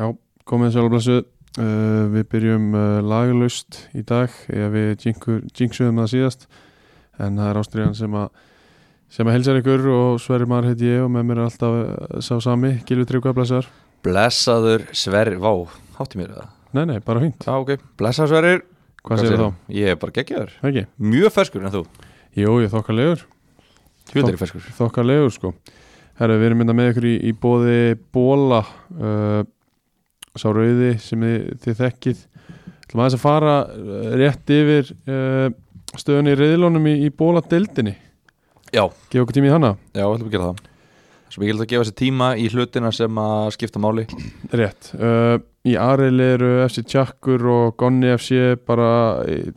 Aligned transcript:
Já, 0.00 0.06
komið 0.48 0.72
sjálfblessu 0.76 1.18
uh, 1.20 2.04
Við 2.14 2.24
byrjum 2.32 2.70
uh, 2.72 3.00
laglaust 3.04 3.82
í 3.92 4.04
dag 4.08 4.32
eða 4.48 4.70
við 4.72 5.04
jinxuðum 5.04 6.00
það 6.02 6.10
síðast. 6.14 6.48
En 7.20 7.36
það 7.36 7.50
er 7.50 7.60
ástriðan 7.60 7.98
sem 7.98 8.16
að 8.16 8.30
sem 9.12 9.28
að 9.28 9.36
helsar 9.36 9.58
ykkur 9.60 9.82
og 9.92 10.20
Sverri 10.24 10.48
Mar 10.48 10.64
heiti 10.64 10.88
ég 10.88 11.02
og 11.04 11.10
með 11.12 11.26
mér 11.28 11.42
er 11.42 11.50
alltaf 11.50 11.74
uh, 11.76 12.20
sá 12.24 12.38
sami. 12.40 12.78
Gilvi 12.88 13.04
Tryggva, 13.10 13.34
blessaður. 13.36 13.68
Blessaður 14.02 14.86
Sverrir, 14.96 15.36
vá, 15.42 15.52
hátti 15.98 16.18
mér 16.22 16.32
það? 16.38 16.48
Nei, 16.72 16.84
nei, 16.88 16.96
bara 17.04 17.20
fínt. 17.22 17.44
Já, 17.44 17.58
ok, 17.60 17.84
blessaður 18.00 18.32
Sverrir. 18.32 18.64
Hvað 19.02 19.20
segir 19.20 19.40
þá? 19.42 19.46
Ég 19.74 19.92
er 19.92 19.98
bara 19.98 20.14
geggjaður, 20.14 20.56
Ekki? 20.62 20.82
mjög 21.02 21.32
ferskur 21.34 21.64
en 21.66 21.72
þú? 21.74 21.80
Jú, 22.38 22.52
ég 22.62 22.70
þokkalegur. 22.72 23.24
Hvildur 24.12 24.36
er 24.36 24.40
ferskur. 24.40 24.68
Þokkalegur, 24.78 25.32
sko. 25.34 25.50
Herra, 26.20 26.36
við 26.38 26.48
erum 26.48 26.62
mynda 26.62 26.76
með 26.76 26.92
ykkur 26.92 27.06
í, 27.10 27.14
í 27.28 27.32
bóði 27.42 27.78
Bóla 28.14 28.60
uh, 28.62 29.42
Sá 30.38 30.48
rauði 30.48 30.94
sem 31.02 31.20
þið, 31.26 31.42
þið 31.64 31.78
þekkið. 31.82 32.22
Ætlum 32.86 33.02
aðeins 33.02 33.16
að 33.18 33.24
fara 33.24 33.56
uh, 33.68 34.06
rétt 34.20 34.52
yfir 34.52 34.92
uh, 35.10 35.48
stöðunni 36.00 36.32
í 36.32 36.38
reyðlónum 36.40 36.88
í, 36.88 36.94
í 37.06 37.12
Bóla 37.12 37.42
deildinni 37.44 37.96
Já, 38.72 38.86
Gefa 39.12 39.26
okkur 39.26 39.36
tími 39.36 39.50
í 39.50 39.52
hana. 39.52 39.74
Já, 39.92 40.06
ætlum 40.06 40.30
að 40.30 40.32
gera 40.32 40.46
það. 40.48 40.68
Svo 41.32 41.42
mikilvægt 41.42 41.64
að 41.64 41.70
gefa 41.72 41.88
sér 41.88 41.96
tíma 42.00 42.28
í 42.40 42.46
hlutina 42.52 42.92
sem 42.92 43.18
að 43.20 43.50
skipta 43.56 43.80
máli. 43.80 44.06
Rétt. 44.52 44.92
Uh, 44.96 45.36
Í 45.62 45.76
Aril 45.78 46.18
eru 46.18 46.48
FC 46.64 46.82
Tjakkur 46.90 47.44
og 47.46 47.76
Gonni 47.78 48.08
FC 48.16 48.56
bara 48.66 48.88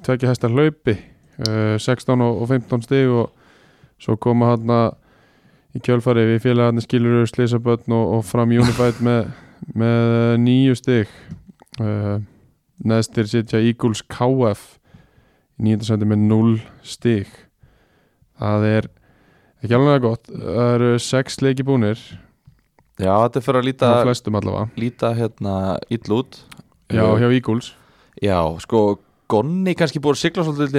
tvekja 0.06 0.30
hæsta 0.30 0.52
hlaupi. 0.52 0.94
Uh, 1.40 1.80
16 1.82 2.22
og 2.22 2.44
og 2.44 2.52
15 2.52 2.84
stig 2.86 3.10
og 3.10 3.32
svo 4.00 4.20
koma 4.22 4.52
hann 4.52 4.76
í 5.76 5.82
kjölfari 5.84 6.23
við 6.30 6.44
félagarnir 6.46 6.86
skilur 6.86 7.26
Slisabötn 7.28 7.96
og, 7.96 8.20
og 8.20 8.22
fram 8.28 8.54
Unified 8.56 9.02
með, 9.04 9.32
með 9.77 10.36
nýju 10.44 10.75
stig. 10.80 11.14
Uh, 11.80 12.20
neðstir 12.86 13.30
sitja 13.31 13.61
Eagles 13.64 14.03
KF 14.11 14.66
í 15.59 15.67
nýjöndasendi 15.67 16.08
með 16.09 16.28
0 16.28 16.53
stig. 16.86 17.31
Það 18.39 18.67
er 18.70 18.89
ekki 19.64 19.78
alveg 19.78 20.06
gott. 20.06 20.30
Það 20.30 20.76
eru 20.76 20.94
6 21.02 21.42
leiki 21.45 21.66
búnir 21.67 22.00
Já, 22.95 23.11
þetta 23.11 23.39
er 23.42 23.44
fyrir 23.44 23.59
að 23.59 23.66
líta, 23.67 23.88
flestum 24.06 24.38
allavega. 24.39 24.70
líta 24.80 25.09
hérna 25.17 25.56
ill 25.92 26.14
út. 26.16 26.38
Já, 26.94 27.03
hjá 27.20 27.28
Eagles. 27.28 27.73
Já, 28.23 28.39
sko, 28.64 28.86
Gonni 29.28 29.73
kannski 29.73 30.00
búið 30.00 30.16
að 30.16 30.22
sigla 30.22 30.44
svolítið 30.45 30.67
inn 30.70 30.76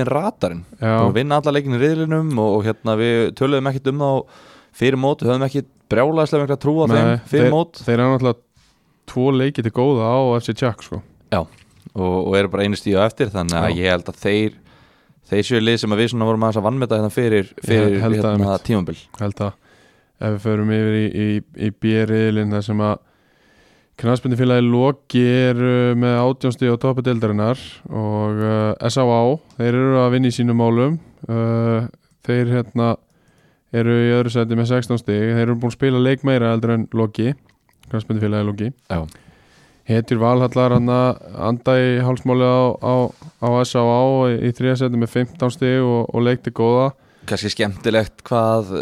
Búin 0.79 1.09
að 1.11 1.17
vinna 1.19 1.41
alla 1.41 1.53
leikin 1.53 1.75
í 1.75 1.81
riðlinum 1.83 2.29
og, 2.39 2.53
og 2.61 2.67
hérna 2.69 2.95
við 3.01 3.33
töluðum 3.41 3.69
ekkit 3.73 3.91
um 3.91 4.05
þá 4.05 4.11
fyrir 4.77 5.01
mót, 5.03 5.25
við 5.25 5.33
höfum 5.33 5.47
ekkit 5.49 5.69
brjálæðislega 5.91 6.45
mikla 6.45 6.59
trú 6.63 6.75
á 6.79 6.85
þeim 6.87 7.11
fyrir 7.27 7.47
þeir, 7.47 7.53
mót. 7.53 7.81
þeir 7.83 7.97
eru 7.97 8.07
náttúrulega 8.13 8.46
tvo 9.07 9.31
leiki 9.35 9.65
til 9.65 9.73
góða 9.75 10.11
á 10.13 10.19
FC 10.41 10.55
Jack 10.63 10.85
sko. 10.87 11.01
og, 11.97 12.17
og 12.29 12.37
eru 12.39 12.53
bara 12.53 12.67
einu 12.67 12.79
stíu 12.79 12.99
á 13.01 13.07
eftir 13.07 13.31
þannig 13.33 13.57
að 13.59 13.69
Já. 13.71 13.77
ég 13.81 13.95
held 13.95 14.11
að 14.13 14.23
þeir 14.23 14.57
þeir 15.27 15.47
séu 15.49 15.63
lið 15.63 15.81
sem 15.83 15.95
að 15.95 16.03
við 16.03 16.13
svona 16.13 16.29
vorum 16.29 16.47
aðeins 16.47 16.61
að 16.61 16.67
vannmeta 16.69 16.99
hérna 17.01 17.15
fyrir, 17.15 17.49
fyrir 17.65 17.99
hérna, 18.03 18.59
tímambil 18.63 18.97
held 19.21 19.43
að 19.49 19.55
ef 20.17 20.37
við 20.37 20.41
förum 20.47 20.73
yfir 20.77 20.97
í, 20.97 21.07
í, 21.07 21.29
í 21.67 21.71
B-riðlinn 21.83 22.55
þar 22.55 22.67
sem 22.69 22.83
að 22.87 22.95
knastbundifélagi 24.01 24.65
Loki 24.69 25.25
eru 25.25 25.97
með 25.97 26.19
átjónsti 26.21 26.69
og 26.69 26.79
topu 26.83 27.05
deildarinnar 27.05 27.61
og 27.89 28.43
uh, 28.45 28.89
S.A.A. 28.91 29.21
þeir 29.57 29.73
eru 29.73 29.99
að 30.03 30.11
vinna 30.15 30.31
í 30.31 30.37
sínum 30.37 30.61
málum 30.61 30.99
uh, 31.33 31.89
þeir 32.29 32.53
hérna 32.59 32.93
eru 33.77 33.97
í 34.05 34.13
öðru 34.15 34.33
seti 34.33 34.59
með 34.59 34.71
16 34.75 35.01
stig 35.03 35.33
þeir 35.33 35.47
eru 35.47 35.57
búin 35.61 35.73
að 35.73 35.79
spila 35.79 36.03
leik 36.03 36.25
meira 36.29 36.53
eldur 36.55 36.77
en 36.77 36.87
Loki 36.97 37.33
knastbundifélagi 37.93 38.47
Loki 38.51 38.69
Já. 38.91 39.01
Hetjur 39.87 40.19
Valhallar 40.19 40.73
hann 40.75 40.89
að 40.91 41.19
anda 41.47 41.75
í 41.79 41.91
hálsmáli 42.03 42.43
á, 42.43 42.59
á, 42.83 42.95
á 43.39 43.49
S.A.A. 43.63 43.99
í, 44.35 44.51
þriðasetti 44.59 44.99
með 44.99 45.13
15 45.15 45.53
stig 45.55 45.77
og, 45.87 46.09
og 46.11 46.25
leikti 46.27 46.51
góða. 46.51 46.89
Kannski 47.31 47.53
skemmtilegt 47.55 48.25
hvað 48.27 48.73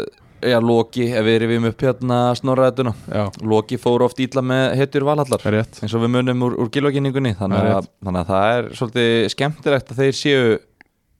já, 0.45 0.57
Loki, 0.65 1.05
ef 1.13 1.27
við 1.27 1.45
erum 1.45 1.67
upp 1.69 1.85
hérna 1.85 2.17
snorraðetuna, 2.37 2.95
Já, 3.13 3.23
Loki 3.45 3.77
fór 3.81 4.07
oft 4.07 4.17
ítla 4.25 4.41
með 4.45 4.73
hetjur 4.81 5.05
valhallar. 5.05 5.45
Eins 5.61 5.93
og 5.93 6.01
við 6.07 6.11
munum 6.17 6.41
úr, 6.49 6.57
úr 6.65 6.73
gilvaginningunni 6.73 7.35
þannig, 7.37 7.69
að- 7.77 7.91
þannig 8.01 8.23
að 8.25 8.33
það 8.33 8.49
er 8.57 8.67
svolítið 8.81 9.29
skemmtilegt 9.35 9.93
að 9.93 10.01
þeir 10.01 10.17
séu 10.23 10.43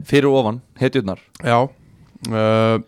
fyrir 0.06 0.34
ofan 0.34 0.62
hetjurnar. 0.81 1.22
Já. 1.45 1.59
Uh, 2.25 2.81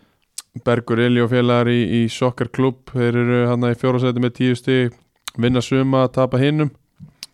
Bergur 0.64 1.00
Eli 1.04 1.22
og 1.22 1.30
félagar 1.32 1.70
í, 1.72 1.80
í 2.00 2.02
Soccer 2.12 2.50
Club 2.52 2.92
þeir 2.94 3.22
eru 3.22 3.44
hann 3.50 3.68
í 3.68 3.76
fjórasæti 3.78 4.22
með 4.22 4.34
tíu 4.40 4.58
stig 4.58 4.96
vinna 5.38 5.62
suma, 5.64 6.06
tapa 6.12 6.40
hinnum 6.42 6.72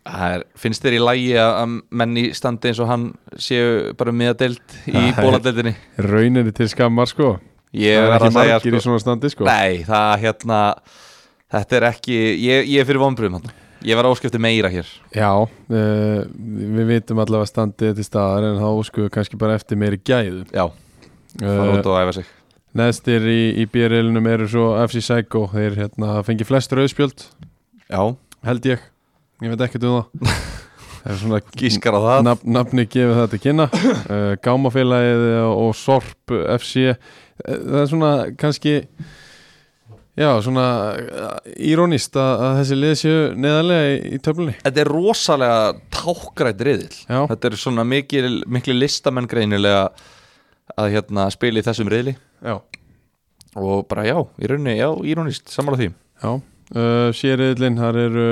Það 0.05 0.35
er, 0.35 0.43
finnst 0.61 0.83
þér 0.85 0.95
í 0.95 1.01
lægi 1.01 1.29
að 1.41 1.51
að 1.63 1.71
menn 1.97 2.17
í 2.21 2.23
standi 2.37 2.69
eins 2.69 2.79
og 2.83 2.89
hann 2.91 3.05
séu 3.41 3.93
bara 3.97 4.13
miðadelt 4.13 4.75
í 4.85 4.93
Það 4.99 5.21
bóladeldinni 5.25 5.73
rauninni 6.05 6.53
til 6.53 6.67
skammar 6.69 7.09
sko. 7.09 7.31
Ég 7.73 7.97
það 7.97 8.11
er 8.11 8.13
ekki 8.13 8.27
að 8.29 8.37
margir 8.37 8.77
í 8.77 8.77
sko, 8.77 8.83
svona 8.85 9.01
standi 9.01 9.31
sko. 9.33 9.47
Nei, 9.49 9.81
það 9.87 10.13
hérna 10.21 10.59
Þetta 11.55 11.77
er 11.77 11.87
ekki, 11.89 12.15
ég, 12.41 12.69
ég 12.69 12.83
er 12.83 12.87
fyrir 12.89 13.01
vonbröðum 13.01 13.39
hann 13.39 13.49
Ég 13.85 13.97
var 13.97 14.07
áskipti 14.09 14.39
meira 14.41 14.69
hér. 14.73 14.87
Já, 15.13 15.29
uh, 15.45 16.21
við 16.29 16.87
vitum 16.89 17.19
allavega 17.21 17.49
standið 17.51 17.99
til 17.99 18.05
staðar 18.07 18.47
en 18.47 18.57
þá 18.57 18.69
sko 18.87 19.09
kannski 19.13 19.37
bara 19.37 19.57
eftir 19.59 19.77
meiri 19.77 19.99
gæðu. 20.01 20.41
Já, 20.49 20.71
fara 21.37 21.67
uh, 21.67 21.75
út 21.75 21.89
og 21.91 21.99
æfa 22.01 22.15
sig 22.17 22.31
Neðstir 22.75 23.23
í, 23.31 23.41
í 23.61 23.63
BRL-unum 23.71 24.25
eru 24.27 24.45
svo 24.51 24.65
FC 24.83 24.99
Psycho. 24.99 25.45
Þeir 25.53 25.77
hérna 25.79 26.19
fengi 26.27 26.43
flest 26.47 26.73
rauðspjöld. 26.75 27.23
Já, 27.87 28.01
held 28.43 28.65
ég, 28.67 28.81
ég 29.45 29.53
veit 29.53 29.63
ekkert 29.63 29.85
um 29.87 30.01
það. 30.01 30.33
Það 31.05 31.13
er 31.13 31.19
svona 31.21 31.37
gískar 31.61 31.95
á 31.95 32.01
það. 32.01 32.19
Nafn, 32.25 32.49
nafni 32.55 32.83
gefið 32.89 33.19
það 33.19 33.27
til 33.31 33.39
kynna. 33.43 33.67
Uh, 33.77 34.31
Gámafélagið 34.41 35.25
og 35.51 35.75
Sorp 35.77 36.33
FC 36.33 36.87
uh, 36.89 36.95
það 37.45 37.77
er 37.83 37.91
svona 37.91 38.09
kannski 38.41 38.73
já 40.17 40.31
svona 40.41 40.65
uh, 40.97 41.29
írónist 41.61 42.17
að, 42.17 42.33
að 42.47 42.57
þessi 42.57 42.79
lið 42.79 42.95
séu 43.03 43.21
neðarlega 43.37 43.93
í, 43.93 44.01
í 44.17 44.21
töflunni. 44.25 44.57
Þetta 44.65 44.81
er 44.81 44.91
rosalega 44.95 45.61
tákgrætt 45.93 46.65
riðil 46.65 46.89
já, 46.89 47.19
Þetta 47.35 47.51
er 47.51 47.59
svona 47.67 47.85
mikil, 47.85 48.25
mikil 48.57 48.79
listamenn 48.81 49.29
greinilega 49.29 49.85
að 50.73 50.95
hérna 50.97 51.29
spila 51.37 51.61
í 51.61 51.67
þessum 51.69 51.93
riðli 51.93 52.17
já, 52.43 52.55
og 53.55 53.85
bara 53.91 54.07
já, 54.07 54.17
í 54.41 54.49
rauninni, 54.51 54.77
já, 54.79 54.89
írónist 55.07 55.51
sammála 55.53 55.79
því 55.81 55.91
já. 55.91 56.31
Uh, 56.75 57.11
sériðlinn, 57.13 57.77
þar 57.77 57.99
eru 58.01 58.27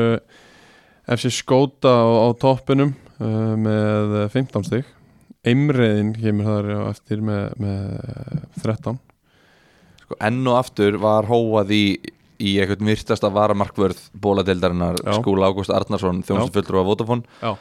FC 1.14 1.30
Skóta 1.36 1.92
á, 1.94 2.08
á 2.26 2.28
toppinum 2.42 2.96
uh, 3.22 3.54
með 3.60 4.16
15 4.34 4.68
stig 4.72 4.90
Eimreiðin 5.44 6.14
kemur 6.16 6.48
þar 6.48 6.70
eftir 6.88 7.22
með, 7.22 7.54
með 7.62 8.44
13 8.64 8.98
sko, 10.02 10.18
enn 10.24 10.42
og 10.48 10.58
aftur 10.58 10.98
var 11.04 11.28
hóað 11.30 11.76
í 11.76 11.86
í 12.44 12.56
eitthvað 12.60 12.84
myrtasta 12.88 13.30
varamarkvörð 13.34 14.00
bóladeildarinnar 14.24 14.98
Já. 15.00 15.14
Skúla 15.20 15.50
Ágúst 15.52 15.74
Arnarsson 15.74 16.24
á 16.26 16.84
Vodafone 16.84 17.24
Já. 17.42 17.56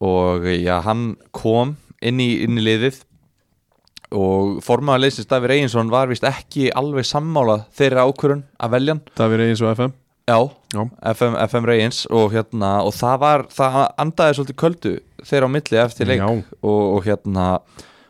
og 0.00 0.46
já, 0.48 0.80
hann 0.82 1.16
kom 1.30 1.76
inn 2.02 2.20
í, 2.20 2.44
inn 2.44 2.58
í 2.58 2.64
liðið 2.64 3.02
og 4.12 4.58
formaður 4.64 5.06
leysins 5.06 5.28
Davíð 5.30 5.52
Reynsson 5.54 5.92
var 5.92 6.10
vist 6.10 6.26
ekki 6.28 6.68
alveg 6.76 7.06
sammála 7.08 7.62
þeirra 7.76 8.04
ákvörun 8.08 8.44
að 8.58 8.76
velja 8.76 8.96
hann. 8.96 9.04
Davíð 9.16 9.42
Reyns 9.44 9.64
og 9.64 9.72
FM 9.74 9.94
Já, 10.24 10.38
Já. 10.72 10.82
FM, 11.12 11.34
FM 11.36 11.66
Reyns 11.68 12.04
og 12.08 12.30
hérna 12.32 12.78
og 12.84 12.94
það 12.96 13.18
var, 13.20 13.42
það 13.52 13.74
andaði 14.00 14.36
svolítið 14.38 14.60
köldu 14.62 14.92
þeirra 15.24 15.48
á 15.48 15.54
milli 15.56 15.80
eftir 15.82 16.08
leik 16.08 16.22
og, 16.24 16.44
og 16.64 17.02
hérna 17.04 17.48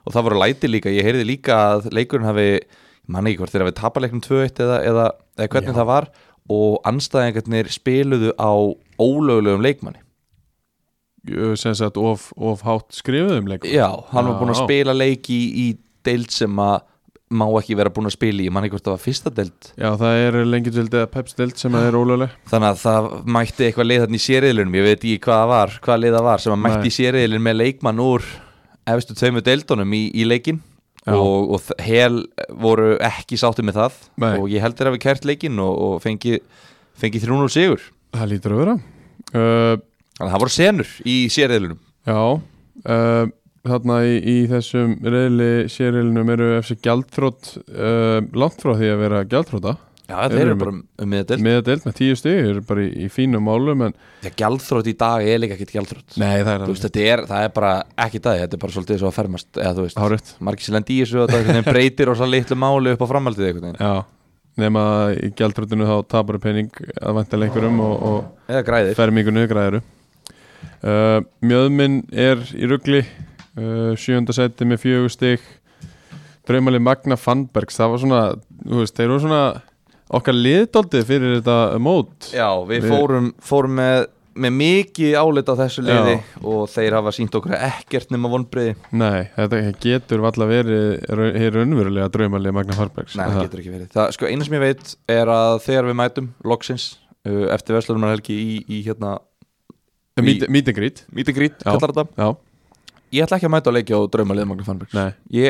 og 0.04 0.12
það 0.14 0.26
voru 0.28 0.40
læti 0.42 0.70
líka, 0.70 0.92
ég 0.92 1.06
heyrði 1.06 1.26
líka 1.26 1.56
að 1.72 1.88
leikurinn 1.96 2.28
hafi, 2.28 2.48
ég 2.60 3.10
man 3.10 3.26
ekki 3.28 3.40
hvort 3.40 3.54
þeir 3.54 3.64
hafi 3.66 3.76
tapaleiknum 3.80 4.22
2-1 4.24 4.62
eða, 4.64 4.78
eða, 4.86 5.06
eða 5.38 5.50
hvernig 5.56 5.72
Já. 5.72 5.78
það 5.80 5.90
var. 5.90 6.08
Og 6.54 6.74
anstæðingarnir 6.84 7.70
spiluðu 7.72 8.34
á 8.36 8.52
ólögulegum 9.00 9.64
leikmanni. 9.64 10.02
Sem 11.56 11.72
sagt 11.72 11.96
of, 11.96 12.28
of 12.36 12.60
hátt 12.68 12.92
skrifuðum 12.92 13.46
leikum 13.48 13.70
Já, 13.72 13.88
hann 14.10 14.26
var 14.28 14.36
búinn 14.36 14.52
að 14.52 14.60
spila 14.66 14.92
leik 14.92 15.30
í, 15.32 15.40
í 15.56 15.66
deild 16.06 16.34
sem 16.34 16.60
að 16.64 16.82
má 17.34 17.46
ekki 17.58 17.74
vera 17.78 17.90
búinn 17.90 18.06
að 18.06 18.14
spila 18.14 18.42
í, 18.42 18.46
ég 18.46 18.54
man 18.54 18.66
ekki 18.66 18.76
hvort 18.76 18.86
það 18.86 18.94
var 18.94 19.02
fyrsta 19.02 19.30
deild. 19.34 19.70
Já, 19.80 19.88
það 19.98 20.18
er 20.20 20.36
lengjadöld 20.46 20.96
eða 21.00 21.08
pepsdöld 21.14 21.56
sem 21.58 21.78
er 21.78 21.96
ólögleg. 21.96 22.34
Þannig 22.50 22.68
að 22.68 22.82
það 22.82 23.08
mætti 23.36 23.66
eitthvað 23.66 23.88
lið 23.88 24.02
þarna 24.04 24.18
í 24.18 24.22
sériðlunum 24.24 24.76
Ég 24.78 24.86
veit 24.86 24.98
ekki 24.98 25.16
hvað 25.24 25.40
það 25.40 25.50
var, 25.54 25.74
hvað 25.86 26.02
lið 26.02 26.14
það 26.18 26.28
var 26.28 26.44
sem 26.44 26.54
að 26.54 26.62
mætti 26.66 26.82
Nei. 26.84 26.90
í 26.90 26.94
sériðlun 26.98 27.44
með 27.46 27.58
leikmann 27.62 28.04
úr 28.04 28.28
efstu 28.94 29.16
tveimu 29.18 29.42
deildunum 29.48 29.96
í, 29.96 30.02
í 30.12 30.28
leikin 30.28 30.60
og, 31.10 31.56
og 31.56 31.72
hel 31.84 32.20
voru 32.60 32.92
ekki 33.08 33.40
sátti 33.40 33.64
með 33.66 33.80
það. 33.80 33.98
Nei. 34.20 34.30
og 34.36 34.46
ég 34.52 34.64
heldur 34.64 34.92
að 34.92 34.98
við 34.98 35.04
kært 35.08 35.26
leikin 35.28 35.64
og, 35.64 35.74
og 35.88 35.96
fengi, 36.04 36.38
fengi 37.00 37.24
300 37.24 37.56
sigur. 37.56 37.88
Það 38.14 38.30
lítur 38.30 38.54
að 38.54 38.62
vera. 38.62 38.78
Uh, 39.34 39.74
Þannig 40.14 40.28
að 40.28 40.34
það 40.36 40.42
voru 40.44 40.54
senur 40.54 40.90
í 41.10 41.14
sériðlunum 41.32 41.78
Já 42.06 42.18
uh, 42.20 43.24
Þarna 43.64 43.98
í, 44.04 44.14
í 44.20 44.36
þessum 44.50 44.98
reyðli 45.00 45.50
sériðlinum 45.72 46.30
eru 46.34 46.52
FC 46.58 46.76
Gjaldþrótt 46.84 47.50
uh, 47.72 48.20
langt 48.36 48.60
frá 48.60 48.74
því 48.76 48.90
að 48.92 49.02
vera 49.06 49.24
gjaldþróta 49.30 49.76
Já, 50.04 50.18
þeir 50.28 50.34
Þeir 50.34 50.42
eru 50.44 50.56
bara 50.60 50.74
um 50.74 51.08
miðadelt 51.08 51.44
með 51.46 51.54
að 51.56 51.68
deild 51.70 51.86
með 51.88 51.94
tíu 51.96 52.16
stig 52.20 52.40
eru 52.50 52.64
bara 52.68 52.82
í, 52.84 52.88
í 53.06 53.08
fínum 53.12 53.46
málum 53.48 53.86
en 53.86 53.94
Þegar 54.20 54.34
gjaldþrótt 54.42 54.90
í 54.90 54.96
dag 55.00 55.28
er 55.32 55.40
líka 55.40 55.56
ekkert 55.56 55.72
gjaldþrótt 55.78 56.18
nei 56.20 56.34
það 56.44 56.50
er 56.54 56.66
veist, 56.68 56.98
er, 57.06 57.24
það 57.30 57.46
er 57.46 57.54
bara 57.56 57.70
ekki 58.04 58.20
það 58.26 58.42
Þetta 58.42 58.58
er 58.58 58.62
bara 58.66 58.76
svolítið 58.76 59.00
svo 59.00 59.08
að 59.08 59.16
fermast 59.16 59.62
margir 60.44 60.76
lendi 60.76 60.98
í 60.98 61.06
þessu 61.06 61.24
og 61.24 61.32
það 61.32 61.62
breytir 61.70 62.12
og 62.12 62.20
svo 62.20 62.28
litlu 62.28 62.60
máli 62.60 62.92
upp 62.92 63.06
á 63.08 63.12
framhaldið 63.14 63.64
já 63.80 63.94
nema 64.60 64.84
í 65.18 65.32
gjaldröndinu 65.34 65.86
þá 65.88 65.96
tapar 66.10 66.38
pening 66.42 66.70
að 67.00 67.16
vænta 67.18 67.38
einhverjum 67.40 67.80
og, 67.82 67.94
og 68.06 68.96
fermingunni 68.98 69.48
græðuru 69.50 69.80
uh, 69.82 71.24
Mjöðminn 71.42 72.02
er 72.12 72.42
í 72.54 72.68
rugli 72.70 73.02
uh, 73.58 73.92
sjönda 74.00 74.34
seti 74.36 74.66
með 74.68 74.82
fjögur 74.84 75.12
stig. 75.14 75.44
Draumali 76.48 76.80
Magna 76.82 77.16
Fannbergs 77.16 77.78
það 77.80 77.94
var 77.94 78.02
svona, 78.02 78.22
þú 78.66 78.82
veist, 78.82 78.96
þeir 78.98 79.06
eru 79.08 79.20
svona 79.22 79.44
okkar 80.14 80.36
liðdóldið 80.36 81.06
fyrir 81.08 81.38
þetta 81.38 81.54
mót. 81.80 82.28
Já, 82.36 82.50
við, 82.68 82.84
Við- 82.84 82.92
fórum, 82.92 83.30
fórum 83.40 83.74
með, 83.78 84.04
með 84.44 84.52
mikið 84.58 85.14
álit 85.16 85.48
á 85.48 85.54
þessu 85.62 85.84
liði 85.86 86.16
og 86.44 86.64
þeir 86.74 86.96
hafa 86.98 87.12
sínt 87.16 87.34
okkur 87.38 87.54
ekkert 87.56 88.10
nema 88.12 88.28
vonbriði 88.32 88.74
Nei, 88.98 89.28
þetta 89.38 89.60
getur 89.80 90.24
valla 90.26 90.48
verið 90.50 91.04
hér 91.38 91.54
raunverulega 91.60 92.10
Draumali 92.12 92.52
Magna 92.52 92.76
Fannbergs. 92.76 93.16
Nei, 93.16 93.24
það 93.30 93.44
getur 93.46 93.62
ekki 93.62 93.74
verið. 93.78 93.88
Það, 93.94 94.10
Sko, 94.18 94.28
eina 94.28 94.48
sem 94.48 94.56
ég 94.58 94.64
veit 94.66 94.94
er 95.16 95.30
að 95.32 95.60
þegar 95.64 95.88
við 95.88 95.98
mætum 96.02 96.28
loksins 96.52 96.88
uh, 97.24 97.46
eftir 97.54 97.78
Vestlunarhelgi 97.78 98.36
í, 98.36 98.58
í 98.68 98.82
hérna 98.88 99.16
Meet 100.20 100.44
and 100.68 100.76
greet. 100.76 101.06
Meet 101.10 101.30
and 101.32 101.36
greet, 101.40 101.56
Já. 101.64 101.72
kallar 101.72 101.90
þetta. 101.96 102.04
Já, 102.20 102.28
Ég 103.14 103.24
ætla 103.26 103.38
ekki 103.38 103.48
að 103.48 103.54
mæta 103.54 103.70
að 103.70 103.76
leikja 103.78 104.00
á 104.00 104.02
draumalið 104.14 104.48
Magna 104.50 104.66
Fannbergs. 104.66 104.96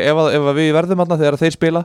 Ef, 0.04 0.20
að, 0.20 0.28
ef 0.36 0.48
að 0.52 0.58
við 0.60 0.70
verðum 0.76 1.02
aðna 1.04 1.20
þegar 1.22 1.38
þeir 1.40 1.56
spila 1.56 1.84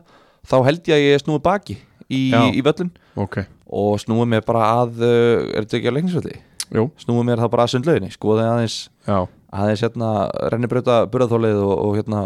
þá 0.49 0.55
held 0.67 0.91
ég 0.91 0.95
að 0.97 1.05
ég 1.05 1.23
snúi 1.23 1.39
baki 1.45 1.77
í, 2.09 2.21
í 2.59 2.63
völlin 2.65 2.91
ok. 3.19 3.41
Og 3.69 3.99
snúi 4.01 4.25
mér 4.29 4.43
bara 4.47 4.65
að 4.83 5.03
uh, 5.05 5.49
er 5.55 5.65
þetta 5.67 5.77
ekki 5.79 5.91
á 5.91 5.95
leiknisvelli? 5.97 6.37
Jú, 6.69 6.83
Snúi 7.01 7.23
mér 7.25 7.39
það 7.41 7.51
bara 7.55 7.63
að 7.65 7.71
sundlauginni 7.73 8.11
skoði 8.13 8.43
aðeins, 8.45 8.73
já, 9.07 9.15
aðeins 9.57 9.81
hérna 9.81 10.09
rennibrauta 10.53 10.99
burðaþólið 11.09 11.61
og, 11.65 11.71
og 11.81 11.95
hérna 11.97 12.19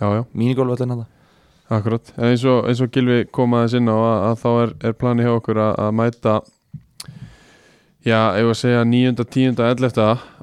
já 0.00 0.22
mínigólvöllin 0.32 0.94
hérna 0.94 1.08
Akkurat, 1.70 2.08
en 2.16 2.30
eins 2.32 2.42
og, 2.48 2.64
eins 2.66 2.80
og 2.82 2.88
Gilvi 2.94 3.18
kom 3.30 3.52
aðeins 3.54 3.76
inn 3.78 3.92
á 3.92 3.94
að, 3.94 4.16
að 4.30 4.38
þá 4.40 4.48
er, 4.62 4.72
er 4.88 4.96
plani 5.02 5.26
hjá 5.26 5.34
okkur 5.36 5.60
að, 5.62 5.74
að 5.84 5.92
mæta 6.00 6.32
já, 8.08 8.18
ef 8.40 8.48
að 8.48 8.56
segja 8.62 8.80
9. 8.88 9.12
10. 9.36 9.60
11. 9.68 10.00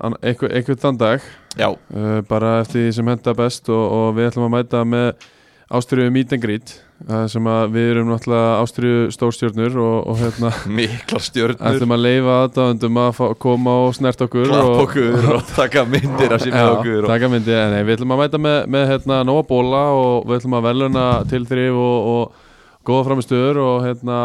an- 0.07 0.19
einhver, 0.22 0.54
einhvern 0.54 0.81
þann 0.86 1.01
dag 1.01 1.25
uh, 1.62 2.19
bara 2.30 2.59
eftir 2.62 2.88
því 2.88 2.94
sem 3.00 3.09
henda 3.13 3.33
best 3.38 3.71
og, 3.74 3.86
og 4.00 4.13
við 4.18 4.31
ætlum 4.31 4.48
að 4.50 4.56
mæta 4.57 4.83
með 4.88 5.27
ástriðu 5.68 6.07
uh, 6.07 7.25
sem 7.27 7.48
að 7.51 7.74
við 7.75 7.89
erum 7.92 8.09
náttúrulega 8.12 8.54
ástriðu 8.62 9.12
stórstjörnur 9.12 9.77
og, 9.83 9.98
og 10.07 10.21
hérna 10.21 10.51
mikla 10.80 11.19
stjörnur. 11.19 11.59
ætlum 11.69 11.95
að 11.98 12.04
leifa 12.06 12.39
aðdáðundum 12.45 13.00
að 13.04 13.12
fá, 13.19 13.25
koma 13.45 13.75
og 13.86 13.94
snert 13.98 14.24
okkur 14.27 14.48
klapp 14.48 14.71
og, 14.71 14.81
okkur 14.86 15.30
og 15.36 15.54
taka 15.54 15.86
myndir 15.89 16.38
sér 16.39 16.56
með 16.56 16.74
okkur 16.77 17.00
og... 17.04 17.12
taka 17.12 17.31
myndi, 17.36 17.56
nei, 17.75 17.80
við 17.83 17.98
ætlum 17.98 18.15
að 18.15 18.24
mæta 18.24 18.42
með, 18.48 18.60
með 18.77 18.89
hérna, 18.94 19.21
nóga 19.27 19.48
bóla 19.51 19.86
og 20.00 20.27
við 20.27 20.42
ætlum 20.42 20.60
að 20.60 20.68
veluna 20.71 21.07
til 21.31 21.45
þrif 21.51 21.80
og, 21.86 22.12
og 22.15 22.44
góða 22.88 23.07
framistöður 23.10 23.63
og 23.65 23.80
hérna 23.83 24.19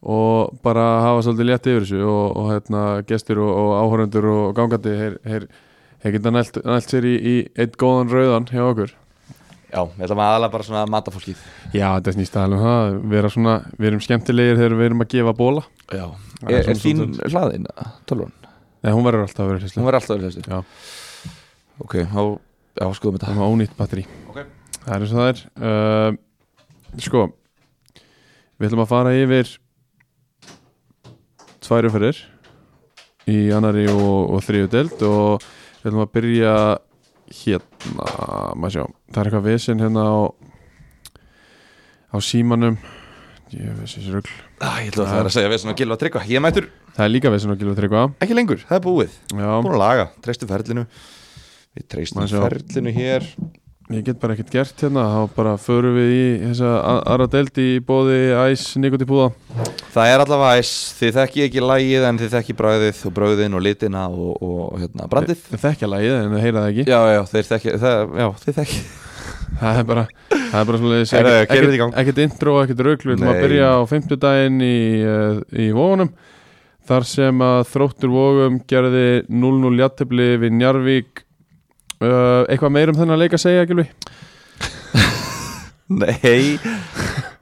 og 0.00 0.54
bara 0.64 0.84
hafa 1.04 1.24
svolítið 1.26 1.48
létt 1.50 1.66
yfir 1.68 1.82
þessu 1.84 2.04
og, 2.08 2.36
og 2.38 2.46
hérna 2.54 2.84
gestur 3.08 3.42
og, 3.42 3.50
og 3.50 3.72
áhörundur 3.82 4.28
og 4.32 4.54
gangandi 4.56 4.94
þeir, 4.96 5.18
þeir, 5.26 5.48
þeir 6.02 6.16
geta 6.16 6.32
nælt, 6.34 6.58
nælt 6.66 6.90
sér 6.92 7.06
í, 7.08 7.14
í 7.20 7.36
eitt 7.60 7.78
góðan 7.80 8.12
rauðan 8.12 8.48
hjá 8.50 8.64
okkur. 8.64 8.96
Já, 9.70 9.84
við 9.86 10.04
ætlum 10.06 10.20
að 10.20 10.28
aðalega 10.32 10.52
bara 10.56 10.66
svona 10.66 10.82
að 10.82 10.92
mata 10.96 11.12
fólkið. 11.14 11.42
Já, 11.70 11.86
þetta 11.94 12.14
snýst 12.16 12.36
aðeins 12.40 12.56
um 12.56 12.64
það 12.66 12.94
vera 13.12 13.30
svona, 13.30 13.52
við 13.76 13.90
erum 13.90 14.02
skemmtilegir 14.02 14.58
þegar 14.58 14.74
við 14.80 14.88
erum 14.88 15.04
að 15.04 15.12
gefa 15.14 15.34
bóla 15.38 15.62
Já, 15.92 16.06
er 16.42 16.56
er, 16.56 16.70
er 16.72 16.80
þín 16.80 17.02
hlaðin, 17.20 17.68
tölvun? 18.10 18.32
Nei, 18.80 18.90
hún 18.96 19.06
verður 19.06 19.26
alltaf 19.28 19.44
að 19.44 19.52
vera 19.52 19.60
Hún 19.60 19.66
hrislu 19.68 19.84
verður 19.86 20.00
alltaf 20.00 20.16
verið 20.16 20.32
þessu 20.32 20.50
Já. 20.50 20.58
Ok, 21.84 21.94
þá, 22.10 22.22
skoðum 22.98 23.20
þetta. 23.20 23.28
Það 23.30 23.40
var 23.44 23.54
ónýtt 23.54 23.76
batteri 23.78 24.06
Ok. 24.32 24.40
Það 24.80 24.90
er 24.96 25.04
eins 25.04 25.14
og 25.14 25.20
það 25.20 25.30
er. 25.30 25.44
Uh, 25.60 26.18
Sko 27.06 27.24
Við 28.60 28.68
ætlum 28.70 28.84
að 28.84 28.90
fara 28.90 29.14
yfir 29.20 29.54
Tværu 31.62 31.94
fyrir 31.94 32.22
Í 33.30 33.38
annari 33.54 33.86
og, 33.92 34.34
og 34.34 34.42
þriðu 34.48 34.72
deild 34.72 35.04
Og 35.06 35.50
við 35.80 35.90
ætlum 35.90 36.04
að 36.04 36.14
byrja 36.18 36.54
Hérna 37.30 38.54
Maður 38.58 38.72
sjá, 38.74 38.84
það 39.12 39.20
er 39.20 39.28
eitthvað 39.30 39.46
vesinn 39.46 39.82
hérna 39.84 40.02
á 40.10 40.18
Á 42.10 42.16
símanum. 42.26 42.74
Ég 43.54 43.70
veist 43.78 43.94
þessi 43.98 44.10
rugl. 44.10 44.32
Ah, 44.58 44.80
Ég 44.82 44.90
ætla 44.90 45.04
að 45.04 45.10
það 45.12 45.20
er 45.20 45.28
að 45.28 45.34
segja 45.36 45.50
við 45.52 45.60
svona 45.62 45.74
gilva 45.78 45.96
tryggva. 46.00 46.22
Ég 46.26 46.42
mætur 46.42 46.66
Það 46.96 47.06
er 47.06 47.12
líka 47.14 47.30
vesinn 47.32 47.54
á 47.54 47.56
Gilva 47.60 47.76
Tryggva. 47.78 48.00
Ekki 48.24 48.36
lengur, 48.36 48.62
það 48.66 48.76
er 48.76 48.82
búið. 48.84 49.12
Já, 49.30 49.46
Búin 49.62 49.74
að 49.76 49.80
laga, 49.80 50.06
treystu 50.24 50.48
ferlinu. 50.50 50.82
Við 51.78 51.84
treystum 51.94 52.26
ferlinu 52.26 52.92
hér 52.96 53.26
ég 53.90 54.04
get 54.06 54.20
bara 54.22 54.36
ekkert 54.36 54.52
gert 54.54 54.82
hérna 54.84 55.04
Þá 55.10 55.34
bara 55.34 55.56
förum 55.60 55.96
við 55.98 56.12
í 56.14 56.22
þessa 56.44 56.70
aðra 57.00 57.26
deild 57.32 57.60
í 57.60 57.68
bóði 57.82 58.18
æs 58.38 58.64
Nikoti 58.80 59.08
Púða 59.08 59.30
Það 59.90 60.12
er 60.12 60.22
allavega 60.22 60.62
æs, 60.62 60.72
þið 61.00 61.16
þekki 61.18 61.44
ekki 61.48 61.64
lagið 61.64 62.06
en 62.06 62.20
þið 62.20 62.34
þekki 62.36 62.56
bragðið 62.60 63.02
og 63.08 63.14
brauðin 63.16 63.56
og 63.58 63.64
litina 63.66 64.04
og, 64.06 64.32
og, 64.38 64.64
hérna, 64.78 65.08
brandið. 65.10 65.40
Þið 65.48 65.62
þekkja 65.64 65.88
lagið 65.90 66.14
en 66.14 66.34
þið 66.36 66.44
heyra 66.44 66.60
það 66.62 66.68
ekki. 66.70 66.84
Já, 66.86 67.00
já, 67.10 67.20
þeir 67.32 67.48
þekki, 67.48 67.72
það, 67.82 68.02
já, 68.20 68.26
þið 68.44 68.58
þekki 68.60 68.82
Það 69.60 69.80
er 69.80 69.88
bara 69.88 70.04
Það 70.30 70.60
er 70.60 70.68
bara 70.68 70.80
svona. 70.80 71.32
Ekkert 72.00 72.20
intro, 72.24 72.54
ekkert 72.62 72.84
rugl 72.86 73.10
Við 73.10 73.16
ætlum 73.16 73.32
að 73.32 73.40
byrja 73.44 73.72
á 73.74 73.80
fimmtudaginn 73.90 74.60
í, 74.62 74.76
uh, 75.02 75.40
í 75.50 75.66
Vógunum 75.74 76.12
Þar 76.90 77.06
sem 77.06 77.42
að 77.44 77.58
þróttur 77.70 78.14
Vógum 78.14 78.60
gerði 78.70 79.04
0-0 79.26 79.74
jættefli 79.82 80.30
við 80.42 80.56
Njarvík 80.58 81.24
uh, 82.04 82.42
Eitthvað 82.50 82.74
meir 82.76 82.92
um 82.92 82.98
þennan 82.98 83.20
leik 83.20 83.36
að 83.36 83.44
segja, 83.44 83.66
Gilvi? 83.68 83.86
Nei, 86.00 86.58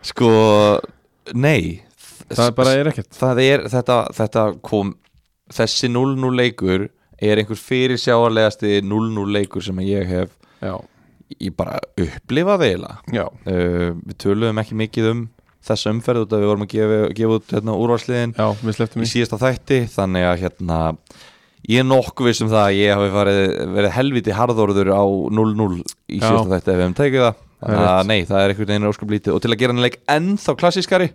sko, 0.08 0.28
nei. 1.36 1.82
Það 2.32 2.54
bara 2.56 2.72
er 2.76 2.88
ekkert. 2.90 3.10
Það 3.16 3.40
er, 3.44 3.64
þetta, 3.72 3.98
þetta 4.16 4.44
kom 4.64 4.94
Þessi 5.52 5.88
0-0 5.92 6.30
leikur 6.36 6.86
er 7.24 7.40
einhver 7.40 7.56
fyrir 7.60 8.00
sjáarlegasti 8.00 8.78
0-0 8.84 9.24
leikur 9.32 9.64
sem 9.64 9.78
ég 9.84 10.08
hef 10.08 10.32
Já, 10.60 10.74
ég 11.40 11.54
bara 11.56 11.78
upplifað 12.00 12.64
eiginlega. 12.66 13.26
Uh, 13.48 13.96
Við 14.08 14.18
töluðum 14.24 14.60
ekki 14.64 14.76
mikið 14.80 15.10
um 15.12 15.22
þessa 15.68 15.92
umferð 15.92 16.24
út 16.24 16.34
að 16.36 16.42
við 16.42 16.50
vorum 16.52 16.64
að 16.64 16.72
gefa, 16.74 16.98
gefa 17.18 17.38
út 17.38 17.54
hérna, 17.56 17.74
úrvarsliðin 17.82 18.34
í 19.04 19.08
síðasta 19.10 19.40
þætti 19.42 19.80
þannig 19.92 20.28
að 20.28 20.38
hérna 20.44 20.78
ég 21.68 21.80
er 21.82 21.86
nokkuð 21.88 22.28
viss 22.30 22.42
um 22.44 22.50
það 22.52 22.64
að 22.64 22.76
ég 22.78 22.94
hafi 22.94 23.10
farið, 23.16 23.40
verið 23.74 23.94
helviti 23.96 24.36
harðorður 24.36 24.90
á 24.94 25.02
0-0 25.04 25.80
í 25.82 26.20
Já. 26.20 26.28
síðasta 26.28 26.52
þætti 26.54 26.70
ef 26.72 26.76
við 26.78 26.84
hefum 26.84 26.96
tekið 27.02 27.24
það. 27.26 27.40
Þannig 27.58 27.88
að 27.90 28.02
nei, 28.06 28.18
það 28.28 28.40
er 28.44 28.52
einhvern 28.54 28.70
veginn 28.70 28.88
óskuplítið 28.92 29.34
og 29.34 29.42
til 29.42 29.50
að 29.50 29.58
gera 29.58 29.74
hann 29.74 29.82
leik 29.82 29.96
ennþá 30.14 30.54
klassískari 30.60 31.08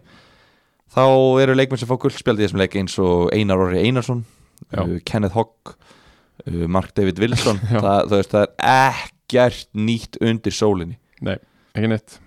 þá 0.93 1.03
eru 1.45 1.55
leikmenn 1.55 1.79
sem 1.81 1.89
fá 1.89 1.95
guldspjaldi 2.03 2.43
í 2.43 2.47
þessum 2.47 2.59
leik 2.61 2.75
eins 2.81 2.97
og 3.01 3.29
Einar 3.33 3.63
Orri 3.63 3.79
Einarsson 3.87 4.25
Já. 4.67 4.83
uh, 4.83 4.97
Kenneth 5.07 5.37
Hogg 5.37 5.71
uh, 5.71 6.67
Mark 6.67 6.91
David 6.97 7.21
Wilson. 7.23 7.61
Það, 7.71 8.11
það, 8.11 8.27
það 8.33 8.43
er 8.67 8.99
ekkert 8.99 9.69
nýtt 9.73 10.19
undir 10.21 10.53
sólinni. 10.53 10.99
Nei, 11.23 11.37
ekki 11.73 11.89
neitt. 11.93 12.19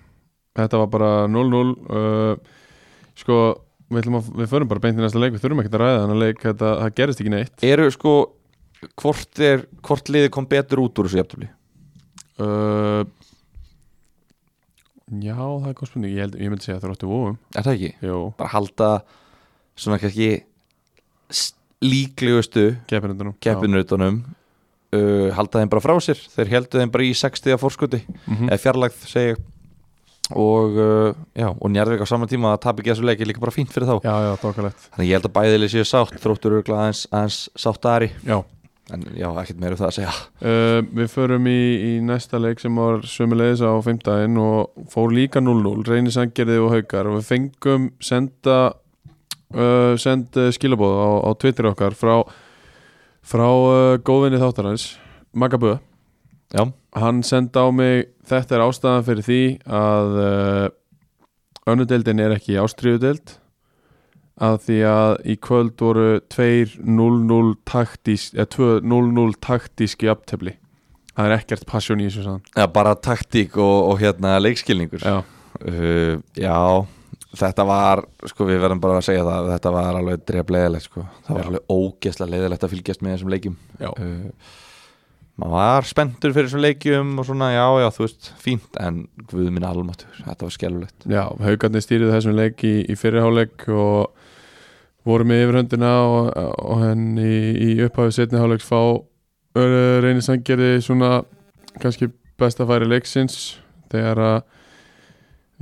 Þetta 0.57 0.81
var 0.81 0.89
bara 0.91 1.11
0-0 1.29 1.61
uh, 1.93 2.55
Sko, 3.17 3.37
við, 3.93 4.09
að, 4.09 4.31
við 4.41 4.49
förum 4.51 4.71
bara 4.71 4.83
beint 4.83 4.97
í 4.99 5.03
næsta 5.03 5.21
leik 5.21 5.35
Við 5.35 5.43
þurfum 5.43 5.61
ekkert 5.63 5.77
að 5.77 5.83
ræða 5.83 6.01
þannig 6.03 6.23
leik 6.23 6.41
þetta, 6.43 6.71
Það 6.81 6.95
gerist 6.99 7.21
ekki 7.23 7.33
neitt. 7.33 7.67
Eru 7.67 7.87
sko 7.93 8.15
hvort, 9.01 9.39
er, 9.41 9.63
hvort 9.85 10.11
liðið 10.13 10.33
kom 10.35 10.49
betur 10.49 10.83
út 10.83 10.99
úr 11.01 11.09
þessu 11.09 11.21
jafntöfli 11.21 11.49
uh, 12.43 13.03
Já, 15.07 15.37
það 15.39 15.69
er 15.69 15.77
góð 15.79 15.89
spurning. 15.91 16.11
Ég, 16.11 16.19
held, 16.25 16.35
ég 16.43 16.51
myndi 16.51 16.67
segja 16.67 16.77
að 16.77 16.83
það 16.83 16.91
ráttu 16.91 17.11
vóum 17.11 17.37
er 17.55 17.63
það 17.63 17.77
ekki? 17.77 17.91
Jú, 18.09 18.17
bara 18.37 18.53
halda 18.53 18.89
svona 19.77 19.99
kannski 20.01 20.29
líklegustu 21.85 22.65
keppinurutunum 22.89 24.17
uh, 24.97 25.29
halda 25.37 25.61
þeim 25.61 25.71
bara 25.71 25.83
frá 25.85 25.95
sér. 26.03 26.19
Þeir 26.33 26.51
heldu 26.55 26.81
þeim 26.81 26.91
bara 26.93 27.05
í 27.07 27.13
60 27.17 27.61
fórskuti 27.61 28.01
mm 28.03 28.49
eða 28.49 28.63
fjarlægð 28.65 29.05
segi 29.07 29.31
ég 29.31 29.45
og, 30.35 30.75
uh, 30.75 31.47
og 31.53 31.71
Njarðvík 31.71 32.03
á 32.03 32.07
saman 32.09 32.29
tíma 32.29 32.51
að 32.55 32.61
tapa 32.65 32.83
ekki 32.83 32.91
þessu 32.91 33.07
leik 33.07 33.23
er 33.23 33.29
líka 33.29 33.43
bara 33.43 33.55
fínt 33.55 33.71
fyrir 33.71 33.87
þá. 33.87 33.95
Já, 34.03 34.15
já, 34.27 34.33
þannig 34.43 35.07
ég 35.07 35.15
held 35.15 35.29
að 35.29 35.35
bæðileg 35.37 35.73
séu 35.73 35.87
sátt 35.87 36.19
þróttur 36.23 36.57
örgla 36.59 36.81
aðeins, 36.83 37.05
aðeins 37.11 37.37
sáttari. 37.55 38.09
Já, 38.27 38.41
en 38.91 39.05
já, 39.15 39.27
ekkert 39.43 39.61
meira 39.61 39.77
um 39.77 39.81
það 39.81 39.87
að 39.91 39.95
segja. 39.99 40.15
Uh, 40.41 40.79
við 40.99 41.13
förum 41.13 41.47
í, 41.51 41.61
í 41.77 41.93
næsta 42.03 42.41
leik 42.43 42.63
sem 42.63 42.81
var 42.83 43.07
sömulegis 43.07 43.63
á 43.63 43.71
fimmdægin 43.85 44.41
og 44.43 44.89
fór 44.91 45.15
líka 45.15 45.43
0-0 45.43 45.87
reynir 45.87 46.15
Sandgerði 46.15 46.59
og 46.65 46.75
Haukar. 46.75 47.11
Og 47.11 47.21
við 47.21 47.31
fengum 47.31 47.89
senda 48.03 48.59
uh, 49.55 49.93
send 50.01 50.35
skilabóð 50.57 50.99
á, 50.99 51.09
á 51.23 51.31
Twitter 51.39 51.71
okkar 51.71 51.95
frá 51.95 52.19
frá 53.27 53.47
góðvinni 54.07 54.39
þáttarins 54.39 54.93
Magabö 55.35 55.75
já, 56.53 56.63
hann 56.97 57.23
senda 57.27 57.65
á 57.65 57.69
mig 57.75 58.07
þetta 58.27 58.57
er 58.57 58.65
ástæðan 58.67 59.07
fyrir 59.07 59.27
því 59.27 59.41
að 59.79 60.17
uh, 60.21 60.67
önnudeldin 61.67 62.23
er 62.23 62.37
ekki 62.37 62.59
ástriðudeld 62.61 63.37
að 64.37 64.59
því 64.67 64.77
að 64.85 65.13
í 65.33 65.35
kvöld 65.41 65.81
voru 65.81 66.09
2-0-0 66.29 67.55
taktísk 67.67 68.37
eða 68.37 68.51
2-0-0 68.53 69.39
taktíski 69.41 70.11
aftöfli 70.13 70.57
það 71.17 71.25
er 71.25 71.39
ekkert 71.39 71.65
passion 71.69 72.03
í 72.03 72.09
þessu 72.09 72.27
sann 72.27 72.45
ja, 72.53 72.67
bara 72.69 72.93
taktík 72.95 73.57
og, 73.57 73.91
og 73.91 74.03
hérna 74.03 74.37
leikskilningur. 74.43 75.01
Já, 75.01 75.23
uh, 75.23 76.13
já 76.37 76.57
þetta 77.37 77.65
var, 77.67 78.03
sko 78.29 78.47
við 78.47 78.61
verðum 78.63 78.81
bara 78.83 79.01
að 79.01 79.09
segja 79.09 79.25
það 79.27 79.49
þetta 79.53 79.73
var 79.75 79.99
alveg 79.99 80.23
dref 80.29 80.53
leiðilegt 80.53 80.87
sko. 80.87 81.03
Það 81.25 81.35
var 81.35 81.41
Já. 81.43 81.49
alveg 81.51 81.73
ógeðslega 81.73 82.33
leiðilegt 82.33 82.65
að 82.65 82.73
fylgjast 82.73 83.03
með 83.03 83.15
þessum 83.15 83.33
leikjum. 83.33 83.57
Já, 83.81 83.89
uh, 83.91 84.55
maður 85.37 85.53
var 85.53 85.87
spenntur 85.89 86.33
fyrir 86.33 86.49
þessum 86.49 86.63
leikjum 86.65 87.11
og 87.21 87.27
svona, 87.27 87.51
já, 87.53 87.65
já, 87.83 87.87
þú 87.95 88.05
veist, 88.05 88.31
fínt 88.41 88.79
en 88.81 89.03
guð 89.29 89.51
minn 89.53 89.67
almatur, 89.67 90.09
þetta 90.23 90.47
var 90.47 90.55
skelulegt 90.55 91.07
já 91.11 91.23
haugarnir 91.45 91.85
stýrið 91.85 92.13
þessum 92.15 92.37
leik 92.37 92.65
í, 92.65 92.75
í 92.89 92.97
fyrirháleik 92.97 93.67
og 93.69 94.25
voru 95.07 95.27
með 95.27 95.45
yfirhöndina 95.45 95.93
og, 96.03 96.31
og 96.35 96.83
henn 96.83 97.13
í, 97.21 97.35
í 97.53 97.69
upphafið 97.85 98.17
setni 98.17 98.41
háleiks 98.41 98.67
fá 98.67 98.81
reynir 99.57 100.25
sangerði 100.25 100.81
svona 100.85 101.21
kannski 101.81 102.09
besta 102.37 102.67
færi 102.69 102.87
leiksins 102.89 103.57
þegar 103.91 104.21
að 104.21 104.37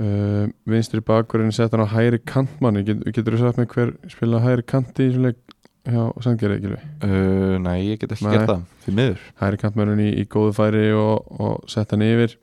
uh, 0.02 0.44
vinstri 0.68 1.02
bakverðin 1.04 1.54
sett 1.54 1.74
hann 1.74 1.86
á 1.86 1.94
hæri 1.94 2.20
kantmanni 2.26 2.84
Get, 2.86 3.04
getur 3.14 3.36
þú 3.36 3.44
sagt 3.44 3.60
mig 3.60 3.72
hver 3.72 3.94
spila 4.12 4.42
hæri 4.44 4.66
kanti 4.66 5.06
í 5.06 5.10
þessum 5.10 5.28
leik 5.30 5.55
hjá 5.86 6.02
sangerði 6.24 6.56
ekki 6.58 6.72
uh, 6.76 7.54
nei, 7.62 7.76
ég 7.92 8.00
get 8.02 8.16
ekki 8.16 8.32
gert 8.32 8.50
það, 8.50 8.64
því 8.84 8.96
miður. 9.00 9.28
Hæri 9.42 9.60
kantmannin 9.62 10.02
í, 10.02 10.10
í 10.22 10.26
góðu 10.30 10.56
færi 10.56 10.88
og, 10.96 11.30
og 11.38 11.70
sett 11.70 11.94
hann 11.94 12.04
yfir. 12.06 12.36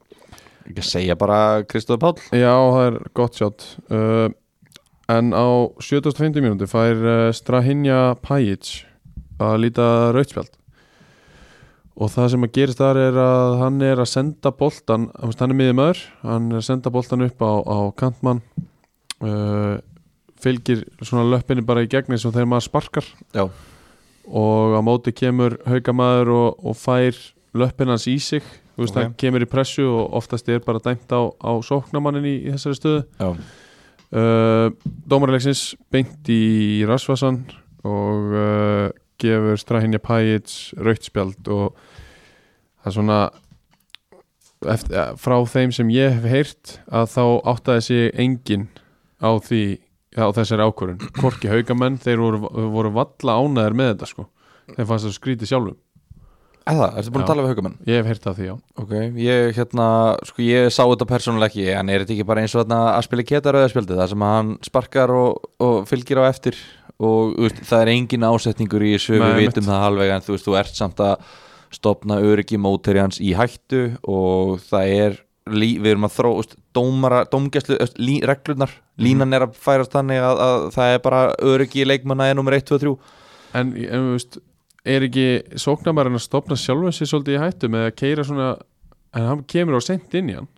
Ekki 0.64 0.80
að 0.80 0.88
segja 0.88 1.18
bara 1.20 1.38
Kristóð 1.68 2.00
Páll. 2.04 2.16
Já, 2.32 2.52
það 2.54 2.88
er 2.88 2.98
gott 3.16 3.38
sjátt 3.38 3.68
uh, 3.92 4.26
En 5.12 5.34
á 5.36 5.68
750 5.84 6.40
mínúti 6.40 6.68
fær 6.70 6.96
uh, 6.96 7.30
Strahinja 7.36 8.14
Pajic 8.24 8.86
að 9.42 9.58
líta 9.66 9.88
rautspjald 10.14 10.54
og 11.94 12.10
það 12.10 12.30
sem 12.32 12.46
að 12.46 12.54
gerist 12.56 12.80
þar 12.80 12.98
er 12.98 13.18
að 13.22 13.56
hann 13.60 13.82
er 13.86 14.00
að 14.02 14.10
senda 14.10 14.50
boltan 14.54 15.08
hann 15.20 15.52
er 15.52 15.58
miðið 15.58 15.76
maður 15.78 16.00
hann 16.24 16.48
er 16.50 16.58
að 16.58 16.66
senda 16.66 16.90
boltan 16.94 17.26
upp 17.26 17.44
á, 17.44 17.52
á 17.62 17.78
kantmann. 17.98 18.40
Uh, 19.22 19.78
fylgir 20.44 20.84
svona 21.02 21.24
löppinni 21.32 21.64
bara 21.66 21.84
í 21.84 21.90
gegn 21.90 22.14
eins 22.14 22.26
og 22.28 22.34
þegar 22.36 22.50
maður 22.52 22.68
sparkar 22.68 23.08
Já. 23.34 23.44
og 24.28 24.76
á 24.76 24.80
móti 24.84 25.12
kemur 25.16 25.58
haugamaður 25.68 26.32
og, 26.36 26.62
og 26.70 26.78
fær 26.78 27.18
löppin 27.56 27.90
hans 27.92 28.06
í 28.10 28.16
sig 28.22 28.44
þú 28.74 28.82
veist, 28.84 28.96
Ok. 28.96 29.02
hann 29.02 29.14
kemur 29.20 29.44
í 29.44 29.50
pressu 29.50 29.84
og 29.86 30.16
oftast 30.18 30.48
er 30.50 30.62
bara 30.64 30.80
dæmt 30.82 31.10
á, 31.14 31.22
á 31.30 31.52
sóknamannin 31.62 32.26
í, 32.26 32.34
í 32.48 32.54
þessari 32.54 32.78
stöðu 32.80 33.04
já, 33.20 33.28
uh, 34.18 34.66
Dómarleiksins 35.08 35.74
beint 35.94 36.28
í 36.32 36.82
Rasvasan 36.88 37.44
og 37.86 38.34
uh, 38.34 38.88
gefur 39.22 39.60
Strahinja 39.60 40.00
Pajic 40.02 40.74
rautspjald 40.80 41.48
og 41.54 41.76
það 42.82 42.90
er 42.90 42.96
svona 42.98 43.18
eftir, 44.74 44.96
frá 45.20 45.36
þeim 45.48 45.72
sem 45.76 45.90
ég 45.94 46.16
hef 46.18 46.26
heyrt 46.30 46.74
að 46.88 47.10
þá 47.14 47.22
áttaði 47.54 47.84
sig 47.86 48.10
enginn 48.24 48.66
á 49.22 49.30
því 49.38 49.62
á 50.14 50.28
þessari 50.36 50.66
ákvörun, 50.68 51.00
hvorki 51.18 51.50
haugamenn 51.50 51.98
þeir 52.02 52.20
voru, 52.22 52.42
voru 52.74 52.92
valla 52.94 53.38
ánæðir 53.40 53.74
með 53.80 53.90
þetta 53.94 54.10
sko. 54.12 54.28
Þeir 54.74 54.86
fannst 54.90 55.08
það 55.08 55.16
skrítið 55.18 55.50
sjálfum. 55.50 55.80
Eða, 56.64 56.86
ertu 56.96 57.10
búin 57.12 57.20
Já. 57.20 57.24
að 57.26 57.28
tala 57.28 57.42
við 57.44 57.50
haugamenn? 57.52 57.74
ég 57.84 57.98
hef 57.98 58.06
heyrt 58.08 58.26
af 58.30 58.36
því 58.38 58.46
já. 58.46 58.52
Ok, 58.80 58.92
ég 59.20 59.50
hérna, 59.58 59.86
sko 60.24 60.40
ég 60.46 60.70
sá 60.72 60.80
þetta 60.80 61.08
persónulega 61.10 61.50
ekki 61.50 61.66
en 61.76 61.90
er 61.92 62.04
þetta 62.04 62.14
ekki 62.14 62.26
bara 62.30 62.40
eins 62.40 62.54
og 62.56 62.62
þarna 62.62 62.78
að 62.94 63.04
spila 63.04 63.26
geta 63.28 63.52
rauðarspjaldi 63.52 63.98
þar 63.98 64.12
sem 64.14 64.24
hann 64.24 64.54
sparkar 64.64 65.12
og, 65.12 65.50
og 65.60 65.82
fylgir 65.90 66.22
á 66.24 66.30
eftir? 66.30 66.56
Og 67.04 67.34
veist, 67.36 67.60
það 67.68 67.82
er 67.84 67.92
engin 67.92 68.24
ásetningur 68.30 68.86
í 68.86 68.94
þessu, 68.94 69.18
við 69.20 69.36
vitum 69.42 69.68
það 69.68 69.84
halveg 69.84 70.14
en 70.14 70.24
þú 70.24 70.36
veist, 70.38 70.48
þú 70.48 70.56
ert 70.62 70.80
samt 70.80 71.04
að 71.04 71.28
stopna 71.74 72.20
öryggi 72.22 72.56
móteri 72.56 73.02
hans 73.02 73.20
í 73.20 73.34
hættu 73.36 73.84
og 74.08 74.56
það 74.64 74.92
er, 75.04 75.18
lí, 75.52 75.74
við 75.82 75.96
erum 75.98 76.08
að 76.08 76.16
þró 76.16 76.30
þú 76.30 76.38
veist, 76.40 76.56
dómara, 76.74 77.24
dómgæslu 77.30 77.76
þú 77.78 78.02
lí, 78.02 78.16
reglurnar, 78.26 78.72
línan 79.00 79.36
er 79.36 79.46
að 79.46 79.58
færast 79.60 79.94
þannig 79.94 80.22
að, 80.22 80.42
að 80.46 80.64
það 80.74 80.94
er 80.94 81.04
bara 81.04 81.22
öryggi 81.52 81.86
leikmanna 81.86 82.30
er 82.30 82.38
nummer 82.38 82.56
1, 82.56 82.66
2, 82.70 82.80
3 82.82 82.94
en, 83.54 83.72
en 83.74 84.08
þú 84.08 84.14
veist, 84.16 84.38
er 84.84 85.06
ekki 85.06 85.26
sóknarmærin 85.60 86.18
að 86.18 86.26
stopna 86.26 86.58
sjálfum 86.60 86.92
sér 86.94 87.10
svolítið 87.10 87.38
í 87.38 87.42
hættu 87.42 87.70
með 87.72 87.88
að 87.88 87.96
keira 88.02 88.26
svona 88.26 88.48
en 89.14 89.28
hann 89.30 89.44
kemur 89.48 89.78
á 89.78 89.82
sent 89.84 90.16
inn 90.18 90.32
í 90.32 90.38
hann? 90.38 90.50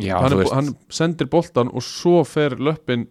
Já, 0.00 0.14
hann, 0.16 0.32
þú 0.32 0.44
er, 0.46 0.52
hann 0.56 0.70
sendir 0.92 1.28
boltan 1.28 1.72
og 1.76 1.84
svo 1.84 2.22
fer 2.24 2.54
löppin 2.56 3.08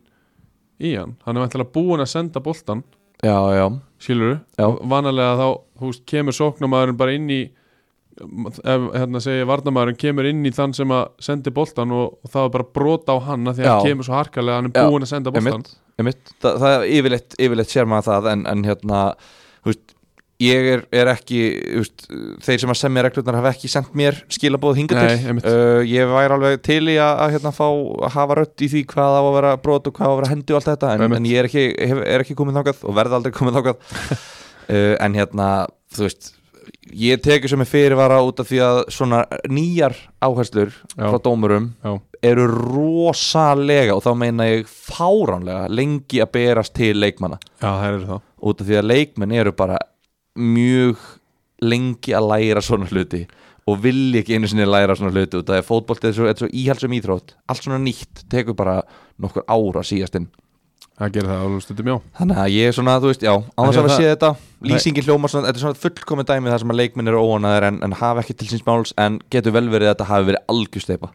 í 0.79 0.96
hann. 0.96 1.18
Hann 1.25 1.38
er 1.38 1.44
vantilega 1.44 1.74
búin 1.75 2.01
að 2.01 2.10
senda 2.13 2.41
boltan 2.41 2.82
já, 3.22 3.36
já, 3.53 3.65
skilur 4.00 4.39
Já. 4.58 4.65
og 4.65 4.79
vanalega 4.89 5.36
þá 5.36 5.48
þú 5.79 5.91
veist, 5.91 6.06
kemur 6.08 6.38
sóknarmæðurinn 6.38 7.00
bara 7.00 7.15
inn 7.18 7.29
í 7.34 7.41
ef 8.19 8.88
hérna 8.95 9.21
segja 9.23 9.47
varnamæðurinn 9.49 9.99
kemur 9.99 10.29
inn 10.29 10.41
í 10.47 10.53
þann 10.55 10.73
sem 10.77 10.91
að 10.95 11.05
sendi 11.23 11.53
boltan 11.55 11.93
og, 11.95 12.17
og 12.23 12.33
það 12.33 12.47
er 12.47 12.55
bara 12.57 12.67
brota 12.79 13.15
á 13.15 13.17
hann 13.29 13.47
af 13.51 13.59
því 13.59 13.65
að 13.67 13.71
hann 13.73 13.91
kemur 13.91 14.09
svo 14.09 14.17
harkalega 14.17 14.57
að 14.57 14.59
hann 14.61 14.71
er 14.71 14.89
búin 14.91 15.05
að 15.07 15.13
senda 15.13 15.35
boltan 15.35 15.53
einmitt, 15.53 15.77
einmitt. 15.99 16.33
Það, 16.39 16.59
það 16.63 16.75
er 16.75 16.89
yfirleitt, 16.97 17.39
yfirleitt 17.39 17.73
sér 17.75 17.89
maður 17.89 18.09
það 18.11 18.29
en, 18.33 18.43
en 18.51 18.65
hérna 18.67 18.99
veist, 19.67 19.95
ég 20.39 20.69
er, 20.73 20.83
er 20.95 21.11
ekki 21.11 21.39
veist, 21.81 22.05
þeir 22.45 22.63
sem 22.63 22.73
að 22.73 22.79
semja 22.79 23.03
reglurnar 23.07 23.38
hafa 23.41 23.53
ekki 23.55 23.71
sendt 23.71 23.95
mér 23.99 24.19
skilabóð 24.31 24.79
hinga 24.79 24.95
Nei, 24.99 25.07
til. 25.11 25.31
einmitt. 25.33 25.47
uh, 25.51 25.81
ég 25.88 26.11
væri 26.13 26.35
alveg 26.38 26.63
til 26.65 26.81
í 26.88 26.95
að, 26.95 27.13
að 27.25 27.33
hérna, 27.35 27.53
fá 27.55 27.65
að 27.67 28.13
hafa 28.15 28.39
rödd 28.39 28.65
í 28.65 28.71
því 28.71 28.83
hvað 28.93 29.19
á 29.19 29.21
að 29.21 29.31
vera 29.39 29.53
brot 29.67 29.89
og 29.91 29.99
hvað 29.99 30.07
á 30.07 30.13
að 30.13 30.19
vera 30.21 30.31
hendi 30.33 30.55
og 30.55 30.61
allt 30.61 30.71
þetta 30.71 30.93
en, 30.95 31.17
en 31.19 31.29
ég 31.29 31.41
er 31.41 31.49
ekki, 31.51 31.65
hef, 31.91 32.03
er 32.15 32.25
ekki 32.25 32.38
komið 32.39 32.61
þákað 32.61 32.83
og 32.88 32.99
verði 32.99 33.19
aldrei 33.19 33.35
komið 33.35 33.59
þákað 33.59 33.79
uh, 34.15 34.95
en 35.03 35.19
hérna 35.19 35.49
þú 35.95 36.07
veist 36.07 36.33
ég 36.88 37.21
tekur 37.24 37.51
sem 37.51 37.62
er 37.63 37.69
fyrirvara 37.69 38.19
út 38.25 38.39
af 38.41 38.48
því 38.50 38.59
að 38.63 38.79
svona 38.93 39.24
nýjar 39.51 39.95
áherslur 40.24 40.71
Já. 40.95 41.09
frá 41.09 41.19
dómurum 41.24 41.71
Já. 41.83 42.00
eru 42.31 42.48
rosalega 42.48 43.98
og 43.98 44.03
þá 44.05 44.12
meina 44.17 44.48
ég 44.48 44.69
fáránlega 44.69 45.67
lengi 45.69 46.21
að 46.24 46.31
berast 46.38 46.75
til 46.77 46.95
leikmanna 47.00 47.39
Já, 47.62 48.19
út 48.39 48.62
af 48.62 48.67
því 48.67 48.79
að 48.79 48.89
leikmenn 48.89 49.36
eru 49.36 49.53
bara 49.53 49.77
mjög 50.39 50.98
lengi 51.62 52.15
að 52.15 52.29
læra 52.31 52.63
svona 52.63 52.88
hluti 52.88 53.25
og 53.69 53.81
vilja 53.83 54.24
ekki 54.24 54.38
einu 54.38 54.50
sinni 54.50 54.65
læra 54.65 54.95
svona 54.98 55.13
hluti 55.13 55.38
út 55.38 55.50
af 55.50 55.57
því 55.57 55.62
að 55.62 55.67
fótbolt 55.67 56.05
er 56.07 56.15
svo, 56.15 56.31
svo 56.39 56.48
íhalsum 56.48 56.95
íþrótt 56.95 57.36
allt 57.51 57.65
svona 57.65 57.81
nýtt, 57.83 58.24
tekur 58.31 58.55
bara 58.57 58.79
nokkur 59.19 59.45
ára 59.51 59.83
síðast 59.86 60.15
inn 60.17 60.29
það 61.00 61.13
gerir 61.15 61.29
það 61.32 61.44
alveg 61.46 61.63
stundum 61.65 61.91
já. 61.91 61.96
Þannig 62.20 62.41
að 62.44 62.56
ég 62.56 62.70
er 62.70 62.75
svona, 62.75 62.96
þú 63.00 63.12
veist, 63.12 63.24
já, 63.24 63.34
á 63.39 63.62
þess 63.63 63.77
því 63.77 63.84
að 63.84 63.89
það- 63.89 64.00
séð 64.00 64.12
þetta 64.13 64.32
lýsingin 64.70 65.08
hljómar 65.08 65.32
svona, 65.32 65.48
þetta 65.48 65.60
er 65.60 65.63
svona 65.65 65.82
fullkomið 65.84 66.27
dæmi 66.32 66.51
þar 66.51 66.63
sem 66.63 66.74
að 66.74 66.79
leikmenn 66.82 67.12
eru 67.12 67.22
óanaðir 67.24 67.68
en, 67.70 67.79
en 67.88 67.96
hafa 68.01 68.24
ekki 68.24 68.36
til 68.39 68.50
síns 68.51 68.65
máls 68.68 68.94
en 69.00 69.20
getur 69.32 69.56
vel 69.56 69.70
verið 69.72 69.88
að 69.89 69.96
þetta 69.96 70.10
hafi 70.12 70.29
verið 70.32 70.44
algjörsteipa 70.53 71.12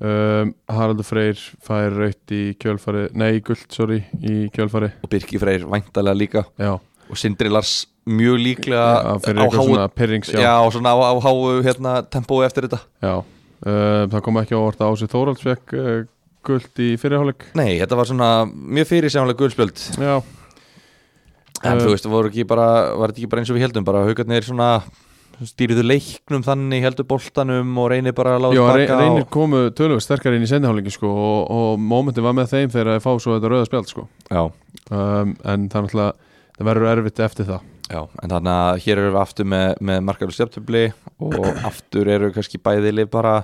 um, 0.00 0.54
Haraldur 0.70 1.06
Freyr 1.06 1.40
fær 1.64 1.96
raut 1.98 2.34
í 2.34 2.42
kjölfari 2.60 3.08
nei, 3.18 3.40
guld, 3.44 3.66
sorry, 3.74 4.02
í 4.22 4.46
kjölfari 4.54 4.92
og 5.02 5.10
Birki 5.12 5.40
Freyr 5.42 5.66
væntalega 5.68 6.16
líka. 6.16 6.44
Já, 6.60 6.76
og 6.78 7.20
Sindri 7.20 7.50
Lars 7.52 7.84
mjög 8.06 8.38
líklega 8.38 9.18
já 9.18 9.42
á 9.42 9.54
háu 9.56 9.78
já, 10.30 10.40
já, 10.40 10.54
á, 10.94 11.12
á 11.24 11.32
hérna, 11.64 11.94
tempói 12.06 12.44
eftir 12.46 12.68
þetta. 12.68 12.82
Já. 13.02 13.14
Uh, 13.64 14.04
það 14.12 14.20
kom 14.26 14.36
ekki 14.42 14.52
á 14.52 14.60
orða 14.60 14.90
Ási 14.92 15.06
Þóralds 15.08 15.40
fekk 15.40 15.72
uh, 15.78 16.02
guld 16.46 16.82
í 16.84 16.94
fyrirháleik 17.00 17.48
Nei, 17.58 17.76
þetta 17.82 17.98
var 18.00 18.10
svona 18.10 18.30
mjög 18.48 18.90
fyrir 18.90 19.12
sjánulega 19.12 19.40
guðspjöld 19.42 19.84
já, 19.98 20.16
En 21.64 21.78
Eh, 21.78 21.80
þú 21.80 21.94
veist, 21.94 22.06
voru 22.10 22.28
ekki 22.28 22.44
bara, 22.48 22.68
var 22.98 23.12
þetta 23.12 23.22
ekki 23.22 23.32
bara 23.32 23.42
eins 23.42 23.50
og 23.52 23.56
við 23.56 23.64
heldum 23.64 23.86
bara 23.86 24.04
haugarnir 24.04 24.44
svona 24.44 24.68
stýriðu 25.42 25.82
leiknum 25.82 26.44
þannig, 26.46 26.84
heldur 26.84 27.06
boltanum 27.10 27.78
og 27.80 27.88
reynir 27.90 28.14
bara 28.14 28.36
að 28.36 28.44
láta 28.44 28.58
já 28.58 28.64
baka 28.68 28.98
reynir 29.00 29.24
og... 29.24 29.30
komu 29.34 29.62
tölvöld 29.74 30.04
sterkar 30.04 30.36
inn 30.36 30.44
í 30.46 30.50
sendiháleiki 30.50 30.92
sko, 30.94 31.10
og, 31.10 31.40
og 31.50 31.80
mómentin 31.80 32.26
var 32.26 32.36
með 32.36 32.52
þeim 32.52 32.74
þegar 32.74 32.92
þeir 32.92 33.04
fá 33.06 33.10
svo 33.16 33.36
þetta 33.36 33.50
rauða 33.52 33.68
spjald 33.70 33.90
sko. 33.90 34.06
Já, 34.28 34.42
um, 34.44 35.34
en 35.42 35.66
það 35.72 35.80
er 35.80 35.86
náttúrulega 35.88 36.12
það 36.58 36.68
verður 36.70 36.90
erfitt 36.92 37.24
eftir 37.26 37.48
það. 37.48 37.70
Já, 37.84 38.00
en 38.00 38.32
þannig 38.32 38.52
að 38.54 38.78
hér 38.84 39.00
erum 39.00 39.14
við 39.16 39.22
aftur 39.24 39.50
með, 39.54 39.66
með 39.84 40.04
markaður 40.08 40.36
stjórntöfli 40.38 40.84
og 41.26 41.50
aftur 41.68 42.12
eru 42.14 42.30
kannski 42.32 42.60
bæði 42.62 42.94
lið 42.94 43.10
bara 43.12 43.34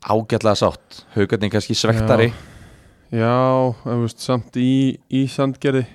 ágætlega 0.00 0.56
sátt 0.58 1.00
haugarnir 1.16 1.50
kannski 1.52 1.74
svektari 1.78 2.30
já, 3.10 3.30
en, 3.30 3.74
þú 3.84 4.02
veist, 4.04 4.20
samt 4.22 4.56
í, 4.60 4.98
í 5.10 5.24
sandgerði 5.28 5.86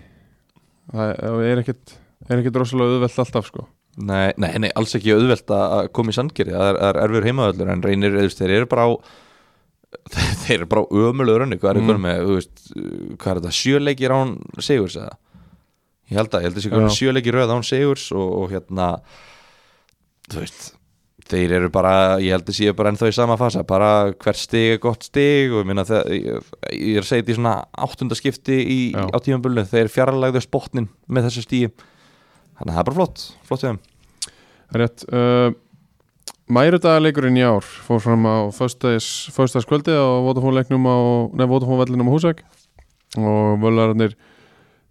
það 0.91 1.13
er- 1.13 1.45
er 1.51 1.61
ekkert 1.63 1.95
er 2.29 2.39
ekkert 2.41 2.55
rosalega 2.61 2.95
auðvelt 2.95 3.19
alltaf 3.21 3.47
sko. 3.51 3.67
Nei, 3.97 4.33
nei, 4.37 4.51
nei, 4.59 4.71
alls 4.75 4.95
ekki 4.97 5.13
auðvelt 5.15 5.47
að 5.55 5.87
koma 5.95 6.11
í 6.11 6.15
sandgerði, 6.17 6.51
það 6.57 6.69
er, 6.73 6.79
það 6.81 6.89
er 6.89 6.99
erfur 7.05 7.27
heimaðallur 7.29 7.69
en 7.71 7.83
reynir, 7.85 8.11
veist, 8.17 8.39
þeir 8.41 8.55
eru 8.57 8.65
bara 8.71 8.87
á 8.87 8.91
þeir 10.45 10.57
eru 10.59 10.65
bara 10.67 10.81
á 10.83 10.85
ömulegu 10.91 11.37
rönni 11.39 11.57
hvað 11.61 11.69
er 11.71 11.79
Mm. 11.79 12.01
með, 12.03 12.25
veist 12.35 12.65
hvað 13.21 13.29
er 13.31 13.39
þetta, 13.39 13.53
sjöleikir 13.61 14.11
án 14.11 14.33
Sigurs 14.59 14.97
eða 14.99 15.13
ég 16.11 16.17
held 16.19 16.33
að, 16.35 16.41
ég 16.43 16.49
held 16.49 16.57
að 16.59 16.65
sé 16.65 16.69
Já. 16.69 16.75
komin 16.75 16.97
sjöleikir 16.97 17.33
röð 17.39 17.53
án 17.55 17.63
Sigurs 17.63 18.11
og, 18.11 18.33
og 18.43 18.51
hérna 18.51 18.89
þú 20.29 20.41
veist, 20.43 20.67
þeir 21.29 21.55
eru 21.57 21.71
bara, 21.73 21.93
ég 22.21 22.35
held 22.35 22.49
að 22.51 22.57
séu 22.59 22.75
bara 22.77 22.91
ennþá 22.93 23.09
í 23.09 23.15
sama 23.17 23.37
fasa, 23.39 23.63
bara 23.65 23.89
hvert 24.13 24.39
stig 24.39 24.75
er 24.75 24.81
gott 24.83 25.07
stig 25.07 25.53
og 25.53 25.63
ég 25.63 25.69
minna 25.71 25.85
það 25.87 26.13
ég, 26.13 26.53
ég 26.75 26.99
er 27.01 27.07
þetta 27.07 27.33
í 27.33 27.37
svona 27.39 27.55
áttundaskipti 27.85 28.59
í, 28.61 28.79
á 28.93 29.17
tímabölinu, 29.17 29.65
þeir 29.69 29.89
fjarlægðu 29.93 30.43
spotnin 30.45 30.89
með 31.09 31.29
þessu 31.29 31.45
stíi 31.47 31.71
þannig 31.73 32.69
að 32.69 32.73
það 32.75 32.81
er 32.81 32.89
bara 32.89 32.97
flott, 32.99 33.25
flott 33.47 33.65
hjá 33.65 33.69
þeim. 33.71 33.81
Rétt 34.75 35.05
uh, 35.09 35.49
Mærudagaleikurinn 36.45 37.39
í 37.39 37.43
ár 37.45 37.65
fór 37.65 38.03
fram 38.03 38.25
á 38.29 38.53
föstudagskvöldi 38.53 39.97
á 39.97 40.05
Vodafone-leiknum 40.27 40.85
á 40.85 40.97
Nei, 41.33 41.45
Vodafone-vellinum 41.49 42.05
á 42.05 42.13
Húsæk 42.13 42.43
og 43.17 43.63
völararnir 43.63 44.13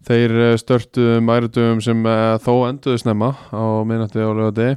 þeir 0.05 0.33
eh, 0.35 0.55
störtu 0.59 1.21
mærudöfum 1.23 1.79
sem 1.83 2.01
uh, 2.03 2.35
þó 2.43 2.67
enduðu 2.67 2.99
snemma 3.01 3.31
á 3.55 3.63
minnati 3.87 4.19
á 4.19 4.29
lögati 4.35 4.67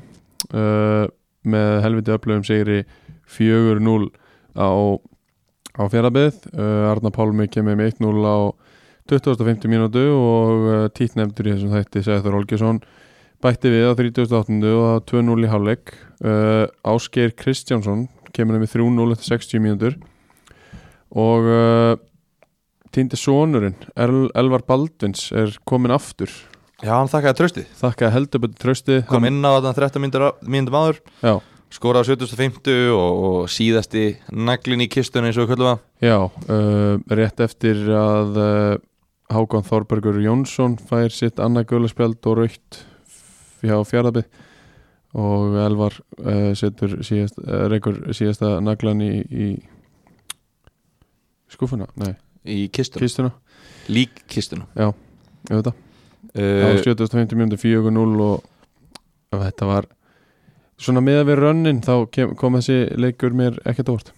uh, 0.55 1.11
með 1.47 1.83
helviti 1.85 2.15
öflugum 2.15 2.45
sigri 2.47 2.83
4-0 3.29 4.09
á, 4.59 4.69
á 5.79 5.83
fjárabið 5.93 6.49
uh, 6.55 6.91
Arna 6.91 7.13
Pálmi 7.15 7.49
kemur 7.53 7.79
með 7.79 7.99
1-0 7.99 8.25
á 8.27 8.39
2050 9.09 9.71
mínútu 9.71 10.05
og 10.13 10.67
uh, 10.67 10.87
tít 10.93 11.17
nefndur 11.17 11.49
í 11.49 11.55
þessum 11.55 11.75
þætti 11.77 12.05
Sæður 12.07 12.41
Olgesson 12.41 12.83
bætti 13.45 13.71
við 13.73 13.89
á 13.89 13.93
38. 13.95 14.59
og 14.75 15.07
2-0 15.07 15.47
í 15.47 15.51
hálfleik. 15.53 15.95
Uh, 16.19 16.67
Ásgeir 16.83 17.37
Kristjánsson 17.39 18.09
kemur 18.35 18.59
með 18.59 18.75
3-0 18.75 19.15
eftir 19.15 19.37
60 19.37 19.63
mínútur. 19.63 19.99
Og 21.09 21.47
týndi 22.93 23.17
sonurinn 23.17 23.79
El 23.97 24.27
Elvar 24.37 24.61
Baldvins 24.69 25.31
er 25.33 25.55
komin 25.65 25.95
aftur 25.95 26.29
Já, 26.79 26.93
hann 26.95 27.09
þakkaði 27.11 27.39
trösti, 27.41 27.63
þakka 27.81 28.09
heldur 28.15 28.43
betur 28.45 28.61
trösti 28.63 29.01
kom 29.09 29.25
inn 29.27 29.41
á 29.43 29.59
þetta 29.59 29.73
13 29.81 30.03
mínútur 30.05 30.27
mínútur 30.47 30.77
áður, 30.79 31.01
já, 31.27 31.33
skoraði 31.75 32.07
á 32.07 32.11
750 32.15 32.93
og, 32.95 33.23
og 33.29 33.49
síðasti 33.51 34.05
naglin 34.31 34.85
í 34.85 34.87
kistunni 34.93 35.33
eins 35.33 35.41
og 35.43 35.51
köllum 35.51 35.73
það. 35.73 35.81
Já 36.07 36.19
uh, 36.23 37.01
rétt 37.19 37.43
eftir 37.43 37.81
að 37.99 38.39
uh, 38.39 38.77
Hákon 39.35 39.67
Þorbergur 39.67 40.21
Jónsson 40.23 40.77
fær 40.79 41.11
sitt 41.13 41.43
annað 41.43 41.67
guðlarspjald 41.73 42.31
og 42.31 42.39
raukt 42.45 42.79
hjá 43.67 43.75
fjárðabið 43.91 44.31
og 45.19 45.59
Elvar 45.65 45.99
uh, 45.99 46.55
setur 46.63 47.01
síðast, 47.03 47.43
uh, 47.43 47.67
reykur 47.75 47.99
síðasta 48.15 48.55
naglan 48.63 49.03
í, 49.03 49.13
í 49.27 49.51
skúfuna, 51.51 51.91
nei, 51.99 52.15
í 52.47 52.71
kistuna, 52.71 53.03
kistuna. 53.03 53.35
Lík 53.91 54.23
kistuna. 54.31 54.71
Ég 54.79 54.95
veit 55.51 55.73
það, 55.73 55.85
það 56.39 56.65
var 56.65 56.79
uh, 56.79 56.85
750 56.87 57.39
mínútur 57.41 57.63
4-0 57.63 58.25
og, 58.25 58.45
þetta 59.35 59.69
var 59.69 59.89
svona 60.79 61.03
með 61.05 61.23
að 61.23 61.31
við 61.31 61.41
rönnin 61.43 61.83
þá 61.85 61.93
kem, 62.15 62.35
kom 62.39 62.57
þessi 62.59 62.79
leikur 63.01 63.35
mér 63.37 63.59
ekkert 63.69 63.93
óvart. 63.93 64.13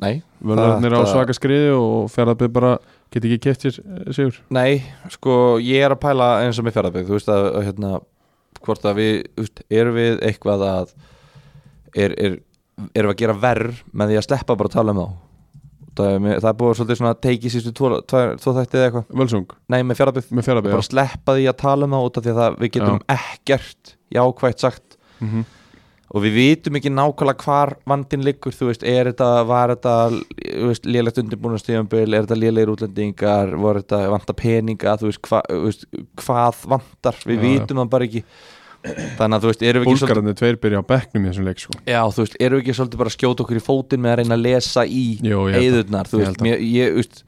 Nei, 0.00 0.24
völarnir 0.42 0.96
á 0.96 1.06
svaka 1.06 1.36
skriði 1.36 1.74
og 1.76 2.08
fjárðabið 2.10 2.54
bara 2.56 2.72
get 3.14 3.26
ekki 3.28 3.42
keft 3.44 3.66
sér 3.66 3.76
eh, 3.78 4.08
sigur. 4.16 4.40
Nei, 4.54 4.82
sko 5.12 5.60
ég 5.62 5.84
er 5.84 5.94
að 5.94 6.02
pæla 6.02 6.30
eins 6.42 6.58
og 6.58 6.66
með 6.66 6.78
fjárðabæk 6.78 7.06
þú 7.10 7.18
veist 7.18 7.30
að, 7.30 7.50
að 7.52 7.68
hérna, 7.68 7.92
hvort 8.64 8.88
að 8.88 8.98
við 8.98 9.12
þú 9.28 9.44
veist, 9.44 9.62
erum 9.82 9.98
við 10.00 10.24
eitthvað 10.30 10.66
að 10.70 10.96
er, 11.94 12.16
er, 12.16 12.40
erum 12.90 13.12
við 13.12 13.12
að 13.12 13.20
gera 13.22 13.38
verð 13.44 13.84
með 13.92 14.10
því 14.10 14.18
að 14.18 14.26
sleppa 14.28 14.58
bara 14.58 14.72
að 14.72 14.78
tala 14.80 14.96
um 14.96 15.02
þá 15.04 15.08
það 15.98 16.14
er, 16.14 16.38
það 16.42 16.48
er 16.50 16.56
búið 16.60 16.78
svolítið 16.78 17.00
svona 17.00 17.12
að 17.14 17.20
teiki 17.26 17.52
sístu 17.52 17.72
tvo, 17.76 17.90
tvo, 18.10 18.54
þætti 18.58 18.78
eða 18.78 18.86
eitthvað. 18.88 19.10
Völsung? 19.20 19.58
Nei, 19.72 19.80
með 19.82 20.00
fjárðabæk, 20.00 20.30
með 20.30 20.48
fjárðabið 20.48 20.76
bara 20.76 20.86
sleppa 20.88 21.36
því 21.36 21.50
að 21.50 21.60
tala 21.64 21.88
um 21.88 21.96
þá 21.96 22.00
út 22.00 22.16
af 22.18 22.24
því 22.24 22.32
að 22.32 22.40
það, 22.40 22.56
við 22.62 22.72
getum 22.76 23.04
ekkert 23.16 23.94
jákvægt 24.14 24.64
sagt. 24.64 24.98
Mm 25.20 25.28
-hmm. 25.30 25.44
og 26.14 26.22
við 26.22 26.34
vitum 26.38 26.76
ekki 26.78 26.90
nákvæmlega 26.94 27.44
hvar 27.44 27.74
vandinn 27.90 28.24
liggur, 28.26 28.54
þú 28.54 28.70
veist, 28.70 28.82
er 28.86 29.10
þetta 29.10 29.28
var 29.48 29.72
þetta, 29.74 29.94
þú 30.44 30.66
veist, 30.70 30.86
lélegt 30.86 31.20
undirbúinastíðanbíl 31.22 32.14
er 32.14 32.26
þetta 32.26 32.38
lélegir 32.38 32.74
útlendingar 32.74 33.54
voru 33.56 33.82
þetta 33.82 34.10
vanta 34.10 34.34
peninga, 34.34 34.98
þú 35.00 35.10
veist, 35.10 35.22
hva, 35.28 35.40
þú 35.48 35.62
veist 35.64 35.86
hvað 36.22 36.66
vantar, 36.74 37.18
við 37.24 37.38
Já, 37.38 37.42
já. 37.42 37.48
vitum 37.48 37.82
það 37.82 37.90
bara 37.96 38.04
ekki 38.04 38.24
þannig 38.84 39.36
að 39.36 39.44
þú 39.44 39.50
veist, 39.50 39.62
erum 39.64 39.84
við 39.84 39.88
ekki 39.88 40.00
Búlgararnir 40.04 40.36
tveir 40.38 40.58
byrja 40.60 40.80
á 40.82 40.90
bekknum 40.90 41.24
í 41.24 41.30
þessum 41.30 41.46
leik 41.48 41.62
sko. 41.62 41.76
já, 41.88 42.00
þú 42.04 42.24
veist, 42.24 42.34
erum 42.40 42.58
við 42.58 42.64
ekki 42.64 42.76
svolítið 42.78 43.00
bara 43.00 43.12
að 43.12 43.16
skjóta 43.16 43.44
okkur 43.44 43.60
í 43.60 43.64
fótinn 43.64 44.02
með 44.04 44.12
að 44.12 44.18
reyna 44.20 44.36
að 44.36 44.44
lesa 44.44 44.84
í 44.84 45.04
eðurnar, 45.24 46.10
þú 46.10 46.20
veist, 46.20 46.42
mér, 46.44 46.64
ég, 46.68 46.98
veist 46.98 47.22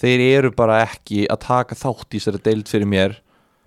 þeir 0.00 0.22
eru 0.28 0.52
bara 0.56 0.78
ekki 0.84 1.24
að 1.30 1.42
taka 1.48 1.78
þátt 1.78 2.14
í 2.14 2.20
þessari 2.20 2.42
deild 2.46 2.70
fyrir 2.70 2.88
mér. 2.88 3.18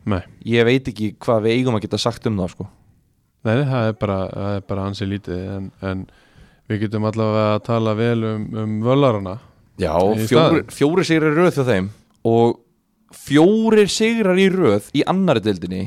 Nei, 0.09 0.21
ég 0.49 0.65
veit 0.67 0.87
ekki 0.91 1.13
hvað 1.21 1.45
við 1.45 1.57
eigum 1.57 1.77
að 1.77 1.85
geta 1.85 1.99
sagt 2.01 2.25
um 2.27 2.39
það, 2.41 2.55
sko. 2.55 2.69
Nei, 3.43 3.57
það 3.67 3.87
er 3.89 3.97
bara, 3.99 4.19
það 4.31 4.57
er 4.57 4.67
bara 4.71 4.85
ansi 4.87 5.07
lítið 5.07 5.41
en, 5.57 5.65
en 5.83 6.05
við 6.71 6.85
getum 6.85 7.07
allavega 7.09 7.57
að 7.57 7.65
tala 7.67 7.95
vel 7.99 8.19
um, 8.29 8.45
um 8.61 8.77
völarana 8.85 9.33
Já, 9.81 9.91
fjóri, 10.29 10.61
fjóri 10.71 11.03
sigrar 11.07 11.33
í 11.33 11.41
röð 11.41 11.57
hjá 11.57 11.65
þeim 11.67 11.89
og 12.29 12.59
fjórir 13.13 13.89
sigrar 13.91 14.39
í 14.39 14.45
röð 14.53 14.87
í 14.95 15.03
annari 15.09 15.43
deildinni 15.43 15.81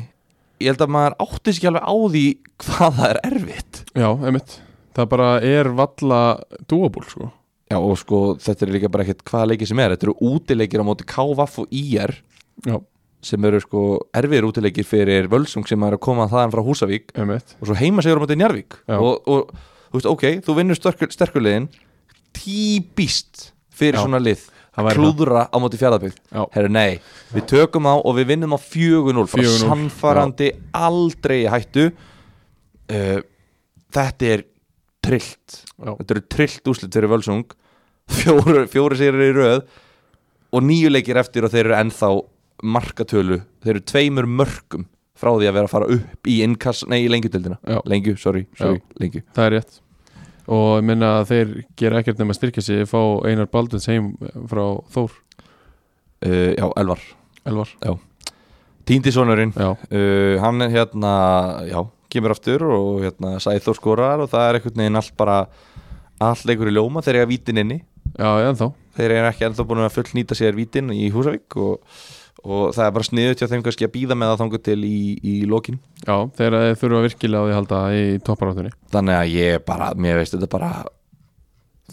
ég 0.62 0.70
held 0.72 0.84
að 0.86 0.92
maður 0.96 1.16
átti 1.26 1.52
sig 1.52 1.60
ekki 1.60 1.70
alveg 1.72 1.86
á 1.86 1.94
því 2.14 2.24
hvað 2.64 2.96
það 3.00 3.08
er 3.10 3.20
erfitt. 3.30 3.82
Já, 3.96 4.08
einmitt. 4.28 4.56
Það 4.96 5.08
bara 5.12 5.30
er 5.44 5.68
valla 5.76 6.20
dúabúl 6.70 7.04
sko. 7.10 7.30
Já, 7.66 7.76
og 7.82 7.96
sko, 7.98 8.20
þetta 8.40 8.64
er 8.66 8.72
líka 8.76 8.88
bara 8.94 9.04
ekkert 9.04 9.24
hvaða 9.26 9.48
leikið 9.52 9.68
sem 9.72 9.80
er. 9.82 9.94
Þetta 9.96 10.06
eru 10.08 10.16
útileikir 10.30 10.80
á 10.80 10.88
móti 10.88 11.06
KVF 11.10 11.56
og 11.64 11.72
IR 11.74 12.14
Já, 12.64 12.76
sem 13.26 13.44
eru 13.48 13.58
sko 13.60 13.80
erfiðir 14.16 14.46
útileikir 14.48 14.86
fyrir 14.86 15.26
Völsung 15.32 15.66
sem 15.68 15.82
er 15.84 15.96
að 15.98 16.04
koma 16.06 16.28
þaðan 16.30 16.52
frá 16.54 16.62
Húsavík 16.64 17.10
einmitt. 17.18 17.56
og 17.60 17.68
svo 17.68 17.76
heima 17.76 18.04
sigur 18.04 18.20
á 18.20 18.24
móti 18.24 18.36
Njarvík 18.38 18.76
og, 18.96 19.26
og 19.26 19.50
þú 19.90 19.98
veist, 19.98 20.08
ok, 20.12 20.24
þú 20.46 20.54
vinnur 20.60 20.78
sterkur, 20.78 21.10
sterkurliðin 21.12 21.66
típist 22.36 23.50
fyrir 23.76 23.98
Já. 23.98 24.04
svona 24.06 24.20
lið 24.22 24.46
klúðra 24.76 25.46
á 25.48 25.56
móti 25.62 25.78
fjárðabygg 25.80 26.16
Já. 26.30 26.42
Herru, 26.54 26.72
nei, 26.72 26.98
við 27.32 27.46
tökum 27.52 27.88
á 27.88 27.94
og 27.96 28.16
við 28.18 28.32
vinnum 28.34 28.56
á 28.56 28.60
4-0 28.60 29.24
bara 29.24 29.46
4-0, 29.46 29.62
sannfarandi 29.62 30.50
aldrei 30.76 31.38
í 31.44 31.48
hættu. 31.50 31.88
Uh, 32.92 33.22
Þetta 33.96 34.28
er 34.34 34.42
trillt. 35.06 35.60
Já. 35.80 35.92
Þetta 35.94 36.14
eru 36.16 36.24
trillt 36.34 36.70
úslit 36.72 36.98
fyrir 36.98 37.12
Völsung. 37.12 37.46
Fjóru, 38.06 38.66
fjóri 38.70 38.98
sérir 39.00 39.24
í 39.24 39.32
röð 39.34 39.62
og 40.54 40.62
níu 40.62 40.90
leikir 40.92 41.18
eftir 41.18 41.46
og 41.46 41.50
þeir 41.50 41.64
eru 41.64 41.78
ennþá 41.80 42.10
markatölu, 42.62 43.40
þeir 43.64 43.72
eru 43.74 43.82
tveimur 43.90 44.28
mörkum 44.30 44.86
frá 45.16 45.32
því 45.32 45.48
að 45.48 45.56
vera 45.56 45.68
að 45.68 45.72
fara 45.72 45.88
upp 45.96 46.28
í 46.30 46.36
innkass, 46.44 46.84
nei, 46.88 47.00
í 47.06 47.10
lengjutildina 47.10 47.58
Já. 47.64 47.80
Lengju, 47.88 48.14
sorry, 48.20 48.44
sorry, 48.58 48.80
lengju. 49.00 49.24
Það 49.36 49.48
er 49.48 49.54
rétt 49.56 49.80
Og 50.46 50.78
ég 50.78 50.87
minna 50.87 51.12
að 51.20 51.30
þeir 51.32 51.54
gera 51.80 52.00
ekkert 52.00 52.20
nema 52.22 52.35
að 52.35 52.38
styrkja 52.40 52.62
sig 52.62 52.88
fá 52.90 53.00
Einar 53.26 53.48
Baldins 53.50 53.88
heim 53.90 54.12
frá 54.46 54.64
Þór. 54.94 55.16
Uh, 56.26 56.52
Já, 56.54 56.66
Elvar, 56.78 57.02
Elvar. 57.46 57.72
Tíndisonurinn 58.87 59.50
Já, 59.59 59.72
uh, 59.74 60.37
hann 60.40 60.62
er 60.62 60.70
hérna 60.70 61.12
já, 61.66 61.80
kemur 62.12 62.37
aftur 62.37 62.62
og 62.70 63.02
hérna 63.02 63.35
Sæþór 63.42 63.76
skorar 63.76 64.22
og 64.22 64.30
það 64.30 64.46
er 64.46 64.59
einhvern 64.61 64.82
veginn 64.85 65.00
allt 65.02 65.16
bara 65.18 65.40
allt 66.22 66.46
leikur 66.48 66.70
í 66.70 66.76
ljóma. 66.76 67.02
Þegar 67.04 67.20
ég 67.20 67.26
að 67.26 67.32
vítin 67.35 67.61
inni. 67.61 67.80
Já, 68.14 68.30
ennþá. 68.46 68.70
Þeir 68.96 69.12
eru 69.18 69.28
ekki 69.28 69.48
ennþá 69.50 69.66
búin 69.68 69.82
að 69.85 69.96
fullnýta 69.98 70.38
sér 70.38 70.56
vítin 70.56 70.94
í 70.94 71.11
Húsavík 71.12 71.59
og, 71.61 71.98
og 72.44 72.75
það 72.77 72.85
er 72.85 72.92
bara 72.99 73.09
sniðut 73.09 73.40
hjá 73.42 73.49
þeim 73.51 73.64
kannski 73.66 73.87
að 73.88 73.94
býða 73.96 74.18
með 74.18 74.33
það 74.33 74.42
þangu 74.42 74.61
til 74.68 74.79
í, 74.87 74.99
í 75.22 75.35
lokin. 75.49 75.81
Já, 76.03 76.16
þeir 76.38 76.59
þeir 76.61 76.79
þurfa 76.83 77.03
virkilega 77.07 77.49
að 77.49 77.57
halda 77.57 77.81
í 77.96 78.05
topparáttunni. 78.27 78.75
Þannig 78.92 79.18
að 79.20 79.33
ég 79.35 79.64
bara, 79.66 79.90
mér 79.99 80.20
veist 80.20 80.37
þetta 80.37 80.51
bara 80.53 80.70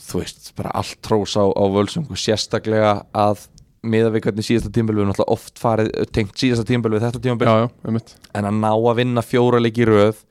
þú 0.03 0.21
veist, 0.23 0.53
bara 0.57 0.73
allt 0.77 0.99
trós 1.05 1.35
á, 1.37 1.45
á 1.45 1.63
völsum. 1.73 2.05
Og 2.09 2.19
sérstaklega 2.19 2.95
að 3.13 3.47
miða 3.83 4.11
við 4.13 4.27
hvernig 4.27 4.47
síðasta 4.47 4.71
tímbil 4.73 4.95
við 4.95 5.03
erum 5.03 5.11
náttúrulega 5.11 5.35
oft 5.35 5.59
farið 5.59 5.89
tengt 6.15 6.39
síðasta 6.39 6.65
tímbil 6.69 6.93
við 6.93 7.03
þetta 7.03 7.21
tímbil 7.23 7.49
Já, 7.49 7.55
já, 7.65 7.67
einmitt. 7.89 8.13
En 8.31 8.47
að 8.47 8.59
ná 8.61 8.69
að 8.71 8.99
vinna 9.01 9.23
fjóra 9.25 9.59
leiki 9.59 9.87
röð 9.89 10.21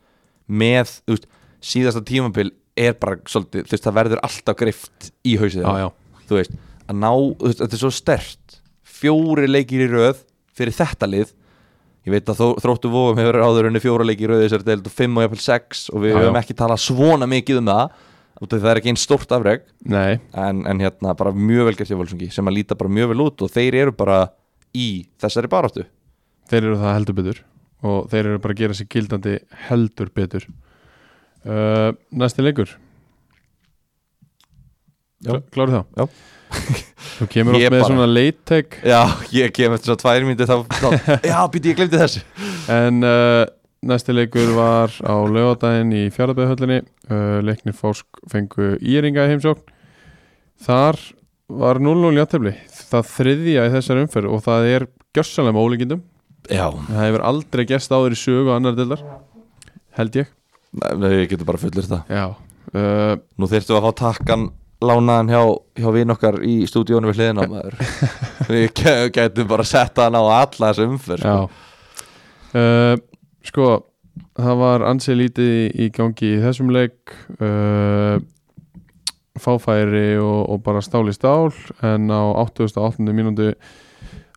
með, 0.48 0.94
þú 1.04 1.16
veist, 1.16 1.26
síðasta 1.72 2.02
tímabil 2.08 2.48
er 2.80 2.96
bara 3.00 3.18
svolítið, 3.28 3.66
þú 3.68 3.76
veist, 3.76 3.84
það 3.84 3.98
verður 3.98 4.22
alltaf 4.24 4.58
grift 4.62 5.10
í 5.28 5.36
hausið 5.40 5.66
Já, 5.66 5.84
já, 5.84 5.88
þú 6.30 6.38
veist, 6.38 6.56
að 6.88 6.98
ná, 7.02 7.10
þú 7.12 7.50
veist, 7.50 7.60
þetta 7.60 7.76
er 7.78 7.82
svo 7.84 7.92
stert 7.92 8.56
fjóri 9.02 9.48
leikir 9.50 9.84
í 9.84 9.90
röð 9.90 10.22
fyrir 10.56 10.76
þetta 10.76 11.08
lið. 11.10 11.34
Ég 12.02 12.14
veit 12.16 12.30
að 12.32 12.40
þó, 12.40 12.46
þróttu 12.62 12.90
vóum 12.90 13.18
hefur 13.20 13.38
áður 13.44 13.68
unni 13.68 13.82
fjóra 13.82 14.06
leiki 14.06 14.26
í 14.26 14.30
í 14.30 14.40
þessari 14.40 14.66
deild 14.66 14.88
og 14.88 14.94
fimm 14.94 15.18
og 15.18 15.26
jafnvel 15.26 15.42
sex 15.44 15.84
og 15.92 16.02
við 16.02 16.16
höfum 16.18 16.38
ekki 16.40 16.56
talað 16.58 16.82
svona 16.82 17.28
mikið 17.30 17.60
um 17.60 17.70
það. 17.70 18.00
Það 18.42 18.68
er 18.72 18.80
ekki 18.80 18.90
einn 18.90 18.98
stórt 18.98 19.32
afreg 19.36 19.62
en, 19.86 20.64
en 20.66 20.80
hérna 20.82 21.12
bara 21.14 21.30
mjög 21.30 21.68
vel 21.68 21.76
gert 21.78 21.92
hjá 21.92 21.98
Völsungi 22.00 22.26
sem 22.34 22.48
að 22.50 22.56
líta 22.56 22.74
bara 22.78 22.90
mjög 22.90 23.12
vel 23.12 23.22
út 23.28 23.44
og 23.46 23.52
þeir 23.54 23.76
eru 23.84 23.94
bara 23.94 24.16
í 24.74 25.06
þessari 25.22 25.50
baráttu. 25.52 25.84
Þeir 26.50 26.64
eru 26.64 26.80
það 26.80 26.96
heldur 26.96 27.18
betur 27.20 27.42
og 27.86 28.08
þeir 28.10 28.32
eru 28.32 28.42
bara 28.42 28.56
að 28.56 28.62
gera 28.64 28.78
sig 28.78 28.88
gildandi 28.90 29.36
heldur 29.68 30.10
betur. 30.16 30.48
Uh, 31.46 31.94
Næsti 32.10 32.42
leikur. 32.42 32.74
Já. 35.22 35.38
Klárið 35.54 35.78
þá? 35.78 35.82
Já. 36.02 36.06
Þú 37.18 37.28
kemur 37.32 37.56
Ég 37.60 37.68
oft 37.68 37.74
með 37.74 37.84
svona 37.86 38.06
late 38.10 38.44
take 38.48 38.80
Já, 38.88 39.00
ég 39.34 39.52
kem 39.54 39.74
eftir 39.76 39.92
svo 39.92 39.96
tvær 40.00 40.24
þá 40.24 40.54
já, 41.30 41.38
býti 41.52 41.72
ég 41.72 41.78
glemdi 41.78 42.00
þessu. 42.00 42.22
En 42.72 43.02
uh, 43.06 43.44
næsti 43.86 44.14
leikur 44.16 44.52
var 44.56 44.94
á 45.04 45.14
lögadaginn 45.26 45.92
í 45.96 46.04
fjárðabæðhöllinni 46.14 46.80
uh, 46.82 47.40
leiknir 47.44 47.76
fásk 47.76 48.22
fengu 48.32 48.76
íringa 48.78 49.26
í 49.26 49.34
heimsókn. 49.34 49.64
Þar 50.62 51.00
var 51.62 51.82
0-0 51.82 52.14
játefli 52.16 52.54
það 52.92 53.10
þriðja 53.16 53.66
í 53.68 53.74
þessar 53.76 54.02
umferð 54.04 54.32
og 54.32 54.44
það 54.46 54.70
er 54.70 54.86
gjössanlega 55.16 55.56
með 55.56 55.66
ólíkindum. 55.66 56.06
Já, 56.50 56.66
það 56.88 57.04
hefur 57.06 57.26
aldrei 57.28 57.66
gerst 57.70 57.92
áður 57.94 58.16
í 58.16 58.18
sögu 58.18 58.48
og 58.48 58.56
annar 58.56 58.78
dildar 58.78 59.04
held 59.98 60.16
ég. 60.22 60.32
Við 60.72 61.20
getum 61.30 61.48
bara 61.50 61.60
fullir 61.60 61.86
það. 61.86 62.08
Já 62.08 62.26
uh, 62.72 63.14
Nú 63.36 63.48
þyrftum 63.50 63.76
við 63.76 63.80
að 63.80 63.86
fá 63.86 63.98
takkan 64.02 64.48
lánaðan 64.82 65.30
hjá, 65.32 65.40
hjá 65.78 65.88
vin 65.94 66.12
okkar 66.14 66.36
í 66.46 66.56
stúdíónu 66.68 67.10
við 67.12 67.20
hliðina 67.20 67.46
á 67.46 67.50
maður 67.50 67.78
Við 68.52 68.66
gætum 69.14 69.48
bara 69.50 69.64
að 69.64 69.70
setja 69.70 70.06
hann 70.08 70.18
á 70.18 70.22
alla 70.24 70.68
þessu 70.72 70.86
umferð 70.88 71.26
Já 71.26 71.34
sko. 71.38 72.60
uh, 72.60 72.94
Sko 73.46 73.70
Það 74.36 74.58
var 74.60 74.84
ansið 74.88 75.18
lítið 75.22 75.52
í, 75.82 75.86
gangi 75.92 76.28
í 76.34 76.40
þessum 76.42 76.72
leik 76.72 77.12
uh, 77.40 78.16
Fáfæri 79.40 80.18
og, 80.20 80.40
og 80.52 80.60
bara 80.64 80.82
stál 80.84 81.06
í 81.08 81.14
stál 81.16 81.52
En 81.84 82.10
á 82.12 82.20
88. 82.44 83.00
mínútu 83.12 83.52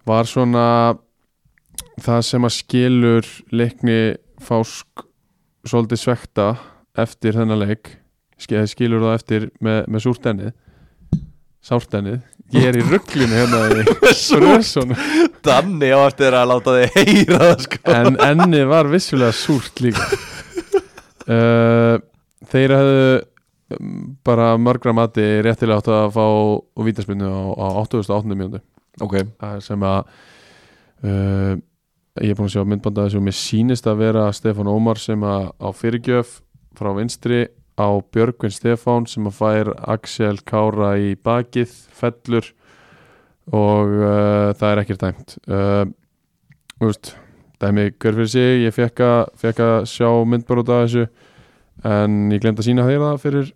Var 0.07 0.29
svona 0.29 0.67
Það 2.05 2.21
sem 2.29 2.47
að 2.47 2.55
skilur 2.59 3.29
Leikni 3.55 3.99
fásk 4.43 5.05
Svolítið 5.67 6.01
svekta 6.05 6.49
Eftir 6.95 7.35
þennan 7.35 7.63
leik 7.65 7.95
Skilur 8.41 9.03
það 9.03 9.17
eftir 9.17 9.49
með, 9.63 9.83
með 9.91 10.05
súrtennið. 10.05 10.53
Sártennið. 11.65 12.19
Ég 12.53 12.67
er 12.69 12.77
í 12.77 12.83
rugglinu 12.85 13.33
hérna 13.33 13.85
Frösson 14.13 14.91
Danni 15.45 15.87
á 15.89 15.99
eftir 16.05 16.35
að 16.37 16.51
láta 16.51 16.75
þig 16.75 16.97
heyra 16.99 17.39
það 17.41 17.63
sko. 17.63 17.79
En 17.89 18.19
enni 18.21 18.61
var 18.69 18.89
vissulega 18.91 19.33
súrt 19.33 19.81
líka. 19.81 20.05
Uh, 21.25 21.97
þeir 22.51 22.75
hefðu 22.75 23.07
um, 23.79 23.97
bara 24.25 24.51
margra 24.61 24.93
mati 24.93 25.25
réttilega 25.45 25.81
átt 25.81 25.89
að 25.89 26.13
fá 26.13 26.85
vítaspinnu 26.85 27.33
á, 27.33 27.41
á 27.57 27.67
88. 27.81 28.29
mjöndu 28.35 28.61
Ok, 29.03 29.17
sem 29.65 29.81
að 29.83 29.97
uh, 31.03 31.55
ég 32.21 32.31
er 32.31 32.37
búin 32.37 32.47
að 32.47 32.53
sjá 32.53 32.63
myndbanda 32.63 33.07
þessu. 33.07 33.19
Og 33.19 33.25
mér 33.25 33.39
sýnist 33.41 33.89
að 33.89 34.03
vera 34.05 34.29
Stefán 34.37 34.69
Ómar 34.71 35.01
sem 35.01 35.25
að 35.25 35.49
á 35.57 35.69
fyrirgjöf 35.75 36.39
frá 36.77 36.93
vinstri 36.95 37.47
á 37.75 37.87
Björgvin 38.13 38.53
Stefán 38.53 39.07
sem 39.09 39.27
að 39.27 39.37
fær 39.39 39.73
Axel 39.91 40.39
Kára 40.47 40.95
í 41.01 41.13
bakið 41.15 41.73
fellur 41.95 42.47
og 43.51 43.91
uh, 43.99 44.53
það 44.57 44.71
er 44.71 44.81
ekkert 44.81 45.03
dæmt. 45.03 45.35
Uh, 45.45 45.83
veist 46.81 47.13
dæmi 47.61 47.89
hver 47.91 48.17
fyrir 48.17 48.31
sig, 48.31 48.65
ég 48.65 48.75
fekk 48.75 49.03
að, 49.05 49.85
sjá 49.89 50.09
myndbara 50.27 50.63
út 50.63 50.71
af 50.73 50.85
þessu 50.85 51.05
en 51.85 52.17
ég 52.33 52.41
glemt 52.43 52.59
að 52.59 52.67
sína 52.69 52.87
það 52.87 53.21
fyrir 53.23 53.53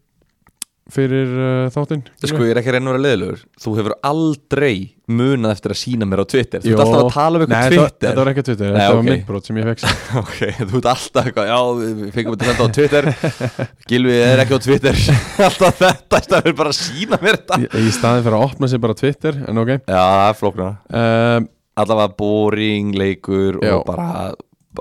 fyrir 0.94 1.30
uh, 1.34 1.66
þáttinn 1.74 2.02
sko 2.24 2.46
ég 2.46 2.54
er 2.54 2.60
ekki 2.62 2.72
að 2.72 2.76
reyna 2.78 2.94
að 2.96 3.04
leðilegur 3.06 3.44
Þú 3.60 3.74
hefur 3.78 3.96
aldrei 4.10 4.74
munað 5.10 5.54
eftir 5.56 5.74
að 5.74 5.80
sína 5.80 6.06
mér 6.06 6.22
á 6.22 6.26
Twitter. 6.30 6.62
Þú 6.62 6.72
ert 6.76 6.82
alltaf 6.84 7.00
að 7.02 7.14
tala 7.16 7.40
um 7.40 7.46
Nei, 7.50 7.56
eitthvað 7.58 7.70
þetta, 7.70 7.80
Twitter. 7.90 8.10
þetta 8.10 8.22
var 8.22 8.30
ekki 8.32 8.44
Twitter, 8.46 8.68
Nei, 8.70 8.76
þetta 8.80 8.90
var 8.90 9.00
ok. 9.00 9.08
myndbrot 9.10 9.48
sem 9.50 9.60
ég 9.60 9.70
fekk 9.70 9.86
Ok, 10.22 10.42
þú 10.60 10.82
ert 10.82 10.90
alltaf 10.94 11.30
eitthvað, 11.30 11.50
já, 11.50 11.60
við 11.80 12.12
fengum 12.18 12.36
þetta 12.36 12.46
að 12.46 12.52
senda 12.52 12.68
á 12.70 12.76
Twitter. 12.78 13.08
Gilvi 13.90 14.18
er 14.28 14.44
ekki 14.44 14.60
á 14.60 14.62
Twitter. 14.68 15.00
Alltaf 15.48 15.80
þetta, 15.82 16.22
það 16.30 16.52
er 16.52 16.58
bara 16.60 16.74
að 16.76 16.78
sína 16.78 17.20
mér 17.24 17.40
þetta. 17.40 17.58
Í, 17.64 17.70
í 17.90 17.96
staðin 17.96 18.26
fyrir 18.28 18.38
að 18.38 18.46
opna 18.50 18.70
sér 18.70 18.84
bara 18.86 18.98
Twitter 19.02 19.40
en 19.50 19.64
ok. 19.64 19.72
Já, 19.80 20.04
það 20.04 20.28
er 20.28 20.38
flóknar 20.44 20.76
um, 21.02 21.50
Allavega 21.80 22.14
boring 22.20 22.94
leikur 23.00 23.60
Já. 23.64 23.74
og 23.80 23.86
bara 23.90 24.10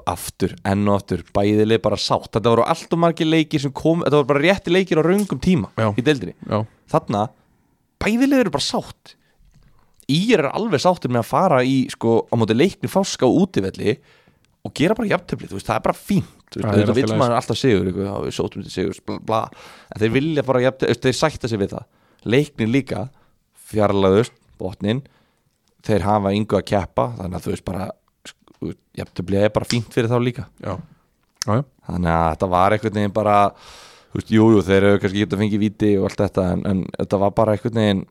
aftur, 0.07 0.55
enn 0.69 0.87
og 0.89 1.01
aftur 1.01 1.23
bæðileg 1.35 1.83
bara 1.85 1.99
sátt, 2.01 2.31
þetta 2.35 2.53
voru 2.53 2.65
allt 2.69 2.93
og 2.95 3.01
margir 3.03 3.29
leikir 3.29 3.63
sem 3.63 3.73
kom, 3.75 4.05
þetta 4.05 4.21
voru 4.21 4.31
bara 4.33 4.45
rétti 4.45 4.73
leikir 4.75 5.01
á 5.01 5.03
raungum 5.07 5.41
tíma 5.43 5.71
Já. 5.79 5.89
í 5.97 6.05
deildinni, 6.05 6.37
já, 6.47 6.63
þarna 6.93 7.29
bæðileg 8.03 8.45
eru 8.45 8.55
bara 8.55 8.65
sátt. 8.65 9.15
Ír 10.09 10.41
er 10.41 10.49
alveg 10.57 10.81
sáttur 10.81 11.13
með 11.13 11.25
að 11.25 11.29
fara 11.29 11.59
í 11.67 11.83
sko, 11.93 12.23
á 12.33 12.35
móti 12.41 12.57
leikni 12.57 12.89
fáska 12.89 13.29
á 13.29 13.31
útivelli 13.31 13.99
og 14.65 14.73
gera 14.77 14.97
bara 14.97 15.11
jafntöfli, 15.11 15.51
það 15.53 15.75
er 15.75 15.85
bara 15.85 15.97
fínt. 15.99 16.35
Þetta 16.49 16.87
lagi, 16.89 17.05
maður 17.13 17.37
alltaf 17.37 17.59
sigur 17.61 17.91
eitthvað, 17.91 18.31
sótum 18.33 18.65
til 18.65 18.73
sigur, 18.73 19.01
bla, 19.05 19.19
bla. 19.21 19.41
En 19.93 20.01
þeir 20.01 20.15
vilja 20.15 20.45
bara 20.49 20.63
jafntöfli, 20.65 20.97
þeir 21.05 21.19
sætta 21.19 21.51
sig 21.51 21.61
við 21.61 21.75
það. 21.75 21.85
Leikni 22.25 22.69
líka, 22.71 23.03
fjarlæðust 23.69 24.33
botnin, 24.59 25.03
þeir 25.85 26.07
hafa 26.09 26.33
yngu 26.37 26.57
að 26.59 26.67
keppa, 26.73 27.11
þannig 27.19 27.39
að 27.39 27.45
þú 27.45 27.53
veist 27.53 27.67
bara 27.69 27.91
sko, 28.59 28.73
jafntöfli 28.99 29.39
er 29.41 29.53
bara 29.55 29.69
fínt 29.69 29.93
fyrir 29.95 30.11
þá 30.11 30.19
líka. 30.23 30.49
Já, 30.61 30.75
já, 31.47 31.53
já. 31.61 31.63
þannig 31.89 32.15
að 32.15 32.31
þetta 32.33 32.51
var 32.55 32.75
einhvern 32.77 32.99
veginn 32.99 33.17
bara 33.17 33.37
veist, 34.15 34.33
jú, 34.35 34.49
jú, 34.55 34.63
þeir 34.67 34.89
eru 34.91 35.03
kannski 35.03 35.25
getað 35.25 35.43
fengið 35.45 35.63
viti 35.63 35.93
og 35.99 36.09
allt 36.09 36.23
þetta, 36.25 36.47
en, 36.55 36.65
en 36.69 36.85
þetta 36.97 37.21
var 37.23 37.35
bara 37.37 37.55
einhvern 37.55 37.81
veginn 37.83 38.05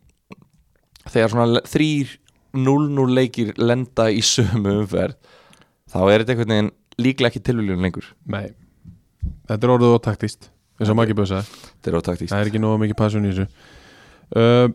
þegar 1.08 1.34
svona 1.34 1.64
þrír 1.68 2.18
0-0 2.58 3.08
leikir 3.14 3.54
lenda 3.60 4.08
í 4.10 4.22
sömu 4.26 4.80
umferð 4.84 5.18
þá 5.92 6.00
er 6.08 6.24
þetta 6.24 6.36
einhvern 6.36 6.54
veginn 6.56 6.74
líklega 6.98 7.30
ekki 7.30 7.44
tilvíljum 7.46 7.84
lengur. 7.86 8.08
Nei, 8.26 8.48
þetta 9.50 9.68
er 9.68 9.74
orðið 9.76 9.98
og 10.00 10.06
taktist 10.08 10.50
eins 10.78 10.92
og 10.94 10.98
Maggi 10.98 11.16
Bösa, 11.18 11.44
þetta 11.78 11.92
er 11.92 12.00
ótaktíst 12.00 12.34
það 12.34 12.44
er 12.44 12.52
ekki 12.52 12.62
nógu 12.62 12.82
mikið 12.84 13.00
passun 13.00 13.26
í 13.26 13.34
þessu. 13.34 13.48
Uh, 14.28 14.68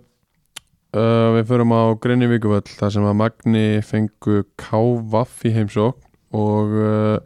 uh, 0.97 1.33
Við 1.37 1.47
förum 1.51 1.75
á 1.75 1.83
Greinni 2.01 2.29
Víkuvöll 2.31 2.67
þar 2.69 2.95
sem 2.95 3.07
að 3.07 3.19
Magni 3.21 3.67
fengu 3.87 4.43
K.V.A.F. 4.61 5.39
í 5.49 5.55
heimsók 5.55 5.99
og 6.33 6.75
uh, 6.77 7.17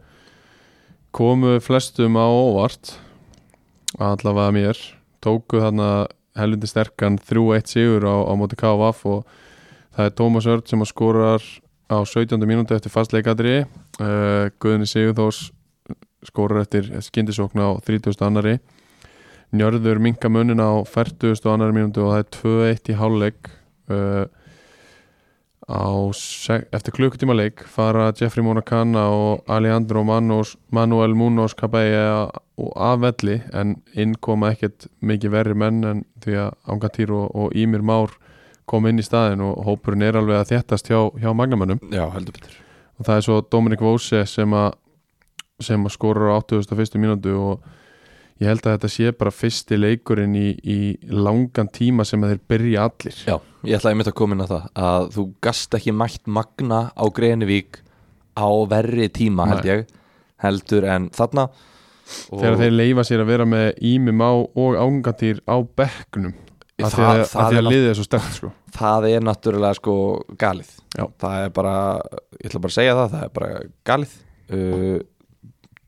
komu 1.15 1.57
flestum 1.63 2.19
á 2.19 2.27
óvart 2.27 2.95
allavega 3.97 4.53
mér 4.53 4.79
tóku 5.23 5.61
þarna 5.63 6.07
helvindi 6.37 6.69
sterkan 6.69 7.17
3-1 7.17 7.71
sigur 7.71 8.05
á, 8.05 8.15
á 8.27 8.33
móti 8.37 8.59
K.V.A.F. 8.59 9.05
og 9.07 9.27
það 9.97 10.09
er 10.09 10.15
Tómas 10.19 10.47
Örd 10.49 10.67
sem 10.69 10.83
að 10.83 10.91
skorar 10.91 11.51
á 11.87 11.97
17. 12.03 12.37
mínúti 12.45 12.75
eftir 12.75 12.93
fastleikadri 12.93 13.61
uh, 13.63 14.47
Guðni 14.61 14.87
Sigurþós 14.89 15.47
skorar 16.27 16.65
eftir 16.65 16.89
skindisókn 17.03 17.63
á 17.63 17.79
30. 17.85 18.19
annari 18.25 18.57
Njörður 19.55 20.01
minka 20.03 20.27
munin 20.27 20.59
á 20.59 20.83
40. 20.83 21.39
annari 21.47 21.75
mínútu 21.77 22.03
og 22.03 22.11
það 22.11 22.19
er 22.19 22.31
2-1 22.75 22.91
í 22.91 22.97
hálfleik 22.99 23.56
uh, 23.91 24.25
eftir 25.67 26.95
klukkutíma 26.95 27.35
leik 27.35 27.63
fara 27.67 28.11
Jeffrey 28.15 28.43
Monacana 28.45 29.07
og 29.11 29.43
Alejandro 29.51 30.03
Manos, 30.03 30.55
Manuel 30.71 31.15
Munoz 31.15 31.55
Cabella 31.55 32.29
af 32.75 33.01
velli 33.01 33.41
en 33.53 33.75
inn 33.93 34.15
koma 34.15 34.53
ekkert 34.53 34.87
mikið 35.01 35.33
verri 35.33 35.57
menn 35.57 35.83
en 35.83 36.05
því 36.23 36.39
að 36.45 36.55
Angatýr 36.71 37.11
og, 37.11 37.35
og 37.35 37.51
Ímir 37.55 37.83
Már 37.83 38.15
kom 38.65 38.87
inn 38.87 38.99
í 38.99 39.05
staðin 39.05 39.43
og 39.43 39.63
hópurinn 39.67 40.03
er 40.03 40.17
alveg 40.19 40.41
að 40.41 40.49
þéttast 40.55 40.89
hjá, 40.89 40.99
hjá 41.19 41.33
magnamönnum 41.35 41.79
já, 41.91 42.07
heldur 42.15 42.35
betur 42.39 42.57
og 42.97 43.05
það 43.05 43.15
er 43.15 43.25
svo 43.27 43.41
Dominik 43.51 43.83
Vose 43.83 44.23
sem 44.27 44.53
að 44.57 44.71
sem 45.63 45.85
að 45.85 45.93
skorur 45.95 46.33
á 46.33 46.37
81. 46.37 46.99
mínútu 47.01 47.33
og 47.33 47.65
ég 48.41 48.49
held 48.51 48.63
að 48.65 48.75
þetta 48.75 48.91
sé 48.93 49.13
bara 49.17 49.33
fyrsti 49.33 49.79
leikurinn 49.79 50.35
í, 50.37 50.47
í 50.61 50.79
langan 51.09 51.69
tíma 51.73 52.05
sem 52.07 52.23
að 52.23 52.35
þeir 52.35 52.43
byrja 52.53 52.87
allir. 52.89 53.21
Já, 53.27 53.35
ég 53.67 53.79
ætlaði 53.79 53.99
mitt 54.01 54.11
að 54.11 54.17
koma 54.21 54.37
inn 54.37 54.45
á 54.45 54.51
það 54.51 54.67
að 54.87 55.07
þú 55.17 55.27
gast 55.47 55.77
ekki 55.79 55.95
mætt 55.95 56.29
magna 56.39 56.81
á 56.93 57.05
Grenivík 57.17 57.81
á 58.37 58.47
verri 58.69 59.09
tíma 59.13 59.47
held 59.49 59.69
ég 59.69 59.87
heldur 60.43 60.85
en 60.85 61.09
þarna. 61.15 61.47
Þegar 62.27 62.59
þeir 62.61 62.75
leifa 62.75 63.03
sér 63.07 63.23
að 63.23 63.31
vera 63.33 63.47
með 63.49 63.81
Ímim 63.89 64.21
á 64.23 64.31
og 64.31 64.77
ángantýr 64.79 65.41
á 65.43 65.57
bekknum 65.59 66.35
af 66.77 66.93
því 66.93 67.03
að, 67.03 67.19
að, 67.25 67.57
að 67.57 67.67
liðið 67.71 67.89
er 67.89 67.97
svo 67.97 68.05
sterkt 68.05 68.35
sko. 68.37 68.51
það 68.77 69.07
er 69.09 69.23
náttúrulega 69.25 69.77
sko 69.79 69.95
galið. 70.39 70.69
Já. 70.93 71.03
það 71.23 71.43
er 71.43 71.53
bara, 71.55 71.75
ég 72.37 72.49
ætla 72.49 72.61
bara 72.63 72.71
að 72.71 72.77
segja 72.77 72.97
það 72.99 73.13
það 73.15 73.25
er 73.25 73.33
bara 73.39 73.61
galið. 73.89 74.13
Uh, 74.47 74.99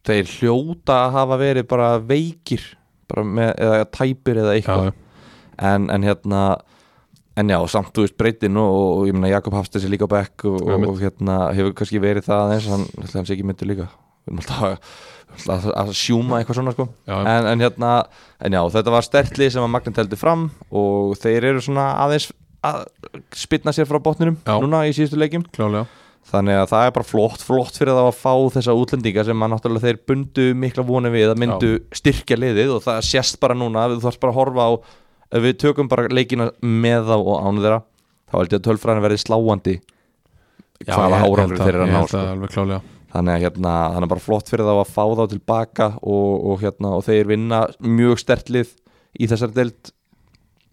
þeir 0.08 0.34
hljóta 0.38 1.04
að 1.06 1.16
hafa 1.18 1.38
verið 1.42 1.70
bara 1.70 1.92
veikir 2.00 2.66
bara 3.10 3.26
með, 3.26 3.54
eða 3.58 3.86
tæpir 3.96 4.42
eða 4.44 4.56
eitthvað. 4.56 4.92
En, 5.60 5.88
en 5.92 6.06
hérna 6.08 6.44
en 7.40 7.52
já, 7.52 7.60
samt 7.72 7.94
þú 7.96 8.06
veist 8.06 8.18
breytin 8.20 8.60
og, 8.60 8.74
og, 8.80 9.06
ég 9.10 9.16
meina 9.16 9.32
Jakob 9.32 9.56
Hafstæs 9.56 9.86
er 9.88 9.94
líka 9.94 10.08
á 10.08 10.12
bekk 10.12 10.46
og, 10.50 10.60
og, 10.64 10.88
og 10.92 11.00
hérna 11.02 11.38
hefur 11.56 11.76
kannski 11.78 12.02
verið 12.04 12.28
það 12.28 12.44
aðeins 12.46 12.68
hann, 12.74 12.86
sé 13.14 13.36
ekki 13.36 13.48
myndur 13.48 13.70
líka. 13.70 13.88
Við 14.28 14.34
erum 14.34 14.42
alltaf 14.44 14.66
að, 15.56 15.70
að 15.84 15.94
sjúma 16.00 16.40
eitthvað 16.40 16.60
svona 16.60 16.76
sko. 16.76 16.90
Já, 17.08 17.16
en, 17.20 17.48
en 17.54 17.64
hérna, 17.64 17.94
en 18.44 18.60
já, 18.60 18.62
þetta 18.76 18.96
var 18.96 19.08
stertli 19.08 19.50
sem 19.54 19.66
að 19.66 19.74
Magnin 19.76 19.96
teldi 19.96 20.20
fram 20.20 20.50
og 20.70 21.16
þeir 21.22 21.52
eru 21.54 21.64
svona 21.64 21.92
aðeins 22.04 22.30
að 22.66 22.84
spilna 23.40 23.72
sér 23.76 23.88
frá 23.88 24.02
botninum 24.04 24.36
Já. 24.44 24.58
núna 24.60 24.84
í 24.90 24.96
síðustu 24.96 25.20
leikjum. 25.20 25.46
Klálega 25.56 25.88
þannig 26.30 26.60
að 26.60 26.72
það 26.72 26.88
er 26.88 26.96
bara 26.96 27.10
flott, 27.10 27.44
flott 27.46 27.78
fyrir 27.80 27.98
þá 27.98 28.04
að 28.06 28.20
fá 28.20 28.34
þessa 28.56 28.76
útlendinga 28.78 29.26
sem 29.28 29.46
að 29.46 29.52
náttúrulega 29.54 29.86
þeir 29.88 30.02
bundu 30.12 30.48
mikla 30.64 30.86
voni 30.86 31.12
við 31.14 31.32
að 31.34 31.42
myndu 31.44 31.72
styrkja 31.96 32.38
liðið 32.40 32.76
og 32.76 32.84
það 32.86 33.00
sést 33.10 33.40
bara 33.42 33.58
núna, 33.58 33.88
við 33.92 34.04
þarfst 34.06 34.22
bara 34.22 34.36
að 34.36 34.40
horfa 34.42 34.68
á 34.68 34.72
ef 35.30 35.46
við 35.46 35.58
tökum 35.66 35.90
bara 35.90 36.10
leikina 36.14 36.52
með 36.62 37.10
þá 37.10 37.16
og 37.18 37.34
ánu 37.48 37.66
þeirra, 37.66 37.82
þá 38.30 38.38
held 38.40 38.54
ég 38.54 38.62
að 38.62 38.68
tölfræðin 38.70 39.06
verði 39.08 39.24
sláandi 39.26 39.76
hvaða 40.88 41.22
árangur 41.26 41.60
þeir 41.60 41.76
eru 41.76 41.86
að 41.86 41.94
ná 41.94 42.02
sko. 42.08 42.66
það 42.70 42.80
þannig 43.10 43.34
að 43.34 43.44
hérna, 43.46 43.74
þannig 43.94 44.06
að 44.06 44.12
bara 44.14 44.24
flott 44.24 44.52
fyrir 44.52 44.68
þá 44.68 44.74
að 44.76 44.92
fá 44.94 45.04
þá 45.18 45.24
tilbaka 45.32 45.88
og, 46.02 46.34
og 46.52 46.60
hérna, 46.64 46.92
og 46.98 47.06
þeir 47.08 47.32
vinna 47.32 47.62
mjög 47.82 48.22
stertlið 48.22 48.76
í 49.18 49.30
þessari 49.30 49.56
deild 49.56 49.92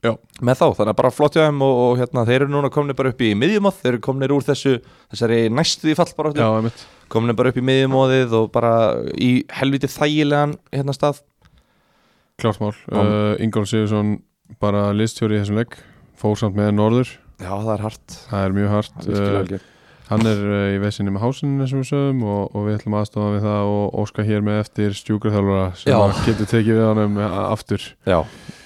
Já. 0.06 0.12
með 0.40 0.60
þá, 0.60 0.66
þannig 0.78 0.92
að 0.92 0.98
bara 1.00 1.12
flott 1.14 1.36
hjá 1.36 1.42
þeim 1.44 1.64
og, 1.66 1.80
og 1.84 1.94
hérna, 2.00 2.24
þeir 2.28 2.38
eru 2.38 2.52
núna 2.52 2.70
komnir 2.72 2.98
bara 2.98 3.12
upp 3.12 3.24
í 3.26 3.32
miðjumóð, 3.38 3.80
þeir 3.82 3.92
eru 3.92 4.02
komnir 4.06 4.34
úr 4.36 4.46
þessu 4.46 4.76
þessari 5.10 5.40
næstu 5.52 5.90
í 5.92 5.96
fallbaráttu. 5.98 6.72
Komnir 7.12 7.38
bara 7.38 7.52
upp 7.52 7.60
í 7.60 7.66
miðjumóðið 7.66 8.38
og 8.40 8.48
bara 8.54 8.72
í 9.14 9.30
helviti 9.58 9.90
þægilegan 9.90 10.56
hérna 10.74 10.94
stað. 10.96 11.22
Klárt 12.40 12.60
mál. 12.60 12.74
Uh, 12.92 13.36
Ingól 13.42 13.66
Sigursson 13.68 14.18
bara 14.62 14.90
listjóri 14.96 15.38
í 15.38 15.42
þessum 15.42 15.60
legg 15.60 15.78
fór 16.20 16.36
samt 16.40 16.58
með 16.58 16.74
Norður. 16.76 17.14
Já, 17.40 17.52
það 17.52 17.72
er 17.74 17.86
hart. 17.86 18.20
Það 18.30 18.44
er 18.44 18.54
mjög 18.56 18.70
hart 18.74 19.08
er 19.08 19.48
gert. 19.50 19.72
Hann 20.06 20.22
er 20.22 20.38
uh, 20.46 20.68
í 20.70 20.76
vesinni 20.78 21.10
með 21.10 21.24
hásinu 21.24 21.64
eins 21.64 21.72
og 21.74 21.80
við 21.82 21.88
sögum 21.88 22.20
og, 22.30 22.42
og 22.54 22.68
við 22.68 22.76
ætlum 22.76 22.94
aðstofa 23.00 23.32
við 23.34 23.46
það 23.48 23.70
og 23.72 23.96
óska 24.02 24.26
hér 24.28 24.44
með 24.46 24.60
eftir 24.62 24.94
stjúkraþjálfara 25.00 25.64
sem 25.80 26.20
getur 26.28 26.50
tekið 26.52 26.78
við 26.78 27.18
uh, 27.24 27.40
aftur. 27.50 27.88
Já, 28.06 28.20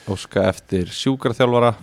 óska 0.09 0.47
eftir 0.49 0.89
sjúkarþjálfara 0.95 1.75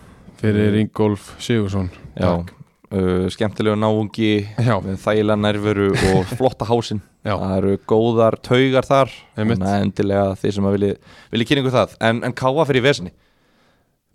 fyrir 0.42 0.72
Mm. 0.74 0.80
Ingólf 0.86 1.36
Sigursson 1.42 1.90
Já, 2.18 2.30
uh, 2.40 3.28
skemmtilegu 3.34 3.76
náungi 3.78 4.48
Já, 4.58 4.76
með 4.82 4.98
þægilega 5.04 5.38
nærveru 5.42 5.88
og 6.14 6.26
flotta 6.40 6.66
hásinn. 6.66 7.02
Já. 7.28 7.36
það 7.38 7.56
eru 7.58 7.78
góðar 7.90 8.38
taugar 8.42 8.86
þar. 8.88 9.10
Einmitt. 9.36 9.60
þannig 9.60 9.74
að 9.74 9.86
endilega 9.86 10.36
þið 10.42 10.54
sem 10.56 10.68
að 10.70 10.76
vilji, 10.78 10.92
vilji 11.34 11.48
kynningu 11.50 11.74
það. 11.74 11.96
En, 12.10 12.22
en 12.24 12.34
káa 12.38 12.66
fyrir 12.70 12.86
vesinni. 12.86 13.12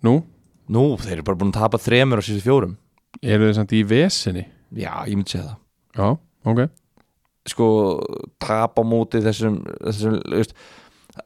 Nú? 0.03 0.15
Nú, 0.73 0.85
þeir 0.97 1.17
eru 1.19 1.25
bara 1.27 1.37
búin 1.41 1.51
að 1.53 1.59
tapa 1.59 1.77
þremur 1.83 2.19
á 2.19 2.23
síðustu 2.25 2.47
fjórum. 2.47 2.77
Eru 3.21 3.45
þið 3.49 3.57
samt 3.59 3.75
í 3.77 3.83
vesinni? 3.87 4.45
Já, 4.73 4.93
ég 5.05 5.15
myndi 5.19 5.35
segja 5.35 5.51
það. 5.51 5.59
Já, 5.99 6.07
ok. 6.49 6.63
Sko, 7.51 7.67
tapa 8.41 8.81
á 8.81 8.85
móti 8.87 9.19
þessum, 9.21 9.59
þessum 9.83 10.15
veist, 10.31 10.55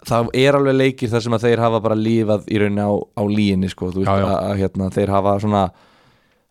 það 0.08 0.30
er 0.36 0.58
alveg 0.58 0.78
leikir 0.78 1.12
þar 1.12 1.26
sem 1.26 1.38
að 1.38 1.48
þeir 1.48 1.64
hafa 1.64 1.82
bara 1.84 1.98
lífað 1.98 2.48
í 2.52 2.60
rauninni 2.62 2.84
á, 2.84 2.94
á 2.98 3.24
líginni 3.32 3.72
sko, 3.72 3.92
þú 3.94 4.04
veist, 4.04 4.12
Já, 4.12 4.22
já. 4.22 4.28
Að, 4.28 4.38
að 4.52 4.62
hérna, 4.62 4.90
þeir 4.98 5.14
hafa 5.16 5.34
svona 5.44 5.64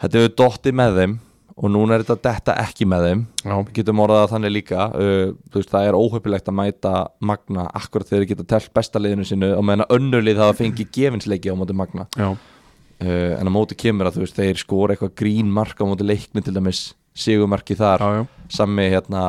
þetta 0.02 0.20
hefur 0.20 0.36
dottið 0.40 0.78
með 0.80 1.00
þeim 1.00 1.16
og 1.56 1.72
núna 1.72 1.96
er 1.96 2.02
þetta 2.04 2.16
detta 2.26 2.54
ekki 2.60 2.84
með 2.88 3.06
þeim. 3.06 3.20
Já, 3.40 3.54
getum 3.78 4.00
orðað 4.04 4.18
það 4.22 4.32
þannig 4.34 4.52
líka 4.52 4.88
uh, 4.92 5.30
veist, 5.54 5.70
það 5.72 5.88
er 5.88 5.96
óhöpilegt 5.96 6.50
að 6.52 6.58
mæta 6.58 6.92
Magna 7.30 7.64
akkurat 7.78 8.10
þegar 8.10 8.24
þeir 8.24 8.30
geta 8.32 8.48
telt 8.52 8.74
besta 8.76 9.00
liðinu 9.00 9.24
sinu 9.28 9.50
og 9.56 9.64
meðan 9.64 9.88
önnurlið 9.96 10.42
hafa 10.42 10.58
fengið 10.58 10.90
gefinsleiki 10.92 11.52
á 11.52 11.56
móti 11.56 11.76
Magna. 11.76 12.04
Uh, 12.16 13.32
en 13.36 13.48
á 13.48 13.52
móti 13.52 13.76
kemur 13.76 14.10
að 14.10 14.20
veist, 14.22 14.36
þeir 14.36 14.60
skora 14.60 14.96
eitthvað 14.96 15.16
grín 15.20 15.48
mark 15.52 15.80
á 15.80 15.88
móti 15.88 16.04
leikni 16.04 16.44
til 16.44 16.54
dæmis 16.56 16.90
sigumarki 17.16 17.76
þar, 17.76 18.04
já, 18.04 18.20
já. 18.20 18.48
sami 18.52 18.90
hérna 18.92 19.22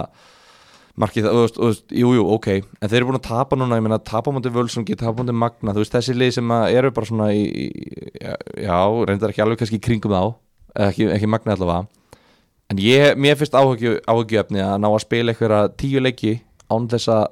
marki 0.97 1.23
það, 1.23 1.35
þú 1.35 1.43
veist, 1.43 1.57
þú 1.59 1.69
veist, 1.69 1.85
jú, 2.01 2.13
jú, 2.17 2.25
ok. 2.33 2.47
En 2.81 2.89
þeir 2.89 2.99
eru 2.99 3.09
búin 3.11 3.19
að 3.19 3.27
tapa 3.29 3.59
núna, 3.59 3.77
ég 3.77 3.85
meina, 3.85 3.99
tapa 4.01 4.33
á 4.33 4.35
móti 4.35 4.51
Völsungi 4.53 4.97
tapa 4.97 5.13
á 5.13 5.19
móti 5.21 5.35
Magna, 5.37 5.75
þú 5.75 5.83
veist, 5.83 5.93
þessi 5.93 6.17
lið 6.17 6.33
sem 6.39 6.53
eru 6.57 6.91
bara 6.95 7.09
svona 7.09 7.29
í, 7.37 7.67
já, 8.63 8.79
reyndar 9.09 9.33
ekki 9.33 9.45
alveg 9.45 9.61
kannski 9.61 9.79
í 9.79 9.85
kringum 9.87 10.15
þá 10.15 10.23
ekki, 10.87 11.09
ekki 11.13 11.29
Magna 11.29 11.55
allavega. 11.57 11.87
En 12.67 12.81
ég, 12.83 13.13
mér 13.15 13.37
finnst 13.39 13.55
áhugju, 13.55 13.97
áhugjuefni 14.09 14.59
að 14.63 14.79
ná 14.83 14.89
að 14.89 15.03
spila 15.05 15.33
einhverja 15.33 15.69
tíu 15.79 16.01
leiki 16.03 16.33
án 16.67 16.89
þess 16.91 17.13
að 17.13 17.27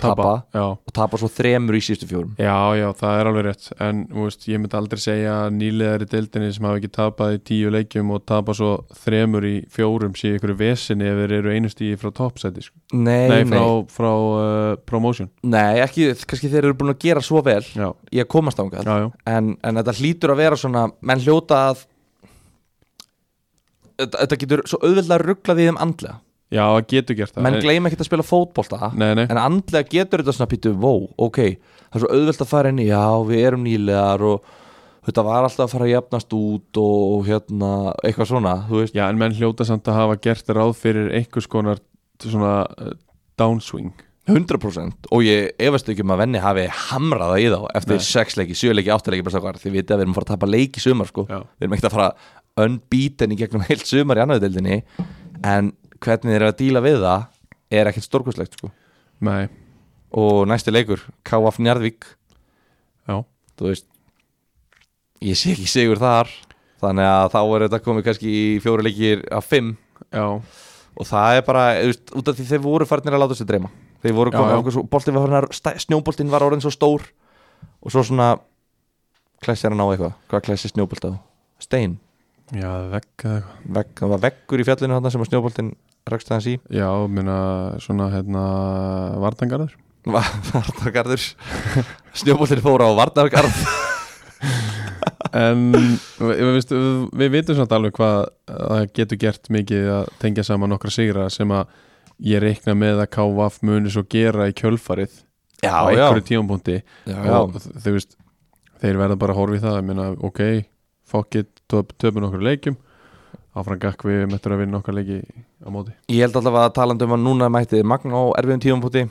tapa, 0.00 0.30
og 0.60 0.94
tapa 0.96 1.20
svo 1.20 1.28
þremur 1.30 1.78
í 1.78 1.82
síðustu 1.84 2.08
fjórum. 2.10 2.32
Já, 2.40 2.56
já, 2.78 2.86
það 3.00 3.20
er 3.20 3.30
alveg 3.30 3.46
rétt. 3.46 3.68
En 3.86 4.02
veist, 4.14 4.46
ég 4.50 4.62
myndi 4.62 4.78
aldrei 4.78 5.02
segja 5.04 5.36
að 5.44 5.56
nýliðar 5.58 6.04
í 6.06 6.08
deildinni 6.10 6.50
sem 6.56 6.68
hafa 6.68 6.80
ekki 6.80 6.92
tapað 6.96 7.36
í 7.36 7.42
tíu 7.50 7.72
leikjum 7.74 8.14
og 8.16 8.24
tapað 8.28 8.60
svo 8.60 8.72
þremur 9.04 9.48
í 9.48 9.54
fjórum 9.72 10.16
sé 10.18 10.34
ykkur 10.38 10.54
vesinni 10.58 11.08
ef 11.10 11.20
þeir 11.22 11.36
eru 11.40 11.54
einustíði 11.54 12.00
frá 12.00 12.12
toppsæti 12.16 12.66
sko. 12.66 12.76
Nei, 12.96 13.28
Nei, 13.30 13.44
nei, 13.44 13.54
frá, 13.54 13.64
frá 13.94 14.10
uh, 14.10 14.74
promotion. 14.88 15.30
Nei, 15.46 15.80
ekki, 15.84 16.10
kannski 16.26 16.50
þeir 16.50 16.70
eru 16.70 16.78
búin 16.80 16.94
að 16.94 17.00
gera 17.04 17.22
svo 17.24 17.42
vel 17.44 17.62
Já, 17.62 17.90
í 18.12 18.20
að 18.22 18.28
komast 18.32 18.60
ángað 18.62 18.88
en, 19.28 19.54
en 19.62 19.80
þetta 19.80 19.96
hlýtur 20.00 20.34
að 20.34 20.42
vera 20.42 20.58
svona 20.58 20.86
menn 21.06 21.22
hljóta 21.22 21.60
að 21.70 21.84
þetta, 24.00 24.38
getur 24.40 24.64
svo 24.68 24.80
auðveldlega 24.82 25.24
rugglað 25.24 25.62
í 25.62 25.68
þeim 25.68 25.80
andlega 25.82 26.18
já, 26.50 26.64
getur 26.90 27.18
gert 27.18 27.34
það. 27.34 27.44
Menn 27.46 27.58
En- 27.58 27.64
gleyma 27.64 27.90
ekkert 27.90 28.04
að 28.04 28.10
spila 28.10 28.26
fótbolta. 28.26 28.90
Nei, 28.98 29.12
nei, 29.18 29.26
en 29.30 29.40
andlega 29.40 29.88
getur 29.90 30.22
þetta 30.22 30.34
svona 30.36 30.50
pítu 30.50 30.72
vó, 30.74 30.94
ok, 31.18 31.38
það 31.90 31.98
er 31.98 32.04
svo 32.04 32.10
auðvelt 32.16 32.44
að 32.44 32.50
fara 32.50 32.72
inn 32.72 32.82
í 32.82 32.88
já, 32.90 33.04
við 33.28 33.44
erum 33.46 33.64
nýlegar 33.66 34.26
og 34.26 34.50
þetta 35.06 35.24
var 35.26 35.46
alltaf 35.46 35.64
að 35.66 35.72
fara 35.74 35.88
að 35.88 35.94
jafnast 35.94 36.36
út 36.36 36.80
og 36.82 37.24
hérna, 37.28 37.72
eitthvað 38.04 38.30
svona 38.32 38.54
já, 38.92 39.04
en 39.08 39.20
menn 39.20 39.36
hljóta 39.38 39.66
samt 39.68 39.88
að 39.88 40.00
hafa 40.02 40.20
gert 40.20 40.52
ráð 40.52 40.74
fyrir 40.76 41.10
einhvers 41.16 41.48
konar 41.50 41.80
svona 42.20 42.54
uh, 42.76 42.94
downswing. 43.40 43.92
100% 44.30 45.08
og 45.10 45.24
ég 45.24 45.56
efast 45.58 45.88
ekki 45.90 46.04
um 46.04 46.12
að 46.14 46.20
venni 46.20 46.42
hafi 46.42 46.66
hamraða 46.90 47.38
í 47.40 47.46
þá 47.50 47.62
eftir 47.80 47.96
Nei. 47.98 48.04
6 48.04 48.36
leiki, 48.38 48.56
7 48.60 48.76
leiki, 48.76 48.92
8 48.94 49.14
leiki 49.14 49.24
að 49.24 49.38
við 49.64 49.94
erum 49.96 50.12
að 50.12 50.18
fara 50.18 50.26
að 50.26 50.32
tapa 50.34 50.50
leiki 50.50 50.82
sumar 50.84 51.08
sko, 51.08 51.24
við 51.26 51.64
erum 51.64 51.74
ekkert 51.74 51.88
að 51.88 51.96
fara 51.96 52.10
unbeaten 52.60 53.32
í 53.34 53.38
gegnum 53.40 53.64
heilt 53.66 53.86
sumar 53.88 54.20
í 54.20 54.22
annaðu 54.24 54.44
deildinni. 54.44 54.82
En 55.46 55.72
hvernig 56.04 56.32
þeir 56.34 56.40
eru 56.40 56.50
að 56.50 56.58
díla 56.60 56.82
við 56.84 57.02
það 57.04 57.26
er 57.80 57.90
ekkert 57.90 58.06
stórkvæslegt 58.06 58.56
sko. 58.58 58.70
Nei, 59.24 59.50
og 60.16 60.46
næsti 60.50 60.72
leikur, 60.72 61.04
KF 61.26 61.60
Njarðvík. 61.62 62.08
Já, 63.10 63.20
þú 63.58 63.68
veist 63.68 63.86
ég 65.20 65.36
sé 65.36 65.52
ekki 65.52 65.68
sigur 65.68 66.00
þar 66.00 66.30
þannig 66.80 67.04
að 67.06 67.28
þá 67.34 67.40
er 67.42 67.64
þetta 67.66 67.82
komið 67.84 68.06
kannski 68.08 68.32
í 68.32 68.44
fjóri 68.64 68.86
leikir 68.86 69.24
af 69.36 69.48
fimm. 69.50 69.74
Já. 70.08 70.26
Og 71.00 71.06
það 71.06 71.38
er 71.38 71.46
bara, 71.46 71.64
veist, 71.84 72.10
út 72.16 72.28
af 72.28 72.36
því 72.36 72.46
þeir 72.48 72.62
voru 72.64 72.88
farnir 72.88 73.16
að 73.16 73.22
láta 73.24 73.36
sig 73.38 73.48
dreyma. 73.48 73.70
Þeir 74.00 74.16
voru 74.16 74.32
komið, 74.32 74.70
snjóboltinn 75.84 76.32
var 76.32 76.44
orðin 76.46 76.64
svo 76.64 76.72
stór. 76.72 77.04
Og 77.84 77.92
svo 77.92 78.02
svona 78.04 78.32
klæsir 79.44 79.72
hann 79.72 79.80
á 79.80 79.86
eitthvað, 79.92 80.16
hvað 80.32 80.44
klæsir 80.48 80.72
snjóbolt 80.72 81.04
á? 81.04 81.12
Stein, 81.60 81.98
Já, 82.50 82.70
vegg 82.90 83.06
eða 83.22 83.36
eitthvað. 83.36 83.58
Vegg, 83.76 83.90
það 84.00 84.12
var 84.12 84.22
veggur 84.24 84.62
í 84.62 84.66
fjallinu 84.66 84.96
þarna 84.96 85.12
sem 85.14 85.22
að 85.22 85.28
snjóboltinn 85.30 85.70
rakst 86.08 86.30
aðeins 86.32 86.48
í. 86.48 86.56
Já, 86.72 86.88
minna 87.10 87.38
svona 87.82 88.08
hérna 88.14 88.44
vartangarður 89.20 89.76
Vardargarður 90.08 91.20
snjóboltinn 92.20 92.62
fór 92.64 92.86
á 92.86 92.88
Vardargarð 92.96 93.60
En 95.36 95.68
við, 95.70 96.40
við, 96.40 96.72
við 97.14 97.28
vitum 97.36 97.58
samt 97.58 97.74
alveg 97.76 97.94
hvað 97.94 98.16
það 98.48 98.86
getur 98.96 99.20
gert 99.20 99.50
mikið 99.52 99.90
að 99.94 100.08
tengja 100.22 100.44
saman 100.48 100.72
nokkra 100.72 100.90
sigra 100.90 101.28
sem 101.30 101.52
að 101.54 101.68
ég 102.26 102.42
reikna 102.42 102.74
með 102.74 103.04
að 103.04 103.12
KVF 103.14 103.60
muni 103.68 103.92
svo 103.92 104.02
gera 104.10 104.48
í 104.50 104.56
kjölfarið 104.56 105.12
já, 105.62 105.70
á 105.70 105.86
einhverju 105.86 106.24
já. 107.06 107.36
og 107.36 107.56
þau 107.60 107.92
veist 107.94 108.16
þeir 108.80 109.00
verða 109.00 109.20
bara 109.20 109.36
að 109.36 109.40
horfa 109.40 109.58
í 109.58 109.62
það 109.62 109.78
ég 109.78 109.88
meina, 109.88 110.08
ok, 110.18 110.42
fuck 111.06 111.38
it 111.38 111.52
töp, 111.70 111.94
töpum 112.00 112.24
nokkur 112.24 112.44
leikjum 112.44 112.78
áfram 113.56 113.78
gakk 113.82 114.04
við 114.06 114.26
möttur 114.30 114.52
að 114.54 114.60
vinna 114.62 114.78
okkar 114.78 114.94
leiki 114.94 115.16
á 115.60 115.68
móti. 115.74 115.92
Ég 116.08 116.22
held 116.22 116.36
allavega 116.38 116.68
að 116.68 116.74
talandi 116.76 117.04
um 117.06 117.14
að 117.16 117.22
núna 117.24 117.48
mætti 117.50 117.82
Magna 117.82 118.14
á 118.14 118.24
erfiðum 118.38 118.62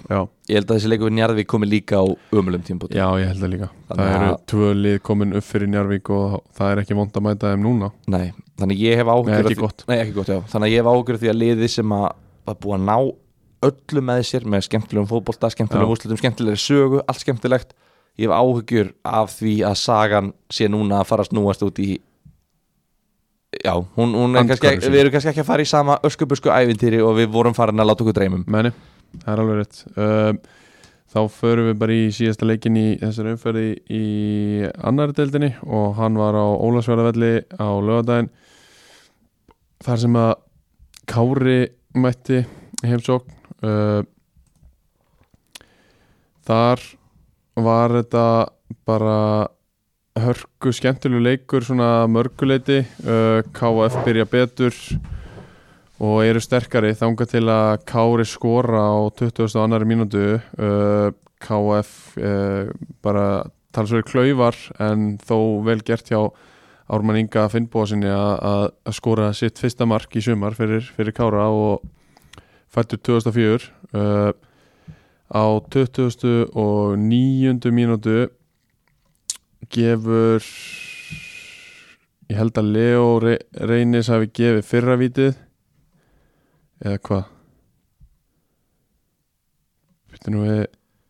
Já, 0.10 0.22
ég 0.48 0.56
held 0.56 0.70
að 0.70 0.76
þessi 0.78 0.92
leikur 0.94 1.10
við 1.10 1.16
Njarðvík 1.18 1.50
komi 1.52 1.68
líka 1.68 2.00
á 2.00 2.06
umulum 2.32 2.64
tímapunkti. 2.64 2.96
Já 2.96 3.08
ég 3.20 3.28
held 3.28 3.42
það 3.44 3.54
líka. 3.54 3.70
Þannig 3.90 4.00
Það 4.00 4.16
eru 4.16 4.30
að- 4.30 4.46
tvö 4.54 4.68
lið 4.84 4.98
komin 5.02 5.36
upp 5.36 5.44
fyrir 5.44 5.68
Njarvík 5.68 6.10
og 6.10 6.44
það 6.56 6.72
er 6.72 6.78
ekki 6.84 6.96
vond 6.96 7.12
að 7.12 7.26
mæta 7.28 7.52
þeim 7.54 7.64
núna. 7.68 7.92
Nei, 8.08 8.32
þannig 8.58 8.78
ég 8.80 8.96
hef 8.96 9.08
áhugur 9.08 9.44
ekki 9.44 9.56
gott. 9.60 9.84
Nei, 9.88 9.98
ekki 10.00 10.14
gott, 10.14 10.28
já. 10.28 10.40
Þannig 10.48 10.68
að 10.68 10.72
ég 10.72 10.80
hef 10.80 10.86
áhugur 10.94 11.18
því 11.20 11.30
að 11.30 11.40
liði 11.44 11.68
sem 11.70 11.90
að 11.90 12.08
var 12.46 12.56
búið 12.56 12.80
að 12.80 12.86
ná 12.88 12.98
öllu 13.60 14.02
með 14.02 14.24
sér 14.24 14.44
með 14.48 14.62
skemmtilegum 14.70 15.08
fótbolta, 15.10 15.50
skemmtilegum 15.52 15.90
Já. 15.90 15.92
úrslutum, 15.92 16.18
skemmtilegri 16.18 16.56
Já, 23.50 23.74
hún, 23.98 24.14
hún 24.14 24.38
er 24.38 24.46
kannski, 24.46 24.92
við 24.92 25.02
erum 25.02 25.14
kannski 25.16 25.32
ekki 25.32 25.42
að 25.42 25.48
fara 25.50 25.66
í 25.66 25.70
sama 25.70 25.98
öskubusku 26.06 26.52
ævintýri 26.54 27.00
og 27.02 27.16
við 27.18 27.32
vorum 27.34 27.56
farin 27.58 27.82
að 27.82 27.90
láta 27.90 28.06
okkur 28.06 28.16
dreymum. 28.20 28.44
Meni, 28.52 28.72
það 29.24 29.32
er 29.34 29.44
alveg 29.44 29.62
rétt. 29.64 29.84
Um, 29.98 30.42
Þá 31.10 31.24
förum 31.34 31.72
við 31.72 31.78
bara 31.82 31.94
í 31.98 32.10
síðasta 32.14 32.46
leikin 32.46 32.76
í 32.78 32.84
þessari 33.02 33.32
umferði 33.34 33.70
í 33.98 34.02
annari 34.86 35.16
deildinni 35.18 35.48
og 35.66 35.96
hann 35.98 36.20
var 36.22 36.38
á 36.38 36.46
Ólasverðavelli 36.46 37.32
á 37.58 37.66
lögadaginn 37.82 38.30
þar 39.82 40.02
sem 40.04 40.20
að 40.22 40.34
Kári 41.10 41.56
mætti 41.98 42.44
heimsókn. 42.86 43.34
Uh, 43.66 44.06
Þar 46.46 46.82
var 47.58 47.96
þetta 47.98 48.26
bara 48.90 49.18
hörku 50.24 50.72
skemmtilegu 50.76 51.22
leikur 51.24 51.66
svona 51.66 52.08
mörguleiti 52.12 52.82
uh, 53.06 53.40
KF 53.56 53.98
byrja 54.06 54.26
betur 54.30 54.76
og 56.00 56.22
eru 56.24 56.42
sterkari 56.44 56.94
þangað 56.96 57.32
til 57.34 57.46
að 57.52 57.84
Kári 57.90 58.26
skora 58.28 58.86
á 58.88 59.00
20. 59.20 59.56
annari 59.60 59.88
mínútu 59.90 60.24
uh, 60.40 61.10
KF 61.44 61.92
uh, 62.20 62.72
bara 63.04 63.26
talsverið 63.76 64.08
klaufar 64.10 64.58
en 64.82 65.18
þó 65.22 65.62
vel 65.68 65.80
gert 65.86 66.10
hjá 66.12 66.22
Ármann 66.90 67.20
Inga 67.22 67.46
Finnbóa 67.52 67.86
sinni 67.92 68.10
að, 68.10 68.72
skora 68.98 69.30
sitt 69.38 69.60
fyrsta 69.62 69.86
mark 69.86 70.16
í 70.18 70.24
sumar 70.26 70.56
fyrir, 70.58 70.88
fyrir 70.96 71.14
Kára 71.14 71.46
og 71.54 71.86
fættur 72.74 73.04
2004 73.22 73.70
uh, 73.94 74.32
á 75.30 75.46
20. 75.70 76.50
og 76.58 76.98
9. 76.98 77.60
mínútu 77.70 78.30
gefur 79.74 80.46
ég 82.30 82.38
held 82.38 82.60
að 82.62 82.72
Leo 82.76 83.06
Re 83.24 83.36
Reynis 83.70 84.10
hafi 84.12 84.30
gefið 84.40 84.66
fyrra 84.68 84.98
vítið 85.00 85.32
eða 86.86 87.00
hvað? 87.08 87.24
Býttu 90.10 90.34
nú 90.34 90.46
við 90.48 90.66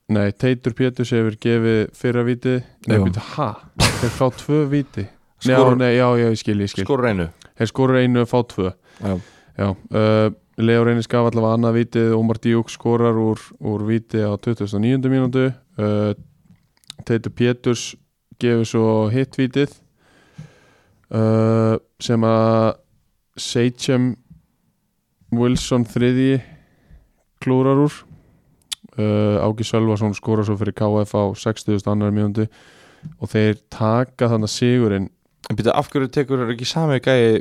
Nei, 0.10 0.32
Teitur 0.34 0.74
Péturs 0.74 1.12
hefur 1.14 1.36
gefið 1.38 1.92
fyrra 1.94 2.24
vítið. 2.26 2.64
Nei, 2.90 2.96
býttu, 3.04 3.22
ha? 3.36 3.50
Þeir 3.78 4.14
fá 4.16 4.26
tvö 4.40 4.64
víti 4.72 5.04
Skor- 5.40 5.78
nei, 5.78 5.94
já, 5.96 6.08
já, 6.18 6.26
ég 6.34 6.40
skil, 6.42 6.60
ég 6.66 6.72
skil. 6.72 6.84
Skorur 6.84 7.08
einu. 7.08 7.28
Þeir 7.56 7.70
skorur 7.70 8.00
einu 8.02 8.24
og 8.24 8.28
fá 8.28 8.42
tvö. 8.44 8.72
Já. 9.00 9.14
Já, 9.60 9.70
uh, 9.70 10.32
Leo 10.58 10.84
Reynis 10.84 11.08
gaf 11.08 11.30
allavega 11.30 11.56
annað 11.60 11.78
vítið 11.78 12.16
Ómar 12.18 12.40
Díuk 12.42 12.72
skorar 12.74 13.16
úr, 13.16 13.40
úr 13.62 13.86
víti 13.88 14.20
á 14.20 14.34
29. 14.36 15.08
mínútu. 15.08 15.54
Uh, 15.78 16.12
Teitur 17.06 17.32
Péturs 17.32 17.94
gefur 18.42 18.68
svo 18.68 18.90
hitt 19.14 19.38
vítið 19.40 19.74
uh, 21.16 21.76
sem 22.02 22.26
að 22.28 22.78
Seychem 23.40 24.12
Wilson 25.36 25.86
þriði 25.88 26.40
klúrar 27.44 27.80
úr 27.86 27.94
uh, 28.98 29.46
Ági 29.46 29.68
Sölvason 29.68 30.16
skorar 30.18 30.48
svo 30.48 30.58
fyrir 30.60 30.76
KF 30.76 31.14
á 31.16 31.24
60. 31.38 31.80
annar 31.88 32.12
mínútu 32.16 32.48
og 33.20 33.32
þeir 33.32 33.60
taka 33.72 34.28
þannig 34.34 34.52
sigurinn 34.52 35.08
En 35.50 35.56
býta, 35.58 35.72
af 35.72 35.88
hverju 35.90 36.10
tekur 36.12 36.44
ekki 36.52 36.68
sami 36.68 37.00
gæi 37.02 37.40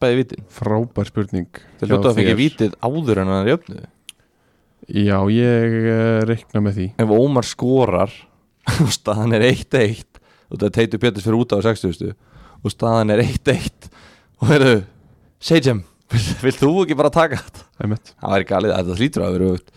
bæði 0.00 0.20
vitin? 0.20 0.44
frábær 0.54 1.08
spurning 1.10 1.48
Það 1.80 1.88
hjá 1.88 1.90
hljóta 1.90 2.12
að 2.12 2.20
fengja 2.20 2.34
þér. 2.34 2.40
vitið 2.44 2.76
áður 2.86 3.20
en 3.24 3.32
hann 3.32 3.40
er 3.42 3.50
jöfnuð 3.54 3.90
Já, 4.84 5.16
ég 5.32 5.74
uh, 5.88 6.22
reikna 6.28 6.60
með 6.62 6.78
því 6.78 6.86
Ef 7.02 7.12
Ómar 7.16 7.48
skorar 7.48 8.12
og 8.84 8.92
staðan 8.94 9.34
er 9.36 9.48
1-1 9.50 10.13
og 10.50 10.60
það 10.60 10.74
teitur 10.78 11.02
Péturs 11.02 11.24
fyrir 11.26 11.40
út 11.40 11.54
á 11.54 11.58
60 11.64 12.12
og 12.64 12.72
staðan 12.72 13.12
er 13.14 13.22
1-1 13.24 13.88
og 14.42 14.48
heyrðu, 14.50 14.76
Sejam 15.44 15.82
vill 16.14 16.54
þú 16.56 16.70
ekki 16.84 16.96
bara 16.96 17.10
taka 17.12 17.40
þetta? 17.40 17.64
Það 18.20 18.34
væri 18.34 18.46
galið, 18.48 18.74
þetta 18.78 18.98
hlýtur 19.00 19.24
að 19.26 19.32
vera 19.34 19.48
öfugt. 19.52 19.72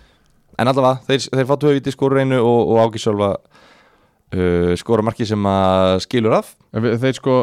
En 0.58 0.69
allavega, 0.71 0.99
þeir, 1.08 1.23
þeir 1.38 1.47
fá 1.49 1.56
tvö 1.62 1.71
viti 1.77 1.93
skorur 1.93 2.21
einu 2.21 2.38
og, 2.41 2.71
og 2.77 2.95
Sölva 3.01 3.32
uh, 3.38 4.73
skora 4.80 5.06
marki 5.06 5.25
sem 5.27 5.43
að 5.49 5.97
skilur 6.06 6.38
af. 6.39 6.53
En 6.73 6.84
við- 6.86 6.97
Þeir 7.03 7.17
sko 7.19 7.38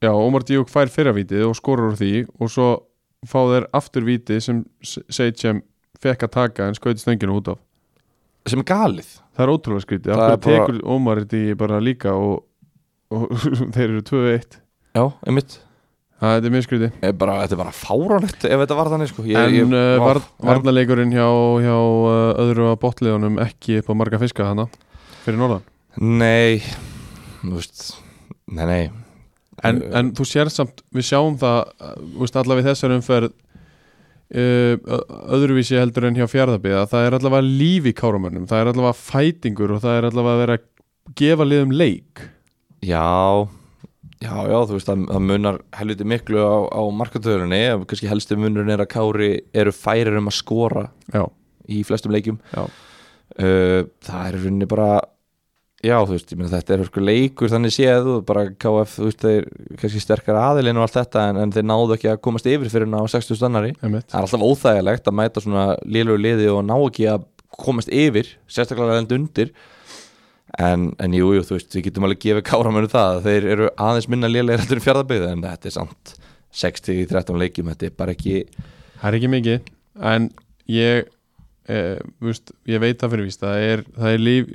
Já, 0.00 0.08
Ómar 0.16 0.40
Díuk 0.48 0.70
fær 0.72 0.88
fyrravítið 0.88 1.42
og 1.44 1.56
skorur 1.58 1.90
úr 1.90 1.96
því 2.00 2.22
og 2.40 2.48
svo 2.48 2.68
fá 3.28 3.40
þeir 3.50 3.66
aftur 3.76 4.06
vítið 4.06 4.38
sem 4.40 4.62
Seychem 5.12 5.58
fekk 6.00 6.22
að 6.24 6.32
taka 6.38 6.68
en 6.70 6.78
skauti 6.78 7.02
stönginu 7.02 7.34
út 7.36 7.50
af. 7.52 7.58
Sem 8.48 8.62
er 8.62 8.68
galið 8.70 9.10
Það 9.40 9.46
er 9.46 9.52
ótrúlega 9.56 9.84
skrítið. 9.86 10.12
Það 10.12 10.20
er 10.20 10.36
bara- 10.36 10.44
tekur 10.44 10.78
Ómar 10.92 11.22
þetta 11.24 11.56
bara 11.64 11.80
líka 11.80 12.12
og, 12.12 12.44
og 13.16 13.26
þeir 13.74 13.86
eru 13.88 14.02
2-1 14.12 14.58
Já, 14.98 15.04
einmitt. 15.24 15.58
Það 16.20 16.44
er 16.50 16.52
mjög 16.52 16.64
skrítið. 16.66 16.90
Þetta 17.00 17.54
er 17.54 17.58
bara 17.62 17.72
fáránlegt 17.72 18.42
ef 18.44 18.60
þetta 18.60 18.76
var 18.76 18.90
þannig 18.92 19.08
sko. 19.08 19.22
ég, 19.24 19.38
En 19.40 19.54
ég, 19.56 19.70
vá, 19.72 20.04
var, 20.04 20.18
já. 20.20 20.44
varnaleikurinn 20.50 21.14
hjá, 21.16 21.28
hjá 21.64 21.76
uh, 21.80 22.32
öðru 22.44 22.66
að 22.68 22.80
botliðunum 22.82 23.38
ekki 23.40 23.78
upp 23.80 23.88
á 23.88 23.94
marga 23.96 24.20
fiska 24.20 24.50
hana 24.50 24.66
fyrir 25.24 25.40
norðan? 25.40 25.64
Nei. 25.96 26.60
Þú 27.40 27.54
veist 27.56 27.86
Nei, 28.50 28.66
nei. 28.68 28.82
En, 29.64 29.76
Uh, 29.80 29.90
en 30.00 30.10
þú 30.16 30.24
sér 30.24 30.48
samt, 30.52 30.78
við 30.96 31.04
sjáum 31.10 31.34
það 31.40 31.72
veist, 32.20 32.36
allavega 32.40 32.64
í 32.64 32.70
þessar 32.70 32.94
umferð 32.98 33.32
öðruvísi 34.30 35.78
heldur 35.80 36.06
en 36.06 36.18
hjá 36.18 36.26
fjárðabiða, 36.30 36.84
það 36.90 37.06
er 37.06 37.16
allavega 37.18 37.46
líf 37.46 37.88
í 37.90 37.94
kárumönnum, 37.98 38.44
það 38.50 38.60
er 38.62 38.72
allavega 38.72 38.98
fætingur 38.98 39.74
og 39.74 39.80
það 39.82 39.96
er 39.98 40.10
allavega 40.10 40.36
að 40.36 40.44
vera 40.44 40.58
að 40.58 40.68
gefa 41.18 41.48
liðum 41.48 41.74
leik. 41.74 42.28
Já 42.86 43.48
Já, 44.20 44.34
já, 44.44 44.58
þú 44.68 44.74
veist, 44.76 44.88
það, 44.88 45.04
það 45.08 45.22
munar 45.24 45.58
helviti 45.78 46.04
miklu 46.04 46.42
á, 46.44 46.56
á 46.76 46.82
markatöðurinn 46.92 47.86
kannski 47.88 48.08
helsti 48.10 48.36
munurinn 48.36 48.72
er 48.74 48.82
að 48.84 48.90
Kári 48.92 49.28
eru 49.56 49.72
færir 49.72 50.18
um 50.18 50.28
að 50.28 50.36
skora 50.36 50.82
já, 51.08 51.22
í 51.72 51.80
flestum 51.88 52.12
leikjum. 52.12 52.36
Já, 52.52 52.66
uh, 53.40 53.78
það 54.04 54.26
er 54.26 54.36
rauninni 54.36 54.68
bara 54.68 54.90
já, 55.84 55.96
þú 55.96 56.14
veist, 56.14 56.30
ég 56.32 56.40
meina 56.40 56.52
þetta 56.52 56.76
er 56.76 56.84
sko 56.88 57.02
leikur 57.04 57.52
þannig 57.52 57.74
séð 57.74 58.08
og 58.14 58.22
bara 58.28 58.46
KF, 58.52 58.94
þú 58.98 59.08
veist, 59.08 59.24
þeir 59.24 59.48
kannski 59.80 60.04
sterkar 60.04 60.38
aðilinn 60.40 60.80
og 60.80 60.86
allt 60.86 60.98
þetta 60.98 61.26
en, 61.30 61.42
en 61.44 61.54
þeir 61.54 61.66
náðu 61.70 61.96
ekki 61.96 62.12
að 62.12 62.22
komast 62.26 62.48
yfir 62.50 62.72
fyrir 62.72 62.90
ná 62.90 63.00
60 63.00 63.40
stannari 63.40 63.74
það 63.80 63.98
er 63.98 64.22
alltaf 64.22 64.46
óþægilegt 64.46 65.10
að 65.10 65.18
mæta 65.20 65.44
svona 65.44 65.66
lélögu 65.84 66.24
liði 66.24 66.48
og 66.52 66.64
ná 66.68 66.76
ekki 66.78 67.10
að 67.12 67.28
komast 67.60 67.92
yfir 67.92 68.34
sérstaklega 68.48 68.94
að 68.94 69.00
lenda 69.00 69.18
undir. 69.18 69.52
En, 70.58 70.88
en 70.98 71.12
jú, 71.14 71.28
jú, 71.36 71.44
þú 71.46 71.56
veist, 71.56 71.74
við 71.76 71.84
getum 71.86 72.06
alveg 72.08 72.22
gefið 72.24 72.44
káramönu 72.48 72.88
það, 72.90 73.16
að 73.20 73.26
þeir 73.28 73.44
eru 73.52 73.68
aðeins 73.78 74.08
minna 74.10 74.30
lélegir 74.30 74.64
heldur 74.64 74.80
en 74.80 74.82
fjárðabygð, 74.82 75.26
en 75.28 75.44
þetta 75.44 75.68
er 75.70 75.74
samt 75.76 76.14
60-13 76.60 77.38
leikjum, 77.38 77.70
þetta 77.70 77.86
er 77.86 77.94
bara 78.00 78.14
ekki 78.16 78.40
það 79.00 79.06
er 79.10 79.18
ekki 79.18 79.30
mikið 79.30 79.70
en 80.10 80.28
ég 80.70 81.08
eh, 81.70 82.00
veist, 82.22 82.52
ég 82.68 82.82
veit 82.82 82.98
það 83.00 83.14
fyrir 83.14 83.28
víst 83.28 83.44
það 83.44 83.66
er, 83.68 83.84
það 83.96 84.16
er 84.16 84.24
líf, 84.26 84.50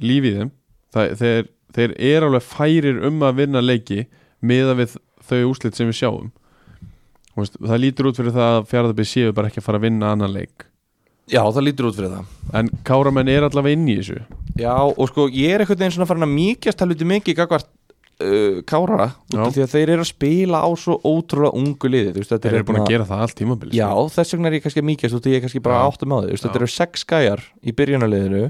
það, 0.96 1.12
þeir, 1.22 1.50
þeir 1.78 1.96
eru 2.14 2.30
alveg 2.32 2.48
færir 2.48 3.02
um 3.10 3.26
að 3.28 3.42
vinna 3.42 3.64
leiki 3.64 4.06
miða 4.46 4.78
við 4.80 4.96
þau 5.26 5.42
úslit 5.52 5.78
sem 5.78 5.90
við 5.92 6.00
sjáum. 6.02 6.32
Veist, 7.36 7.58
það 7.60 7.82
lítur 7.84 8.10
út 8.10 8.22
fyrir 8.22 8.36
það 8.36 8.54
að 8.62 8.70
fjárðabið 8.72 9.12
séu 9.12 9.36
bara 9.36 9.52
ekki 9.52 9.60
að 9.60 9.68
fara 9.68 9.82
að 9.82 9.88
vinna 9.90 10.14
annan 10.16 10.32
leik. 10.36 10.68
Já, 11.28 11.42
það 11.42 11.64
lítur 11.68 11.90
út 11.90 11.98
fyrir 11.98 12.14
það. 12.14 12.34
En 12.56 12.70
káramenn 12.88 13.32
er 13.34 13.48
allavega 13.48 13.76
inn 13.76 13.88
í 13.92 13.98
þessu. 14.00 14.22
Já, 14.62 14.76
og 14.86 15.10
sko 15.10 15.26
ég 15.34 15.56
er 15.56 15.64
einhvern 15.64 15.82
veginn 15.82 15.98
svona 15.98 16.08
farin 16.08 16.28
að 16.28 16.36
mýkjast 16.38 16.84
helviti 16.86 17.08
mikið 17.10 17.40
gagvart 17.42 17.68
uh, 18.24 18.62
Kára 18.68 19.10
því 19.32 19.64
að 19.66 19.74
þeir 19.74 19.92
eru 19.96 20.06
að 20.06 20.12
spila 20.12 20.62
á 20.64 20.70
svo 20.80 20.98
ótrúlega 21.04 21.56
ungu 21.60 21.92
liði 21.92 22.14
veist, 22.16 22.32
þeir 22.32 22.52
er 22.52 22.60
eru 22.60 22.68
búin 22.70 22.80
að 22.80 22.86
hérna- 22.86 22.94
gera 22.94 23.08
það 23.10 23.24
allt 23.26 23.38
tímabili 23.40 23.76
Já, 23.76 23.90
þess 24.16 24.36
vegna 24.36 24.52
er 24.52 24.58
ég 24.58 24.66
kannski 24.66 24.84
að 24.84 24.88
mýkjast 24.92 25.18
út 25.18 25.20
af 25.20 25.26
því 25.26 25.34
ég 25.34 25.42
er 25.42 25.46
kannski 25.46 25.64
bara 25.66 25.82
áttum 25.90 26.16
á 26.16 26.20
Já. 26.24 26.38
þetta 26.46 26.62
eru 26.62 26.70
sex 26.72 27.06
gæjar 27.10 27.44
í 27.60 27.76
byrjunarliðinu 27.76 28.44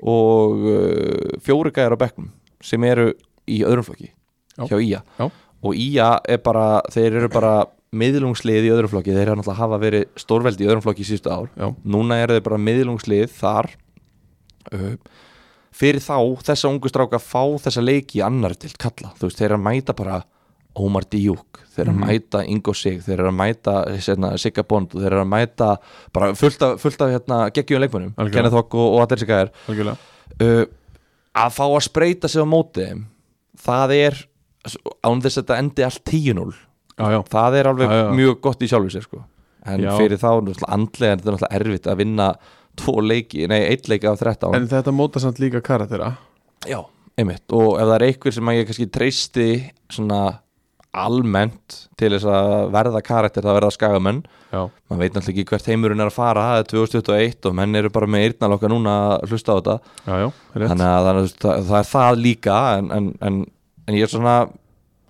og 0.00 0.64
uh, 0.64 1.36
fjóri 1.44 1.72
gæjar 1.76 1.96
á 1.96 2.02
bekknum 2.02 2.30
sem 2.64 2.84
eru 2.88 3.10
í 3.50 3.60
öðrum 3.66 3.86
flokki 3.86 4.10
Já. 4.56 4.64
hjá 4.68 4.76
Ía 4.80 5.02
Já. 5.18 5.26
og 5.28 5.74
Ía 5.76 6.08
er 6.28 6.40
bara, 6.44 6.80
þeir 6.92 7.20
eru 7.20 7.30
bara 7.32 7.54
miðlungslið 7.90 8.68
í 8.68 8.72
öðrum 8.72 8.92
flokki, 8.92 9.14
þeir 9.16 9.32
eru 9.32 9.40
náttúrulega 9.40 9.58
hafa 9.64 9.78
verið 9.82 10.04
stórveldi 10.20 10.64
í 10.64 10.68
öðrum 10.70 10.84
flokki 10.84 11.02
í 11.02 11.08
síðustu 11.08 11.32
ár 11.32 11.48
Já. 11.58 11.68
núna 11.84 12.20
eru 12.22 12.36
þeir 12.36 12.46
bara 12.46 12.60
miðlungslið 12.68 13.32
þar 13.40 13.70
uh, 14.72 14.92
fyrir 15.74 16.02
þá 16.04 16.18
þessa 16.46 16.70
ungu 16.70 16.90
stráka 16.92 17.20
fá 17.22 17.42
þessa 17.66 17.82
leiki 17.82 18.22
annar 18.24 18.54
til 18.58 18.72
kalla, 18.78 19.12
þú 19.18 19.28
veist, 19.28 19.40
þeir 19.40 19.50
eru 19.50 19.58
að 19.60 19.66
mæta 19.66 19.96
bara 19.96 20.22
Ómar 20.78 21.04
Díuk, 21.10 21.58
þeir 21.74 21.82
eru 21.88 21.92
að 21.92 21.96
Mhm. 21.98 22.06
mæta 22.06 22.42
Ingo 22.46 22.72
Sig, 22.74 23.00
þeir 23.02 23.18
eru 23.18 23.28
að 23.30 23.36
mæta 23.40 23.74
hérna, 23.90 24.38
Sigga 24.38 24.62
Bond, 24.62 24.90
þeir 24.94 25.06
eru 25.10 25.22
að 25.24 25.28
mæta 25.32 25.76
bara 26.12 26.32
fullt 26.34 26.62
af, 26.62 26.80
fullt 26.80 27.00
af 27.02 27.10
hérna, 27.10 27.50
geggjum 27.50 27.82
Algjörlega. 27.82 28.30
Kenneth 28.32 28.54
Hogg 28.54 28.74
og, 28.74 28.94
og 28.94 29.00
allir 29.06 29.18
sig 29.18 29.28
gæðir 29.28 29.50
algjörlega 29.68 29.96
uh, 30.40 30.64
að 31.34 31.50
fá 31.56 31.64
að 31.66 31.82
spreita 31.88 32.28
sig 32.28 32.42
á 32.42 32.46
móti 32.46 32.84
þeim, 32.86 33.04
það 33.58 33.94
er 33.96 34.14
án 35.06 35.20
þess 35.24 35.38
að 35.38 35.44
þetta 35.44 35.58
endi 35.58 35.84
allt 35.86 36.04
10-0 36.04 36.54
já, 37.00 37.06
já, 37.16 37.20
það 37.32 37.54
er 37.60 37.68
alveg 37.70 37.88
Já, 37.90 37.98
já. 38.04 38.10
mjög 38.18 38.40
gott 38.40 38.60
í 38.62 38.68
sjálfu 38.70 38.90
sér 38.94 39.02
sko. 39.06 39.24
en 39.66 39.80
Já. 39.80 39.90
fyrir 39.98 40.18
þá 40.20 40.28
andlega 40.68 41.12
er 41.12 41.18
þetta 41.20 41.32
náttúrulega 41.34 41.60
erfitt 41.60 41.86
að 41.90 41.96
vinna 41.96 42.34
tvo 42.76 43.00
leiki, 43.02 43.48
nei, 43.48 43.60
eitt 43.68 43.88
leiki 43.88 44.06
af 44.08 44.18
13 44.20 44.54
en 44.54 44.68
þetta 44.68 44.92
móta 44.94 45.20
samt 45.20 45.38
líka 45.42 45.60
karaktera 45.60 46.16
já, 46.68 46.80
einmitt, 47.18 47.44
og 47.52 47.74
ef 47.80 47.88
það 47.88 47.94
er 47.98 48.06
einhver 48.06 48.32
sem 48.32 48.48
að 48.52 48.56
ég 48.60 48.66
kannski 48.70 48.86
treysti 48.92 49.48
svona 49.90 50.20
almennt 50.90 51.76
til 52.00 52.10
þess 52.14 52.26
að 52.26 52.70
verða 52.74 53.02
karakter 53.06 53.44
það 53.46 53.58
verða 53.60 53.74
skagamenn. 53.76 54.22
Maður 54.50 55.02
veit 55.04 55.14
náttúrulega 55.14 55.34
ekki 55.36 55.44
hvert 55.52 55.68
heimurinn 55.70 56.02
er 56.02 56.10
að 56.10 56.16
fara 56.16 56.46
það 56.48 56.62
er 56.62 56.70
2021 56.72 57.50
og 57.50 57.54
menn 57.60 57.78
eru 57.78 57.92
bara 57.94 58.08
með 58.10 58.24
eyrnalokka 58.26 58.70
núna 58.72 58.94
að 59.12 59.28
hlusta 59.30 59.54
á 59.54 59.58
þetta. 59.60 59.76
Já, 60.06 60.14
já, 60.24 60.28
þannig 60.56 60.86
að 60.88 61.10
það, 61.10 61.20
það, 61.44 61.62
það 61.68 61.78
er 61.82 61.90
það 61.92 62.18
líka 62.24 62.56
en, 62.78 62.90
en, 62.96 63.12
en, 63.28 63.38
en 63.86 63.98
ég 64.00 64.08
er 64.08 64.12
svona 64.14 64.34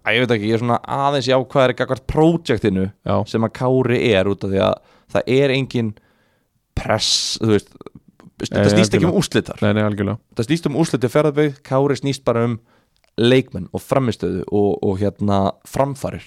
að 0.04 0.16
ég 0.16 0.24
veit 0.24 0.34
ekki, 0.36 0.50
ég 0.50 0.56
er 0.56 0.62
svona 0.62 0.80
aðeins 1.06 1.28
jákvæðari 1.30 1.76
gagvart 1.78 2.06
projektinu 2.10 2.86
já, 2.90 3.14
sem 3.28 3.46
að 3.46 3.54
Kári 3.60 4.00
er 4.10 4.30
út 4.30 4.44
af 4.46 4.52
því 4.52 4.62
að 4.64 4.76
það 5.14 5.32
er 5.36 5.54
engin 5.54 5.90
press 6.78 7.38
veist, 7.44 7.72
þetta 8.40 8.64
Nei, 8.64 8.72
snýst 8.74 8.96
ekki 8.96 9.08
um 9.08 9.16
algjörlega. 9.20 10.16
það 10.38 10.48
snýst 10.48 10.68
um 10.70 10.78
úrsliti 10.80 11.10
ferðarbygg, 11.12 11.60
Kári 11.66 11.98
snýst 12.00 12.24
bara 12.24 12.46
um 12.48 12.58
leikmenn 13.18 13.70
og 13.72 13.82
framistöðu 13.82 14.44
og, 14.46 14.76
og 14.84 15.00
hérna 15.00 15.40
framfarir. 15.68 16.24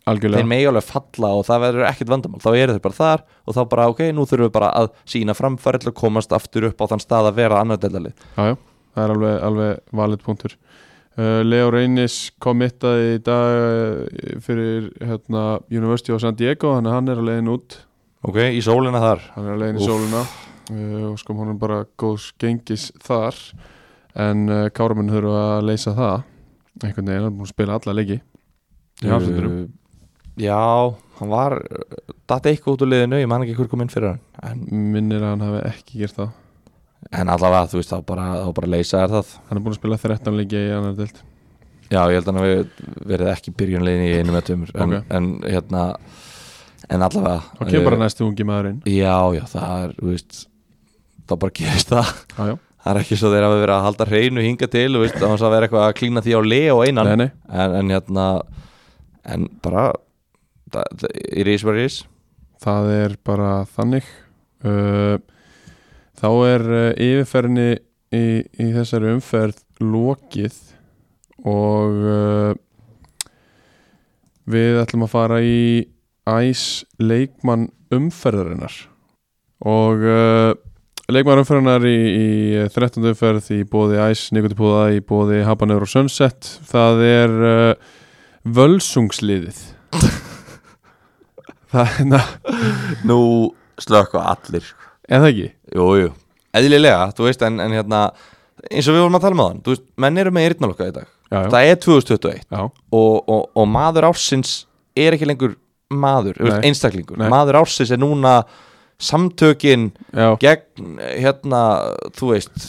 Þeir 0.00 0.16
algjörlega, 0.16 0.48
megi 0.48 0.66
alveg 0.66 0.86
falla 0.88 1.28
og 1.38 1.44
það 1.46 1.62
verður 1.66 1.86
ekkert 1.90 2.10
vandamál. 2.10 2.40
Þá 2.42 2.50
eru 2.50 2.74
þeir 2.74 2.84
bara 2.86 2.96
þar 2.96 3.24
og 3.44 3.56
þá 3.56 3.60
bara 3.70 3.88
ok, 3.92 4.00
nú 4.16 4.24
þurfum 4.26 4.48
við 4.48 4.54
bara 4.56 4.70
að 4.80 4.88
sína 5.12 5.36
framfarir 5.38 5.82
til 5.82 5.90
að 5.92 5.98
komast 6.00 6.32
aftur 6.34 6.66
upp 6.70 6.80
á 6.82 6.90
þann 6.90 7.04
stað 7.04 7.30
að 7.30 7.38
vera 7.38 7.60
annar 7.60 7.80
delalið 7.82 8.14
já, 8.16 8.48
já, 8.48 8.56
það 8.96 9.04
er 9.04 9.14
alveg, 9.14 9.36
alveg 9.50 10.00
valið 10.00 10.24
punktur. 10.26 10.56
Uh, 11.20 11.40
Leo 11.44 11.70
Reynis 11.74 12.18
komittaði 12.42 13.16
í 13.18 13.22
dag 13.26 13.56
uh, 13.60 14.36
fyrir 14.42 14.88
hérna, 15.04 15.60
University 15.68 16.14
of 16.14 16.22
San 16.22 16.38
Diego. 16.38 16.76
Þannig 16.78 16.90
að 16.92 16.96
hann 16.96 17.12
er 17.12 17.20
að 17.20 17.28
leiðin 17.30 17.50
út. 17.54 17.76
Ok, 18.26 18.38
í 18.56 18.62
sólina 18.64 19.02
þar. 19.02 19.26
Hann 19.34 19.50
er 19.50 19.56
að 19.56 19.64
leiðin 19.64 19.80
í 19.80 19.84
Úff. 19.84 19.90
sóluna 19.90 20.22
uh, 20.24 21.04
og 21.10 21.20
sko 21.20 21.36
hann 21.38 21.52
er 21.52 21.60
bara 21.60 21.82
góðs 22.00 22.30
gengis 22.40 22.88
þar 23.04 23.36
en 24.20 24.44
uh, 24.50 24.64
Káramenn 24.76 25.10
þurfa 25.12 25.42
að 25.56 25.66
leysa 25.70 25.94
það. 25.96 26.24
Einhvern 26.80 27.10
veginn, 27.10 27.20
hann 27.24 27.28
er 27.30 27.36
búin 27.36 27.48
að 27.48 27.52
spila 27.54 27.76
alla 27.78 27.96
leiki 28.00 28.20
í 28.20 29.10
hafsendunum 29.12 29.54
Uh, 29.60 30.44
já, 30.46 30.56
hann 31.18 31.28
var 31.32 31.56
datt 32.30 32.46
eitthvað 32.48 32.76
út 32.76 32.84
úr 32.86 32.88
liðinu, 32.92 33.18
ég 33.20 33.28
man 33.28 33.42
ekki 33.44 33.56
hver 33.58 33.68
kom 33.68 33.82
inn 33.84 33.90
fyrir 33.92 34.14
hann 34.14 34.20
en, 34.46 34.62
minnir 34.94 35.20
að 35.20 35.34
hann 35.34 35.42
hafi 35.44 35.60
ekki 35.72 36.00
gert 36.00 36.16
það. 36.16 36.30
En 37.16 37.32
allavega, 37.32 37.66
þú 37.72 37.80
veist, 37.80 37.90
þá 37.92 38.06
bara, 38.06 38.26
þá 38.44 38.48
bara 38.60 38.70
leysa 38.76 39.02
er 39.02 39.12
það. 39.12 39.34
Hann 39.48 39.58
er 39.58 39.64
búin 39.66 39.74
að 39.74 39.80
spila 39.80 39.98
13 40.00 40.38
leiki 40.38 40.60
í 40.60 40.72
annar 40.76 40.96
deild. 40.98 41.20
Já, 41.90 42.00
ég 42.06 42.20
held 42.20 42.28
að 42.28 42.30
hann 42.30 42.40
hafi 42.40 42.88
verið 43.10 43.30
ekki 43.34 43.54
byrjunlegin 43.58 44.06
í 44.06 44.10
einu 44.20 44.34
með 44.36 44.44
tömur 44.50 44.72
en, 44.76 44.94
Ok. 45.00 45.12
en 45.18 45.30
hérna 45.42 45.84
en 46.88 47.04
allavega 47.08 47.40
þá 47.58 47.62
kemur 47.66 47.86
bara 47.90 47.98
eh, 47.98 48.02
næstu 48.04 48.26
ungi 48.28 48.46
maðurinn. 48.46 48.80
Já, 48.86 49.16
já, 49.36 49.42
það 49.50 49.84
er, 49.84 49.94
þú 49.98 50.12
veist 50.14 50.40
þá 51.26 51.34
bara 51.42 51.56
gerist 51.60 51.92
það. 51.96 52.12
Já, 52.36 52.42
já. 52.52 52.56
Það 52.80 52.92
er 52.92 53.00
ekki 53.02 53.18
svo 53.20 53.32
þeir 53.32 53.46
hafa 53.46 53.58
verið 53.60 53.74
að 53.76 53.84
halda 53.86 54.06
hreinu 54.08 54.44
hinga 54.44 54.68
til 54.72 54.86
þú 54.94 55.02
veist, 55.04 55.18
þá 55.20 55.26
að 55.32 55.52
vera 55.54 55.68
eitthvað 55.68 55.86
að 55.86 55.98
klína 55.98 56.24
því 56.24 56.36
á 56.36 56.40
le 56.46 56.62
og 56.72 56.84
einan. 56.86 57.10
Nei, 57.10 57.18
nei. 57.20 57.30
En, 57.50 57.76
en 57.80 57.92
hérna 57.94 58.26
en 59.30 59.46
bara 59.64 59.90
það, 60.72 60.88
það, 61.02 61.18
it 61.42 61.50
is 61.50 61.66
what 61.66 61.76
it 61.76 61.90
is. 61.90 62.00
Það 62.60 62.90
er 62.94 63.16
bara 63.24 63.52
þannig. 63.76 64.08
Uh, 64.60 65.16
þá 66.20 66.28
er 66.48 66.66
uh, 66.68 66.88
yfirferðinni 67.00 67.68
í, 68.12 68.24
í 68.44 68.66
þessari 68.76 69.14
umferð 69.14 69.62
lokið 69.80 70.58
og 71.48 72.02
uh, 72.04 72.52
við 74.50 74.80
ætlum 74.82 75.06
að 75.06 75.14
fara 75.14 75.40
í 75.44 75.86
æs 76.28 76.64
leikmann 77.00 77.70
umferðarinnar. 77.94 78.74
Og 79.68 80.04
uh, 80.04 80.52
leikmann 81.14 81.40
umferðarinnar 81.42 81.84
í, 81.88 81.96
í 81.96 82.26
13. 82.74 83.02
umferð 83.12 83.50
í 83.56 83.60
bóði 83.68 84.00
æs 84.02 84.28
Nikotipúða 84.36 84.90
í 84.94 85.00
bóði 85.04 85.40
Habaneur 85.46 85.84
og 85.86 85.90
Sunset. 85.90 86.48
Það 86.70 87.02
er 87.06 87.36
uh, 87.50 87.94
völsungsliðið 88.58 89.60
það 91.72 91.96
er 92.00 92.08
na, 92.08 92.20
Nú 93.08 93.20
slökka 93.80 94.22
allir 94.32 94.66
eða 95.10 95.30
ekki? 95.32 95.48
Jú, 95.74 95.88
jú, 95.98 96.12
eðlilega, 96.56 97.08
þú 97.16 97.26
veist 97.26 97.42
en, 97.46 97.58
en 97.62 97.74
hérna, 97.74 98.04
eins 98.68 98.88
og 98.88 98.96
við 98.96 99.04
vorum 99.04 99.18
að 99.18 99.26
tala 99.26 99.38
með 99.40 99.50
hann 99.50 99.62
þú 99.66 99.74
veist, 99.74 99.86
menn 100.04 100.22
eru 100.22 100.34
með 100.34 100.48
eyrnalokka 100.48 100.88
í 100.90 100.94
dag. 101.00 101.10
Já, 101.30 101.36
já, 101.36 101.50
það 101.54 101.68
er 101.70 101.80
2021 101.86 102.40
já, 102.44 102.62
og, 102.62 103.14
og, 103.20 103.44
og 103.54 103.68
maður 103.70 104.08
ársins 104.10 104.54
er 104.98 105.16
ekki 105.16 105.28
lengur 105.30 105.56
maður, 105.90 106.38
Nei. 106.42 106.58
einstaklingur. 106.70 107.18
Nei. 107.18 107.28
maður 107.32 107.60
ársins 107.64 107.90
er 107.94 108.00
núna 108.00 108.40
samtökin 109.00 109.90
já, 110.12 110.28
gegn 110.42 110.96
hérna, 111.00 111.60
þú 112.16 112.30
veist 112.34 112.68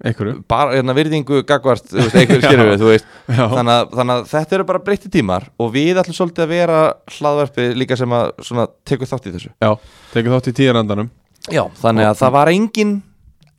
einhverju. 0.00 0.38
bara 0.48 0.78
hérna 0.78 0.94
virðingu 0.96 1.42
gagvart, 1.48 1.84
þú 1.90 2.00
veist, 2.04 2.16
einhver 2.22 2.42
skilur 2.46 2.70
við, 2.70 2.80
þú 2.80 2.90
veist. 2.92 3.12
Þannig 3.28 3.74
að, 3.74 3.92
þannig 3.98 4.14
að 4.14 4.24
þetta 4.32 4.56
eru 4.58 4.68
bara 4.70 4.82
breytti 4.86 5.12
tímar 5.12 5.48
og 5.60 5.72
við 5.74 6.00
ætlum 6.00 6.16
svolítið 6.16 6.46
að 6.46 6.54
vera 6.54 6.80
hlaðvarpið 7.18 7.76
líka 7.82 7.98
sem 8.00 8.16
að 8.16 8.32
svona, 8.46 8.66
tekur 8.88 9.10
þátt 9.10 9.28
í 9.30 9.34
þessu. 9.36 9.52
Já, 9.60 9.70
tekið 10.14 10.36
þátt 10.36 10.50
í 10.50 10.56
tíðarandanum. 10.60 11.12
Já, 11.50 11.64
þannig 11.80 12.10
að 12.10 12.18
það 12.20 12.36
var 12.38 12.52
engin 12.54 12.96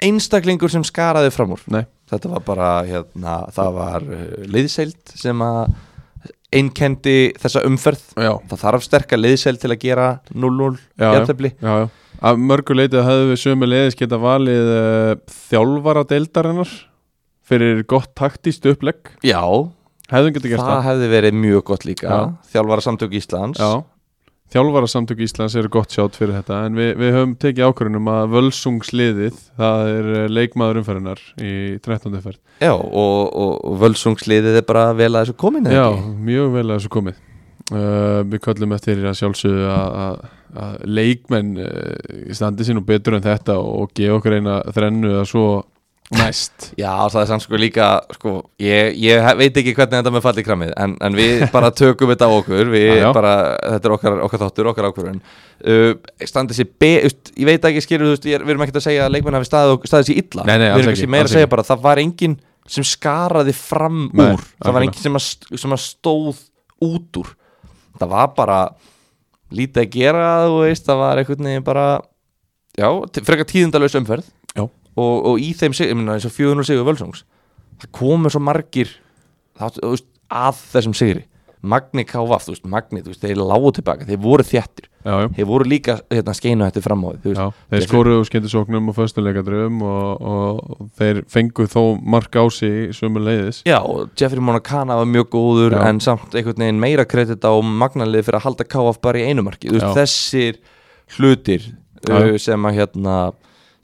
einstaklingur 0.02 0.74
sem 0.74 0.86
skaraði 0.88 1.34
fram 1.34 1.54
úr. 1.58 1.66
Nei, 1.74 1.84
Þetta 2.12 2.30
var 2.34 2.42
bara, 2.44 2.70
hérna, 2.84 3.38
það 3.56 3.70
var 3.78 4.04
uh, 4.04 4.24
liðseild 4.52 5.14
sem 5.16 5.44
að 5.46 5.76
einkendi 6.52 7.16
þessa 7.40 7.64
umferð 7.68 8.04
já, 8.20 8.32
Það 8.52 8.64
þarf 8.64 8.86
sterka 8.86 9.20
liðseild 9.20 9.62
til 9.62 9.72
að 9.72 9.82
gera 9.86 10.08
0-0 10.34 10.78
Já, 10.78 11.06
já. 11.06 11.12
jafntefli. 11.18 11.54
Já, 11.58 11.74
já. 11.84 11.90
Af 12.22 12.38
mörgu 12.38 12.76
leitið 12.78 13.06
hefðu 13.08 13.30
við 13.32 13.40
sömu 13.42 13.70
leiðis 13.70 13.98
geta 13.98 14.20
valið 14.22 14.68
uh, 14.76 15.14
þjálfara 15.50 16.04
deildarinnar 16.12 16.74
fyrir 17.52 17.82
gott 17.90 18.12
taktíst 18.16 18.68
upplegg. 18.70 19.10
Já, 19.26 19.42
það, 20.12 20.84
hefði 20.86 21.10
verið 21.16 21.40
mjög 21.40 21.64
gott 21.72 21.88
líka. 21.88 22.12
Já. 22.12 22.54
Þjálfara 22.54 22.86
samtök 22.86 23.18
Íslands. 23.18 23.60
Já 23.60 23.82
þjálfara 24.52 24.90
samtök 24.92 25.24
Íslands 25.24 25.56
eru 25.60 25.72
gott 25.72 25.94
sjátt 25.94 26.18
fyrir 26.20 26.36
þetta 26.40 26.60
en 26.68 26.78
við, 26.78 26.92
við 27.00 27.16
höfum 27.16 27.34
tekið 27.40 27.70
ákvörðunum 27.70 28.10
að 28.12 28.36
völsungsliðið, 28.36 29.42
það 29.60 29.92
er 29.94 30.10
uh, 30.12 30.24
leikmaður 30.32 30.82
umferðinar 30.82 31.24
í 31.40 31.54
13. 31.80 32.12
umferð 32.12 32.40
Já, 32.62 32.74
og, 32.76 33.20
og, 33.32 33.74
völsungsliðið 33.82 34.60
er 34.62 34.68
bara 34.68 34.86
vel 34.98 35.12
að 35.14 35.22
þessu 35.24 35.38
komin 35.42 35.70
eða 35.70 35.80
Já, 35.80 35.88
ekki? 35.96 36.14
mjög 36.30 36.54
vel 36.58 36.66
að 36.68 36.74
þessu 36.76 36.94
komið 36.98 37.20
uh, 37.72 38.22
Við 38.34 38.46
köllum 38.48 38.78
eftir 38.78 39.04
að 39.06 39.20
sjálfsögðu 39.22 39.68
að, 39.72 40.00
að, 40.06 40.24
að 40.66 40.80
leikmenn 41.00 41.54
uh, 41.64 42.32
standi 42.38 42.68
sín 42.68 42.82
og 42.82 42.88
betur 42.92 43.18
en 43.18 43.28
þetta 43.28 43.60
og 43.62 43.96
gefa 43.98 44.20
okkur 44.20 44.40
eina 44.40 44.62
þrennu 44.76 45.16
eða 45.16 45.28
svo 45.32 45.46
næst 46.20 46.68
Já, 46.80 46.92
það 47.12 47.22
er 47.22 47.28
sann 47.30 47.42
sko 47.44 47.60
líka 47.60 47.88
sko, 48.18 48.34
ég, 48.62 48.98
ég 49.00 49.28
veit 49.40 49.58
ekki 49.62 49.74
hvernig 49.78 50.02
þetta 50.02 50.14
með 50.16 50.26
falli 50.26 50.44
kramið 50.46 50.74
en, 50.84 50.96
en 51.08 51.18
við 51.18 51.46
bara 51.54 51.72
tökum 51.82 52.12
þetta 52.12 52.28
á 52.28 52.32
okkur 52.36 52.74
já. 52.76 53.08
bara, 53.16 53.34
þetta 53.78 53.90
er 53.90 53.96
okkar, 53.98 54.20
okkar 54.28 54.44
þáttur, 54.46 54.70
okkar 54.74 54.90
ákvörðun 54.92 55.22
uh, 55.24 55.92
standið 56.28 56.60
sér 56.62 56.72
be, 56.84 56.92
ust, 57.10 57.34
ég 57.38 57.50
veit 57.50 57.68
ekki 57.72 57.86
skilur, 57.88 58.12
þú 58.12 58.16
veist, 58.18 58.30
við 58.30 58.54
erum 58.56 58.66
ekkert 58.68 58.82
að 58.82 58.88
segja 58.90 59.08
að 59.08 59.16
leikmenn 59.18 59.40
hafi 59.40 59.52
staðið, 59.52 59.76
ok- 59.78 59.90
staðið 59.92 60.10
sér 60.12 60.22
illa 60.26 60.48
Nei, 60.48 60.56
nei, 60.56 60.68
við 60.68 60.72
erum 60.72 60.80
ekki, 60.82 60.92
kannski 60.92 61.12
meira 61.16 61.30
að 61.30 61.36
segja 61.36 61.48
ekki. 61.48 61.56
bara 61.56 61.68
það 61.72 61.84
var 61.88 62.04
enginn 62.06 62.38
sem 62.72 62.86
skaraði 62.88 63.58
fram 63.58 64.02
Nei, 64.12 64.28
úr 64.36 64.48
það 64.62 64.78
var 64.78 64.88
enginn 64.88 65.06
sem, 65.08 65.20
sem 65.64 65.76
að 65.76 65.84
stóð 65.88 66.44
út 66.82 67.22
úr 67.24 67.36
það 68.02 68.14
var 68.16 68.32
bara 68.38 68.62
lítið 69.52 69.84
að 69.84 69.92
gera, 69.96 70.28
þú 70.48 70.62
veist, 70.64 70.86
það 70.88 71.02
var 71.02 71.22
veginn 71.28 71.66
bara 71.66 71.86
já, 72.80 72.88
frekar 73.28 73.48
tíðindalaus 73.50 73.98
umferð. 74.00 74.28
Og, 74.98 75.26
og 75.34 75.42
í 75.42 75.52
þeim 75.58 75.76
sig, 75.78 75.92
ég 75.92 75.98
meina 76.00 76.18
eins 76.18 76.28
og 76.28 76.36
400 76.36 76.68
sigur 76.72 76.88
völsungs 76.92 77.26
það 77.82 77.92
komu 77.98 78.32
svo 78.32 78.44
margir 78.44 78.96
það, 79.60 79.82
veist, 79.92 80.08
að 80.32 80.64
þessum 80.76 80.98
sigri 80.98 81.28
Magni 81.62 82.02
K.V.A.F. 82.10 82.48
þú 82.48 82.56
veist, 82.56 82.64
Magni, 82.74 83.04
þú 83.06 83.12
veist, 83.12 83.22
þeir 83.22 83.38
lágu 83.38 83.70
tilbaka 83.78 84.08
þeir 84.08 84.18
voru 84.24 84.46
þjættir, 84.46 84.88
Já, 85.06 85.12
já, 85.14 85.28
þeir 85.36 85.46
voru 85.50 85.68
líka 85.70 85.96
hérna, 86.10 86.34
skeinu 86.38 86.66
þetta 86.66 86.82
fram 86.82 87.04
á 87.06 87.10
því, 87.22 87.34
Þeir 87.74 87.84
skoruðu 87.86 88.24
skemmtisóknum 88.26 88.90
og 88.90 88.98
föstuleikadröfum 88.98 89.84
og, 89.86 90.26
og 90.32 90.90
þeir 90.98 91.20
fengu 91.30 91.68
þó 91.70 91.84
mark 92.02 92.34
á 92.34 92.46
sig 92.54 92.96
sömu 92.98 93.22
leiðis 93.22 93.62
Já, 93.70 93.78
og 93.78 94.10
Jeffrey 94.18 94.42
Monacana 94.42 94.98
var 94.98 95.10
mjög 95.10 95.30
góður 95.38 95.78
Já. 95.78 95.84
en 95.90 96.02
samt 96.02 96.34
einhvern 96.34 96.66
veginn 96.66 96.82
meira 96.82 97.06
kredit 97.06 97.46
á 97.46 97.54
magnalið 97.62 98.26
fyrir 98.26 98.42
að 98.42 98.48
halda 98.48 98.66
K.V.A.F. 98.66 99.02
bara 99.06 99.22
í 99.22 99.30
einu 99.30 99.46
marki 99.46 99.70
Þú 99.70 99.78
veist, 99.78 100.02
þessir 100.02 100.62
hlutir 101.20 101.70
sem 102.42 102.70
að 102.72 102.82
hérna 102.82 103.18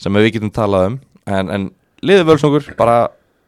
sem 0.02 0.18
við 0.20 0.32
getum 0.38 0.52
talað 0.54 0.90
um. 0.92 0.98
En, 1.28 1.50
en 1.52 1.70
liður 2.06 2.32
völsnókur 2.32 2.72
bara 2.80 2.98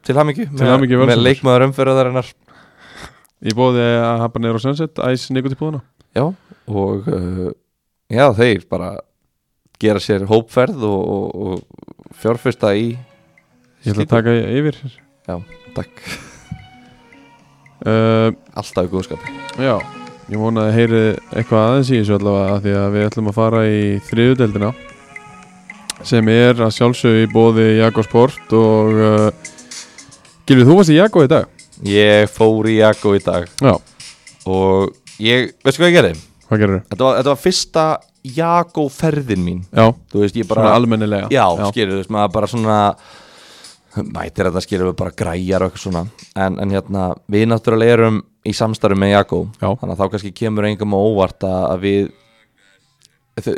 til 0.06 0.16
hamingju 0.18 0.48
með 0.52 0.66
Völsungur. 0.66 1.24
leikmaður 1.24 1.68
umferðarinnar. 1.70 2.32
Í 3.40 3.54
bóði 3.56 3.84
að 4.04 4.18
hafa 4.26 4.40
neyra 4.44 4.60
á 4.60 4.64
Sunset, 4.64 5.00
æs 5.00 5.30
nikotipúðuna 5.32 5.80
Já, 6.12 6.26
og 6.68 7.06
uh, 7.08 7.52
já, 8.12 8.26
þeir 8.36 8.66
bara 8.68 8.90
gera 9.80 10.02
sér 10.04 10.26
hópferð 10.28 10.82
og, 10.84 11.14
og, 11.14 11.30
og 11.40 12.18
fjárfyrsta 12.20 12.74
í 12.76 12.90
Ég 13.86 13.94
ætla 13.94 14.04
að 14.04 14.12
taka 14.12 14.34
yfir 14.36 14.82
Takk, 15.78 16.02
uh, 17.88 18.34
alltaf 18.60 18.90
góðskap 18.92 19.24
Já, 19.56 19.78
ég 20.28 20.42
vona 20.42 20.68
að 20.68 20.76
heyri 20.76 21.04
eitthvað 21.32 21.64
aðeins 21.70 21.94
í 21.94 22.00
þessu 22.02 22.18
allavega 22.20 22.60
því 22.66 22.76
að 22.82 22.90
við 22.98 23.08
ætlum 23.08 23.32
að 23.32 23.40
fara 23.40 23.64
í 23.70 23.82
þriðudeldina 24.10 24.74
sem 26.08 26.32
er 26.32 26.64
að 26.64 26.74
sjálfsögðu 26.78 27.26
í 27.26 27.30
bóði 27.34 27.68
Jakko 27.80 28.06
Sport 28.08 28.56
og 28.58 29.04
uh, 29.04 29.54
Gilvið, 30.48 30.70
þú 30.70 30.80
varst 30.80 30.94
í 30.94 30.98
Jakko 30.98 31.26
í 31.26 31.32
dag? 31.32 31.52
Ég 31.88 32.32
fór 32.32 32.68
í 32.72 32.80
Jakko 32.80 33.14
í 33.16 33.22
dag. 33.24 33.46
Já, 33.62 33.76
og 34.50 35.22
ég, 35.24 35.54
veistu 35.64 35.84
hvað 35.84 35.92
ég 35.92 35.98
gerði? 36.00 36.18
hvað 36.50 36.64
gerir 36.64 36.82
Þetta 36.90 37.06
var, 37.06 37.18
þetta 37.20 37.32
var 37.32 37.42
fyrsta 37.44 37.86
Jakko 38.36 38.86
ferðin 38.92 39.44
mín. 39.46 39.60
Já, 39.72 39.88
veist, 40.26 40.38
ég 40.38 40.48
svona 40.48 40.50
bara 40.50 40.74
almennilega. 40.76 41.30
Já, 41.32 41.46
skilur, 41.72 41.96
þú 41.96 42.02
veist, 42.02 42.14
maður 42.14 42.34
bara 42.36 42.52
svona 42.52 42.80
Mætir 43.90 44.46
þetta 44.46 44.62
skilur 44.62 44.92
við 44.92 44.98
bara 45.00 45.14
græjar 45.18 45.64
og 45.66 45.72
eitthvað 45.72 45.82
svona. 45.82 46.02
En, 46.38 46.60
en 46.62 46.74
hérna, 46.76 47.06
við 47.32 47.48
náttúrulega 47.50 47.96
erum 47.96 48.20
í 48.46 48.54
samstarfi 48.54 48.98
með 49.00 49.16
Já. 49.58 49.70
Þannig 49.82 49.94
að 49.96 50.02
þá 50.02 50.12
kannski 50.14 50.32
kemur 50.38 50.68
engum 50.70 50.94
á 50.94 51.00
óvart 51.00 51.48
að, 51.48 51.64
að 51.72 51.86
við 51.88 52.12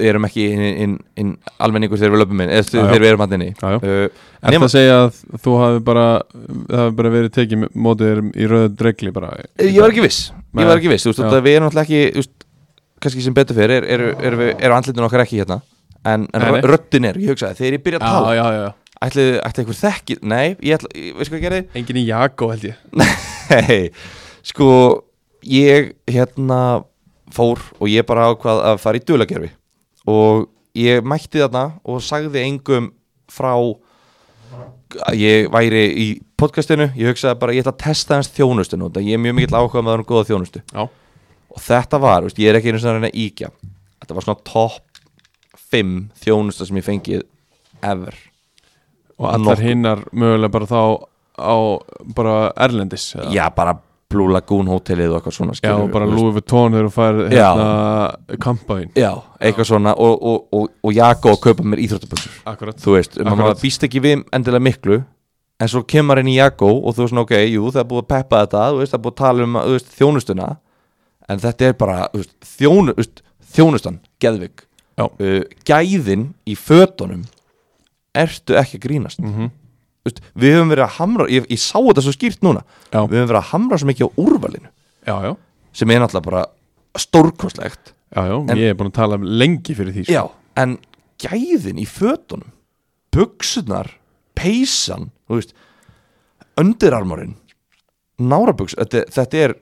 erum 0.09 0.25
ekki 0.27 0.43
inn, 0.53 0.61
inn, 0.86 0.93
inn 1.21 1.32
almenningur 1.63 1.99
þegar 1.99 2.13
við 2.15 2.21
löpum 2.23 2.43
inn 2.45 2.51
eða 2.53 2.67
þegar 2.69 3.01
við 3.03 3.09
erum 3.11 3.23
hann 3.25 3.45
já. 3.47 3.75
uh, 3.79 4.05
Er 4.41 4.55
það 4.55 4.65
að 4.67 4.73
segja 4.73 4.95
að 5.05 5.19
þú 5.45 5.55
hafi 5.61 5.82
bara 5.88 6.05
það 6.34 6.82
hafi 6.84 6.95
bara 7.01 7.11
verið 7.15 7.34
tekið 7.38 7.65
mótið 7.88 8.11
þér 8.11 8.21
í 8.41 8.47
rauðu 8.51 8.71
dregli 8.82 9.13
bara? 9.15 9.32
Ég 9.61 9.77
var 9.82 9.93
ekki 9.93 10.05
viss, 10.07 10.21
Nei. 10.51 10.63
ég 10.63 10.71
var 10.71 10.82
ekki 10.82 10.91
viss. 10.93 11.05
Þú 11.07 11.13
veist, 11.13 11.36
Við 11.45 11.55
erum 11.57 11.67
náttúrulega 11.69 12.01
ekki, 12.17 12.27
kannski 13.01 13.25
sem 13.25 13.38
betur 13.38 13.57
fyrir 13.57 13.86
eru, 13.95 14.11
andlitin 14.77 15.05
okkar 15.07 15.23
ekki 15.25 15.41
hérna. 15.41 15.59
En, 16.01 16.25
en 16.34 16.41
Nei, 16.41 16.51
nei. 16.55 16.61
röddin 16.65 17.05
er, 17.11 17.19
ég 17.21 17.29
hugsaði, 17.36 17.59
þegar 17.59 17.75
ég 17.77 17.84
byrja 17.86 17.99
að 18.01 18.07
tala. 18.07 18.32
já, 18.34 18.41
já, 18.41 18.61
já. 18.65 18.71
Ætli, 19.01 19.23
ætli 19.41 19.61
einhver 19.63 19.77
þekki 19.77 20.15
nei, 20.29 20.47
ég 20.61 20.75
ætla, 20.77 20.89
ég, 20.97 21.13
veist 21.17 21.32
hvað 21.34 21.39
ég 21.39 21.45
gerði? 21.47 21.61
Engin 21.79 21.99
í 22.01 22.03
Jakko 22.07 22.49
held 22.51 22.65
ég. 22.67 22.75
Hei, 23.69 23.79
sko 24.45 24.67
ég 25.45 25.91
hérna 26.09 26.59
fór 27.34 27.61
og 27.79 27.89
ég 27.89 28.05
bara 28.09 28.27
ákvað 28.34 28.61
að 28.71 28.82
fara 28.84 28.99
í 28.99 29.05
dulagerfi 29.07 29.49
og 30.09 30.47
ég 30.77 31.03
mætti 31.05 31.41
þarna 31.41 31.65
og 31.83 32.01
sagði 32.05 32.45
engum 32.45 32.91
frá 33.31 33.53
að 35.07 35.19
ég 35.19 35.51
væri 35.51 35.83
í 35.95 36.07
podcastinu. 36.39 36.89
Ég 36.99 37.11
hugsaði 37.11 37.39
bara 37.39 37.53
ég 37.55 37.63
ætla 37.63 37.75
að 37.75 37.83
testa 37.85 38.17
hans 38.17 38.31
þjónustinu 38.35 38.89
og 38.89 38.97
ég 39.01 39.15
er 39.15 39.21
mjög 39.21 39.37
mikill 39.37 39.59
áhuga 39.59 39.83
með 39.85 39.97
hann 39.97 40.07
góða 40.09 40.27
þjónustu. 40.31 40.63
Já. 40.73 40.87
og 41.51 41.59
þetta 41.59 41.99
var, 41.99 42.23
veist, 42.23 42.39
ég 42.39 42.47
er 42.47 42.57
ekki 42.59 42.71
einu 42.71 42.79
svona 42.79 42.99
reyna 42.99 43.11
íkja 43.11 43.49
þetta 44.01 44.17
var 44.17 44.25
svona 44.25 44.43
topp 44.47 45.01
5 45.71 45.93
þjónusta 46.23 46.67
sem 46.67 46.79
ég 46.79 46.85
fengið 46.87 47.23
ever. 47.87 48.17
Og 49.21 49.29
allar 49.29 49.61
hinnar 49.61 50.03
mögulega 50.11 50.51
bara 50.51 50.67
þá 50.67 50.81
á 51.41 51.55
bara 52.15 52.35
Erlendis 52.59 53.11
eða? 53.15 53.31
já, 53.35 53.45
bara 53.55 53.77
Blue 54.12 54.32
Lagoon 54.34 54.70
hótelið 54.72 55.14
og 55.14 55.18
eitthvað 55.20 55.36
svona 55.38 55.55
Já, 55.57 55.74
og 55.76 55.91
bara. 55.93 56.07
Louis 56.09 56.36
Vuitton 56.36 56.76
þegar 56.76 56.88
þú 56.89 56.93
fær 56.95 57.22
hérna 57.32 58.38
kampaðin 58.43 58.91
já, 58.99 59.12
eitthvað 59.39 59.70
svona 59.72 59.95
og, 59.95 60.16
og, 60.32 60.43
og, 60.57 60.68
og 60.84 60.93
Jakob 60.95 61.39
kaupa 61.43 61.66
mér 61.66 61.84
íþróttaböksur 61.86 62.38
Akkurat. 62.51 62.80
Þú 62.82 62.95
veist, 62.97 63.18
maður 63.26 63.59
býst 63.62 63.88
ekki 63.88 64.03
við 64.03 64.26
endilega 64.36 64.68
miklu 64.68 65.01
en 65.62 65.70
svo 65.70 65.84
kemur 65.88 66.22
inn 66.22 66.32
í 66.32 66.38
Jago 66.39 66.72
og 66.80 66.97
þú 66.97 67.05
veist, 67.05 67.22
ok, 67.26 67.36
jú, 67.51 67.70
það 67.70 67.84
er 67.84 67.89
búið 67.91 68.03
að 68.03 68.09
peppa 68.16 68.43
þetta 68.45 68.66
þú 68.72 68.82
veist, 68.82 68.93
það 68.93 68.99
er 68.99 69.05
búið 69.05 69.16
að 69.16 69.22
tala 69.24 69.47
um 69.47 69.59
veist, 69.72 69.93
þjónustuna 69.99 70.49
en 71.32 71.43
þetta 71.45 71.70
er 71.70 71.78
bara 71.80 71.97
þú 72.12 72.24
veist, 72.24 72.36
þjónu, 72.57 72.97
veist, 72.97 73.24
þjónustan, 73.55 74.01
geðvig 74.24 74.66
uh, 75.01 75.41
gæðin 75.68 76.32
í 76.49 76.57
fötunum 76.57 77.26
ertu 78.18 78.57
ekki 78.59 78.80
að 78.80 78.86
grínast. 78.88 79.22
Mm 79.24 79.34
veist, 79.34 79.49
við 80.05 80.55
höfum 80.55 80.71
verið 80.73 80.85
að 80.87 80.95
hamra, 80.97 81.27
ég, 81.29 81.45
ég 81.51 81.59
sá 81.61 81.77
þetta 81.77 82.03
svo 82.05 82.13
skýrt 82.15 82.41
núna. 82.45 82.63
Já, 82.89 83.01
við 83.05 83.19
höfum 83.19 83.29
verið 83.31 83.39
að 83.41 83.49
hamra 83.51 83.77
svo 83.81 83.89
mikið 83.91 84.07
á 84.07 84.09
úrvalinu. 84.25 84.69
Já, 85.07 85.15
já, 85.27 85.31
sem 85.77 85.91
er 85.93 86.01
náttúrulega 86.03 86.27
bara. 86.29 86.43
En- 88.51 88.57
Ég 88.59 88.69
er 88.73 88.75
búin 88.79 88.89
að 88.91 88.97
tala 88.97 89.17
lengi 89.21 89.75
fyrir 89.77 89.93
því 89.95 90.03
sko. 90.07 90.13
Já, 90.17 90.23
en 90.63 90.77
gæðin 91.21 91.79
í 91.79 91.85
fötunum 91.87 92.49
Buksunar 93.13 93.91
Peysan, 94.35 95.11
Öndirarmorinn 96.59 97.35
Nárabuks, 98.21 98.75
þetta, 98.77 99.05
þetta 99.15 99.39
er 99.45 99.53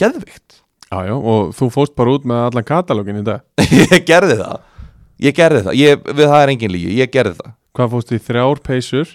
Geðvikt 0.00 0.60
já, 0.90 0.98
já, 1.06 1.14
og 1.14 1.52
þú 1.54 1.68
fóst 1.74 1.94
bara 1.98 2.14
út 2.16 2.24
með 2.26 2.40
allan 2.48 2.64
katalógin 2.66 3.20
í 3.20 3.24
dag. 3.26 3.42
Ég 3.94 4.04
gerði 4.08 4.36
það. 4.40 4.56
Ég 5.22 5.34
gerði 5.36 5.60
það, 5.68 5.76
ég, 5.78 6.02
við 6.08 6.24
það 6.30 6.40
er 6.42 6.52
engin 6.54 6.72
lígi 6.74 6.96
Ég 6.98 7.12
gerði 7.14 7.36
það. 7.38 7.52
Hvað 7.74 7.92
fóst 7.94 8.12
í 8.14 8.18
þrjár 8.22 8.62
peysur 8.66 9.12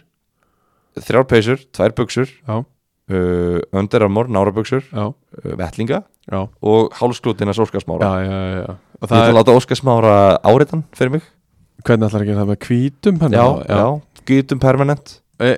Þrjár 1.06 1.28
peysur, 1.30 1.64
tvær 1.76 1.96
buksur 1.98 2.32
uh, 2.50 3.60
Öndirarmor, 3.80 4.30
nárabuksur 4.32 4.86
uh, 4.94 5.12
Vettlinga 5.60 6.04
já. 6.04 6.42
og 6.44 6.94
já, 8.26 8.60
já. 8.60 8.78
Og 9.00 9.08
það 9.08 9.16
ætla 9.16 9.24
að 9.24 9.32
er, 9.32 9.38
láta 9.38 9.56
Óskarsmára 9.56 10.14
áriðan 10.44 10.84
fyrir 10.98 11.16
mig. 11.16 11.26
Hvernig 11.88 12.10
ætlar 12.10 12.26
að 12.26 12.30
gera 12.30 12.42
það? 12.42 12.52
Með 12.52 12.60
penna? 13.22 13.40
Já, 13.40 13.46
já, 13.72 14.24
gýtum 14.28 14.60
permanent. 14.62 15.16
E, 15.40 15.54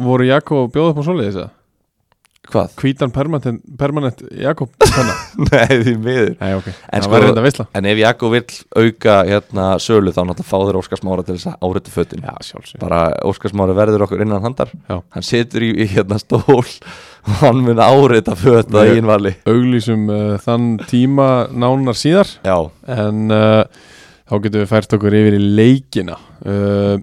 voru 0.00 0.24
Jakob 0.24 0.62
að 0.62 0.70
bjóða 0.72 0.94
upp 0.94 1.00
á 1.00 1.04
svoleiðis 1.04 1.36
það? 1.36 1.50
Hvað? 2.48 2.70
Hvítan 2.80 3.10
permanent, 3.12 3.60
permanent 3.76 4.22
Jakob? 4.32 4.70
Nei, 5.50 5.66
því 5.82 5.92
miður. 6.00 6.30
Nei, 6.40 6.52
ok, 6.56 6.68
En 6.96 7.04
það 7.04 7.48
sko- 7.52 7.66
En 7.76 7.88
ef 7.90 7.98
Jakko 8.00 8.30
vill 8.32 8.44
auka 8.80 9.16
hérna 9.28 9.66
sölu 9.84 10.14
þá 10.16 10.22
náttúrulega 10.30 10.48
fá 10.48 10.56
þeir 10.64 10.78
Óskarsmára 10.80 11.24
til 11.28 11.36
þess 11.36 11.50
að 11.50 11.66
áriða 11.68 11.92
fötin. 11.92 12.24
Já, 12.24 12.62
bara 12.80 13.00
Óskarsmára 13.28 13.76
verður 13.76 14.06
okkur 14.06 14.24
innan 14.24 14.46
handar. 14.46 14.72
Já. 14.88 14.96
hann 15.16 15.26
situr 15.28 15.66
í, 15.66 15.74
í 15.84 15.88
hérna 15.92 16.16
stól 16.22 16.46
og 16.56 17.34
hann 17.42 17.60
mun 17.66 17.82
áriða 17.84 18.36
föt 18.40 18.72
að 18.72 18.80
Ég- 18.80 18.94
eigin 18.96 19.10
vali. 19.10 19.34
Auglýsum 19.52 20.08
uh, 20.08 20.38
þann 20.46 20.70
tíma 20.88 21.28
nánar 21.52 21.98
síðar. 22.00 22.32
Já, 22.48 22.56
en 22.96 23.28
uh, 23.28 23.60
þá 24.28 24.34
getum 24.46 24.64
við 24.64 24.72
fært 24.72 24.96
okkur 24.96 25.18
yfir 25.20 25.36
í 25.36 25.42
leikina. 25.60 26.16
Uh, 26.40 26.96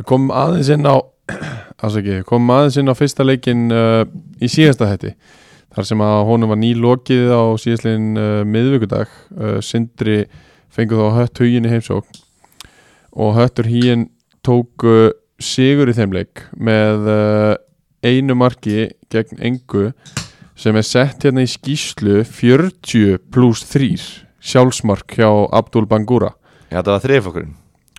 við 0.00 0.08
komum 0.10 0.34
aðeins 0.34 0.72
inn 0.74 0.82
á 0.90 0.98
ásaki, 1.86 2.18
við 2.18 2.26
komum 2.26 2.50
aðeins 2.56 2.80
inn 2.82 2.90
á 2.90 2.94
fyrsta 2.98 3.22
leikin 3.26 3.68
uh, 3.70 4.02
í 4.40 4.50
síðasta 4.50 4.88
hætti 4.90 5.14
þar 5.74 5.86
sem 5.86 6.02
að 6.02 6.20
honum 6.26 6.50
var 6.50 6.60
nýlokið 6.60 7.30
á 7.30 7.42
síðastlegin 7.62 8.08
uh, 8.18 8.42
miðvikudag. 8.48 9.12
Uh, 9.30 9.58
Sindri 9.62 10.24
fengu 10.70 10.98
þá 10.98 11.20
hött 11.20 11.42
hugin 11.42 11.68
í 11.68 11.72
heimsók 11.72 12.08
og 13.10 13.36
höttur 13.38 13.68
híin 13.70 14.08
tóku 14.46 15.12
sigur 15.42 15.90
í 15.90 15.96
þeim 15.96 16.14
leik 16.14 16.44
með 16.56 17.06
uh, 17.10 17.54
einu 18.06 18.36
marki 18.38 18.90
gegn 19.12 19.40
engu 19.50 19.90
sem 20.58 20.76
er 20.76 20.86
sett 20.86 21.24
hérna 21.24 21.44
í 21.44 21.50
skýslu 21.50 22.20
40 22.26 23.22
pluss 23.32 23.64
3 23.70 23.94
sjálfsmark 24.40 25.18
hjá 25.18 25.28
Abdul 25.28 25.86
Bangura. 25.88 26.34
Já 26.70 26.80
þetta 26.80 26.94
var 26.94 27.04
þrifokkurinn 27.06 27.56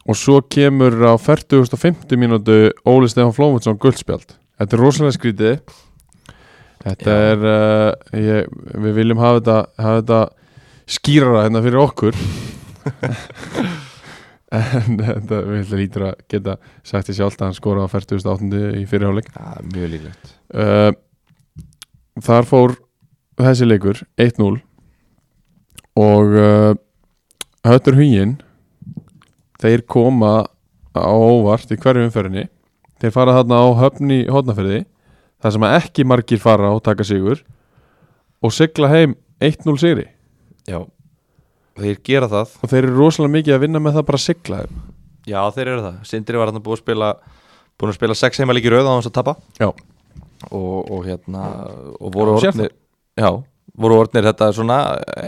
og 0.10 0.18
svo 0.18 0.40
kemur 0.50 0.96
á 1.06 1.14
40.50 1.22 2.18
mínútu 2.18 2.56
Óli 2.90 3.10
Stefán 3.12 3.36
Flómundsson 3.36 3.78
guldspjald 3.78 4.34
þetta 4.58 4.78
er 4.78 4.82
rosalega 4.82 5.18
skrítið 5.18 5.76
þetta 6.86 7.16
Já. 7.16 7.30
er 7.32 7.46
uh, 7.52 8.18
ég, 8.18 8.52
við 8.86 8.98
viljum 8.98 9.22
hafa 9.22 9.40
þetta, 9.40 9.58
hafa 9.86 10.02
þetta 10.02 10.22
skýrara 10.98 11.46
hérna 11.46 11.64
fyrir 11.66 11.84
okkur. 11.86 12.20
En 14.52 14.98
þetta 15.00 15.38
við 15.48 15.70
lítur 15.80 16.04
að 16.10 16.24
geta 16.28 16.58
sagt 16.84 17.08
því 17.08 17.14
sjálft 17.22 17.40
að 17.40 17.48
hann 17.48 17.56
skora 17.56 17.86
á 17.88 17.94
40.8 17.94 18.82
í 18.82 18.84
fyrirháleik 18.90 19.30
Já, 19.32 19.46
mjög 19.64 19.94
líklegt. 19.94 20.34
Uh, 20.52 20.92
þar 22.20 22.48
fór 22.50 22.74
þessi 23.40 23.68
leikur 23.70 24.02
1-0 24.20 24.50
og 26.02 26.36
uh, 26.36 26.74
höttur 27.68 27.96
huginn 27.96 28.36
þeir 29.62 29.86
koma 29.88 30.34
á 31.00 31.08
óvart 31.16 31.72
í 31.72 31.80
hverju 31.80 32.10
umferðinni. 32.10 32.50
Þeir 33.00 33.16
fara 33.16 33.38
þarna 33.40 33.64
á 33.64 33.68
höfn 33.86 34.12
í 34.12 34.22
þar 35.42 35.56
sem 35.56 35.66
að 35.68 35.76
ekki 35.80 36.08
margir 36.08 36.42
fara 36.42 36.72
og 36.76 36.82
taka 36.86 37.06
sigur 37.08 37.44
og 38.42 38.56
sigla 38.56 38.90
heim 38.92 39.16
1-0 39.42 39.78
sigri. 39.82 40.08
Já, 40.70 40.80
þeir 41.82 42.02
gera 42.06 42.30
það. 42.32 42.58
Og 42.62 42.72
þeir 42.72 42.84
eru 42.86 42.98
rosalega 42.98 43.36
mikið 43.38 43.56
að 43.58 43.64
vinna 43.66 43.82
með 43.82 44.00
það 44.00 44.08
bara 44.10 44.22
að 44.22 44.26
sigla 44.28 44.64
þeim. 44.64 44.82
Já, 45.30 45.40
þeir 45.56 45.68
eru 45.68 45.86
það. 45.86 46.02
Sindri 46.10 46.42
var 46.42 46.52
hann 46.52 46.62
búið 46.64 46.80
að 46.80 46.84
spila 46.84 47.14
búin 47.82 47.94
að 47.94 47.98
spila 47.98 48.18
sex 48.18 48.42
heimalíki 48.42 48.72
röð 48.74 48.90
á 48.90 48.94
hans 48.94 49.10
að 49.10 49.16
tapa. 49.18 49.36
Já. 49.62 49.70
og, 50.50 50.92
og 50.92 51.06
hérna 51.06 51.42
og 52.02 52.14
voru 52.14 52.34
Já, 52.34 52.50
orðnir 52.50 52.72
Já, 53.20 53.30
voru 53.78 53.98
orðnir 54.02 54.26
þetta 54.26 54.48
svona 54.58 54.78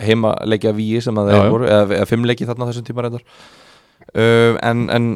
heimaleikja 0.01 0.73
víi 0.73 1.01
sem 1.05 1.17
að 1.21 1.29
Já, 1.29 1.33
þeir 1.35 1.43
já. 1.43 1.51
voru 1.53 1.67
eða, 1.69 1.83
eða 1.99 2.07
fimmleiki 2.09 2.47
þarna 2.49 2.69
þessum 2.69 2.87
tíma 2.87 3.05
reyndar. 3.05 3.25
Uh, 4.13 4.57
en, 4.65 4.87
en 4.93 5.07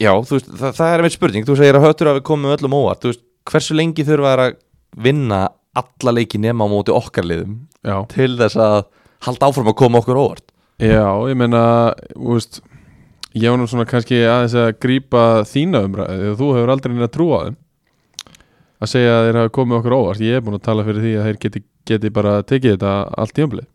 já, 0.00 0.12
veist, 0.30 0.50
það, 0.50 0.76
það 0.78 0.92
er 0.92 1.02
einmitt 1.02 1.16
spurning. 1.16 1.46
Þú 1.48 1.58
segir 1.58 1.78
að 1.78 1.86
höttur 1.88 2.10
að 2.12 2.20
við 2.20 2.26
komum 2.30 2.54
öllum 2.54 2.78
óvart. 2.78 3.02
Þú 3.02 3.12
veist, 3.12 3.25
hversu 3.50 3.76
lengi 3.76 4.04
þurfa 4.06 4.32
þær 4.34 4.44
að 4.46 4.56
vinna 5.06 5.40
alla 5.76 6.14
leiki 6.16 6.40
nema 6.40 6.64
á 6.64 6.72
móti 6.72 6.94
okkar 6.94 7.26
liðum 7.28 7.58
Já, 7.84 7.98
til 8.12 8.32
þess 8.38 8.58
að 8.60 8.78
halda 9.26 9.50
áfram 9.50 9.70
að 9.70 9.78
koma 9.80 10.00
okkur 10.00 10.20
óvart? 10.20 10.46
Já, 10.82 11.06
ég 11.28 11.38
meina, 11.38 11.62
veist 12.16 12.60
ég 13.36 13.52
var 13.52 13.60
nú 13.60 13.68
svona 13.68 13.86
kannski 13.88 14.18
aðeins 14.24 14.56
að 14.56 14.74
grípa 14.80 15.22
þína 15.48 15.84
umræðu, 15.86 16.34
þú 16.40 16.50
hefur 16.56 16.72
aldrei 16.72 16.94
neina 16.94 17.08
trú 17.12 17.30
á 17.36 17.38
þeim. 17.46 17.56
Að 18.76 18.92
segja 18.92 19.14
að 19.16 19.26
þeir 19.26 19.38
hafa 19.40 19.54
komið 19.56 19.78
okkur 19.78 19.96
óvart, 19.96 20.24
ég 20.24 20.36
er 20.36 20.44
búin 20.44 20.58
að 20.58 20.66
tala 20.68 20.84
fyrir 20.84 21.04
því 21.04 21.12
að 21.16 21.26
þeir 21.28 21.40
geti, 21.44 21.62
geti 21.88 22.12
bara 22.12 22.36
tekið 22.44 22.76
þetta 22.76 22.94
allt 23.16 23.36
tímabilið 23.36 23.68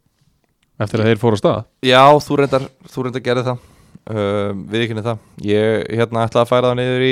eftir 0.82 1.02
að 1.02 1.12
þeir 1.12 1.22
fóru 1.22 1.38
á 1.38 1.42
stað. 1.42 1.64
Já, 1.86 2.04
þú 2.26 2.38
reyndar, 2.42 2.68
þú 2.90 3.06
reyndar 3.06 3.26
gerði 3.26 3.48
það 3.50 3.71
uh, 4.10 4.54
við 4.72 4.86
ekki 4.86 5.04
það 5.06 5.20
ég 5.46 5.86
hérna 6.00 6.26
ætlaði 6.26 6.44
að 6.44 6.50
færa 6.50 6.72
það 6.72 6.80
niður 6.80 7.06
í 7.06 7.12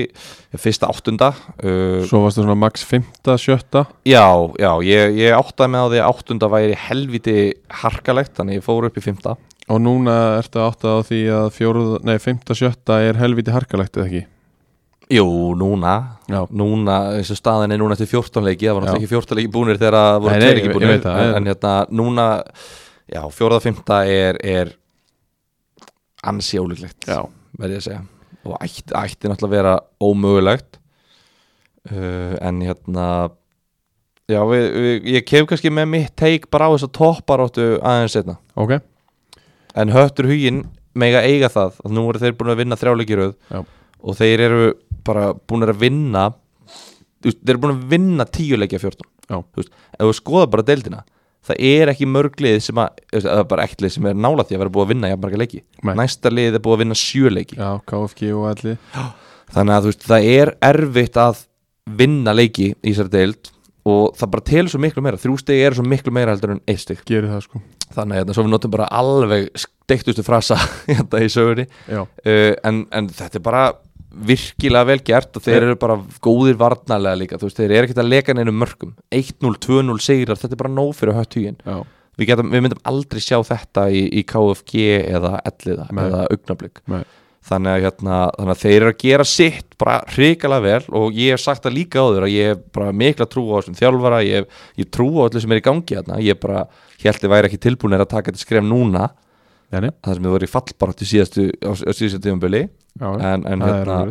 fyrsta 0.63 0.89
áttunda 0.89 1.29
uh, 1.35 1.99
svo 2.09 2.23
varstu 2.23 2.45
svona 2.45 2.57
max 2.59 2.85
5. 2.89 3.05
7. 3.29 3.83
Já, 4.09 4.25
já, 4.61 4.71
ég, 4.87 5.19
ég 5.19 5.37
áttaði 5.37 5.73
með 5.75 5.85
á 5.85 5.89
því 5.91 6.01
að 6.01 6.09
áttunda 6.09 6.51
væri 6.55 6.81
helviti 6.87 7.37
harkalegt 7.83 8.35
þannig 8.39 8.59
ég 8.59 8.65
fór 8.65 8.89
upp 8.89 8.99
í 8.99 9.05
fymta 9.05 9.37
og 9.69 9.79
núna 9.85 10.17
ertu 10.39 10.63
áttað 10.63 10.97
á 10.97 11.01
því 11.05 11.21
að 11.43 11.47
4. 11.59 11.87
nei 12.09 12.17
5. 12.17 12.43
7. 12.57 12.99
er 12.99 13.21
helviti 13.21 13.53
harkalegt 13.53 13.97
eða 13.97 14.09
ekki 14.09 14.27
Jú, 15.09 15.55
núna, 15.57 16.19
Já, 16.29 16.43
núna 16.53 16.99
og 17.17 17.29
staðin 17.33 17.71
er 17.73 17.79
núna 17.81 17.95
eftir 17.95 18.11
14 18.11 18.45
leiki 18.45 18.67
það 18.67 18.75
var 18.77 18.83
náttúrulega 18.85 19.07
ekki 19.07 19.15
14 19.15 19.39
leiki 19.39 19.51
búnir 19.55 19.79
þegar 19.81 19.95
það 19.97 20.17
voru 20.21 20.35
tveir 20.43 20.59
ég 20.59 20.75
búnir 20.75 20.99
það, 21.01 21.21
en 21.39 21.49
hérna 21.49 21.71
núna 21.89 22.25
já, 23.09 23.21
fjóraða 23.33 23.63
fymta 23.63 23.97
er, 24.05 24.37
er 24.45 24.69
ansi 26.27 26.59
ólíklegt 26.59 27.07
já, 27.07 27.21
verði 27.59 27.77
ég 27.77 27.83
að 27.83 27.87
segja 27.87 28.01
og 28.47 28.55
ætti, 28.63 28.85
ætti 28.95 29.29
náttúrulega 29.29 29.49
að 29.49 29.55
vera 29.57 29.73
ómögulegt 30.03 30.79
uh, 31.91 32.35
en 32.41 32.61
hérna 32.63 33.05
já, 34.29 34.39
við, 34.47 34.65
við, 34.73 35.09
ég 35.15 35.27
kem 35.27 35.47
kannski 35.49 35.71
með 35.73 35.91
mitt 35.93 36.15
teik 36.19 36.49
bara 36.53 36.69
á 36.69 36.73
þess 36.75 36.87
að 36.89 36.95
topparóttu 36.99 37.69
aðeins 37.79 38.15
setna 38.17 38.39
ok 38.59 38.77
en 39.79 39.93
höttur 39.93 40.29
huginn 40.29 40.63
mega 40.99 41.21
eiga 41.25 41.51
það 41.53 41.79
að 41.85 41.95
nú 41.95 42.05
eru 42.09 42.21
þeir 42.23 42.37
búin 42.39 42.53
að 42.53 42.61
vinna 42.63 42.79
þrjáleikiröð 42.79 43.35
Já. 43.51 43.59
og 43.61 44.17
þeir 44.19 44.45
eru 44.47 44.71
bara 45.07 45.31
búin 45.37 45.67
að 45.67 45.81
vinna 45.83 46.25
þeir 47.23 47.53
eru 47.53 47.61
búin 47.63 47.75
að 47.75 47.87
vinna 47.93 48.25
tíu 48.27 48.59
leikja 48.59 48.81
14 48.81 49.07
Já. 49.29 49.37
Þú 49.37 49.61
veist, 49.61 49.73
ef 49.93 50.07
þú 50.07 50.13
skoða 50.17 50.51
bara 50.55 50.65
deildina 50.65 51.03
það 51.49 51.61
er 51.69 51.91
ekki 51.93 52.07
mörglið 52.09 52.59
sem 52.63 52.81
að, 52.81 53.03
eða 53.19 53.43
bara 53.49 53.65
ekkert 53.65 53.85
lið 53.85 53.95
sem 53.95 54.09
er 54.09 54.19
nála 54.25 54.45
því 54.45 54.57
að 54.57 54.63
vera 54.63 54.73
búið 54.75 54.85
að 54.85 54.91
vinna 54.93 55.11
jafn 55.11 55.23
marga 55.25 55.41
leiki. 55.41 55.61
Nei. 55.83 55.93
næsta 55.99 56.31
lið 56.33 56.57
er 56.57 56.63
búið 56.65 56.77
að 56.77 56.83
vinna 56.83 56.99
sjö 56.99 57.31
leiki. 57.33 57.59
Já, 57.59 57.69
KFG 57.89 58.33
og 58.35 58.49
allir. 58.51 58.81
Þannig 59.49 59.75
að 59.75 59.85
þú 59.85 59.93
veist, 59.93 60.09
það 60.11 60.27
er 60.35 60.51
erfitt 60.69 61.17
að 61.19 61.45
vinna 61.99 62.35
leiki 62.37 62.69
í 62.73 62.91
þessari 62.91 63.13
deild 63.15 63.51
og 63.89 64.15
það 64.19 64.31
bara 64.35 64.45
telur 64.51 64.71
svo 64.73 64.81
miklu 64.83 65.03
meira. 65.03 65.19
Þrjú 65.19 65.37
stegi 65.41 65.65
er 65.65 65.77
svo 65.77 65.85
miklu 65.87 66.13
meira 66.13 66.35
heldur 66.35 66.53
en 66.53 66.63
eitt 66.69 66.83
steg 66.83 67.01
Gerir 67.07 67.31
það 67.31 67.45
sko. 67.47 67.61
Þannig 67.89 68.13
að 68.13 68.19
hérna, 68.21 68.35
svo 68.37 68.45
við 68.45 68.53
notum 68.53 68.73
bara 68.75 68.89
alveg 68.99 69.47
steiktustu 69.57 70.25
frasa 70.25 70.59
hérna 70.91 71.23
í 71.25 71.29
sögunni. 71.33 71.65
Já, 71.89 72.03
uh, 72.05 72.51
en, 72.69 72.83
en 72.93 73.09
þetta 73.09 73.39
er 73.39 73.45
bara 73.45 73.63
virkilega 74.09 74.87
vel 74.89 74.99
gert 75.05 75.37
og 75.37 75.45
þeir 75.45 75.67
eru 75.67 75.77
bara 75.79 75.99
góðir 76.23 76.57
varnarlega 76.59 77.19
líka, 77.19 77.37
þú 77.37 77.49
veist, 77.49 77.61
þeir 77.61 77.71
eru 77.75 77.87
ekkert 77.87 78.01
að 78.03 78.09
leka 78.09 78.35
neinu 78.35 78.55
mörgum 78.55 78.95
1-0, 79.13 79.55
2-0 79.61 80.01
sigrar, 80.01 80.39
þetta 80.41 80.57
er 80.57 80.61
bara 80.63 80.73
nóg 80.73 80.95
fyrir 80.97 81.17
hött 81.19 81.37
hugin 81.37 81.59
við, 82.17 82.33
við 82.41 82.65
myndum 82.65 82.83
aldrei 82.89 83.21
sjá 83.23 83.37
þetta 83.45 83.87
í, 83.93 84.03
í 84.19 84.25
KFG 84.27 84.85
eða 85.13 85.39
Elliða 85.45 85.87
Nei. 85.91 86.03
eða 86.07 86.25
Augnablík 86.33 86.81
Nei. 86.89 87.03
þannig 87.49 87.75
að, 87.75 87.85
hérna, 87.85 88.17
þannig 88.39 88.55
að 88.55 88.63
þeir 88.65 88.77
eru 88.79 88.91
að 88.95 88.99
gera 89.05 89.29
sitt 89.29 89.79
bara 89.79 89.99
hrikalega 90.15 90.65
vel 90.65 90.99
og 90.99 91.21
ég 91.21 91.37
hef 91.37 91.45
sagt 91.45 91.67
það 91.67 91.77
líka 91.77 92.03
áður 92.03 92.27
að 92.27 92.35
ég 92.35 92.53
hef 92.53 92.67
bara 92.75 92.97
mikla 93.05 93.29
trú 93.29 93.45
á 93.53 93.61
þessum 93.61 93.79
þjálfara, 93.79 94.23
ég, 94.25 94.49
ég 94.81 94.91
trú 94.91 95.09
á 95.21 95.29
öllu 95.29 95.45
sem 95.45 95.53
er 95.53 95.61
í 95.61 95.67
gangi 95.69 95.99
hérna, 95.99 96.19
ég 96.25 96.41
bara 96.41 96.65
held 96.99 97.23
ég 97.23 97.31
væri 97.31 97.49
ekki 97.49 97.61
tilbúinir 97.63 98.03
að 98.03 98.11
taka 98.17 98.31
þetta 98.31 98.41
skref 98.43 98.65
núna. 98.65 99.11
Jani, 99.69 99.91
það 100.01 100.15
sem 100.17 100.25
þið 100.25 100.33
voru 100.33 100.47
í 100.47 100.51
fallbarátt 100.51 101.03
í 101.05 101.07
síðastu, 101.07 101.43
á, 101.61 101.71
á 101.77 101.91
síðastu 101.93 102.19
tímabili. 102.25 102.63
já, 102.65 102.78
en, 102.99 103.45
en 103.47 103.63
hérna, 103.63 104.01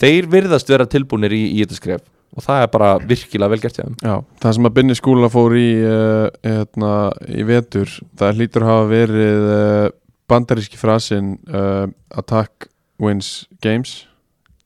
þeir 0.00 0.28
virðast 0.32 0.70
vera 0.70 0.88
tilbúinir 0.88 1.34
í, 1.36 1.44
í 1.56 1.62
þetta 1.64 1.78
skref 1.78 2.08
og 2.36 2.44
það 2.44 2.64
er 2.64 2.68
bara 2.70 2.90
virkilega 3.02 3.50
vel 3.50 3.60
gert 3.62 3.78
hjá 3.78 3.84
þeim. 3.84 3.96
Já, 4.06 4.14
það 4.42 4.56
sem 4.56 4.68
að 4.68 4.74
Binni 4.76 4.96
skúla 4.98 5.30
fór 5.32 5.56
í 5.58 5.70
uh, 5.82 6.26
hérna, 6.46 6.92
í 7.26 7.46
vetur 7.48 7.90
það 8.20 8.38
hlýtur 8.38 8.66
að 8.66 8.70
hafa 8.70 8.84
verið 8.92 9.48
uh, 9.54 9.86
bandaríski 10.30 10.78
frasin 10.78 11.32
uh, 11.50 11.88
attack 12.20 12.70
wins 13.02 13.48
games 13.64 14.04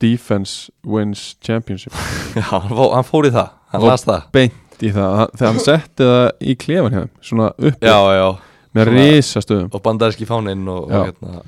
defense 0.02 0.68
wins 0.84 1.32
championship. 1.44 1.96
Já, 2.36 2.44
hann, 2.50 2.68
fó, 2.68 2.90
hann 2.92 3.08
fór 3.08 3.30
í 3.30 3.32
það, 3.34 3.56
hann 3.72 3.88
las 3.88 4.04
það. 4.04 4.28
beint 4.34 4.84
í 4.84 4.90
það, 4.92 5.24
þegar 5.32 5.52
hann 5.52 5.64
setti 5.64 6.10
það 6.10 6.24
í 6.44 6.56
klefan 6.60 6.96
hjá 6.96 7.00
þeim, 7.00 7.12
svona 7.30 7.50
upp 7.54 7.84
með 8.74 8.90
risastöðum. 8.90 9.68
og 9.70 9.82
bandaríski 9.84 10.26
fáninn 10.28 10.66
og, 10.68 10.88
og 10.90 11.08
hérna 11.08 11.44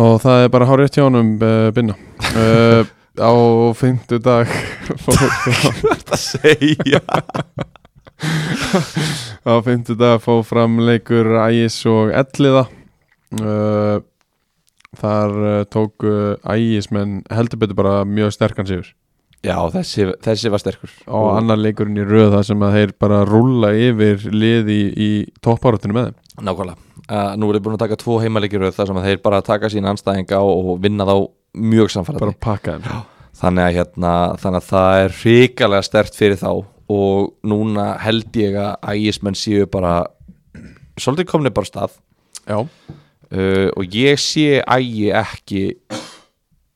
og 0.00 0.20
það 0.22 0.44
er 0.44 0.52
bara 0.52 0.68
hár 0.68 0.80
rétt 0.80 0.96
hjá 0.96 1.04
honum 1.04 1.34
uh, 1.42 1.68
Binna. 1.74 1.96
Uh, 2.32 2.86
á 3.20 3.32
fymtu 3.76 4.16
dag 4.24 4.48
Þetta 5.84 6.16
segja? 6.16 7.02
Á 9.50 9.54
fymtu 9.66 9.96
dag 9.98 10.22
fór 10.22 10.40
fram 10.46 10.78
leikur 10.86 11.28
Ægis 11.42 11.80
og 11.90 12.12
Elliða. 12.14 12.64
Uh, 13.36 14.00
þar 15.00 15.64
tóku 15.72 16.12
Ægismenn 16.40 17.22
heldur 17.32 17.60
betur 17.60 17.78
bara 17.80 18.02
mjög 18.08 18.36
sterkan 18.36 18.68
sigur. 18.68 18.92
Já, 19.42 19.56
þessi, 19.74 20.06
þessi 20.22 20.52
var 20.54 20.62
sterkur. 20.62 20.92
Og 21.10 21.32
annar 21.34 21.58
leikurinn 21.58 21.98
í 21.98 22.06
röð 22.06 22.36
þar 22.36 22.46
sem 22.46 22.62
að 22.62 22.78
þeir 22.78 22.94
bara 23.02 23.24
rúlla 23.26 23.72
yfir 23.74 24.28
lið 24.30 24.70
í, 24.70 24.80
í 24.94 25.10
topparáttinu 25.42 25.98
með 25.98 26.12
þeim. 26.12 26.18
Nákvæmlega 26.46 26.91
uh, 27.08 27.32
Nú 27.38 27.48
er 27.50 27.58
þið 27.58 27.64
búin 27.66 27.76
að 27.76 27.84
taka 27.84 27.98
tvo 28.00 28.18
heimaleikir 28.22 28.66
þar 28.72 28.90
sem 28.90 29.00
að 29.00 29.08
þeir 29.08 29.22
bara 29.24 29.42
taka 29.46 29.70
sína 29.72 29.92
anstæðinga 29.94 30.40
og, 30.42 30.72
og 30.72 30.82
vinna 30.82 31.06
þá 31.08 31.14
mjög 31.72 31.94
þeim. 31.96 32.06
Þannig 33.42 33.64
að, 33.64 33.76
hérna, 33.78 34.12
þannig 34.38 34.60
að 34.60 34.68
það 34.68 35.02
er 35.02 35.14
hrikalega 35.22 35.86
stert 35.86 36.18
fyrir 36.18 36.38
þá 36.40 36.50
og 36.92 37.30
núna 37.48 37.86
held 38.02 38.36
ég 38.36 38.58
að 38.60 38.90
ægismenn 38.92 39.38
séu 39.38 39.66
bara 39.72 39.94
svolítið 41.00 41.30
komni 41.30 41.52
bara 41.54 41.70
stað. 41.70 41.96
Uh, 43.32 43.70
og 43.80 43.94
ég 43.96 44.20
sé 44.20 44.60
ægi 44.60 45.08
ekki 45.16 45.62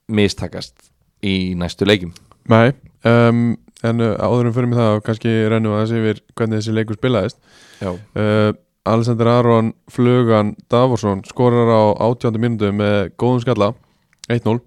mistakast 0.09 0.89
í 1.27 1.53
næstu 1.59 1.85
leikim 1.85 2.13
nei 2.49 2.71
um, 3.05 3.57
en 3.85 4.01
áður 4.01 4.49
en 4.49 4.55
fyrir 4.55 4.71
mig 4.71 4.79
það 4.79 5.01
kannski 5.05 5.33
rennum 5.51 5.75
við 5.75 5.81
aðeins 5.81 5.97
yfir 5.99 6.21
hvernig 6.39 6.63
þessi 6.63 6.75
leikur 6.77 6.97
spilaðist. 6.97 7.39
Já, 7.83 7.91
uh, 7.93 8.55
Alexander 8.87 9.27
Aron 9.27 9.73
Flugan 9.91 10.55
Davorsson 10.71 11.25
skorar 11.27 11.67
á 11.67 11.83
18. 12.07 12.39
mínútu 12.39 12.71
með 12.71 13.11
góðum 13.19 13.43
skalla 13.43 13.73
1-0 14.31 14.61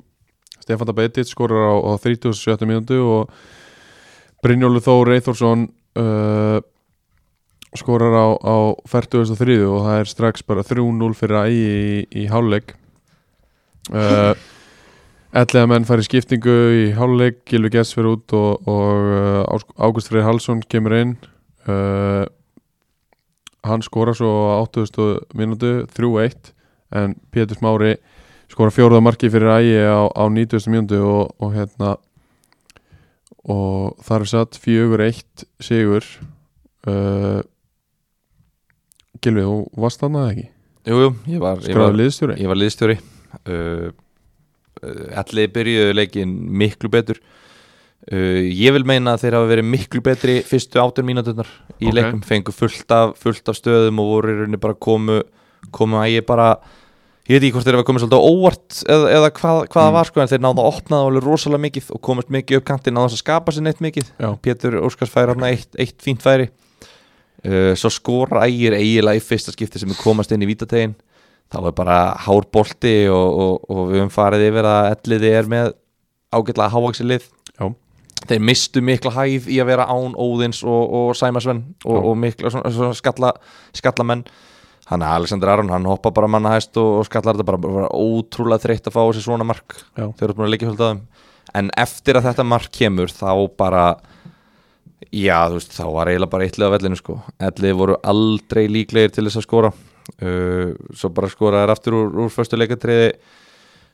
Stefán 0.59 0.89
Dabetit 0.89 1.30
skorar 1.32 1.72
á, 1.72 1.76
á 1.80 1.91
37. 1.95 2.67
mínútu 2.67 2.99
og 2.99 3.32
Brynjólu 4.43 4.84
Þór 4.84 5.13
Eithórsson 5.15 5.67
uh, 5.99 6.59
skorar 7.80 8.15
á, 8.15 8.28
á 8.43 8.55
43. 8.91 9.63
og 9.63 9.88
það 9.88 9.99
er 10.03 10.11
strax 10.11 10.43
bara 10.43 10.67
3-0 10.67 11.15
fyrir 11.15 11.39
ægi 11.45 11.63
í, 11.63 12.24
í 12.24 12.28
háluleik 12.32 12.76
uh, 13.95 14.36
Ellega 15.39 15.70
menn 15.70 15.86
fær 15.86 16.01
í 16.01 16.07
skiptingu 16.07 16.57
í 16.74 16.86
háluleik 16.97 17.43
Gilvi 17.47 17.72
Gess 17.76 17.95
fyrir 17.95 18.17
út 18.17 18.34
og, 18.36 18.67
og 18.67 19.55
uh, 19.55 19.67
Ágúst 19.78 20.11
Freyr 20.11 20.26
Halsson 20.26 20.63
kemur 20.65 20.97
inn 20.97 21.15
uh, 21.70 22.26
hann 23.66 23.84
skora 23.84 24.14
svo 24.16 24.32
á 24.55 24.64
80. 24.64 25.36
mínútu 25.36 25.86
3-1 25.95 26.53
en 26.95 27.16
Pétur 27.32 27.60
Smári 27.60 27.97
skora 28.49 28.74
fjóruða 28.74 29.03
marki 29.03 29.30
fyrir 29.30 29.51
ægi 29.53 29.78
á, 29.86 30.10
á 30.10 30.24
90. 30.26 30.70
mínútu 30.72 31.01
og, 31.03 31.36
og 31.39 31.53
hérna 31.53 31.97
og 33.49 33.99
þar 34.05 34.26
er 34.26 34.32
satt 34.32 34.60
4-1 34.60 35.45
sigur 35.64 36.05
uh, 36.88 37.41
Gilvi, 39.20 39.43
þú 39.43 39.55
varst 39.76 40.01
þarna 40.03 40.30
ekki? 40.32 40.45
jú, 40.88 40.99
jú, 41.03 41.10
ég 41.36 41.41
var, 41.43 41.60
var, 41.60 41.97
liðstjóri? 41.97 42.39
ég 42.39 42.51
var 42.51 42.60
liðstjóri 42.60 42.99
uh, 42.99 43.89
Allir 45.20 45.51
byrjuðu 45.51 45.95
leikin 45.97 46.38
miklu 46.55 46.91
betur 46.91 47.20
uh, 48.12 48.41
Ég 48.47 48.74
vil 48.76 48.86
meina 48.88 49.14
að 49.18 49.26
þeir 49.26 49.38
hafa 49.39 49.52
verið 49.54 49.70
miklu 49.76 50.02
betri 50.06 50.39
fyrstu 50.47 50.80
átján 50.82 51.08
mínúturnar 51.10 51.50
í 51.80 51.88
Ok. 51.91 51.95
leikum 52.00 52.22
Fengu 52.26 52.52
fullt 52.56 52.91
af, 52.95 53.16
fullt 53.20 53.50
af 53.52 53.58
stöðum 53.60 54.00
og 54.04 54.12
voru 54.16 54.34
í 54.34 54.38
rauninni 54.41 54.60
bara 54.62 54.74
komu 54.80 55.22
komu 55.76 56.00
að 56.00 56.14
ég 56.18 56.26
bara 56.26 56.54
ég 57.30 57.36
veit 57.38 57.43
ekki 57.43 57.52
hvort 57.58 57.68
þeir 57.68 57.76
hafa 57.78 57.86
komið 57.89 58.02
svolítið 58.06 58.22
á 58.24 58.30
óvart 58.32 58.78
eða, 58.89 59.10
eða 59.20 59.30
hvað, 59.38 59.58
hvað 59.70 59.84
það 59.84 59.89
Mm. 59.91 59.97
var 60.00 60.08
sko 60.10 60.22
en 60.24 60.30
þeir 60.32 60.41
náðu 60.45 60.62
að 60.64 60.70
opna 60.72 60.95
það 60.97 61.10
alveg 61.10 61.28
rosalega 61.28 61.64
mikið 61.68 61.89
og 61.93 62.02
komast 62.08 62.30
mikið 62.34 62.58
upp 62.58 62.66
kantinn 62.72 62.95
náðu 62.97 63.12
að 63.12 63.20
skapa 63.22 63.52
sér 63.54 63.66
neitt 63.68 63.84
mikið 63.86 64.08
Já, 64.18 64.30
Pétur 64.41 64.80
Óskars 64.82 65.12
fær 65.14 65.30
hérna 65.34 65.52
eitt, 65.54 65.70
eitt 65.78 66.00
fínt 66.02 66.24
færi 66.26 66.47
uh, 67.45 67.76
svo 67.78 67.91
skora 67.93 68.47
ægir 68.47 68.74
eiginlega 68.80 69.20
í 69.20 69.24
fyrsta 69.24 69.54
skipti 69.54 69.80
sem 69.82 69.91
er 69.93 70.00
komast 70.02 70.32
inn 70.34 70.41
í 70.41 70.50
vítategin 70.50 70.95
þá 71.54 71.60
er 71.70 71.76
bara 71.78 72.00
hár 72.26 72.45
bolti 72.54 72.95
og, 73.10 73.30
og, 73.43 73.70
og 73.70 73.84
við 73.91 74.02
höfum 74.04 74.12
farið 74.14 74.47
yfir 74.50 74.68
að 74.70 74.89
elliði 74.95 75.32
er 75.39 75.47
með 75.54 75.70
ágætlega 76.34 76.74
hávaksi 76.74 77.06
lið 77.10 77.24
Já. 77.26 77.39
Þeir 78.28 78.43
mistu 78.49 78.84
mikla 78.84 79.13
hæð 79.15 79.47
í 79.51 79.61
að 79.61 79.72
vera 79.72 79.88
án 79.89 80.15
Óðins 80.20 80.61
og, 80.67 80.93
og 80.99 81.09
Sæmasvenn 81.17 81.63
og, 81.86 81.97
og 82.11 82.17
mikla 82.20 82.51
svona, 82.53 82.72
svona 82.74 82.97
skalla, 82.97 83.34
skallamenn. 83.78 84.26
Hann 84.89 85.05
er 85.05 85.20
Alexander 85.20 85.51
Aron, 85.53 85.70
hann 85.70 85.86
hoppa 85.86 86.11
bara 86.11 86.28
manna 86.32 86.55
hæst 86.55 86.78
og, 86.82 86.99
og 86.99 87.07
skallar 87.07 87.38
þetta 87.38 87.45
bara, 87.45 87.61
bara 87.61 87.89
ótrúlega 87.93 88.63
þreytt 88.65 88.89
að 88.89 88.95
fá 88.95 89.01
þessi 89.03 89.28
svona 89.28 89.45
mark 89.45 89.76
Já. 89.93 90.07
þeir 90.17 90.32
eru 90.32 90.38
búin 90.39 90.49
að 90.49 90.65
að 90.72 90.80
þeim 90.82 91.01
en 91.57 91.70
eftir 91.80 92.17
að 92.17 92.30
þetta 92.30 92.45
mark 92.47 92.72
kemur 92.74 93.13
þá 93.13 93.32
bara 93.57 93.84
já 95.15 95.47
þú 95.49 95.57
veist 95.57 95.76
þá 95.76 95.84
var 95.95 96.11
eiginlega 96.11 96.34
bara 96.34 96.45
eittlið 96.45 96.70
á 96.70 96.74
vellinu 96.76 96.99
sko. 96.99 97.17
Ellið 97.49 97.78
voru 97.80 97.97
aldrei 98.11 98.65
líklegir 98.70 99.13
til 99.15 99.26
þess 99.28 99.41
að 99.41 99.47
skora. 99.47 99.72
Uh, 100.20 100.74
svo 100.97 101.11
bara 101.13 101.30
skora 101.30 101.63
þær 101.63 101.74
aftur 101.76 101.97
úr, 101.97 102.11
úr 102.26 102.34
förstu 102.34 102.57
leikatriði. 102.59 103.13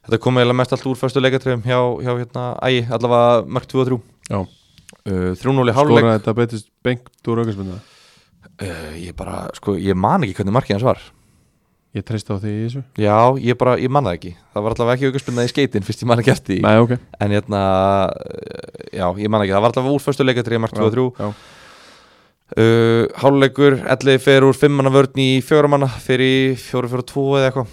Þetta 0.05 0.19
kom 0.21 0.39
eiginlega 0.39 0.59
mest 0.61 0.75
allt 0.75 0.87
úr 0.89 0.99
förstu 0.99 1.23
leikatriðum 1.23 1.63
hjá, 1.65 1.79
hjá 2.05 2.11
hérna 2.13 2.45
ægi 2.65 2.83
allavega 2.93 3.45
mark 3.57 3.69
2 3.71 3.81
og 3.81 3.89
3 3.89 3.97
Já. 3.97 4.01
Uh, 4.33 5.33
3-0 5.37 5.69
í 5.69 5.75
háluleik 5.75 6.01
skoraði 6.05 6.19
þetta 6.19 6.35
betist 6.39 6.71
bengt 6.85 7.29
úr 7.29 7.43
aukarsmynda 7.43 7.77
uh, 7.81 8.95
ég 8.99 9.13
bara 9.17 9.45
sko 9.57 9.75
ég 9.79 9.97
man 9.97 10.25
ekki 10.25 10.39
hvernig 10.39 10.55
markið 10.55 10.77
hans 10.77 10.87
var. 10.89 11.03
Ég 11.95 12.03
treyst 12.03 12.27
á 12.27 12.35
því 12.35 12.51
í 12.51 12.63
þessu. 12.65 12.81
Já 12.99 13.17
ég 13.39 13.55
bara 13.59 13.77
ég 13.79 13.91
man 13.93 14.03
það 14.03 14.17
ekki. 14.17 14.31
Það 14.51 14.65
var 14.65 14.73
allavega 14.75 14.97
ekki 14.97 15.11
aukarspunnað 15.11 15.45
í 15.47 15.51
skeitin 15.53 15.85
fyrst 15.87 16.01
ég 16.03 16.09
man 16.11 16.19
ekki 16.19 16.33
eftir 16.33 16.57
Nei, 16.65 16.73
ok. 16.83 16.97
En 17.23 17.35
hérna 17.37 17.61
uh, 18.11 18.81
já 18.91 19.05
ég 19.21 19.31
man 19.31 19.45
ekki. 19.45 19.53
Það 19.55 19.63
var 19.63 19.75
allavega 19.75 19.95
úr 19.95 20.03
förstu 20.03 20.27
leikatriði 20.27 20.63
mark 20.65 20.75
2 20.75 20.89
og 20.89 20.97
3 20.97 21.05
Já, 21.21 21.29
Uh, 22.53 23.07
háluleikur, 23.17 23.79
ellið 23.89 24.19
fer 24.21 24.43
úr 24.45 24.53
fimmanna 24.53 24.91
vörn 24.93 25.17
í 25.17 25.39
fjóramanna 25.41 25.87
fyrir 25.89 26.53
í 26.53 26.57
fjóru 26.61 26.91
fjóru 26.91 27.05
tvo 27.09 27.23
eða 27.39 27.47
eitthvað. 27.49 27.71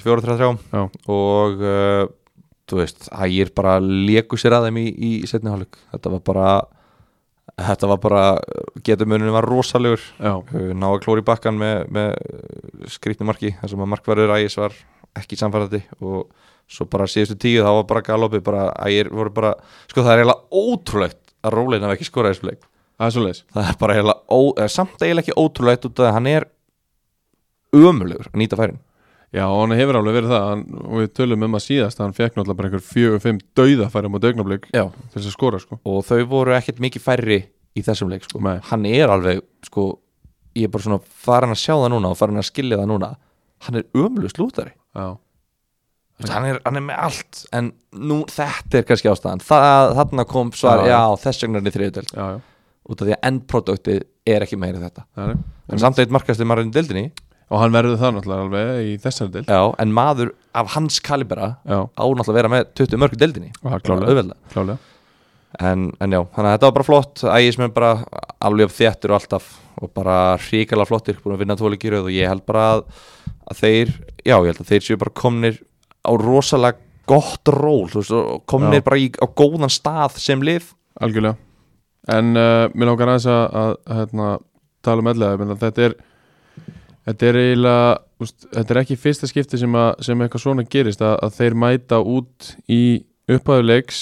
Fjóru 0.00 0.24
þrjá 0.24 0.36
þrjá. 0.38 0.48
Já. 0.72 0.84
og 1.12 1.60
uh, 1.60 2.06
þú 2.70 2.78
veist, 2.80 3.08
hægir 3.12 3.50
bara 3.56 3.78
leku 3.82 4.38
sér 4.40 4.56
að 4.58 4.68
þeim 4.68 4.78
í, 4.82 4.86
í 4.90 5.10
setni 5.28 5.50
háluleik 5.50 5.80
þetta 5.92 6.12
var 6.14 6.22
bara 6.26 6.50
þetta 7.60 7.88
var 7.90 8.00
bara, 8.00 8.22
getumuninu 8.86 9.32
var 9.34 9.46
rosalegur. 9.48 10.02
Ná 10.20 10.86
að 10.90 11.00
klóri 11.04 11.24
bakkan 11.26 11.58
með, 11.60 11.82
með 11.92 12.88
skrýtni 12.94 13.26
marki 13.28 13.52
þar 13.58 13.72
sem 13.72 13.82
að 13.84 13.90
markverður 13.94 14.34
ægis 14.38 14.56
var 14.60 14.76
ekki 15.18 15.38
samfærandi 15.40 15.82
og 16.06 16.28
svo 16.70 16.86
bara 16.90 17.08
síðustu 17.10 17.36
tíu 17.42 17.64
þá 17.66 17.72
var 17.80 17.86
bara 17.90 18.04
galopi 18.06 18.40
bara 18.46 18.68
ægir 18.86 19.10
voru 19.10 19.32
bara, 19.34 19.54
sko 19.90 20.04
það 20.06 20.12
er 20.12 20.22
eiginlega 20.22 20.62
ótrúlegt 20.62 21.34
að 21.42 21.56
rólinn 21.56 21.86
hafa 21.86 21.96
ekki 21.98 22.08
skorað 22.08 22.36
þessu 22.36 22.50
leik. 22.50 22.68
Það 23.54 23.72
er 23.72 23.80
bara 23.80 23.96
eiginlega, 23.96 24.22
ó, 24.30 24.40
samt 24.70 25.02
eiginlega 25.02 25.26
ekki 25.26 25.40
ótrúlegt 25.40 25.88
út 25.88 26.02
af 26.02 26.10
að 26.10 26.16
hann 26.18 26.30
er 26.30 26.48
ömulugur 27.74 28.30
að 28.30 28.40
nýta 28.40 28.58
færin 28.60 28.80
Já, 29.30 29.44
hann 29.46 29.70
hefur 29.78 30.00
alveg 30.00 30.16
verið 30.16 30.32
það 30.34 30.44
hann, 30.48 30.62
og 30.82 30.94
við 30.98 31.10
tölum 31.14 31.44
um 31.46 31.54
að 31.54 31.62
síðast 31.62 32.00
að 32.00 32.04
hann 32.08 32.14
fekk 32.16 32.34
náttúrulega 32.34 32.58
bara 32.58 32.68
einhver 32.70 32.82
fjögur, 32.82 33.20
fimm 33.22 33.38
dauða 33.54 33.86
færi 33.92 34.10
á 34.10 34.18
dögnablik 34.24 34.66
Já. 34.74 34.84
til 34.90 35.14
þess 35.14 35.28
að 35.30 35.36
skora 35.36 35.60
sko. 35.62 35.78
Og 35.86 36.00
þau 36.08 36.18
voru 36.32 36.54
ekkert 36.56 36.82
mikið 36.82 37.04
færri 37.04 37.38
í 37.78 37.84
þessum 37.86 38.10
leik 38.10 38.26
sko. 38.26 38.42
Hann 38.42 38.88
er 38.90 39.12
alveg 39.14 39.44
sko, 39.68 39.86
ég 40.58 40.66
er 40.66 40.74
bara 40.74 40.86
svona 40.88 40.98
farin 41.22 41.54
að 41.54 41.62
sjá 41.62 41.76
það 41.76 41.92
núna 41.94 42.10
og 42.10 42.18
farin 42.18 42.42
að 42.42 42.48
skilja 42.50 42.80
það 42.82 42.90
núna. 42.90 43.12
Hann 43.68 43.78
er 43.78 43.86
Þú 46.20 46.26
veist, 46.26 46.34
hann, 46.34 46.50
er, 46.50 46.58
hann 46.66 46.76
er 46.76 46.82
með 46.84 46.98
allt 47.06 47.38
en 47.56 47.70
nú, 47.96 48.18
þetta 48.28 48.82
er 48.82 48.86
kannski 48.90 49.08
ástæðan. 49.08 49.40
Það, 49.46 49.94
þarna 49.96 50.26
kom 50.28 50.50
svar, 50.52 50.82
Já. 50.84 50.90
já, 50.92 51.16
þess 51.22 51.46
vegna 51.46 51.62
er 51.62 51.70
í 51.70 51.72
þriðutöld 51.78 52.12
út 52.90 53.00
af 53.00 53.06
því 53.06 53.14
að 53.14 53.26
endproduktið 53.30 54.02
er 54.28 54.44
ekki 54.44 54.58
meira 54.60 54.82
þetta. 54.82 55.06
Það 55.16 55.32
en 55.70 55.80
samt 55.80 56.02
eitt 56.02 56.12
markast 56.12 56.42
Og 57.50 57.58
hann 57.58 57.74
verður 57.74 57.98
það 57.98 58.12
náttúrulega 58.16 58.44
alveg 58.46 58.84
í 58.86 58.92
þessari 59.02 59.32
dild 59.34 59.48
já, 59.50 59.62
en 59.82 59.94
maður 59.94 60.28
af 60.54 60.74
hans 60.76 61.00
kalibera 61.02 61.48
Já, 61.66 61.80
á 61.82 62.04
náttúrulega 62.06 62.30
að 62.30 62.38
vera 62.38 62.52
með 62.52 62.68
20 62.78 63.00
mörg 63.02 63.16
í 63.16 63.20
deildinni. 63.20 63.50
Klálega, 63.82 64.76
en, 65.58 65.88
en 65.98 66.14
já, 66.14 66.20
þannig 66.36 66.46
að 66.46 66.54
þetta 66.54 66.68
var 66.68 66.76
bara 66.76 66.86
flott. 66.86 67.24
Ægismenn 67.26 67.74
bara 67.74 67.90
alveg 68.46 68.70
upp 68.70 68.76
þéttur 68.76 69.14
og 69.14 69.18
alltaf 69.18 69.48
og 69.80 69.90
bara 69.96 70.18
ríkala 70.44 70.86
flottir 70.86 71.18
búin 71.24 71.34
að 71.34 71.42
vinna 71.42 71.56
tóli 71.58 71.80
röð 71.80 72.06
og 72.06 72.14
ég 72.14 72.30
held 72.30 72.44
bara 72.46 72.66
að, 72.76 72.84
að 73.50 73.64
þeir, 73.64 73.92
já, 74.22 74.36
ég 74.36 74.48
held 74.52 74.62
að 74.62 74.70
þeir 74.70 74.86
séu 74.86 75.00
bara 75.00 75.16
komnir 75.16 75.58
á 76.06 76.12
rosalega 76.14 76.78
gott 77.10 77.50
ról, 77.50 77.88
þú 77.90 78.02
veist, 78.02 78.44
komnir 78.50 78.80
Já. 78.80 78.86
bara 78.86 79.00
í, 79.00 79.08
á 79.18 79.26
góðan 79.26 79.72
stað 79.72 80.20
sem 80.22 80.42
lið. 80.46 80.68
Algjörlega. 81.02 81.38
En 82.10 82.36
uh, 82.38 82.68
mér 82.74 82.90
langar 82.92 83.10
aðeins 83.12 83.26
að, 83.30 83.42
að 83.60 83.72
hérna, 83.98 84.28
tala 84.86 85.02
um 85.04 85.10
ellega 85.10 85.56
þetta 85.64 85.88
er 85.88 85.96
þetta 87.08 87.26
er 87.30 87.38
eiginlega 87.40 87.84
úst, 88.20 88.46
þetta 88.52 88.74
er 88.74 88.80
ekki 88.82 88.96
fyrsta 89.00 89.28
skipti 89.30 89.60
sem, 89.60 89.76
að, 89.80 89.90
sem 90.04 90.20
eitthvað 90.24 90.44
svona 90.44 90.66
gerist 90.68 91.02
að, 91.04 91.16
að 91.24 91.36
þeir 91.38 91.56
mæta 91.64 92.00
út 92.02 92.50
í 92.70 92.80
upphæðu 93.30 93.66
leiks 93.70 94.00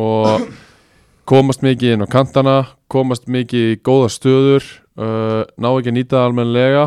og 0.00 0.46
komast 1.30 1.62
mikið 1.64 1.96
inn 1.96 2.06
á 2.06 2.08
kantana 2.10 2.56
komast 2.92 3.28
mikið 3.30 3.74
í 3.74 3.78
góða 3.86 4.08
stöður 4.12 4.64
uh, 4.98 5.42
ná 5.56 5.68
ekki 5.70 5.92
að 5.92 5.96
nýta 5.98 6.18
það 6.18 6.26
almennilega 6.30 6.86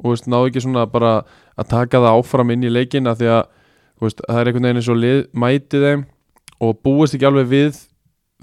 og 0.00 0.12
veist, 0.14 0.28
ná 0.30 0.38
ekki 0.46 0.62
svona 0.64 0.86
bara 0.88 1.14
að 1.60 1.70
taka 1.72 2.00
það 2.00 2.18
áfram 2.20 2.52
inn 2.54 2.64
í 2.64 2.72
leikin 2.72 3.08
að 3.10 3.22
því 3.22 3.30
að 3.36 3.42
veist, 4.00 4.22
það 4.26 4.38
er 4.40 4.48
einhvern 4.50 4.66
veginn 4.68 4.80
eins 4.80 4.90
og 4.92 5.00
lið 5.00 5.18
mæti 5.44 5.80
þeim 5.82 6.04
og 6.60 6.78
búist 6.84 7.16
ekki 7.16 7.28
alveg 7.28 7.50
við 7.50 7.80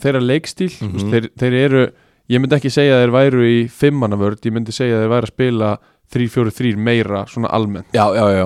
þeirra 0.01 0.21
leikstíl 0.21 0.69
mm 0.73 0.91
Mhm. 0.97 1.11
þeir, 1.13 1.29
þeir 1.41 1.55
eru, 1.63 1.85
ég 2.31 2.41
myndi 2.41 2.57
ekki 2.57 2.71
segja 2.73 2.97
að 2.97 3.03
þeir 3.05 3.15
væru 3.15 3.47
í 3.47 3.57
fimmannavörd, 3.71 4.43
ég 4.45 4.55
myndi 4.55 4.75
segja 4.75 4.97
að 4.97 5.05
þeir 5.05 5.13
væru 5.15 5.29
að 5.29 5.33
spila 5.33 5.71
3-4-3 6.13 6.77
meira 6.79 7.25
svona 7.31 7.51
almennt. 7.55 7.89
Já, 7.95 8.05
já, 8.15 8.25
já, 8.35 8.45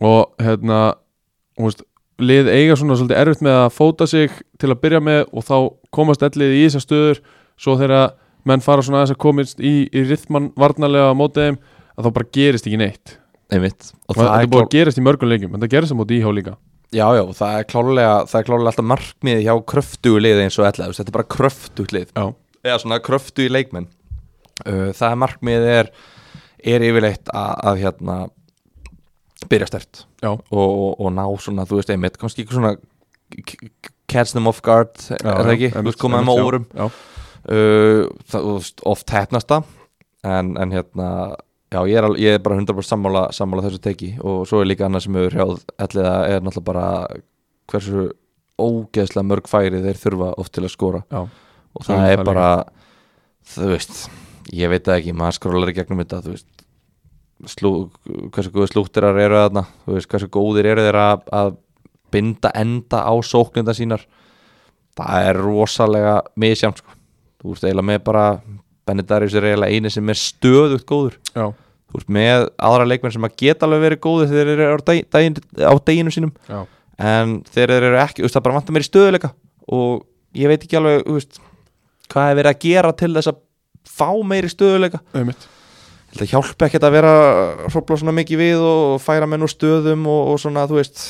og 0.00 0.42
hérna 0.42 0.80
veist, 1.60 1.84
lið 2.20 2.50
eiga 2.52 2.76
svona 2.78 2.96
svolítið 2.98 3.20
erfitt 3.20 3.44
með 3.44 3.58
að 3.58 3.68
fóta 3.76 4.08
sig 4.10 4.34
til 4.60 4.72
að 4.72 4.80
byrja 4.84 5.02
með 5.04 5.22
og 5.30 5.46
þá 5.46 5.56
komast 5.94 6.24
ellið 6.26 6.56
í 6.56 6.64
þessar 6.66 6.86
stöður. 6.86 7.22
Svo 7.60 7.76
þegar 7.80 8.14
menn 8.48 8.64
fara 8.64 8.84
svona 8.84 9.02
aðeins 9.02 9.14
að 9.16 9.22
komast 9.22 9.60
í, 9.60 9.74
í 9.92 10.04
rithman 10.08 10.50
varnarlega 10.58 11.12
á 11.12 11.14
mótið 11.16 11.48
þeim 11.50 11.60
að 11.96 12.06
þá 12.06 12.10
bara 12.16 12.30
gerist 12.36 12.68
ekki 12.68 12.80
neitt. 12.80 13.16
Einmitt. 13.50 13.90
Og 14.06 14.16
það 14.16 14.24
þetta 14.24 14.34
er 14.36 14.44
er 14.44 14.50
búið 14.50 14.60
klár, 14.60 14.68
að 14.68 14.76
gerast 14.76 15.00
í 15.00 15.04
mörgum 15.04 15.32
leikjum 15.32 15.56
en 15.56 15.64
það 15.64 15.72
gerist 15.74 15.94
á 15.94 16.00
móti 16.00 16.20
íhá 16.20 16.30
líka. 16.34 16.54
Já, 16.90 17.06
já, 17.14 17.22
það 17.38 17.56
er 17.56 17.66
klárlega 17.70 18.14
það 18.30 18.40
er 18.40 18.46
klárlega 18.48 18.72
alltaf 18.72 18.86
markmiði 18.90 19.42
hjá 19.46 19.52
kröftugu 19.72 20.22
lið 20.24 20.40
eins 20.44 20.56
og 20.58 20.66
ætla, 20.66 20.88
þetta 20.94 21.12
er 21.12 21.16
bara 21.18 21.30
kröftugt 21.36 21.94
lið. 21.94 22.08
Já, 22.16 22.24
eða 22.64 22.80
svona 22.82 23.00
kröftu 23.04 23.46
í 23.46 23.52
leikmenn. 23.52 23.88
Uh, 24.64 24.90
það 24.96 25.08
er 25.08 25.20
markmið 25.22 25.68
er 25.70 25.92
er 26.60 26.84
yfirleitt 26.84 27.30
að, 27.32 27.52
að 27.70 27.78
hérna 27.80 28.16
byrja 29.48 29.70
stert 29.70 30.02
já, 30.20 30.30
og, 30.34 30.42
og, 30.52 30.90
og 31.00 31.12
ná 31.16 31.22
svona, 31.40 31.64
þú 31.68 31.78
veist, 31.78 31.92
einmitt 31.94 32.18
kannski 32.20 32.44
ekki 32.44 32.58
svona 32.58 32.74
catch 34.10 34.34
them 34.34 34.50
off 34.50 34.60
guard 34.64 34.92
er 35.16 35.24
það 35.24 35.54
ekki, 35.54 35.70
þú 35.78 35.86
veist, 35.86 36.00
koma 36.02 36.20
þeim 36.20 36.32
á 36.32 36.34
órum. 36.36 36.66
Já, 36.74 36.86
uh, 37.54 38.02
það, 38.28 38.50
oft 38.92 39.14
hefnast 39.16 39.52
það 39.52 39.70
en, 40.28 40.52
en 40.60 40.74
hérna 40.76 41.08
já, 41.70 41.80
ég 41.88 41.96
er, 42.00 42.08
ég 42.20 42.36
er 42.36 42.44
bara 42.44 42.58
100% 42.58 42.90
sammála, 42.90 43.26
sammála 43.34 43.66
þessu 43.68 43.82
teki 43.84 44.10
og 44.20 44.42
svo 44.50 44.60
er 44.60 44.70
líka 44.70 44.88
annað 44.88 45.06
sem 45.06 45.20
hefur 45.20 45.36
hrjáð 45.36 45.60
elliða 45.86 46.16
er 46.28 46.44
náttúrulega 46.44 46.68
bara 46.68 46.86
hversu 47.70 48.08
ógeðslega 48.60 49.24
mörg 49.24 49.48
færi 49.48 49.80
þeir 49.80 50.00
þurfa 50.02 50.34
oft 50.42 50.52
til 50.52 50.66
að 50.66 50.74
skora. 50.74 51.00
Já, 51.08 51.22
og 51.76 51.84
Svo 51.84 51.96
það 51.96 52.12
er 52.12 52.20
það 52.20 52.28
bara 52.30 52.48
þú 53.50 53.70
veist, 53.72 54.00
ég 54.54 54.72
veit 54.72 54.86
það 54.86 55.00
ekki 55.00 55.16
maður 55.16 55.38
skrólar 55.38 55.72
í 55.72 55.76
gegnum 55.76 56.02
þetta 56.02 56.22
þú 56.24 56.34
veist. 56.36 56.48
Slú, 57.48 57.70
hversu 58.34 58.52
góði 58.52 58.68
slúttirar 58.68 59.16
eru 59.16 59.38
þarna 59.38 59.64
þú 59.86 59.96
veist, 59.96 60.10
hversu 60.12 60.28
góðir 60.32 60.70
eru 60.74 60.84
þeir 60.84 60.98
að, 61.00 61.22
að 61.32 61.52
binda 62.12 62.50
enda 62.58 63.04
á 63.06 63.12
sókninda 63.24 63.74
sínar. 63.76 64.04
Það 64.98 65.28
er 65.30 65.38
rosalega 65.40 66.16
misjæmt 66.40 66.82
sko. 66.82 66.96
þú 67.40 67.54
veist, 67.54 67.64
eiginlega 67.64 67.88
með 67.92 68.02
bara 68.10 68.24
Benedarius 68.90 69.36
er 69.38 69.46
eiginlega 69.48 69.78
eini 69.78 69.92
sem 69.94 70.12
er 70.12 70.18
stöðugt 70.18 70.86
góður. 70.88 71.16
Já, 71.32 71.46
þú 71.90 72.00
veist, 72.00 72.10
með 72.12 72.48
aðra 72.58 72.88
leikmenn 72.90 73.14
sem 73.14 73.28
að 73.28 73.38
geta 73.40 73.66
alveg 73.66 73.86
verið 73.86 74.02
góðir 74.04 74.32
þegar 74.32 74.50
þeir 74.50 74.64
eru 74.66 74.76
á, 74.76 74.86
dag, 74.90 75.02
daginn, 75.16 75.38
á 75.64 75.74
deginu 75.86 76.14
sínum. 76.14 76.34
Já, 76.50 76.60
en 77.00 77.36
þeir 77.54 77.76
eru 77.78 77.92
ekki, 78.02 78.20
þú 78.20 78.28
veist, 78.28 78.36
það 78.36 78.46
bara 78.48 78.58
vantar 78.58 78.76
mér 78.76 78.84
í 78.84 78.90
stöðuleika 78.90 79.32
og 79.70 80.02
ég 80.36 80.50
veit 80.50 80.66
ekki 80.66 80.78
alveg 80.80 81.06
þú 81.06 81.16
veist, 81.16 81.40
hvað 82.10 82.32
er 82.32 82.38
verið 82.40 82.52
að 82.54 82.60
gera 82.66 82.92
til 83.00 83.12
þess 83.16 83.32
að 83.32 83.40
fá 83.90 84.10
meiri 84.26 84.50
stöðuleika 84.52 85.00
þetta 86.10 86.28
hjálpa 86.32 86.66
ekkert 86.68 86.86
að 86.88 86.96
vera 86.98 87.14
hrópla 87.70 87.98
svona 88.00 88.14
mikið 88.18 88.40
við 88.42 88.64
og 88.66 89.00
færa 89.02 89.28
menn 89.30 89.46
úr 89.46 89.52
stöðum 89.52 90.06
og, 90.10 90.32
og 90.34 90.40
svona, 90.42 90.66
þú 90.70 90.80
veist 90.80 91.04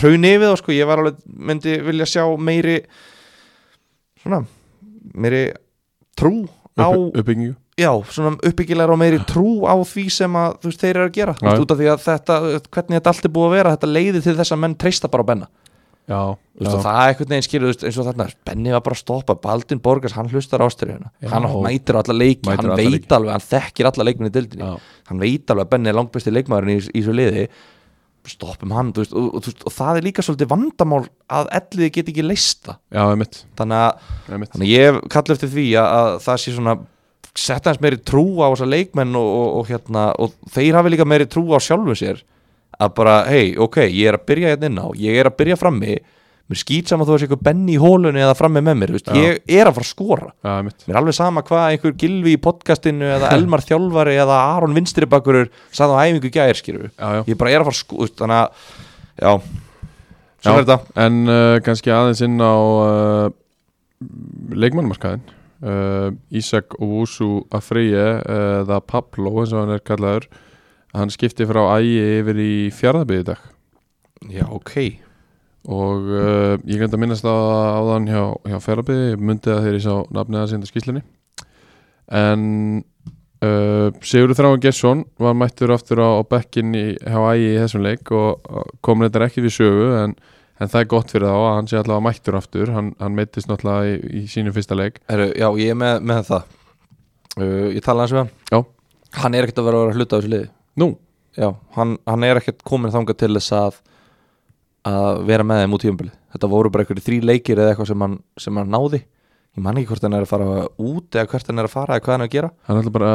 hrauni 0.00 0.36
við 0.40 0.50
og 0.50 0.60
sko, 0.60 0.74
ég 0.74 0.88
var 0.88 1.02
alveg 1.02 1.18
myndi 1.26 1.76
vilja 1.84 2.08
sjá 2.08 2.24
meiri 2.40 2.80
svona 4.22 4.42
meiri 5.14 5.50
trú 6.18 6.46
á, 6.78 6.88
Upp, 6.88 7.16
uppbyggingu. 7.18 7.54
Já, 7.76 7.90
svona 8.12 8.36
uppbyggilegar 8.36 8.92
og 8.92 9.00
meiri 9.00 9.18
trú 9.28 9.64
á 9.68 9.74
því 9.80 10.06
sem 10.12 10.38
að 10.38 10.58
þú 10.62 10.70
veist, 10.70 10.82
þeir 10.82 10.92
eru 10.92 11.06
að 11.08 11.16
gera, 11.16 11.34
já. 11.40 11.52
út 11.56 11.72
af 11.72 11.80
því 11.80 11.88
að 11.92 12.02
þetta 12.06 12.38
hvernig 12.68 12.98
þetta 12.98 13.12
allt 13.12 13.28
er 13.28 13.34
búið 13.36 13.48
að 13.48 13.56
vera, 13.56 13.74
þetta 13.76 13.92
leiði 13.92 14.22
til 14.24 14.36
þess 14.38 14.54
að 14.54 14.62
menn 14.64 14.78
treysta 14.80 15.10
bara 15.12 15.26
á 15.26 15.30
Benna 15.32 15.48
Já, 16.12 16.18
og 16.28 16.62
já, 16.66 16.70
það 16.84 16.88
er 16.92 17.10
einhvern 17.14 17.30
veginn 17.32 17.46
skilur 17.48 17.72
eins 17.72 17.98
og 18.02 18.06
þarna, 18.10 18.26
Benni 18.46 18.72
var 18.74 18.82
bara 18.84 18.96
að 18.98 19.02
stoppa 19.02 19.36
Baldin 19.40 19.80
Borgars, 19.82 20.12
hann 20.18 20.28
hlustar 20.32 20.60
ástyrjuna 20.66 21.08
Já. 21.22 21.30
hann 21.32 21.46
mætir 21.64 21.96
alla 22.02 22.16
leiki, 22.16 22.44
Mætir 22.44 22.58
hann 22.60 22.72
alla 22.72 22.80
veit 22.82 22.96
leiki. 22.98 23.12
alveg 23.16 23.32
hann 23.38 23.46
þekkir 23.48 23.88
alla 23.92 24.06
leikminni 24.10 24.32
dildinni, 24.34 24.66
já, 24.66 24.98
hann 25.08 25.22
veit 25.22 25.54
alveg 25.54 25.64
að 25.66 25.70
Benni 25.76 25.92
er 25.92 25.96
langbesti 25.96 26.34
leikmaðurinn 26.36 26.74
í, 26.76 26.82
í 26.92 27.00
þessu 27.00 27.14
liði. 27.16 27.46
Stoppum 28.30 28.70
hann, 28.76 28.92
veist, 28.94 29.14
og, 29.18 29.32
og, 29.34 29.42
veist, 29.48 29.64
og 29.66 29.72
það 29.74 29.96
er 29.98 30.04
líka 30.06 30.22
svolítið 30.22 30.50
vandamál 30.52 31.00
að 31.34 31.48
elliði 31.58 31.88
get 31.96 32.10
ekki 32.12 32.22
leist 32.22 32.60
það, 32.68 32.76
já, 32.94 33.02
einmitt, 33.10 33.38
þannig 33.58 33.80
að, 33.82 34.66
ég 34.68 35.00
kalli 35.10 35.34
eftir 35.34 35.50
því 35.56 35.64
að, 35.80 35.88
að 36.02 36.18
það 36.28 36.38
sé 36.44 36.54
svona 36.54 36.76
setja 37.32 37.72
hans 37.72 37.80
meiri 37.82 37.98
trú 38.06 38.22
á 38.44 38.46
þessa 38.52 38.68
leikmenn 38.68 39.16
og, 39.18 39.26
og, 39.40 39.48
og 39.62 39.72
hérna, 39.72 40.04
og 40.22 40.36
þeir 40.54 40.78
hafi 40.78 40.92
líka 40.94 41.08
meiri 41.08 41.26
trú 41.32 41.48
á 41.50 41.58
sjálfum 41.64 41.96
sér 41.98 42.22
að 42.82 42.96
bara, 42.98 43.20
hei, 43.30 43.52
ok, 43.60 43.84
ég 43.88 44.10
er 44.10 44.18
að 44.18 44.26
byrja 44.30 44.52
hérna 44.54 44.70
inn 44.70 44.82
á, 44.82 44.86
ég 44.98 45.22
er 45.22 45.30
að 45.30 45.38
byrja 45.40 45.60
frammi 45.60 45.96
mér 46.52 46.60
skýt 46.60 46.90
saman 46.90 47.06
þú 47.06 47.14
veist 47.14 47.26
eitthvað 47.26 47.44
benni 47.46 47.76
í 47.76 47.80
hólunni 47.80 48.22
eða 48.22 48.36
frammi 48.36 48.62
með 48.64 48.78
mér, 48.80 48.92
veist, 48.96 49.10
ég 49.16 49.40
er 49.48 49.68
að 49.70 49.76
fara 49.78 49.86
að 49.86 49.90
skora. 49.90 50.30
Já, 50.42 50.50
einmitt. 50.58 50.84
Mér 50.86 50.94
er 50.94 51.00
alveg 51.00 51.16
sama 51.16 51.44
hvað 51.48 51.66
einhver 51.70 51.94
gilvi 52.02 52.34
í 52.36 52.40
podcastinu 52.42 53.10
eða 53.16 53.32
Elmar 53.36 53.64
þjálfari 53.64 54.16
eða 54.20 54.38
Aron 54.56 54.76
vinstribakurur 54.76 55.52
sagði 55.72 55.96
á 55.96 56.02
æfingu 56.02 56.32
gæðir 56.34 56.62
já, 56.62 57.12
ég 57.30 57.38
bara 57.40 57.52
er 57.52 57.62
að 57.62 57.70
fara 57.70 57.76
að 57.76 57.80
sko 57.80 58.08
þannig 58.20 58.40
að, 58.40 58.72
já, 59.22 59.32
svo 60.42 60.56
er 60.56 60.66
þetta. 60.66 60.78
en 61.06 61.20
uh, 61.30 61.58
kannski 61.68 61.94
aðeins 61.94 62.24
inn 62.26 62.42
á 62.42 62.54
uh, 62.58 63.26
leikmannmarkaðin 64.52 65.24
uh, 65.62 66.10
Ísak 66.34 66.76
Owusu 66.82 67.46
Afriye 67.54 68.08
uh, 68.18 68.62
eða 68.62 68.82
Pablo 68.84 69.38
eins 69.40 69.54
og 69.54 69.62
hann 69.62 69.76
er 69.78 69.84
kallaður 69.86 70.28
hann 70.96 71.12
skipti 71.12 71.46
frá 71.48 71.62
ægi 71.78 71.96
yfir 72.20 72.42
í 72.42 72.52
fjárðabíði 72.74 73.28
dag. 73.32 73.48
Já, 74.32 74.44
ok, 74.52 74.74
og 75.72 76.12
uh, 76.12 76.54
ég 76.68 76.82
gæti 76.82 76.94
að 76.94 77.02
minnast 77.02 77.26
á 77.26 77.34
áðan 77.80 78.10
hjá, 78.10 78.22
hjá 78.50 78.58
fjárðabíði, 78.62 79.08
ég 79.14 79.24
myndi 79.30 79.52
að 79.52 79.66
þeir 79.66 79.78
í 79.78 79.84
sá 79.86 79.94
nafnið 80.14 80.42
að 80.42 80.50
senda 80.52 80.70
skýslinni 80.70 81.02
en 82.12 82.44
uh, 83.42 83.88
Sigurður 84.04 84.38
Þráin 84.38 84.62
Gesson 84.62 85.02
var 85.22 85.34
mættur 85.38 85.72
aftur 85.74 86.02
á, 86.02 86.08
á 86.18 86.22
bekkin 86.28 86.74
í, 86.76 86.86
hjá 87.00 87.18
ægi 87.32 87.48
í 87.48 87.58
þessum 87.64 87.86
leik 87.86 88.14
og 88.14 88.62
kom 88.84 89.02
þetta 89.06 89.26
ekki 89.26 89.46
við 89.46 89.58
sögu 89.58 89.90
en 90.04 90.16
En 90.62 90.70
það 90.70 90.82
er 90.84 90.88
gott 90.92 91.10
fyrir 91.10 91.26
þá 91.26 91.34
að 91.34 91.54
hann 91.56 91.68
sé 91.70 91.78
allavega 91.78 92.06
mættur 92.06 92.36
aftur. 92.38 92.70
Hann, 92.70 92.92
hann 93.02 93.16
meittist 93.18 93.48
náttúrulega 93.50 93.94
í, 93.96 94.20
í 94.20 94.24
sínu 94.30 94.52
fyrsta 94.54 94.76
leik. 94.78 95.00
Heru, 95.10 95.32
já, 95.34 95.48
ég 95.58 95.72
er 95.74 95.78
með, 95.80 96.04
með 96.06 96.20
það. 96.28 96.52
Uh, 97.34 97.68
ég 97.72 97.82
tala 97.82 98.04
hans 98.04 98.14
við 98.14 98.20
hann. 98.20 98.32
Já. 98.52 98.60
hann 99.22 99.34
er 99.36 99.46
ekkert 99.46 99.58
að 99.58 99.66
vera 99.66 99.80
að 99.80 99.86
vera 99.86 99.96
hluta 99.98 100.12
á 100.12 100.18
þessu 100.20 100.30
liði 100.32 100.50
Nú, 100.80 100.94
já, 101.36 101.50
hann, 101.76 101.98
hann 102.08 102.24
er 102.28 102.40
ekkert 102.40 102.62
komin 102.64 102.92
þangað 102.94 103.18
til 103.24 103.34
þess 103.36 103.56
að 103.58 103.80
að 104.88 105.20
vera 105.28 105.44
með 105.46 105.60
þeim 105.62 105.74
út 105.76 105.82
tíumbili 105.84 106.12
þetta 106.32 106.50
voru 106.50 106.70
bara 106.72 106.84
einhverju 106.84 107.04
þrý 107.06 107.18
leikir 107.28 107.60
eða 107.60 107.72
eitthvað 107.72 107.90
sem 107.92 108.04
hann, 108.06 108.18
sem 108.40 108.60
hann 108.60 108.72
náði. 108.72 109.02
Ég 109.52 109.64
man 109.66 109.76
ekki 109.76 109.90
hvort 109.90 110.04
hann 110.06 110.14
er 110.16 110.24
að 110.24 110.30
fara 110.30 110.52
út 110.80 111.16
eða 111.18 111.28
hvert 111.28 111.50
hann 111.50 111.60
er 111.60 111.66
að 111.68 111.74
fara 111.74 111.96
eða 111.96 112.04
hvað 112.06 112.14
hann 112.14 112.24
er 112.24 112.30
að 112.30 112.36
gera. 112.36 112.50
Hann 112.68 112.78
alltaf 112.80 112.94
bara 112.94 113.10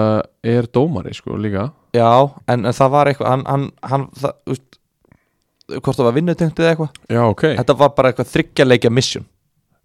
er 0.53 0.67
dómari 0.77 1.15
sko 1.17 1.37
líka. 1.41 1.69
Já, 1.97 2.09
en, 2.45 2.67
en 2.69 2.77
það 2.77 2.91
var 2.93 3.09
eitthvað 3.09 3.31
hann, 3.33 3.45
hann, 3.49 3.63
hann 3.89 4.05
það, 4.21 4.35
úst, 4.53 4.77
hvort 5.79 5.97
það 5.97 6.09
var 6.09 6.17
vinnutengt 6.19 6.61
eða 6.61 6.75
eitthvað. 6.75 7.01
Já 7.15 7.23
ok, 7.25 7.47
þetta 7.57 7.77
var 7.81 7.95
bara 7.97 8.11
eitthvað 8.13 8.29
þryggja 8.35 8.67
leikja 8.67 8.93
mission. 8.93 9.25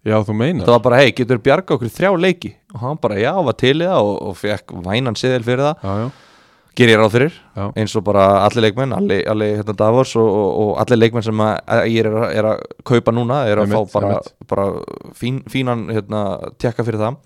Já 0.03 0.17
þú 0.27 0.35
meinar. 0.35 0.61
Þetta 0.61 0.75
var 0.75 0.85
bara, 0.85 0.99
hei, 1.01 1.15
getur 1.17 1.41
bjarga 1.41 1.73
okkur 1.77 1.89
í 1.89 1.95
þrjá 1.95 2.11
leiki? 2.19 2.53
Og 2.75 2.81
hann 2.83 3.01
bara, 3.01 3.17
já, 3.23 3.31
var 3.47 3.57
til 3.57 3.73
í 3.79 3.87
það 3.87 4.11
og, 4.11 4.15
og 4.29 4.37
fekk 4.37 4.75
vænan 4.85 5.17
siðil 5.17 5.45
fyrir 5.47 5.63
það, 5.63 5.87
já, 5.87 6.03
já, 6.03 6.32
ger 6.77 6.89
ég 6.89 6.97
ráð 6.97 7.11
fyrir 7.13 7.33
já, 7.33 7.65
eins 7.77 7.93
og 7.99 8.05
bara 8.07 8.23
allir 8.47 8.67
leikmenn, 8.67 8.95
allir, 8.97 9.21
allir 9.29 9.59
hérna 9.59 9.75
Davos 9.77 10.15
og, 10.17 10.29
og, 10.29 10.47
og 10.63 10.71
allir 10.81 11.01
leikmenn 11.03 11.25
sem 11.25 11.43
ég 11.91 11.99
er, 12.01 12.09
er 12.33 12.49
að 12.53 12.63
kaupa 12.87 13.13
núna 13.13 13.43
er 13.49 13.61
að 13.61 13.75
fá 13.75 13.99
bara, 13.99 14.17
bara 14.49 14.65
fín, 15.17 15.43
fínan 15.51 15.85
hérna, 15.93 16.23
tekka 16.61 16.85
fyrir 16.87 17.01
það 17.03 17.19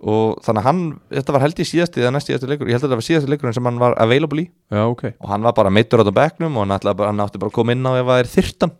og 0.00 0.38
þannig 0.44 0.62
að 0.62 0.66
hann, 0.66 0.80
þetta 1.12 1.34
var 1.34 1.42
held 1.44 1.58
ég 1.60 1.68
síðasti 1.68 2.00
eða 2.00 2.12
næst 2.14 2.30
síðasti 2.30 2.48
leikur, 2.48 2.68
ég 2.70 2.76
held 2.76 2.84
að 2.84 2.88
þetta 2.88 2.98
var 3.00 3.04
síðasti 3.04 3.30
leikurinn 3.32 3.56
sem 3.56 3.66
hann 3.68 3.80
var 3.80 3.96
available 4.00 4.44
í. 4.44 4.46
Já 4.72 4.80
ok. 4.86 5.02
Og 5.12 5.28
hann 5.28 5.44
var 5.44 5.54
bara 5.58 5.72
meittur 5.74 6.00
á 6.00 6.02
þetta 6.02 6.14
bekknum 6.16 6.56
og 6.56 6.64
hann, 6.64 6.86
bara, 6.86 7.10
hann 7.10 7.20
átti 7.20 7.40
bara 7.42 7.52
að 7.52 7.56
koma 7.58 7.74
inn 7.76 7.84
á 7.84 7.92
ef 7.98 8.08
það 8.08 8.22
er 8.22 8.30
þyrtan 8.34 8.72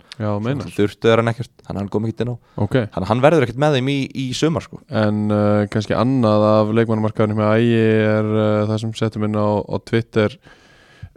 þurftu 0.77 1.13
er 1.13 1.21
hann 1.21 1.33
ekkert, 1.35 1.53
þannig 1.59 1.75
að 1.75 1.81
hann 1.83 1.91
kom 1.93 2.07
ekkert 2.09 2.25
inn 2.25 2.33
á. 2.33 2.37
Ok. 2.65 2.77
Þannig 2.79 3.05
að 3.05 3.11
hann 3.13 3.25
verður 3.27 3.47
ekkert 3.47 3.61
með 3.67 3.77
þeim 3.77 3.91
í, 3.93 3.99
í 4.09 4.25
sumar 4.39 4.65
sko. 4.65 4.81
en 5.03 5.21
uh, 5.35 5.67
kannski 5.75 5.99
annað 5.99 6.47
af 6.49 6.73
leikmannamarkaðunum 6.79 7.43
með 7.43 7.53
ægi 7.59 7.85
er 8.15 8.33
uh, 8.33 8.47
það 8.71 8.81
sem 8.85 8.97
settum 9.03 9.29
inn 9.29 9.37
á, 9.37 9.49
á 9.61 9.77
Twitter 9.91 10.39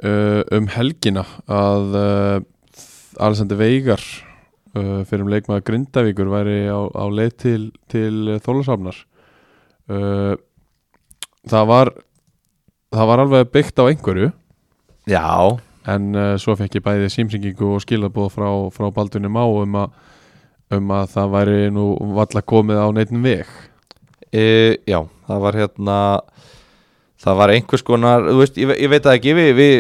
uh, 0.04 0.44
um 0.52 0.68
helgina 0.76 1.24
að 1.48 1.98
uh, 2.02 2.38
Alexander 3.24 3.60
Veigar 3.60 4.04
uh, 4.76 5.02
fyrir 5.08 5.24
um 5.24 5.32
leikmaður 5.32 5.66
Grindavíkur 5.72 6.32
væri 6.34 6.60
á, 6.68 6.80
á 6.92 7.06
leið 7.08 7.34
til, 7.46 7.64
til 7.92 8.40
Þólasafnar 8.44 9.00
uh, 9.92 10.34
það 11.50 11.70
var 11.72 11.94
það 12.94 13.10
var 13.10 13.24
alveg 13.26 13.52
byggt 13.54 13.82
á 13.82 13.84
einhverju. 13.90 14.32
Já, 15.10 15.28
en 15.92 16.10
uh, 16.16 16.34
svo 16.40 16.56
fekk 16.60 16.80
ég 16.80 16.86
bæði 16.86 17.12
símringingu 17.12 17.74
og 17.76 17.84
skilabóð 17.84 18.34
frá, 18.36 18.50
frá 18.76 18.92
Baldunni 18.94 19.32
Má 19.32 19.44
um 19.44 19.80
um 20.74 20.92
að 20.96 21.10
það 21.14 21.34
væri 21.36 21.58
nú 21.74 21.88
valla 22.16 22.42
komið 22.42 22.80
á 22.82 22.88
neittn 22.96 23.24
veg. 23.24 23.50
E, 24.34 24.46
já 24.90 25.04
það 25.28 25.42
var 25.44 25.58
hérna 25.60 25.98
það 27.24 27.40
var 27.40 27.54
einhvers 27.54 27.86
konar, 27.86 28.26
veist, 28.40 28.58
ég, 28.60 28.72
ég 28.82 28.92
veit 28.92 29.06
ekki 29.08 29.36
við, 29.38 29.52
við, 29.58 29.76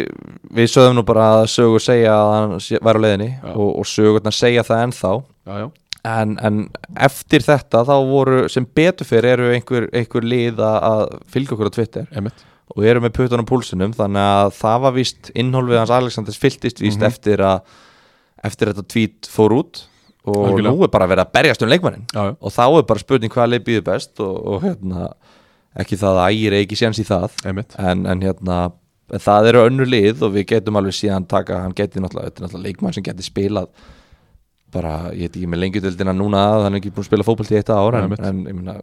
við 0.54 0.70
sögum 0.72 1.00
nú 1.00 1.04
bara 1.08 1.30
að 1.40 1.48
sögur 1.56 1.84
segja 1.84 2.14
að 2.16 2.34
hann 2.34 2.54
væri 2.88 3.02
á 3.02 3.04
leiðinni 3.06 3.30
Já. 3.34 3.54
og, 3.54 3.70
og 3.82 3.90
sögurnar 3.90 4.36
segja 4.38 4.66
það 4.68 4.84
ennþá. 4.88 5.14
Já, 5.44 5.54
já, 5.64 5.68
en, 6.04 6.34
en 6.44 6.58
eftir 7.00 7.44
þetta 7.46 7.84
þá 7.88 7.94
voru 8.10 8.42
sem 8.52 8.66
betur 8.76 9.08
fyrir 9.08 9.38
eru 9.38 9.52
einhver, 9.56 9.86
einhver 9.96 10.26
lið 10.28 10.60
að, 10.60 10.78
að 10.90 11.04
fylgja 11.32 11.56
okkur 11.56 11.72
á 11.72 11.76
Twitter. 11.78 12.10
Emitt 12.20 12.44
og 12.74 12.86
eru 12.90 13.02
með 13.04 13.12
puttan 13.14 13.42
á 13.44 13.46
púlsinum 13.46 13.92
þannig 13.94 14.24
að 14.24 14.54
það 14.58 14.78
var 14.86 14.94
víst 14.96 15.28
innhólfið 15.38 15.78
hans 15.82 15.92
Alexanders 15.94 16.40
fylltist 16.42 16.80
víst 16.82 16.98
Mhm. 16.98 17.06
eftir 17.12 17.42
að 17.44 17.60
eftir 18.44 18.68
að 18.72 18.78
þetta 18.80 18.88
tweet 18.94 19.28
fór 19.30 19.54
út. 19.60 19.82
Og 20.26 20.38
Algjörlega. 20.48 20.72
nú 20.72 20.84
er 20.84 20.92
bara 20.96 21.08
verið 21.12 21.26
að 21.26 21.34
berjast 21.36 21.62
um 21.66 21.70
leikmannin 21.70 22.06
já, 22.14 22.22
já, 22.32 22.36
og 22.40 22.52
þá 22.56 22.64
er 22.80 22.86
bara 22.88 23.00
spurning 23.04 23.32
hvað 23.32 23.50
leið 23.52 23.64
býður 23.68 23.84
best 23.92 24.20
og, 24.24 24.38
og 24.48 24.62
hérna 24.64 25.10
ekki 25.84 25.98
það 26.00 26.20
að 26.24 26.32
ægir 26.32 26.56
ekki 26.62 26.80
séns 26.80 27.00
í 27.04 27.06
það. 27.08 27.36
En, 27.78 28.06
en 28.08 28.22
hérna 28.24 28.58
en 29.14 29.20
það 29.20 29.50
eru 29.52 29.66
önnur 29.68 29.90
lið 29.92 30.24
og 30.24 30.32
við 30.34 30.48
getum 30.56 30.80
alveg 30.80 30.96
síðan 30.96 31.28
taka, 31.28 31.60
hann 31.66 31.76
geti 31.76 32.00
náttúrulega, 32.00 32.32
náttúrulega 32.40 32.64
leikmann 32.64 32.94
sem 32.96 33.04
geti 33.04 33.28
spilað 33.28 33.68
bara, 34.74 34.94
ég 35.14 35.28
veit 35.30 35.38
ekki 35.38 35.50
með 35.54 35.62
lengjudeldina 35.64 36.16
núna 36.18 36.42
hann 36.66 36.74
er 36.74 36.80
ekki 36.82 36.92
búin 36.96 37.06
að 37.06 37.10
spila 37.12 37.28
fótbolt 37.28 37.54
í 37.54 37.60
eitt 37.60 37.70
ár 37.74 38.00
en, 38.00 38.16
en 38.18 38.42
ég 38.50 38.58
meina, 38.58 38.76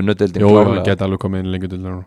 önnudeldin 0.00 0.44
Jó, 0.44 0.50
hann 0.58 0.82
geti 0.86 1.06
alveg 1.06 1.22
komið 1.22 1.44
inn 1.44 1.52
lengur 1.54 1.72
til 1.72 1.80
núna. 1.82 2.04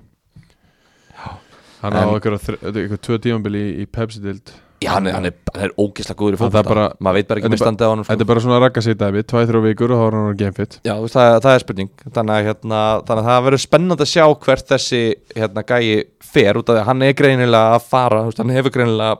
Hann 1.86 1.93
á 1.93 2.01
En- 2.01 2.13
ykkur, 2.18 2.38
ykkur 2.86 3.01
tvö 3.03 3.18
tímambili 3.22 3.61
í, 3.61 3.74
í 3.84 3.86
Pepsi-dild 3.86 4.53
já, 4.82 4.89
hann 4.95 5.07
er, 5.07 5.13
hann 5.16 5.28
er, 5.30 5.36
er 5.55 5.74
ógislega 5.80 6.18
góður 6.20 6.38
í 6.38 6.45
er 6.45 6.63
bara- 6.66 6.88
maður 6.99 7.20
veit 7.20 7.28
bara 7.30 7.41
ekki 7.41 7.51
með 7.53 7.61
standið 7.61 7.86
á 7.86 7.89
hann 7.91 8.03
sko. 8.03 8.11
Þetta 8.13 8.26
er 8.26 8.30
bara 8.32 8.43
svona 8.43 8.59
rakka 8.63 8.82
sér 8.86 8.97
dæmi, 8.99 9.24
tvæ, 9.24 9.39
þrjá 9.49 9.61
vikur 9.66 9.93
og 9.93 10.01
þá 10.01 10.05
er 10.07 10.18
hann 10.20 10.39
gamefit 10.39 10.80
Já, 10.84 10.95
það, 11.13 11.38
það 11.45 11.53
er 11.53 11.63
spurning. 11.66 11.91
Þannig 12.09 12.36
að, 12.36 12.45
hérna, 12.49 12.82
þannig 13.05 13.22
að 13.24 13.30
það 13.30 13.45
verður 13.47 13.63
spennandi 13.66 14.05
að 14.05 14.11
sjá 14.16 14.26
hvert 14.45 14.68
þessi 14.74 15.01
hérna, 15.36 15.63
gæi 15.63 16.03
fer 16.26 16.59
út 16.59 16.70
af 16.70 16.76
því 16.76 16.82
að 16.82 16.89
hann 16.89 17.01
er 17.05 17.13
greinilega 17.22 17.76
að 17.78 17.88
fara 17.93 18.24
hann 18.26 18.55
hefur 18.55 18.76
greinilega 18.76 19.18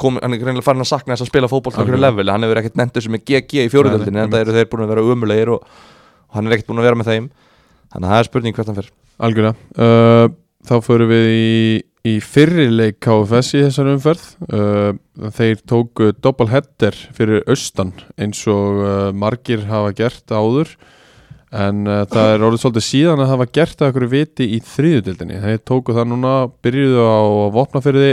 kom, 0.00 0.18
hann 0.22 0.34
er 0.34 0.40
greinilega 0.42 0.66
farin 0.66 0.84
að 0.84 0.90
sakna 0.90 1.14
þess 1.14 1.26
að 1.26 1.32
spila 1.32 1.50
fótbolt 1.50 1.76
á 1.76 1.80
einhverju 1.80 1.98
Algjörlega. 2.00 2.16
level, 2.16 2.32
hann 2.34 2.46
hefur 2.46 2.60
ekkert 2.62 2.80
nendur 2.80 3.04
sem 3.06 3.16
er 3.16 3.24
GG 3.26 3.64
í 3.64 3.70
fjóruðöldinni, 3.72 4.22
en 4.24 4.32
það 4.32 4.44
eru 4.44 4.56
þeir 4.56 4.70
búin 4.72 4.84
að 4.86 4.92
vera 4.94 5.04
umulegir 5.06 5.52
og, 5.54 5.78
og 6.30 6.38
hann 6.38 6.50
er 6.50 6.56
ekkert 6.56 6.70
búin 6.72 6.82
að 6.82 6.88
vera 6.90 7.00
með 7.00 7.10
þeim. 7.12 7.30
Þannig 7.90 8.06
að 8.06 8.14
það 8.14 8.22
er 8.22 8.30
spurning 8.30 8.56
hvert 8.58 8.70
hann 8.70 8.80
fer. 8.80 8.90
Algjörlega. 9.20 9.54
Uh, 9.76 10.36
Þá 10.60 10.74
förum 10.84 11.08
við 11.08 11.26
í, 11.32 11.50
í 12.04 12.14
fyrri 12.20 12.66
leik 12.68 12.98
KFS 13.00 13.54
í 13.56 13.62
þessari 13.64 13.94
umferð. 13.96 14.24
Uh, 14.52 14.90
Þeir 15.32 15.62
tóku 15.68 16.10
doppelheader 16.20 16.96
fyrir 17.16 17.46
austan 17.48 17.94
eins 18.20 18.42
og 18.50 18.80
uh, 18.84 18.88
margir 19.16 19.64
hafa 19.70 19.94
gert 19.96 20.34
áður. 20.34 20.74
En 21.50 21.86
uh, 21.88 22.02
það 22.12 22.34
er 22.34 22.44
orðið 22.46 22.62
svolítið 22.62 22.86
síðan 22.86 23.24
að 23.24 23.32
hafa 23.32 23.46
gert 23.56 23.80
það 23.80 23.88
okkur 23.94 24.06
viti 24.12 24.50
í 24.52 24.60
þriðudildinni 24.68 25.40
þeir 25.46 25.62
tóku 25.66 25.96
það 25.96 26.10
núna, 26.12 26.34
byrjuðu 26.62 27.08
á 27.08 27.20
vopnafyrði 27.56 28.12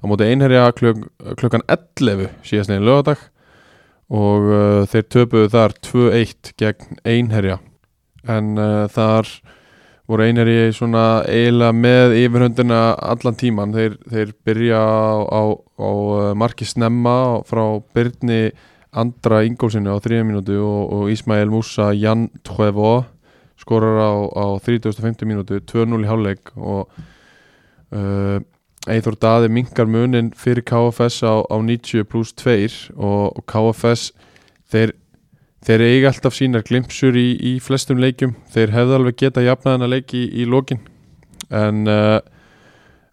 á 0.00 0.04
móti 0.08 0.28
einherja 0.28 0.70
kluk 0.76 1.04
klukkan 1.40 1.64
11 1.68 2.30
síðast 2.46 2.72
neginn 2.72 2.88
lögadag 2.88 3.20
og 4.10 4.48
uh, 4.50 4.82
þeir 4.90 5.06
töpuðu 5.12 5.50
þar 5.52 5.74
2-1 5.86 6.52
gegn 6.58 7.00
einherja. 7.06 7.60
En 8.26 8.56
uh, 8.58 8.88
þar 8.90 9.28
voru 10.10 10.26
einherji 10.26 10.72
svona 10.74 11.22
eiginlega 11.30 11.76
með 11.76 12.16
yfirhundina 12.24 12.80
allan 12.98 13.38
tíman 13.38 13.76
þeir, 13.76 13.94
þeir 14.10 14.34
byrja 14.46 14.80
á, 14.82 15.14
á, 15.30 15.42
á 15.54 15.90
uh, 15.92 16.32
marki 16.34 16.66
snemma 16.66 17.14
frá 17.46 17.62
Byrni 17.94 18.50
Andra 18.90 19.44
Ingólfsinu 19.46 19.94
á 19.94 20.02
þriða 20.02 20.26
mínútu 20.26 20.58
og, 20.58 20.80
og 20.90 21.12
Ismail 21.14 21.52
Musa 21.52 21.92
Jan 21.94 22.26
Tvevo 22.42 23.04
skorar 23.60 24.00
á, 24.02 24.12
á 24.34 24.46
3050 24.66 25.28
mínútu 25.30 25.60
2-0 25.62 26.02
í 26.02 26.10
hálfleik 26.10 26.50
og 26.56 26.90
uh, 27.94 28.40
Eithor 28.88 29.18
Daði 29.20 29.50
minkar 29.52 29.88
munin 29.90 30.30
fyrir 30.32 30.64
KFS 30.64 31.20
á, 31.26 31.44
á 31.44 31.56
90 31.60 32.06
pluss 32.08 32.32
2 32.40 32.94
og, 32.96 33.36
og 33.36 33.44
KFS 33.50 34.14
þeir, 34.72 34.94
þeir 35.66 35.84
eiga 35.84 36.12
alltaf 36.14 36.36
sínar 36.38 36.64
glimpsur 36.64 37.18
í, 37.18 37.34
í 37.36 37.58
flestum 37.60 38.00
leikjum. 38.00 38.36
Þeir 38.54 38.72
hefðu 38.78 38.96
alveg 38.96 39.20
geta 39.20 39.44
jafnaðan 39.44 39.88
að 39.88 39.96
leiki 39.98 40.24
í, 40.24 40.30
í 40.40 40.48
lokin. 40.48 40.80
En 41.50 41.84
uh, 41.90 42.20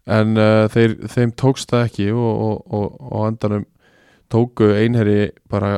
en 0.08 0.40
uh, 0.40 0.66
þeir, 0.72 0.96
þeim 1.12 1.34
tókst 1.38 1.74
það 1.74 1.86
ekki 1.90 2.08
og, 2.16 2.32
og, 2.72 2.96
og, 3.02 3.18
andanum 3.28 3.66
tóku 4.32 4.72
einherri 4.76 5.32
bara 5.52 5.78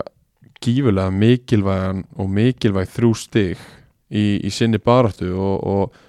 gífulega 0.61 1.11
mikilvægan 1.13 2.03
og 2.19 2.29
mikilvæg 2.33 2.89
þrjú 2.93 3.11
stig 3.17 3.61
í, 4.09 4.39
í 4.43 4.51
sinni 4.53 4.81
baráttu 4.81 5.31
og, 5.33 5.57
og 5.63 5.99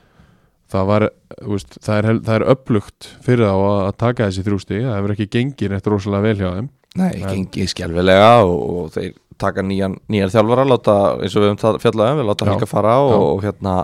það 0.71 0.91
var 0.91 1.07
veist, 1.51 1.79
það, 1.85 1.97
er, 1.99 2.21
er 2.37 2.45
upplugt 2.55 3.09
fyrir 3.25 3.47
þá 3.49 3.55
að, 3.55 3.81
að 3.87 3.97
taka 4.05 4.29
þessi 4.29 4.45
þrjú 4.47 4.61
stig. 4.65 4.85
Það 4.87 4.99
hefur 4.99 5.15
ekki 5.17 5.31
gengið 5.37 5.75
neitt 5.75 5.91
rosalega 5.91 6.27
vel 6.29 6.37
hjá 6.41 6.53
þeim. 6.59 6.69
Nei, 7.01 7.11
En- 7.15 7.27
gengið 7.31 7.73
skjálfilega 7.75 8.31
og, 8.47 8.61
og 8.61 8.95
þeir 8.97 9.11
taka 9.41 9.65
nýjan, 9.65 9.97
nýjan 10.11 10.33
þjálfara 10.35 10.67
láta, 10.69 10.97
eins 11.23 11.35
og 11.37 11.45
við 11.45 11.53
höfum 11.55 11.81
fjallaðum, 11.81 12.21
við 12.21 12.29
láta 12.29 12.47
Já. 12.47 12.51
Helga 12.53 12.69
fara 12.69 12.97
og, 13.01 13.13
Já. 13.13 13.21
og 13.21 13.45
hérna 13.47 13.75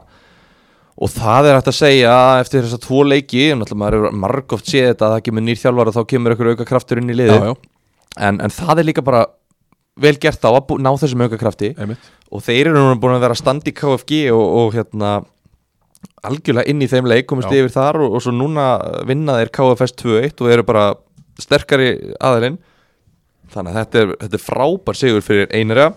og 0.96 1.12
það 1.12 1.48
er 1.48 1.58
hægt 1.58 1.70
að 1.70 1.76
segja 1.76 2.16
eftir 2.40 2.64
þess 2.64 2.76
að 2.78 2.84
tvo 2.86 3.00
leiki, 3.04 3.46
náttúrulega 3.52 3.80
maður 3.82 3.96
er 4.10 4.18
margóft 4.24 4.68
séð 4.70 4.90
þetta 4.90 5.08
að 5.08 5.14
það 5.14 5.24
kemur 5.28 5.44
nýr 5.44 5.60
þjálfara 5.60 5.94
þá 5.96 6.02
kemur 6.12 6.34
ykkur 6.34 6.52
auka 6.52 6.68
kraftur 6.68 7.00
inn 7.02 7.12
í 7.12 7.16
liði 7.16 7.36
já, 7.36 7.52
en, 8.28 8.40
en 8.40 8.54
það 8.56 8.80
er 8.80 8.88
líka 8.90 9.04
bara 9.04 9.26
vel 10.00 10.14
gert 10.20 10.40
þá 10.40 10.48
að 10.52 10.76
ná 10.84 10.90
þessum 11.00 11.24
auka 11.24 11.40
krafti 11.40 11.72
einmitt. 11.76 12.10
Og 12.32 12.42
þeir 12.44 12.70
eru 12.70 12.80
núna 12.80 12.98
búin 13.00 13.16
að 13.16 13.26
vera 13.26 13.56
í 13.64 13.74
KFG 13.76 14.22
og, 14.34 14.46
og 14.60 14.76
hérna 14.76 15.12
algjörlega 16.26 16.70
inn 16.70 16.82
í 16.82 16.88
þeim 16.90 17.08
leik 17.10 17.28
komist 17.30 17.52
Já. 17.52 17.60
yfir 17.60 17.74
þar 17.74 18.00
og, 18.04 18.16
og 18.16 18.24
svo 18.24 18.32
núna 18.34 18.70
vinna 19.08 19.38
þeir 19.40 19.52
KFS 19.58 19.94
2-1 20.02 20.42
og 20.42 20.54
eru 20.54 20.66
bara 20.66 20.88
sterkari 21.40 21.92
aðilinn. 22.24 22.58
Þannig 23.52 23.72
að 23.72 23.78
þetta 23.80 24.02
er, 24.02 24.12
þetta 24.24 24.38
er 24.38 24.44
frábær 24.46 24.98
sigur 24.98 25.24
fyrir 25.24 25.52
einara 25.54 25.92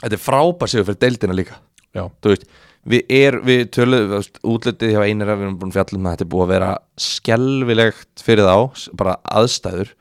þetta 0.00 0.16
er 0.16 0.22
frábær 0.22 0.70
sigur 0.70 0.88
fyrir 0.88 1.00
deildina 1.04 1.36
líka. 1.36 1.58
Veist, 1.94 2.46
við 2.88 3.12
er 3.12 3.38
við 3.44 3.64
töluðum, 3.76 4.28
útlitið 4.52 4.94
hjá 4.94 5.00
einara 5.04 5.36
við 5.36 5.46
erum 5.46 5.58
búin 5.60 5.72
að 5.72 5.78
fjalla 5.78 5.98
um 5.98 6.06
að 6.06 6.14
þetta 6.14 6.26
er 6.26 6.32
búið 6.34 6.44
að 6.44 6.52
vera 6.54 6.70
skelvilegt 7.06 8.24
fyrir 8.24 8.48
þá, 8.48 8.86
bara 9.00 9.16
aðstæður. 9.40 9.92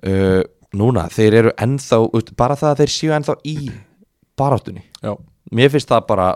Uh, 0.00 0.42
núna, 0.76 1.06
þeir 1.12 1.38
eru 1.42 1.54
ennþá 1.60 2.02
bara 2.38 2.56
það 2.58 2.70
að 2.70 2.82
þeir 2.82 2.94
séu 2.94 3.16
ennþá 3.16 3.36
í 3.48 3.56
baráttunni. 4.38 4.84
Já. 5.04 5.16
mér 5.52 5.72
finnst 5.72 5.90
það 5.90 6.06
bara 6.08 6.28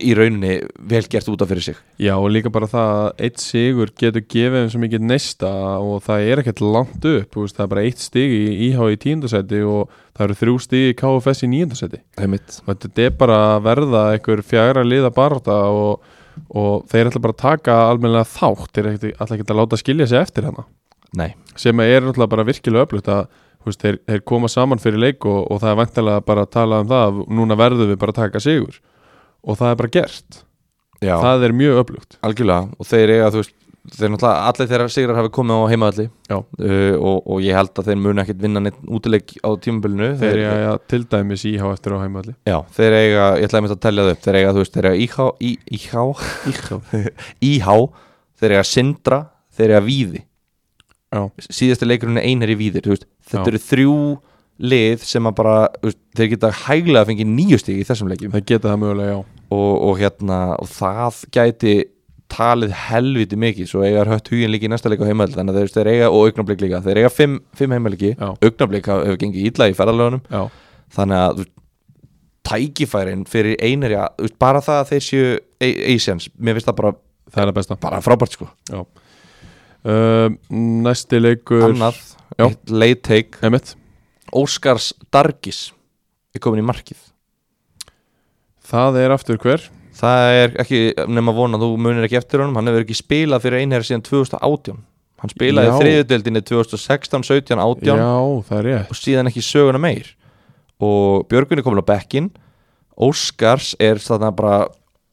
í 0.00 0.14
rauninni 0.16 0.54
vel 0.88 1.02
gert 1.10 1.28
út 1.28 1.42
af 1.44 1.50
fyrir 1.50 1.64
sig. 1.66 1.80
Já 2.00 2.14
og 2.14 2.30
líka 2.32 2.52
bara 2.52 2.68
það 2.70 2.92
að 3.00 3.24
eitt 3.26 3.42
sigur 3.42 3.92
getur 3.98 4.24
gefið 4.24 4.58
eins 4.62 4.76
og 4.76 4.82
mikið 4.84 5.04
neista 5.04 5.50
og 5.82 6.02
það 6.06 6.28
er 6.30 6.42
ekkert 6.42 6.62
langt 6.64 7.08
upp 7.10 7.36
veist, 7.36 7.56
það 7.58 7.64
er 7.64 7.72
bara 7.74 7.84
eitt 7.88 8.00
stig 8.02 8.32
í 8.32 8.42
IH 8.68 8.80
í 8.94 8.98
tíundasæti 9.02 9.60
og 9.68 9.92
það 10.16 10.24
eru 10.26 10.38
þrjú 10.40 10.56
stig 10.64 10.88
í 10.88 10.96
KFS 11.02 11.44
í 11.44 11.50
níundasæti 11.52 12.02
þetta 12.16 13.06
er 13.06 13.14
bara 13.20 13.38
að 13.50 13.64
verða 13.68 14.04
einhver 14.14 14.44
fjagra 14.46 14.86
liða 14.86 15.12
barða 15.14 15.58
og, 15.72 16.12
og 16.48 16.88
þeir 16.92 17.10
ætla 17.10 17.24
bara 17.26 17.36
að 17.36 17.44
taka 17.44 17.78
almennilega 17.90 18.30
þátt 18.32 18.72
þeir 18.78 18.90
ætla 19.12 19.36
ekki 19.36 19.48
að 19.48 19.60
láta 19.60 19.80
skilja 19.80 20.08
sig 20.08 20.22
eftir 20.22 20.48
hana. 20.48 20.64
Nei, 21.12 21.34
sem 21.60 21.76
er 21.84 22.00
náttúrulega 22.00 22.32
bara 22.32 22.48
virkilega 22.48 22.86
öflugt 22.86 23.10
að 23.12 23.26
veist, 23.66 23.82
þeir, 23.82 23.98
þeir 24.08 24.24
koma 24.24 24.48
saman 24.48 24.80
fyrir 24.80 25.02
leik 25.02 25.26
og, 25.28 25.44
og 25.52 25.60
það 25.60 25.74
er 25.74 25.78
vantilega 25.82 26.24
bara 26.24 26.46
að 26.46 26.54
tala 26.56 26.80
um 26.80 26.88
það 26.88 27.04
að 27.10 27.20
núna 27.36 27.58
verðum 27.60 27.92
við 27.92 28.00
bara 28.00 28.14
að 28.14 28.20
taka 28.22 28.42
sigur 28.42 28.80
og 29.42 29.58
það 29.58 29.74
er 29.74 29.80
bara 29.82 29.92
gert. 29.98 30.44
Já, 31.02 31.16
það 31.18 31.48
er 31.48 31.56
mjög 31.58 31.80
öflugt. 31.82 32.16
Algjörlega. 32.22 32.70
Og 32.78 32.86
þeir 32.86 33.12
eiga, 33.16 33.30
þú 33.34 33.42
veist 33.42 33.58
þeir 33.82 34.12
náttúrulega, 34.12 34.42
allir 34.46 34.68
þeirra 34.70 34.84
sigrar 34.94 35.18
hafi 35.18 35.30
komið 35.34 35.58
á 35.58 35.66
heimaðalli 35.72 36.04
uh, 36.30 36.42
og, 37.02 37.16
og 37.26 37.40
ég 37.42 37.56
held 37.58 37.80
að 37.80 37.88
þeir 37.90 37.98
muni 37.98 38.22
ekkit 38.22 38.42
vinna 38.44 38.62
neitt 38.62 38.78
útileik 38.86 39.34
á 39.42 39.50
tímabilinu. 39.64 40.12
Þeir 40.20 40.38
eiga 40.38 40.52
ja, 40.60 40.74
til 40.92 41.02
dæmis 41.10 41.42
íhá 41.50 41.66
eftir 41.72 41.96
á 41.98 42.04
heimalli 42.04 42.36
Já, 42.46 42.60
þeir 42.76 42.98
eiga, 43.00 43.24
ég 43.42 43.48
ætlaði 43.48 43.74
að 43.74 43.82
telja 43.82 44.06
það 44.06 44.14
upp 44.14 44.26
þeir 44.28 44.38
eiga, 44.38 44.52
þú 44.52 44.62
veist, 44.62 44.76
þeir 44.76 44.88
eiga 44.92 45.02
íhá 45.06 45.26
í, 45.42 45.52
íhá, 45.78 46.04
íhá. 47.52 47.78
Þeir 48.42 48.56
eiga 48.56 48.62
sindra, 48.66 49.18
þeir 49.54 49.70
eiga 49.70 49.82
víði. 49.86 50.20
Já. 51.12 51.26
síðasti 51.52 51.86
leikurinn 51.86 52.18
er 52.18 52.24
einar 52.26 52.50
í 52.50 52.56
víðir 52.56 52.86
þú 52.86 52.94
veist, 52.94 53.04
þetta 53.28 53.42
Já. 53.44 53.50
eru 53.52 53.60
þrjú 53.62 53.96
lið 54.62 55.02
sem 55.08 55.26
að 55.26 55.34
bara, 55.40 55.54
þeir 56.16 56.28
geta 56.36 56.50
hæglega 56.64 57.02
að 57.02 57.08
fengi 57.12 57.26
nýju 57.26 57.58
stig 57.62 57.80
í 57.82 57.86
þessum 57.88 58.10
leikjum. 58.12 58.32
Það 58.34 58.44
geta 58.52 58.70
það 58.70 58.82
mögulega 58.84 59.14
já. 59.16 59.18
Og, 59.52 59.72
og 59.88 59.98
hérna, 60.00 60.38
og 60.62 60.68
það 60.70 61.18
gæti 61.34 61.74
talið 62.32 62.70
helviti 62.88 63.36
mikið. 63.36 63.66
Svo 63.68 63.82
eiga 63.84 64.04
hött 64.08 64.30
hugin 64.32 64.52
líka 64.54 64.64
í 64.68 64.70
næsta 64.72 64.88
leik 64.92 65.02
á 65.04 65.08
heimaldi 65.10 65.36
þannig 65.36 65.52
að 65.58 65.58
þeir, 65.74 65.90
eiga, 65.92 66.06
og 66.14 66.28
augnablik 66.30 66.62
líka, 66.64 66.80
þeir 66.86 67.00
eiga 67.02 67.10
fimm, 67.12 67.34
fimm 67.58 67.74
augnablik 68.38 68.88
hafa- 68.88 69.04
hefur 69.10 69.20
gengið 69.20 69.50
illa 69.50 69.68
í 69.68 69.76
ferðalögunum. 69.76 70.22
Þannig 70.96 71.18
að 71.26 71.42
tækifærin 72.48 73.26
fyrir 73.28 73.56
að, 74.06 74.08
veist, 74.24 74.38
bara 74.40 74.62
það 74.64 74.80
að 74.80 74.88
þeir 74.94 75.04
séu 75.08 75.28
Asians, 75.94 76.30
mér 76.38 76.56
finnst 76.58 76.70
það 76.70 76.78
bara, 76.80 76.94
það 77.32 77.42
er 77.42 77.50
það 77.52 77.58
besta. 77.60 77.76
bara 77.84 78.00
frábært 78.04 78.34
sko. 78.38 78.48
Uh, 79.82 80.30
næsti 80.86 81.18
leikur 81.20 81.68
annað, 83.44 83.74
Óskars 84.32 84.92
Dargis 85.12 85.70
er 86.32 86.42
komin 86.42 86.62
í 86.62 86.66
markið. 86.66 87.00
Það 88.72 88.98
er 89.02 89.14
aftur 89.14 89.40
hver. 89.42 89.66
Það 89.92 90.36
er 90.38 90.54
ekki 90.62 90.80
nema 91.12 91.34
vona 91.36 91.58
að 91.58 91.66
þú 91.66 91.82
munir 91.84 92.06
ekki 92.06 92.16
eftir 92.22 92.40
honum, 92.40 92.56
hann 92.56 92.70
hefur 92.70 92.86
ekki 92.86 92.96
spilað 92.96 93.44
fyrir 93.44 93.60
einherja 93.60 93.90
síðan 93.90 94.06
2018 94.08 94.80
hann 95.22 95.30
spilaði 95.30 95.74
þriðudeldinni 95.78 96.42
2016, 96.48 97.26
17, 97.28 97.60
18 97.62 97.86
já, 97.86 98.12
það 98.48 98.56
er 98.58 98.66
rétt. 98.66 98.90
Og 98.90 98.98
síðan 98.98 99.30
ekki 99.30 99.44
söguna 99.46 99.78
meir. 99.82 100.08
Og 100.82 101.28
Björgun 101.30 101.60
er 101.60 101.66
komin 101.66 101.82
á 101.84 101.90
bekkin 101.92 102.32
Óskars 103.02 103.72
er 103.80 104.00
þarna 104.02 104.32
bara 104.36 104.56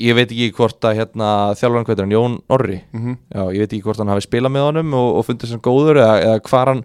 ég 0.01 0.15
veit 0.17 0.31
ekki 0.31 0.49
hvort 0.55 0.83
að 0.87 1.01
hérna 1.01 1.29
þjálfarn 1.59 1.85
hvað 1.87 1.99
er 1.99 2.05
hann, 2.05 2.15
Jón 2.15 2.39
Orri? 2.51 2.79
Mm 2.95 3.19
já, 3.29 3.43
ég 3.53 3.61
veit 3.63 3.73
ekki 3.73 3.85
hvort 3.85 4.01
hann 4.01 4.11
hafi 4.11 4.25
spilað 4.25 4.55
með 4.55 4.65
honum 4.69 4.97
og, 4.97 5.09
og 5.19 5.27
fundið 5.27 5.53
sem 5.53 5.61
góður 5.63 6.01
eða, 6.01 6.17
eða 6.25 6.41
hvar 6.49 6.73
hann 6.73 6.83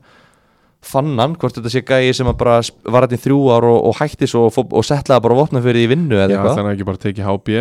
fann 0.85 1.15
hann, 1.21 1.35
hvort 1.41 1.57
þetta 1.59 1.73
sé 1.73 1.83
gæi 1.87 2.13
sem 2.17 2.29
að 2.31 2.37
bara 2.41 2.57
var 2.93 3.07
þetta 3.07 3.19
í 3.19 3.23
þrjú 3.25 3.39
ár 3.55 3.67
og, 3.71 3.79
og 3.91 3.97
hætti 4.01 4.29
svo 4.31 4.47
og, 4.51 4.59
og 4.73 4.85
settlaði 4.87 5.25
bara 5.27 5.39
vopna 5.39 5.63
fyrir 5.65 5.87
í 5.87 5.91
vinnu 5.95 6.17
eða 6.19 6.29
já, 6.29 6.37
eitthvað, 6.37 6.57
þannig 6.59 6.71
að 6.71 6.77
ekki 6.79 6.89
bara 6.91 7.03
tekið 7.05 7.29
HB 7.31 7.55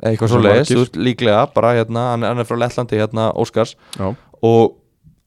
eitthvað 0.00 0.30
Svo 0.30 0.38
svo 0.38 0.42
leiðis, 0.46 0.60
margir. 0.60 0.76
þú 0.76 0.82
veist, 0.84 0.98
líklega 1.10 1.40
bara 1.54 1.72
hérna, 1.76 2.04
hann, 2.14 2.22
hann 2.24 2.38
er 2.40 2.46
frá 2.48 2.56
Lettlandi 2.62 2.96
hérna, 3.02 3.26
Óskars. 3.36 3.74
Já, 3.98 4.06
og, 4.48 4.76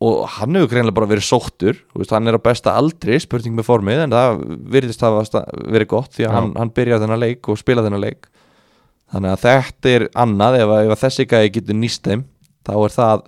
og 0.04 0.24
hann 0.40 0.58
hefur 0.58 0.72
greinlega 0.72 0.96
bara 0.98 1.10
verið 1.12 1.28
sóttur 1.28 1.78
veist, 1.94 2.10
hann 2.16 2.28
er 2.32 2.36
á 2.36 2.42
besta 2.42 2.74
aldri, 2.80 3.20
spurning 3.22 3.54
með 3.60 3.68
formið 3.70 4.02
en 4.08 4.16
það 4.16 4.42
virðist 4.74 5.04
sta- 5.30 5.44
verið 5.70 5.92
gott 5.94 6.10
því 6.18 6.26
að 6.26 6.32
Já. 6.32 6.34
hann, 6.40 6.50
hann 6.58 6.74
byrjar 6.74 7.04
þennan 7.06 7.22
leik 7.22 7.52
og 7.54 7.60
spila 7.62 7.86
þennan 7.86 8.02
leik. 8.08 8.26
Þannig 9.14 9.36
að 9.36 9.44
þetta 9.46 9.94
er 9.94 10.08
annað 10.26 10.58
ef, 10.64 10.74
að- 10.74 10.84
ef 10.88 10.96
að 10.98 11.04
þessi 11.06 11.28
gæði 11.36 11.54
getur 11.60 11.78
nýst 11.84 12.10
þeim 12.10 12.26
þá 12.66 12.74
er 12.88 12.96
það 12.98 13.24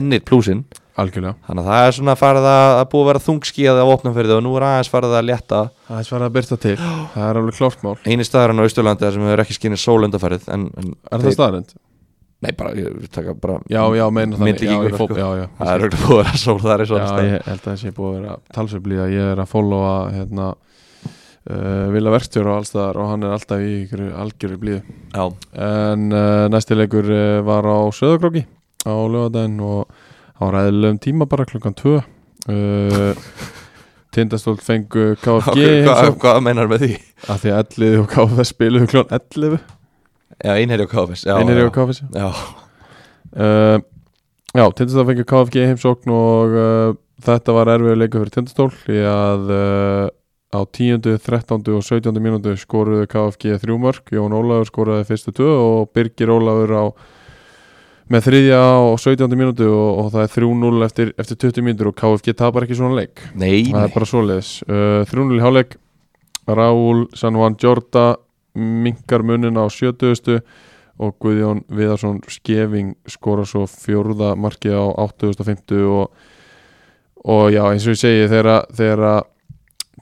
ennir 0.00 0.24
plúsin 0.26 0.64
algjörlega. 1.02 1.34
Þannig 1.48 1.64
að 1.64 1.68
það 1.72 1.88
er 1.88 1.96
svona 1.98 2.14
farið 2.18 2.48
að, 2.52 2.70
að 2.78 2.86
búið 2.92 3.02
að 3.04 3.10
vera 3.12 3.24
þungskíðað 3.26 3.82
á 3.82 3.86
opnumferði 3.94 4.36
og 4.36 4.44
nú 4.46 4.54
er 4.58 4.66
aðeins 4.68 4.92
farið 4.92 5.18
að 5.18 5.28
létta. 5.28 5.60
Það 5.88 6.00
er 6.02 6.08
svarað 6.08 6.30
að 6.30 6.36
byrta 6.38 6.60
til, 6.64 6.76
það 7.14 7.26
er 7.28 7.40
alveg 7.42 7.58
klárt 7.58 7.84
mál. 7.86 7.96
Eini 8.08 8.26
staðurinn 8.28 8.62
á 8.62 8.64
Austurlandi 8.68 9.06
þar 9.06 9.16
sem 9.18 9.28
hefur 9.28 9.44
ekki 9.44 9.58
skinnið 9.58 9.82
sólundaferð 9.84 10.48
en, 10.54 10.66
en 10.82 10.96
er 11.12 11.24
það 11.26 11.36
staðarind? 11.38 11.76
Nei, 12.38 12.52
bara, 12.54 12.70
ég 12.78 13.08
taka 13.10 13.32
bara 13.34 13.56
já, 13.66 13.80
já, 13.98 14.04
meina 14.14 14.36
þannig 14.38 14.60
já, 14.62 14.70
ég 14.86 14.92
fó- 14.94 15.08
sko. 15.08 15.16
já, 15.18 15.26
já, 15.40 15.46
það 15.58 15.70
er 15.72 15.82
auðvitað 15.82 16.02
búið 16.06 16.18
að 16.20 16.20
vera 16.28 16.38
sól 16.38 16.60
þar 16.62 16.82
í 16.84 16.84
svona 16.86 17.00
já, 17.02 17.08
stað. 17.10 17.26
ég 17.26 17.48
held 17.48 17.58
að 17.58 17.64
það 17.66 17.80
sé 17.80 17.90
búið 17.96 18.12
að 18.12 18.18
vera 18.18 18.36
talsveiflíða, 18.54 19.06
ég 19.10 19.30
er 19.32 19.42
að 19.42 19.48
followa 19.50 19.94
hérna 20.14 20.46
uh, 20.54 21.88
vilja 21.96 22.12
verktjóra 22.14 22.52
og 22.52 22.60
allstaðar 22.60 23.00
og 23.02 23.10
hann 23.10 23.26
er 23.26 23.34
alltaf 23.34 23.64
í 23.64 23.72
ykkur 23.80 24.04
algjöru 24.22 24.60
blíðu. 24.62 24.94
Já, 25.16 25.24
en 25.66 26.06
uh, 26.14 26.44
næsti 26.54 26.78
leikur 26.78 27.10
uh, 27.10 27.24
var 27.48 27.66
á 27.66 27.78
Söðakróki 27.98 28.44
á 28.86 28.94
lögadaginn 28.94 29.58
og 29.66 29.98
á 30.38 30.44
ræðilegum 30.54 31.00
tíma 31.02 31.26
bara 31.30 31.46
klukkan 31.48 31.76
2 31.78 31.96
uh, 31.98 33.24
Tindastóll 34.14 34.58
fengu 34.64 35.10
KFG 35.22 35.66
hvað, 35.84 36.12
hvað 36.22 36.40
meinar 36.46 36.70
með 36.70 36.84
því? 36.84 36.92
af 37.28 37.42
því 37.42 37.52
að 37.54 37.74
11 37.82 38.00
og 38.02 38.08
KFS 38.14 38.54
spiluðu 38.54 38.90
klukkan 38.94 39.20
11 39.20 39.58
Já, 40.38 40.52
einherja 40.54 40.86
og 40.86 40.92
KFS 40.94 41.26
já, 41.26 41.34
einir 41.40 41.58
já. 41.58 41.66
og 41.66 41.74
KFS 41.74 42.02
já, 42.14 42.28
uh, 43.42 43.78
Já, 44.56 44.64
Tindastóll 44.72 45.08
fengu 45.10 45.26
KFG 45.28 45.66
heimsókn 45.68 46.14
og 46.14 46.54
uh, 46.56 46.94
þetta 47.26 47.54
var 47.56 47.72
erfiður 47.74 48.00
leikur 48.00 48.22
fyrir 48.24 48.36
Tindastóll 48.38 48.72
því 48.86 49.02
að 49.10 49.52
á 50.48 50.60
10., 50.64 51.02
13. 51.20 51.60
og 51.76 51.84
17. 51.84 52.16
mínútu 52.24 52.54
skoruðu 52.56 53.04
KFG 53.10 53.58
þrjú 53.60 53.76
mörg 53.82 54.12
Jón 54.14 54.32
Ólafur 54.32 54.70
skoruði 54.70 55.04
fyrstu 55.10 55.34
tvö 55.36 55.50
og 55.60 55.90
Birgir 55.92 56.32
Ólafur 56.32 56.72
á 56.72 56.84
með 58.12 58.24
þriðja 58.28 58.60
og 58.86 58.94
17. 59.02 59.36
mínútu 59.36 59.66
og, 59.68 59.88
og 60.00 60.08
það 60.14 60.24
er 60.24 60.32
3-0 60.36 60.86
eftir, 60.86 61.10
eftir 61.20 61.40
20 61.44 61.66
mínútur 61.66 61.90
og 61.90 61.98
KFG 61.98 62.34
tapar 62.38 62.64
ekki 62.64 62.78
svona 62.78 63.02
leik 63.02 63.20
nei, 63.34 63.68
það 63.68 63.84
er 63.84 63.92
bara 63.94 64.08
svoleiðis 64.08 64.52
uh, 64.68 65.02
3-0 65.10 65.36
í 65.36 65.44
hálfleik 65.44 65.76
Raúl 66.48 67.04
San 67.18 67.36
Juan 67.36 67.58
Jorda 67.60 68.14
minkar 68.58 69.22
munin 69.22 69.60
á 69.60 69.68
70. 69.68 70.40
og 70.98 71.14
Guðjón 71.22 71.62
Viðarsson 71.70 72.22
Skeving 72.26 72.96
skora 73.06 73.44
svo 73.46 73.66
fjórða 73.70 74.32
markið 74.40 74.74
á 74.74 74.86
850 75.04 75.84
og, 75.86 76.08
og 77.22 77.44
já 77.54 77.62
eins 77.68 77.86
og 77.86 77.94
ég 77.94 78.00
segi 78.00 78.24
þegar, 78.32 78.64
þegar 78.74 79.04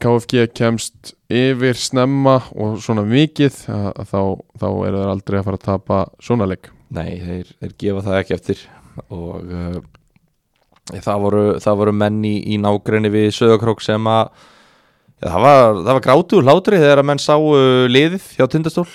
KFG 0.01 0.47
kemst 0.55 1.13
yfir 1.27 1.77
snemma 1.77 2.39
og 2.55 2.79
svona 2.81 3.03
mikið 3.05 3.61
að, 3.73 3.91
að 3.91 4.09
þá, 4.13 4.21
þá 4.63 4.67
eru 4.71 5.03
þeir 5.03 5.13
aldrei 5.13 5.39
að 5.39 5.47
fara 5.49 5.61
að 5.61 5.67
tapa 5.67 6.01
svona 6.23 6.49
leik 6.49 6.71
nei 6.95 7.17
þeir, 7.21 7.53
þeir 7.61 7.73
gefa 7.83 8.03
það 8.05 8.19
ekki 8.21 8.35
eftir 8.37 8.61
og 9.13 9.33
uh, 9.43 9.79
það, 10.93 11.17
voru, 11.25 11.43
það 11.63 11.81
voru 11.81 11.95
menn 12.03 12.21
í, 12.27 12.35
í 12.53 12.61
nágrinni 12.61 13.11
við 13.13 13.29
Söðakrók 13.37 13.83
sem 13.85 14.07
að 14.09 14.23
ja, 15.19 15.27
það 15.27 15.43
var, 15.43 15.61
það 15.81 15.91
var 15.91 16.05
grátur 16.07 16.47
hlátri 16.47 16.81
þegar 16.81 17.03
að 17.03 17.09
menn 17.11 17.21
sáu 17.21 17.53
liðið 17.91 18.31
hjá 18.37 18.47
Tindastól 18.51 18.87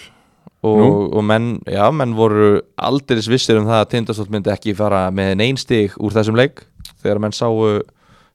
og, 0.62 1.12
og 1.12 1.24
menn, 1.26 1.56
já, 1.66 1.84
menn 1.94 2.14
voru 2.14 2.52
aldeilis 2.78 3.30
vissir 3.30 3.58
um 3.58 3.68
það 3.68 3.80
að 3.80 3.88
Tindastól 3.94 4.28
myndi 4.32 4.52
ekki 4.54 4.76
fara 4.78 5.06
með 5.14 5.34
neinn 5.40 5.58
stig 5.60 5.96
úr 5.98 6.14
þessum 6.14 6.38
leik 6.38 6.64
þegar 7.02 7.22
menn 7.22 7.34
sáu, 7.34 7.82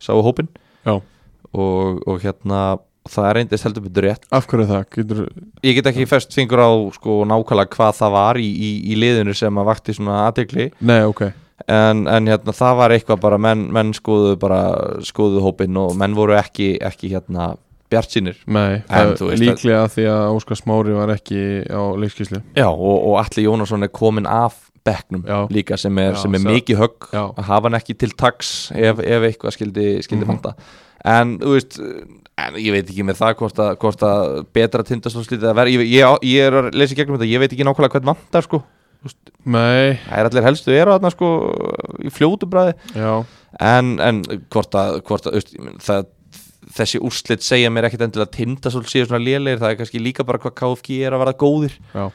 sáu 0.04 0.24
hópin 0.26 0.50
og, 0.88 2.02
og 2.04 2.20
hérna 2.24 2.78
það 3.14 3.32
reyndist 3.38 3.64
heldur 3.68 3.84
betur 3.88 4.08
rétt 4.10 4.24
Af 4.32 4.48
hverju 4.48 4.64
er 4.66 4.72
það? 4.72 4.86
Getur, 4.98 5.22
ég 5.64 5.76
get 5.80 5.90
ekki 5.92 6.08
fest 6.10 6.34
fingur 6.36 6.60
á 6.64 6.70
sko 6.96 7.22
nákvæmlega 7.30 7.76
hvað 7.76 7.98
það 8.02 8.16
var 8.18 8.40
í, 8.42 8.48
í, 8.48 8.72
í 8.94 8.96
liðinu 9.00 9.36
sem 9.38 9.58
að 9.62 9.70
vakti 9.72 9.94
svona 9.98 10.26
aðtegli 10.28 10.72
nei, 10.82 11.02
ok 11.08 11.24
en, 11.68 12.04
en 12.08 12.28
hérna 12.30 12.54
það 12.54 12.76
var 12.78 12.94
eitthvað 12.96 13.22
bara 13.24 13.38
menn, 13.42 13.68
menn 13.74 13.94
skoðu 13.98 14.36
bara 14.40 14.60
skoðu 15.04 15.42
hópinn 15.42 15.78
og 15.82 15.96
menn 15.98 16.14
voru 16.18 16.36
ekki, 16.38 16.76
ekki 16.86 17.10
hérna 17.16 17.56
bjart 17.90 18.12
sínir 18.14 18.38
Nei, 18.52 18.84
En 18.92 19.14
veist 19.16 19.40
líklega 19.42 19.86
að 19.86 19.94
því 19.96 20.06
að 20.12 20.36
Óskar 20.38 20.60
Smári 20.60 20.94
var 20.98 21.14
ekki 21.16 21.40
á 21.72 21.82
leikskíslu 21.98 22.42
já 22.58 22.68
og, 22.68 22.98
og 23.10 23.16
Alli 23.24 23.46
Jónasson 23.48 23.88
er 23.88 23.94
komin 23.96 24.28
af 24.28 24.58
bekknum 24.88 25.24
Já. 25.28 25.40
líka 25.52 25.76
sem 25.80 25.98
er, 26.00 26.14
Já, 26.14 26.20
sem 26.22 26.36
er 26.38 26.44
svo- 26.44 26.52
mikið 26.54 26.78
högg 26.80 27.08
Já. 27.12 27.24
að 27.34 27.44
hafa 27.50 27.68
hann 27.68 27.80
ekki 27.80 27.96
til 28.00 28.12
taks 28.16 28.52
ef, 28.76 29.00
ef 29.04 29.26
eitthvað 29.32 29.56
skildi, 29.58 29.88
skildi 30.06 30.24
Mhm. 30.28 30.30
vanta 30.36 30.54
en 31.08 31.34
þú 31.40 31.56
veist 31.58 31.80
en 32.38 32.58
ég 32.62 32.74
veit 32.76 32.86
ekki 32.86 33.06
með 33.08 33.20
það 33.22 33.38
hvort 33.42 33.62
að, 33.64 33.72
hvort 33.82 34.04
að 34.06 34.26
betra 34.56 34.86
tindastólslítið 34.86 35.52
að 35.52 35.60
vera 35.60 35.74
ég, 35.74 35.86
ég, 35.90 36.26
ég 36.30 36.50
er 36.50 36.60
að 36.62 36.70
lesa 36.78 36.94
í 36.94 37.00
gegnum 37.00 37.18
þetta, 37.18 37.32
ég 37.32 37.42
veit 37.44 37.54
ekki 37.54 37.66
nákvæmlega 37.68 37.98
hvern 37.98 38.12
vantar 38.12 38.46
sko. 38.46 38.62
Nei, 39.48 39.98
það 40.04 40.20
er 40.20 40.28
allir 40.28 40.46
helstu 40.48 40.74
eru 40.74 40.94
þarna 40.96 41.12
sko 41.14 41.32
í 42.04 42.12
fljótu 42.12 42.48
bræði 42.50 42.74
já, 42.98 43.12
en, 43.64 43.92
en 44.04 44.22
hvort 44.52 44.74
að, 44.76 44.98
hvort 45.08 45.30
að 45.30 45.38
það, 45.86 46.10
þessi 46.78 47.02
úrslit 47.06 47.46
segja 47.46 47.72
mér 47.74 47.88
ekkit 47.88 48.04
endilega 48.08 48.28
að 48.28 48.36
tindasól 48.40 48.84
séu 48.90 49.06
svona 49.08 49.24
lélegir 49.24 49.62
það 49.62 49.74
er 49.74 49.80
kannski 49.82 50.02
líka 50.02 50.26
bara 50.28 50.42
hvað 50.44 50.58
KFG 50.60 51.00
er 51.08 51.16
að 51.16 51.24
vera 51.24 51.38
góðir. 51.40 51.78
Já. 51.94 52.06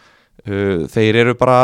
Uh, 0.43 0.85
þeir 0.91 1.21
eru 1.23 1.35
bara 1.39 1.59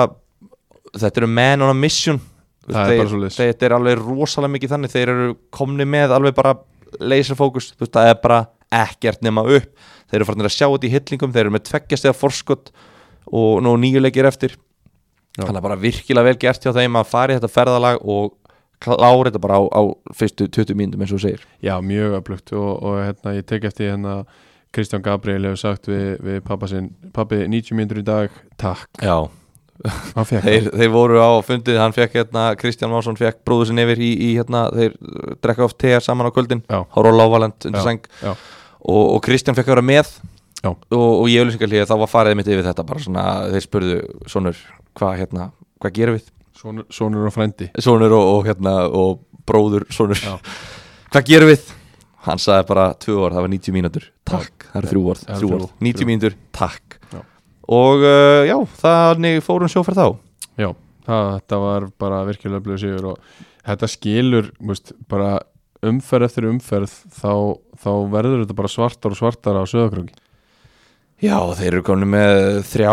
þetta 0.95 1.23
eru 1.23 1.31
man 1.31 1.67
on 1.67 1.75
a 1.75 1.77
mission. 1.77 2.21
Það 2.69 2.81
er 2.81 2.91
þeir, 2.91 3.01
bara 3.01 3.13
svoleiðis. 3.13 3.39
þetta 3.41 3.67
er 3.67 3.75
alveg 3.79 4.03
rosalega 4.03 4.55
mikið 4.55 4.73
þannig 4.75 4.93
þeir 4.93 5.13
eru 5.15 5.29
komni 5.55 5.87
með 5.89 6.15
alveg 6.19 6.37
bara 6.37 6.55
laserfókus, 7.01 7.73
þú 7.75 7.87
veist, 7.87 7.97
það 7.97 8.13
er 8.13 8.23
bara 8.23 8.41
ekkert 8.85 9.25
nema 9.25 9.45
upp, 9.45 9.69
þeir 10.09 10.21
eru 10.21 10.29
farin 10.29 10.49
að 10.49 10.55
sjá 10.55 10.67
þetta 10.67 10.89
í 10.89 10.95
hillingum, 10.95 11.35
þeir 11.35 11.45
eru 11.47 11.55
með 11.55 11.67
tveggjast 11.69 12.09
eða 12.09 12.19
forskott 12.19 12.73
og 13.29 13.63
nú 13.65 13.77
nýju 13.81 14.03
leikir 14.03 14.29
eftir. 14.29 14.57
Já. 15.39 15.45
þannig 15.47 15.61
að 15.61 15.67
bara 15.69 15.79
virkilega 15.79 16.27
vel 16.27 16.39
gert 16.43 16.65
hjá 16.65 16.73
þeim 16.75 16.99
að 16.99 17.11
fara 17.13 17.31
í 17.31 17.39
þetta 17.39 17.51
ferðalag 17.53 18.01
og 18.03 18.33
klára 18.83 19.29
þetta 19.29 19.41
bara 19.43 19.59
á, 19.59 19.63
á 19.71 19.83
fyrstu 20.19 20.49
20 20.51 20.79
mínútum 20.79 21.05
eins 21.05 21.15
og 21.15 21.23
segir. 21.23 21.45
Já, 21.63 21.77
mjög 21.83 22.17
öflugt 22.19 22.53
og, 22.59 22.71
og 22.83 22.99
hérna, 23.05 23.35
ég 23.39 23.47
tek 23.47 23.67
eftir 23.69 23.93
hérna 23.93 24.21
Kristján 24.75 25.05
Gabriel 25.05 25.47
hefur 25.47 25.61
sagt 25.63 25.89
við, 25.91 26.19
við 26.27 26.41
pappa 26.47 26.69
sinn 26.71 26.91
pappi 27.15 27.45
90 27.47 27.79
mínútur 27.79 28.03
í 28.03 28.07
dag, 28.07 28.35
takk. 28.61 28.91
Já, 28.99 29.31
þeir, 29.79 30.71
þeir 30.75 30.91
voru 30.91 31.21
á 31.23 31.31
fundið, 31.47 31.79
hann 31.79 31.95
fekk 31.95 32.17
hérna, 32.19 32.49
Kristján 32.59 32.91
Másson 32.91 33.19
fekk 33.19 33.45
bróður 33.47 33.71
sinn 33.71 33.83
yfir 33.83 34.01
í, 34.03 34.11
í 34.29 34.31
hérna, 34.35 34.65
þeir 34.75 34.97
drekka 35.45 35.69
oft 35.69 35.79
tegar 35.79 36.03
saman 36.05 36.27
á 36.27 36.35
kvöldin 36.35 36.65
á 36.67 36.83
lávalend 36.91 37.69
undir 37.69 38.01
já. 38.19 38.33
og, 38.33 39.05
og 39.15 39.23
Kristján 39.27 39.59
fekk 39.59 39.71
að 39.71 39.77
vera 39.77 39.87
með 39.87 40.11
Já. 40.59 40.73
og, 40.73 41.23
og 41.23 41.29
ég 41.31 41.45
auðlýsingarlíði 41.45 41.87
þá 41.87 41.95
var 42.01 42.11
farið 42.11 42.39
mitt 42.41 42.51
yfir 42.51 42.67
þetta 42.67 42.85
bara 42.89 43.03
svona, 43.05 43.25
þeir 43.53 43.63
spurðu 43.63 43.99
sonur, 44.27 44.59
hvað 44.99 45.21
hérna, 45.21 45.51
hvað 45.79 45.95
gerum 46.01 46.19
við? 46.19 46.33
sonur 46.91 47.29
og 47.29 47.35
frændi 47.37 47.69
Sonur 47.79 48.15
og, 48.17 48.31
og 48.33 48.49
hérna, 48.49 48.73
og 48.91 49.21
bróður 49.47 49.87
sonur, 49.95 50.19
Já. 50.19 50.35
hvað 51.15 51.29
gerum 51.31 51.53
við? 51.53 51.69
Hann 52.27 52.43
sagði 52.43 52.67
bara 52.73 52.89
tvö 52.99 53.15
orð, 53.23 53.39
það 53.39 53.45
var 53.47 53.53
90 53.55 53.77
mínútur 53.79 54.09
takk, 54.27 54.67
það 54.73 54.81
eru 54.81 54.91
þrjú 54.93 55.03
orð, 55.13 55.23
Já, 55.23 55.35
þrjú 55.37 55.51
þrjú. 55.53 55.61
orð 55.61 55.71
90 55.87 56.01
Þrjú. 56.01 56.09
mínútur, 56.11 56.37
takk 56.59 56.99
Já. 57.15 57.21
Og 57.69 58.05
uh, 58.05 58.47
já, 58.49 58.57
þannig 58.81 59.43
fórum 59.45 59.71
sjóferð 59.73 60.01
þá. 60.01 60.09
Já, 60.59 60.71
það, 61.09 61.29
þetta 61.37 61.61
var 61.65 61.89
bara 62.01 62.23
virkilega 62.29 62.65
blöðu 62.65 62.83
sigur 62.85 63.11
og 63.13 63.45
þetta 63.69 63.91
skilur 63.93 64.53
veist, 64.71 64.95
bara 65.11 65.37
umferð 65.87 66.27
eftir 66.27 66.49
umferð 66.49 66.95
þá, 67.15 67.33
þá 67.79 67.91
verður 68.11 68.43
þetta 68.43 68.57
bara 68.59 68.73
svartar 68.73 69.15
og 69.15 69.21
svartar 69.21 69.61
á 69.61 69.65
söðakröki 69.69 70.17
Já, 71.19 71.35
þeir 71.59 71.73
eru 71.73 71.83
komin 71.83 72.13
með 72.13 72.61
þrjá 72.71 72.93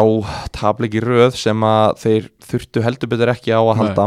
tableiki 0.55 1.01
röð 1.03 1.35
sem 1.37 1.65
að 1.65 1.99
þeir 2.01 2.29
þurftu 2.47 2.81
heldur 2.81 3.11
betur 3.11 3.31
ekki 3.35 3.53
á 3.53 3.61
að 3.61 3.67
Nei. 3.69 3.79
halda. 3.83 4.05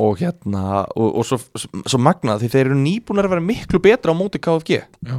Og 0.00 0.22
hérna 0.22 0.62
og, 0.96 1.10
og 1.20 1.26
svo, 1.28 1.36
svo 1.84 2.00
magnað 2.00 2.40
því 2.40 2.48
þeir 2.54 2.62
eru 2.70 2.78
nýbúnar 2.80 3.28
að 3.28 3.34
vera 3.34 3.44
miklu 3.44 3.80
betra 3.84 4.14
á 4.16 4.16
móti 4.16 4.40
KFG 4.40 4.78
Já, 4.80 5.18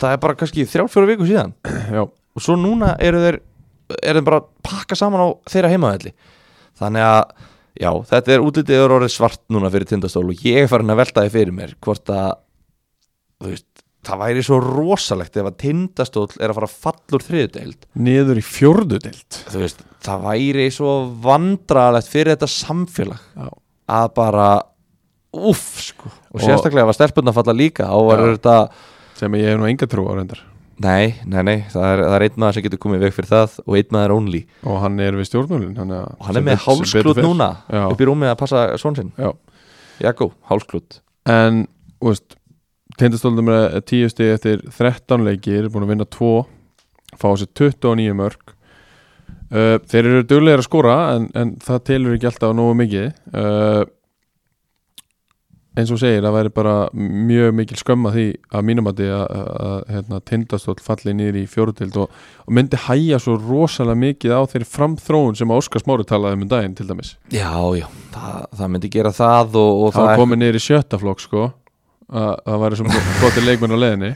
það 0.00 0.14
er 0.14 0.22
bara 0.24 0.38
kannski 0.40 0.64
þrjár 0.64 0.88
fjóra 0.94 1.10
viku 1.12 1.28
síðan. 1.28 1.52
Já, 1.92 2.06
og 2.08 2.40
svo 2.46 2.56
núna 2.56 2.94
eru 3.04 3.20
þeir 3.20 3.38
eru 4.02 4.20
þeir 4.20 4.26
bara 4.30 4.40
að 4.42 4.48
pakka 4.70 4.98
saman 4.98 5.24
á 5.24 5.28
þeirra 5.50 5.72
heimaðalli 5.74 6.12
þannig 6.80 7.06
að 7.06 7.34
já, 7.80 7.90
þetta 8.12 8.34
er 8.36 8.44
útlitið 8.46 8.82
er 8.84 8.94
orðið 8.96 9.12
svart 9.14 9.42
núna 9.52 9.70
fyrir 9.72 9.90
tindastól 9.90 10.26
og 10.32 10.46
ég 10.46 10.64
er 10.64 10.70
farin 10.70 10.92
að 10.94 11.00
velta 11.02 11.24
því 11.26 11.34
fyrir 11.36 11.56
mér 11.56 11.74
hvort 11.84 12.12
að 12.14 12.30
veist, 13.46 13.66
það 14.06 14.22
væri 14.24 14.44
svo 14.46 14.58
rosalegt 14.64 15.36
ef 15.40 15.48
að 15.50 15.58
tindastól 15.64 16.26
er 16.38 16.52
að 16.52 16.58
fara 16.60 16.70
að 16.70 16.78
falla 16.86 17.18
úr 17.18 17.26
þriðudeild 17.28 17.86
niður 18.08 18.40
í 18.40 18.46
veist, 19.54 19.84
það 20.06 20.26
væri 20.28 20.68
svo 20.74 20.94
vandralegt 21.24 22.10
fyrir 22.12 22.34
þetta 22.34 22.50
samfélag 22.54 23.24
Já, 23.36 23.48
að 24.00 24.12
bara 24.16 24.48
uff, 25.30 25.66
sko. 25.78 26.08
Og 26.34 26.40
Og- 26.40 26.42
sérstaklega 26.42 26.86
ef 26.88 26.90
að 26.90 26.96
stelpunna 26.98 27.34
falla 27.36 27.54
líka 27.54 27.90
og 27.94 28.08
verður 28.10 28.32
Já. 28.32 28.38
þetta 28.40 28.56
sem 29.20 29.36
ég 29.38 29.50
hef 29.52 29.58
nú 29.60 29.68
enga 29.68 29.86
trú 29.90 30.06
á 30.10 30.12
reyndar 30.16 30.40
nei, 30.80 31.14
nei, 31.28 31.40
nei, 31.46 31.56
það 31.72 31.86
er, 31.88 32.02
það 32.06 32.16
er 32.16 32.24
einn 32.26 32.40
maður 32.40 32.56
sem 32.56 32.66
getur 32.66 32.82
komið 32.82 33.04
veg 33.04 33.14
fyrir 33.16 33.30
það 33.30 33.56
og 33.66 33.78
einn 33.78 33.94
maður 33.96 34.14
only. 34.16 34.42
Og 34.64 34.80
hann 34.84 35.00
er 35.04 35.18
við 35.18 35.28
stjórnulinn 35.30 35.76
og 35.76 36.26
hann 36.26 36.40
er 36.40 36.46
með 36.46 36.62
hálsklút 36.66 37.20
núna 37.24 37.50
Já. 37.68 37.84
upp 37.86 38.00
í 38.00 38.08
rúmið 38.08 38.32
að 38.32 38.38
passa 38.40 38.66
svon 38.80 38.98
sinn. 38.98 39.10
Já. 39.20 39.32
Jakko, 40.00 40.30
hálsklút. 40.48 41.02
En, 41.28 41.66
þú 42.00 42.14
veist 42.14 42.38
Tindastóldum 43.00 43.48
er 43.52 43.80
10 43.86 44.10
stig 44.12 44.32
eftir 44.34 44.64
13 44.66 45.22
leikir 45.24 45.68
búin 45.72 45.86
að 45.86 45.92
vinna 45.94 46.06
2 46.10 46.32
fá 47.20 47.28
sér 47.38 47.48
29 47.56 48.16
mörg 48.18 48.52
uh, 49.54 49.78
Þeir 49.88 50.00
eru 50.02 50.24
duglegir 50.26 50.62
að 50.62 50.66
skora 50.66 50.96
en, 51.14 51.28
en 51.38 51.54
það 51.62 51.84
telur 51.88 52.16
ekki 52.16 52.28
alltaf 52.30 52.54
nógu 52.56 52.76
mikið. 52.82 53.08
Uh, 53.32 53.82
eins 55.78 55.90
og 55.94 56.00
segir 56.00 56.24
það 56.24 56.34
væri 56.34 56.50
bara 56.54 56.72
mjög 56.96 57.52
mikil 57.54 57.78
skömma 57.78 58.10
því 58.14 58.24
að 58.50 58.64
mínumati 58.66 59.06
að, 59.14 59.84
hérna, 59.92 60.18
tindastóll 60.26 60.76
falli 60.82 61.14
niður 61.14 61.38
í 61.38 61.44
fjóruðild 61.50 61.98
og, 62.02 62.16
og 62.42 62.56
myndi 62.58 62.80
hæja 62.88 63.20
svo 63.22 63.36
rosalega 63.38 64.00
mikið 64.02 64.34
á 64.34 64.40
þeirri 64.50 64.68
framþróun 64.72 65.38
sem 65.38 65.54
Óskar 65.54 65.84
Smári 65.84 66.06
talaði 66.08 66.40
um 66.40 66.44
um 66.46 66.50
daginn 66.50 66.74
til 66.78 66.88
dæmis. 66.88 67.14
Já, 67.30 67.54
já, 67.78 67.86
það, 68.16 68.42
það 68.58 68.74
myndi 68.74 68.92
gera 68.96 69.14
það 69.14 69.60
og, 69.62 69.70
og 69.70 69.94
það 69.94 70.00
það 70.00 70.10
var 70.10 70.22
komið 70.24 70.42
niður 70.42 70.58
í 70.58 70.64
sjötta 70.66 71.00
flokk 71.02 71.22
sko. 71.22 71.48
Að 72.10 72.30
það 72.42 72.62
væri 72.64 72.78
svo 72.80 73.00
gott 73.20 73.36
leikmenn 73.46 73.74
á 73.78 73.78
leðinni 73.78 74.08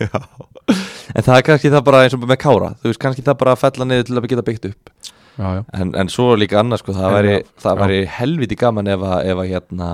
en 1.15 1.23
það 1.23 1.37
er 1.37 1.45
kannski 1.47 1.71
það 1.71 1.85
bara 1.87 2.01
eins 2.03 2.17
og 2.17 2.25
með 2.27 2.41
Kára. 2.43 2.73
Þú 2.81 2.91
veist, 2.91 3.01
kannski 3.05 3.23
það 3.23 3.39
bara 3.45 3.55
að 3.55 3.61
fella 3.63 3.87
niður 3.87 4.09
til 4.09 4.17
að 4.19 4.27
geta 4.33 4.45
byggt 4.49 4.67
upp. 4.73 4.91
Já, 5.35 5.47
já. 5.59 5.63
en, 5.79 5.93
en 5.99 6.11
svo 6.11 6.35
líka 6.39 6.59
annað 6.59 6.83
sko, 6.83 6.95
það 6.95 7.07
En 7.07 7.15
væri, 7.15 7.37
já, 7.39 7.47
það 7.63 7.73
já. 7.79 7.81
væri 7.85 8.01
helviti 8.17 8.59
gaman 8.59 8.91
ef 8.91 9.07
að, 9.07 9.15
ef 9.31 9.41
að 9.43 9.49
hérna 9.51 9.89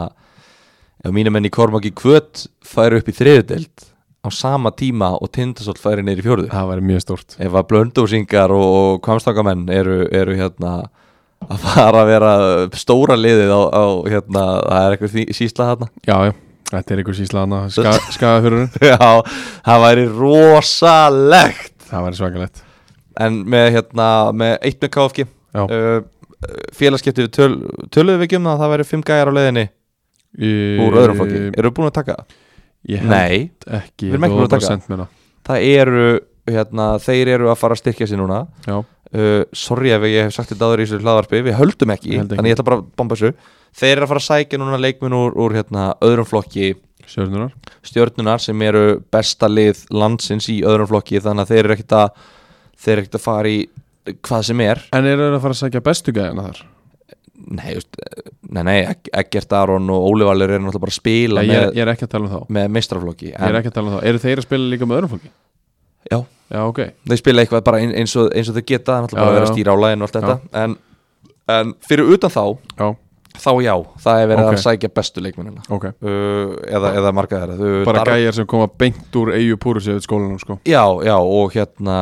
ef 1.05 1.15
mínum 1.17 1.37
enn 1.39 1.49
í 1.49 1.53
Kormaki 1.55 1.91
Kvöt 1.97 2.47
færi 2.67 3.01
upp 3.01 3.09
í 3.09 3.15
þriðudeld 3.17 3.87
á 4.21 4.29
sama 4.37 4.69
tíma 4.77 5.15
og 5.17 5.31
Tindasól 5.33 5.79
færi 5.81 6.03
niður 6.05 6.21
í 6.21 6.25
fjórðu. 6.27 6.49
Það 6.53 6.67
væri 6.75 6.85
mjög 6.91 7.03
stórt. 7.07 7.37
Ef 7.41 7.55
að 7.57 7.69
blöndósingar 7.71 8.53
og, 8.53 8.67
og 8.81 8.99
kvamstangamenn 9.07 9.63
eru, 9.73 10.03
eru 10.13 10.35
hérna 10.37 10.75
að 11.49 11.63
fara 11.65 12.03
að 12.05 12.11
vera 12.13 12.33
stóra 12.77 13.17
liðið 13.17 13.49
á, 13.57 13.61
á 13.73 13.85
hérna, 14.13 14.45
það 14.67 14.85
er 14.85 14.97
eitthvað 14.97 15.15
því- 15.17 15.37
sísla 15.39 15.69
þarna. 15.71 15.89
Já, 16.05 16.17
já, 16.29 16.35
þetta 16.75 16.93
er 16.97 17.01
einhver 17.01 17.17
sísla 17.17 17.45
hana 17.47 17.63
ska, 17.73 18.35
hún 18.45 18.69
já, 18.85 18.99
það 19.65 19.85
væri 19.87 20.05
rosalegt. 20.21 21.75
Það 21.89 22.05
væri 22.07 22.21
svakalegt. 22.21 22.63
En 23.21 23.41
með 23.51 23.71
hérna, 23.79 24.09
með 24.37 24.53
eitt 24.69 24.85
með 24.85 24.93
KFG 24.99 25.25
uh, 25.65 26.01
félagskipti 26.77 27.25
við 27.27 27.33
töl, 27.37 27.53
töluðu 27.93 28.21
við 28.21 28.29
ekki 28.29 28.39
um 28.39 28.47
það 28.49 28.55
að 28.55 28.63
það 28.67 28.73
væri 28.75 28.87
fimm 28.93 29.03
gæjar 29.09 29.33
á 29.33 29.37
leiðinni 29.37 29.65
úr 30.39 30.99
öðrum 31.01 31.19
flokki, 31.19 31.43
eru 31.59 31.73
búin 31.75 31.89
að 31.91 31.97
taka 31.99 32.17
það? 32.21 32.37
ég 32.91 33.03
held 33.03 33.11
Nei, 33.11 33.51
ekki 33.81 34.07
Við 34.09 34.15
erum 34.15 34.25
ekki 34.29 34.37
búin 34.39 34.47
að 34.47 34.55
taka. 34.55 34.77
það. 34.87 35.07
það 35.51 35.65
eru 35.75 36.05
hérna, 36.51 36.87
þeir 37.05 37.29
eru 37.35 37.51
að 37.53 37.59
fara 37.61 37.77
að 37.77 37.83
styrkja 37.83 38.07
sér 38.11 38.21
núna. 38.23 38.45
Uh, 39.11 39.43
sorry 39.53 39.91
ef 39.91 40.05
ég 40.07 40.29
hef 40.29 40.35
sagt 40.37 40.53
þetta 40.53 40.69
áður 40.69 40.81
í 40.81 40.87
þessu 40.87 41.01
hlaðvarpi. 41.03 41.41
Við 41.49 41.57
höldum 41.59 41.91
ekki, 41.97 42.13
ekki. 42.15 42.37
þannig 42.37 42.53
ég 42.53 42.57
ætla 42.57 42.67
bara 42.69 42.79
að 42.79 42.87
bomba 43.01 43.19
þessu. 43.19 43.33
Þeir 43.81 43.93
eru 43.97 44.07
að 44.07 44.11
fara 44.13 44.23
að 44.23 44.27
sækja 44.29 44.61
núna 44.63 44.79
leikminn 44.81 45.17
úr, 45.19 45.35
úr 45.35 45.55
hérna, 45.59 45.89
öðrum 46.07 46.27
flokki 46.31 46.71
sjörnunar 47.11 47.51
stjörnunar 47.87 48.39
sem 48.43 48.63
eru 48.63 49.01
besta 49.11 49.49
lið 49.51 49.81
landsins 49.91 50.47
í 50.53 50.61
öðrum 50.63 50.87
flokki 50.91 51.19
þannig 51.23 51.43
að 51.47 51.53
þeir 51.55 51.65
eru 51.65 51.75
ekkert 51.75 51.95
að 51.99 52.11
þeir 52.79 52.93
eru 52.93 53.03
ekkert 53.05 53.19
að 53.19 53.25
fara 53.25 53.51
í 53.51 53.59
hvað 54.27 54.45
sem 54.51 54.63
er. 54.65 54.83
En 54.95 55.09
eru 55.11 55.27
þeir 55.27 55.37
að 55.39 55.43
fara 55.45 55.57
að 55.57 55.63
sækja 55.65 55.83
bestu 55.91 56.15
gæðina 56.15 56.47
þar 56.51 56.63
nei, 57.49 57.75
just, 57.77 57.97
nei, 58.51 58.63
nei 58.67 58.79
Eggert 59.13 59.53
Aron 59.57 59.89
og 59.91 60.07
Óli 60.11 60.27
Valur 60.29 60.51
eru 60.51 60.63
náttúrulega 60.65 60.85
bara 60.85 60.95
að 60.95 60.99
spila 61.01 61.45
ég, 61.47 61.55
er, 61.57 61.71
ég 61.77 61.85
er 61.87 61.93
ekki 61.95 62.07
að 62.09 62.13
tala 62.17 62.31
um 62.41 62.51
með 62.57 62.69
meistraflokki 62.77 63.31
ég 63.33 63.47
er 63.49 63.59
ekki 63.61 63.71
að 63.73 63.77
tala 63.79 63.89
um 63.91 63.97
þá, 63.97 64.05
eru 64.11 64.23
þeir 64.25 64.43
að 64.43 64.47
spila 64.49 64.69
líka 64.75 64.89
með 64.91 64.99
öðrum 65.01 65.13
fólki? 65.15 65.31
Já. 66.11 66.19
já, 66.51 66.61
ok, 66.67 66.81
þeir 67.11 67.21
spila 67.23 67.45
eitthvað 67.45 67.65
bara 67.71 67.81
ein- 67.85 67.95
eins 68.01 68.17
og, 68.21 68.31
eins 68.35 68.49
og 68.51 68.57
þeir 68.59 68.67
geta 68.73 68.93
það 68.93 68.99
er 68.99 69.07
náttúrulega 69.07 69.25
bara 69.25 69.31
Já, 69.31 69.31
að 69.31 69.39
vera 69.41 69.49
að 69.51 69.55
stýra 69.55 69.75
á 69.75 69.83
lægin 69.85 70.03
og 70.03 70.09
allt 70.09 70.19
þetta. 70.21 70.37
En, 70.65 70.77
en 71.57 71.75
fyrir 71.89 72.13
utan 72.17 72.33
þá 72.35 72.43
já, 72.81 72.89
þá 73.41 73.51
já, 73.65 73.75
það 74.05 74.21
er 74.23 74.29
verið 74.31 74.45
Ok. 74.47 74.55
að 74.55 74.63
sækja 74.65 74.91
bestu 74.95 75.23
leikmennina. 75.25 75.63
Ok. 75.73 75.85
Uh, 76.05 76.55
eða, 76.69 76.93
eða 77.01 77.13
marga 77.17 77.41
þeirra. 77.41 77.57
Þau- 77.61 77.85
bara 77.89 78.05
Dar- 78.05 78.13
gæjar 78.15 78.35
sem 78.39 78.47
koma 78.47 78.69
beint 78.79 79.17
úr 79.21 79.33
eigu 79.37 79.57
púrus 79.61 79.89
yfir 79.91 80.05
skólanum 80.05 80.39
sko. 80.43 80.59
Já, 80.69 80.85
já, 81.05 81.17
og 81.19 81.53
hérna 81.57 81.97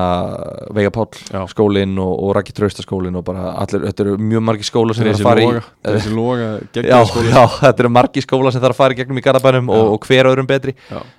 Veiga 0.75 0.91
Páll, 0.95 1.09
Já. 1.33 1.43
skólinn 1.53 1.97
og, 1.99 2.13
og 2.29 2.35
Raki 2.37 2.53
Trausta 2.53 2.83
skólinn 2.85 3.17
og 3.17 3.25
bara 3.25 3.53
allir, 3.63 3.87
þetta 3.89 4.05
eru 4.07 4.17
mjög 4.19 4.43
margi 4.51 4.67
skóla 4.69 4.95
sem 4.95 5.07
þessi 5.09 5.23
að 5.25 5.29
fara 5.31 5.47
loga, 5.47 5.63
í 5.63 5.95
þessi 5.97 6.15
loga 6.15 6.49
Já, 6.75 7.01
já, 7.33 7.43
þetta 7.63 7.85
eru 7.85 7.93
margi 7.95 8.25
skóla 8.25 8.53
sem 8.53 8.61
þarf 8.63 8.77
að 8.77 8.83
fara 8.83 8.95
í 8.95 9.01
gegnum 9.01 9.19
í 9.19 9.25
Garabænum 9.25 9.71
og, 9.75 9.93
og 9.97 10.07
hver 10.09 10.31
öðrum 10.33 10.47
betri. 10.51 10.75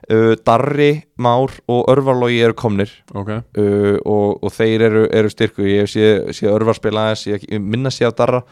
Uh, 0.10 0.36
Darri, 0.46 0.92
Már 1.20 1.52
og 1.68 1.90
Örvarlogi 1.92 2.40
eru 2.44 2.54
komnir. 2.56 2.92
Ok, 3.14 3.30
uh, 3.30 3.98
og, 4.06 4.40
og 4.44 4.52
þeir 4.56 4.86
eru, 4.90 5.04
eru 5.12 5.30
styrku 5.32 5.66
ég 5.68 5.90
sé, 5.92 6.06
sé 6.36 6.48
Örvar 6.50 6.76
spila 6.78 7.10
aðeins 7.10 7.26
ég, 7.28 7.44
ég 7.52 7.62
minna 7.62 7.92
sé 7.92 8.06
af 8.08 8.16
Darra 8.20 8.44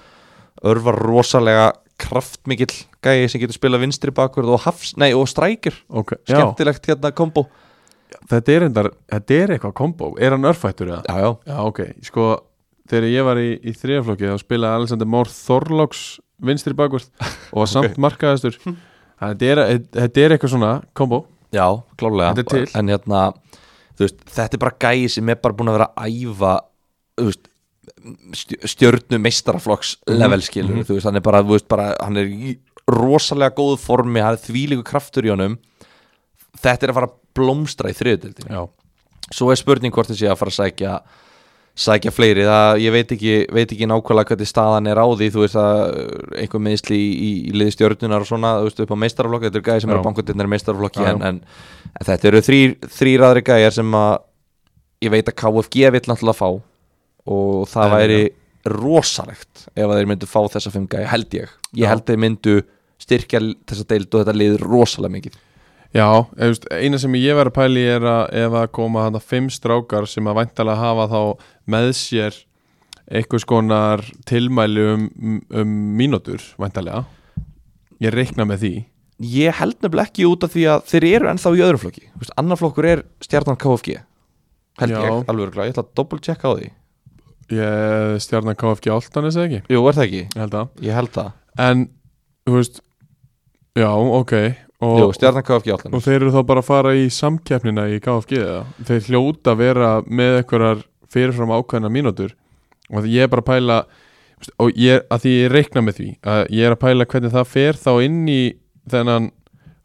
Örvar 0.66 0.98
rosalega 0.98 1.68
kraftmikill 2.02 2.74
gæi 3.04 3.28
sem 3.30 3.42
getur 3.42 3.58
spila 3.58 3.80
vinstri 3.82 4.14
bakvörð 4.14 4.54
og, 4.54 4.62
hafs, 4.66 4.96
nei, 5.02 5.12
og 5.18 5.28
strækir. 5.30 5.78
Ok 5.90 6.16
já, 6.18 6.36
skemmtilegt 6.36 6.90
hérna 6.90 7.12
kombo. 7.16 7.48
Þetta 8.30 8.54
er 8.54 8.66
endar, 8.70 8.92
þetta 9.12 9.38
er 9.38 9.56
eitthvað 9.56 9.74
kombo. 9.78 10.12
Er 10.22 10.36
hann 10.36 10.48
örfættur 10.48 10.92
eða? 10.94 11.02
Já, 11.08 11.18
já, 11.26 11.32
Já, 11.52 11.58
ok, 11.66 11.82
sko 12.08 12.28
þegar 12.88 13.10
ég 13.12 13.26
var 13.28 13.42
í, 13.42 13.50
í 13.60 13.74
þriðaflokki 13.76 14.30
þá 14.32 14.38
spilaði 14.44 14.82
Alexander 14.82 15.10
Már 15.12 15.32
Þorláks 15.32 16.04
vinstri 16.48 16.78
bakvörð 16.78 17.10
og 17.52 17.64
var 17.64 17.72
samt 17.72 17.98
markaðastur 18.00 18.60
þetta 18.62 19.50
er, 19.52 19.64
þetta 19.98 20.24
er 20.24 20.36
eitthvað 20.36 20.54
svona 20.54 20.72
kombo. 20.98 21.26
Já, 21.56 21.66
klálega. 22.00 22.66
En 22.78 22.92
hérna, 22.92 23.28
veist, 24.00 24.20
þetta 24.30 24.58
er 24.58 24.62
bara 24.62 24.80
gæi 24.84 25.10
sem 25.12 25.30
er 25.32 25.40
bara 25.42 25.56
búin 25.58 25.72
að 25.72 25.80
vera 25.80 25.92
að 25.98 26.18
æfa 26.22 26.56
veist, 27.24 27.48
stjörnu 28.38 29.20
meistaraflokks 29.22 29.98
Mhm, 30.08 30.18
level 30.20 30.44
skilur, 30.46 30.76
mhm. 30.76 30.88
þú 30.88 30.98
veist, 30.98 31.10
hann 31.10 31.20
er 31.20 31.26
bara, 31.26 31.44
veist, 31.44 31.68
bara 31.68 31.94
hann 32.02 32.18
er 32.18 32.32
í 32.32 32.58
rosalega 32.88 33.56
góðu 33.56 33.78
formi 33.82 34.24
hann 34.24 34.38
er 34.38 34.44
þvílíku 34.44 34.86
kraftur 34.88 35.28
í 35.28 35.34
honum. 35.34 35.58
Þetta 36.58 36.88
er 36.88 36.94
að 36.94 37.00
fara 37.00 37.10
að 37.12 37.18
blómstra 37.38 37.92
í 37.94 37.96
þriðutildin 37.98 38.52
já, 38.52 38.66
svo 39.30 39.52
er 39.54 39.60
spurning 39.60 39.94
hvort 39.94 40.10
þessi 40.12 40.30
að 40.30 40.40
fara 40.42 40.54
að 40.54 40.60
sækja 40.62 40.98
sækja 41.78 42.10
fleiri, 42.10 42.42
það, 42.48 42.80
ég 42.82 42.94
veit 42.96 43.12
ekki 43.14 43.34
veit 43.54 43.70
ekki 43.70 43.88
nákvæmlega 43.90 44.32
hvernig 44.32 44.50
staðan 44.50 44.90
er 44.90 44.98
á 44.98 45.06
því 45.06 45.28
þú 45.36 45.44
veist 45.44 45.58
að 45.62 45.82
einhver 46.42 46.64
meðsli 46.66 46.98
í, 46.98 47.10
í, 47.14 47.30
í 47.46 47.52
liði 47.54 47.76
stjörnunar 47.76 48.26
og 48.26 48.30
svona, 48.32 48.54
þú 48.58 48.70
veist 48.70 48.82
upp 48.82 48.94
á 48.98 49.02
meistaraflokki 49.04 49.46
þetta 49.46 49.60
eru 49.60 49.68
gæði 49.68 49.84
sem 49.84 49.94
eru 49.94 50.06
bankutinnar 50.08 50.50
í 50.50 50.54
meistaraflokki 50.56 51.06
en, 51.06 51.22
en, 51.28 51.38
en 51.92 52.08
þetta 52.10 52.32
eru 52.32 52.42
þrýr, 52.48 53.28
aðri 53.28 53.46
gæjar 53.52 53.78
sem 53.78 54.00
að 54.00 54.16
ég 55.06 55.14
veit 55.14 55.30
að 55.30 55.38
KFG 55.44 55.94
vill 55.94 56.04
náttúrulega 56.10 56.40
fá 56.40 56.50
og 57.28 57.68
það 57.70 57.88
Eðlilega. 57.88 58.02
væri 58.02 58.74
rosalegt 58.78 59.68
ef 59.76 59.86
að 59.86 60.00
þeir 60.00 60.10
myndu 60.12 60.30
fá 60.30 60.40
þessa 60.54 60.72
fimm 60.74 60.88
gæja, 60.92 61.10
held 61.12 61.36
ég. 61.38 61.52
Ég 61.78 61.92
held 61.92 62.06
þeir 62.08 62.24
myndu 62.24 62.56
styrkja 63.02 63.42
þessa 63.70 63.86
deild 63.92 64.10
og 64.12 64.24
þetta 64.24 64.36
liður 64.36 64.66
rosalega 64.68 65.16
mikið. 65.18 65.38
Já 65.96 66.08
eina 66.76 67.00
sem 67.00 67.16
ég 67.16 67.38
verið 67.38 67.54
að 67.54 67.56
pæli 67.56 67.86
er 67.88 68.04
að 68.12 68.34
ef 68.42 68.58
að 68.60 68.68
koma 68.76 69.06
þarna 69.06 69.22
fimm 69.24 69.48
strákar 69.54 70.08
sem 70.10 70.28
að 70.28 70.42
væntalega 70.42 70.82
hafa 70.82 71.06
þá 71.14 71.22
með 71.72 71.92
sér 71.96 72.42
einhvers 73.08 73.46
konar 73.48 74.04
tilmæli 74.28 74.84
um, 74.84 75.06
um 75.48 75.78
mínútur 75.96 76.44
væntalega 76.60 77.06
ég 78.04 78.12
reikna 78.14 78.46
með 78.46 78.66
því. 78.66 78.74
Ég 79.32 79.56
held 79.58 79.80
nefnilega 79.82 80.12
ekki 80.12 80.28
út 80.30 80.44
af 80.46 80.52
því 80.54 80.66
að 80.74 80.84
þeir 80.92 81.08
eru 81.16 81.30
ennþá 81.32 81.54
í 81.56 81.64
öðrum 81.66 81.82
flokki. 81.82 82.04
Annar 82.38 82.60
flokkur 82.60 82.86
er 82.86 83.06
stjarnan 83.24 83.58
KFG 83.58 83.96
Held 84.78 84.94
Já. 84.94 85.00
ég, 85.02 85.24
alveg. 85.32 85.56
Ég 85.58 85.72
ætla 85.74 85.86
að 85.88 85.96
double 85.98 86.22
checka 86.22 86.52
á 86.52 86.54
því 86.54 86.68
ég 87.54 88.18
stjarnar 88.24 88.58
KFG 88.60 88.92
Áltanis 88.94 89.38
eða 89.38 89.48
ekki? 89.48 89.62
Jú, 89.74 89.84
er 89.88 89.98
það 89.98 90.08
ekki? 90.08 90.24
ég 90.24 90.42
held 90.44 90.58
að 90.60 90.88
Ég 90.88 90.98
held 90.98 91.14
það. 91.16 91.30
En 91.68 91.86
þú 92.48 92.56
veist 92.58 92.82
já 93.78 93.90
ok 93.94 94.34
og, 94.78 95.00
Jú, 95.02 95.08
stjarnan 95.18 95.46
KFG 95.48 95.74
allan 95.74 95.98
og 95.98 96.04
þeir 96.06 96.20
eru 96.20 96.34
þá 96.36 96.42
bara 96.52 96.64
að 96.64 96.70
fara 96.70 96.94
í 96.98 97.08
samkeppnina 97.14 97.88
í 97.94 98.02
KFG 98.04 98.42
eða? 98.42 98.60
Þeir 98.90 99.08
hljóta 99.12 99.54
að 99.54 99.64
vera 99.64 99.94
með 100.06 100.42
einhverjar 100.42 100.84
fyrirfram 101.14 101.56
ákveðna 101.56 101.92
mínútur. 101.94 102.36
Og 102.92 103.08
ég 103.10 103.26
er 103.26 103.32
bara 103.32 103.44
að 103.44 103.50
pæla 103.52 103.80
og 104.62 104.78
ég, 104.78 105.02
að 105.10 105.24
því 105.24 105.34
ég 105.34 105.52
reikna 105.54 105.84
með 105.84 106.00
því 106.00 106.08
að 106.30 106.42
ég 106.54 106.68
er 106.68 106.76
að 106.76 106.82
pæla 106.84 107.08
hvernig 107.10 107.34
það 107.34 107.52
fer 107.56 107.80
þá 107.82 107.92
inn 108.06 108.22
í 108.30 108.42
þennan 108.92 109.30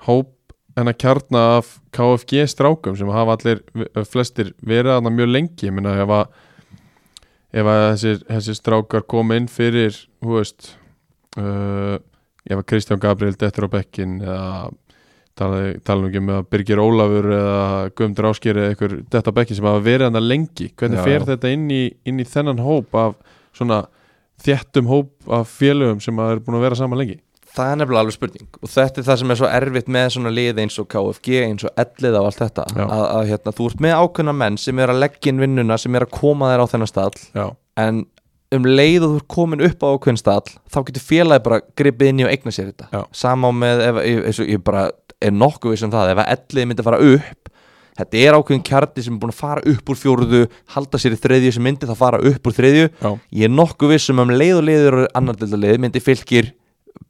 hóp 0.06 0.30
þennan 0.76 0.98
kjarna 1.00 1.42
af 1.58 1.72
KFG 1.92 2.46
strákum 2.50 2.96
sem 2.96 3.10
hafa 3.12 3.36
allir 3.36 3.62
flestir 4.08 4.52
verið 4.64 4.96
aðna 4.96 5.12
mjög 5.12 5.32
lengi. 5.32 5.68
Ég 5.68 5.88
ef 6.04 6.14
að 6.16 6.41
ef 7.52 7.68
að 7.68 7.82
þessir, 7.92 8.22
þessir 8.30 8.58
strákar 8.58 9.04
koma 9.08 9.36
inn 9.38 9.48
fyrir 9.52 9.96
hú 10.24 10.38
veist 10.38 10.72
uh, 11.38 11.98
ef 12.48 12.58
að 12.58 12.68
Kristján 12.70 13.02
Gabriel 13.02 13.36
dettur 13.38 13.68
á 13.68 13.74
bekkin 13.74 14.18
eða 14.22 14.70
tala, 15.38 15.60
tala 15.84 16.08
ekki 16.08 16.22
um 16.22 16.30
að 16.34 16.46
Birgir 16.52 16.82
Ólafur 16.82 17.28
eða 17.36 17.58
Guðmundur 17.92 18.30
Ásker 18.32 18.60
eða 18.60 18.72
einhver 18.72 18.96
detta 19.12 19.34
bekkin 19.36 19.58
sem 19.58 19.68
hafa 19.68 19.84
verið 19.84 20.08
hann 20.10 20.28
lengi 20.28 20.70
hvernig 20.72 21.00
Já, 21.00 21.04
fer 21.08 21.18
já. 21.20 21.26
þetta 21.32 21.52
inn 21.56 21.68
í, 21.72 21.82
inn 22.08 22.22
í 22.22 22.28
þennan 22.28 22.62
hóp 22.64 22.96
af 22.98 23.18
svona 23.56 23.82
þéttum 24.42 24.88
hóp 24.90 25.32
af 25.32 25.52
félögum 25.52 26.00
sem 26.02 26.18
er 26.24 26.42
búin 26.42 26.58
að 26.58 26.66
vera 26.66 26.80
saman 26.80 27.00
lengi 27.02 27.20
Það 27.52 27.70
er 27.70 27.80
nefnilega 27.80 28.02
alveg 28.06 28.16
spurning. 28.16 28.46
Og 28.62 28.70
þetta 28.72 29.00
er 29.02 29.06
það 29.08 29.18
sem 29.20 29.32
er 29.34 29.38
svo 29.42 29.48
erfitt 29.52 29.90
með 29.92 30.06
svona 30.14 30.32
lið 30.32 30.60
eins 30.62 30.78
og 30.80 30.88
KFG 30.92 31.42
eins 31.42 31.66
og 31.68 31.82
ellið 31.82 32.16
og 32.16 32.28
allt 32.30 32.40
þetta. 32.40 32.64
Að, 32.86 33.02
að 33.04 33.28
hérna, 33.28 33.52
þú 33.58 33.66
ert 33.68 33.82
með 33.84 33.98
ákveðna 33.98 34.34
menn 34.38 34.56
sem 34.62 34.80
er 34.80 34.92
að 34.92 35.02
leggja 35.02 35.32
inn 35.34 35.42
vinnuna 35.42 35.76
sem 35.80 35.98
er 35.98 36.06
að 36.06 36.14
koma 36.16 36.48
þér 36.52 36.64
á 36.64 36.66
þennan 36.72 36.90
stall. 36.90 37.12
Já, 37.36 37.46
en 37.82 38.02
um 38.52 38.66
leið 38.68 39.06
og 39.06 39.12
þú 39.12 39.20
ert 39.20 39.28
komin 39.32 39.64
upp 39.64 39.84
á 39.84 39.88
ákveðin 39.92 40.20
stall 40.20 40.48
þá 40.72 40.80
getur 40.88 41.04
félagi 41.06 41.44
bara 41.46 41.60
gripið 41.78 42.10
inn 42.12 42.22
í 42.22 42.26
og 42.26 42.32
eigna 42.32 42.52
sér 42.52 42.72
þetta. 42.72 42.88
Já. 42.92 43.00
sama 43.16 43.48
á 43.48 43.52
með, 43.56 43.84
ef, 43.86 44.00
eins 44.28 44.42
og 44.42 44.50
ég 44.52 44.64
bara 44.64 44.88
er 45.22 45.32
nokkuð 45.32 45.72
viss 45.72 45.86
um 45.86 45.92
það, 45.92 46.12
ef 46.12 46.24
ellið 46.34 46.68
myndi 46.68 46.84
að 46.84 46.88
fara 46.90 47.00
upp 47.12 47.52
þetta 47.98 48.20
er 48.22 48.36
ákveðin 48.38 48.64
kjarti 48.66 49.04
sem 49.04 49.16
er 49.16 49.22
búin 49.22 49.32
að 49.32 49.40
fara 49.40 49.62
upp 49.72 49.92
úr 49.92 50.00
fjóruðu, 50.00 50.42
halda 50.74 51.00
sér 51.00 51.16
í 51.16 51.20
þriðju 51.20 51.54
sem 51.56 51.66
myndi 51.66 51.88
þá 51.88 51.94
fara 51.98 52.20
upp 52.32 52.48
úr 52.48 52.56
þriðju. 52.56 52.88
Já, 52.88 53.10
ég 53.40 53.48
er 53.48 53.52
nokkuð 53.52 53.92
viss 53.92 54.12
um 54.12 54.22
um 54.24 54.32
leið 54.32 54.58
og 54.58 54.66
leiður 54.68 54.98
og 55.02 55.18
annar 55.20 55.38
deildalið 55.40 55.80
myndi 55.84 56.02
fylgir 56.04 56.52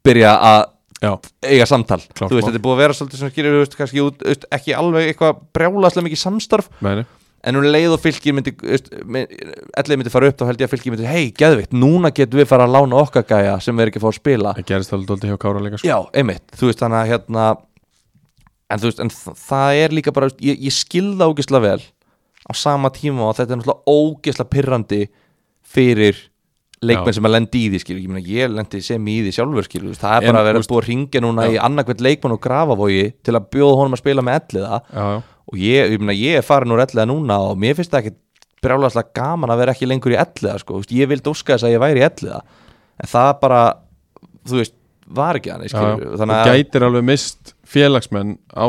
byrja 0.06 0.34
að 0.50 0.60
já, 1.02 1.12
eiga 1.48 1.66
samtal. 1.70 2.00
Klárt 2.12 2.30
þú 2.30 2.38
veist, 2.38 2.48
þetta 2.48 2.60
er 2.60 2.66
búið 2.66 2.76
að 2.76 2.84
vera 2.84 2.98
svolítið 2.98 3.22
sem 3.22 3.32
skýrir, 3.32 3.56
þú 3.56 3.64
veist, 3.64 3.80
kannski 3.80 4.04
út, 4.04 4.22
veist, 4.28 4.46
ekki 4.54 4.76
alveg 4.78 5.10
eitthvað 5.10 5.42
brjálaslega 5.56 6.08
mikið 6.08 6.24
samstarf. 6.26 6.70
Meni 6.84 7.08
en 7.42 7.58
um 7.58 7.64
leið 7.66 7.96
og 7.96 8.02
fylgir 8.02 8.34
myndi 8.36 8.52
ellið 8.54 9.98
myndi 9.98 10.12
fara 10.14 10.28
upp 10.30 10.38
þá 10.38 10.44
held 10.46 10.62
ég 10.62 10.68
að 10.68 10.74
fylgir 10.76 10.94
myndi 10.94 11.08
hei, 11.10 11.32
geðvikt, 11.34 11.74
núna 11.74 12.12
getum 12.14 12.38
við 12.38 12.48
fara 12.50 12.68
að 12.68 12.76
lána 12.76 13.00
okkar 13.02 13.26
gæja 13.26 13.56
sem 13.62 13.74
við 13.74 13.86
erum 13.86 13.92
ekki 13.92 13.98
að 14.00 14.04
fá 14.04 14.10
að 14.12 14.18
spila. 14.18 14.52
Það 14.58 14.68
gerist 14.68 14.94
alveg 14.94 15.08
dóldi 15.10 15.30
hjá 15.30 15.38
Kára 15.42 15.62
líka 15.64 15.80
sko. 15.80 15.88
já, 15.90 15.96
einmitt, 16.20 16.44
þú 16.54 16.70
veist 16.70 16.84
þannig 16.84 17.00
að 17.00 17.10
hérna 17.10 17.46
en 18.72 18.82
þú 18.82 18.90
veist, 18.90 19.02
en 19.02 19.12
það 19.42 19.80
er 19.80 19.96
líka 19.98 20.14
bara 20.14 20.30
ég, 20.38 20.62
ég 20.68 20.76
skilða 20.76 21.28
ógislega 21.32 21.66
vel 21.66 21.82
á 22.46 22.52
sama 22.58 22.92
tíma 22.94 23.26
og 23.28 23.36
þetta 23.38 23.56
er 23.56 23.60
náttúrulega 23.60 23.96
ógislega 23.98 24.52
pirrandi 24.54 25.02
fyrir 25.74 26.22
leikmenn 26.82 27.16
sem 27.16 27.28
að 27.28 27.34
lendi 27.36 27.60
í 27.62 27.68
því 27.72 27.80
skilur, 27.82 28.00
ég 28.02 28.12
meina 28.12 28.32
ég 28.32 28.50
lendi 28.52 28.80
sem 28.84 29.06
í 29.08 29.18
því 29.26 29.34
sjálfur 29.36 29.68
skilur, 29.68 29.92
þú 29.94 30.02
það 30.02 30.16
er 30.16 30.26
En, 30.26 30.30
bara 30.32 30.42
að 30.42 30.48
vera 30.48 30.62
þú 30.62 30.70
búið 30.72 30.82
að 30.82 30.88
ringja 30.88 31.22
núna 31.22 31.46
Já. 31.46 31.52
í 31.52 31.60
annarkvæmt 31.68 32.04
leikmann 32.06 32.34
og 32.36 32.42
grafavogi 32.42 33.04
til 33.22 33.36
að 33.38 33.46
bjóða 33.54 33.78
honum 33.80 33.96
að 33.96 34.02
spila 34.02 34.26
með 34.26 34.38
elliða. 34.40 34.80
Já, 34.90 35.06
já, 35.12 35.22
og 35.52 35.62
ég, 35.62 35.94
ég, 35.94 36.02
meina, 36.02 36.18
ég 36.18 36.40
er 36.40 36.46
farin 36.46 36.74
úr 36.74 36.84
elliða 36.84 37.08
núna 37.10 37.38
og 37.50 37.62
mér 37.62 37.78
finnst 37.78 37.94
það 37.94 38.02
ekki 38.02 38.16
brjálagslega 38.62 39.14
gaman 39.18 39.52
að 39.54 39.62
vera 39.62 39.74
ekki 39.76 39.90
lengur 39.90 40.14
í 40.14 40.20
elliða 40.22 40.58
sko. 40.62 40.82
Þú 40.82 40.98
ég 40.98 41.10
vildi 41.10 41.32
óska 41.32 41.56
þess 41.56 41.68
að 41.68 41.74
ég 41.74 41.82
væri 41.82 42.02
í 42.02 42.06
elliða. 42.06 42.42
En 43.02 43.10
það 43.10 43.32
bara 43.42 43.62
þú 44.48 44.60
veist, 44.60 44.76
var 45.12 45.38
ekki 45.38 45.52
hann 45.52 45.66
þannig 45.66 46.36
að 46.38 46.56
gætir 46.56 46.86
alveg 46.86 47.04
mist 47.06 47.54
félagsmenn 47.68 48.36
á 48.54 48.66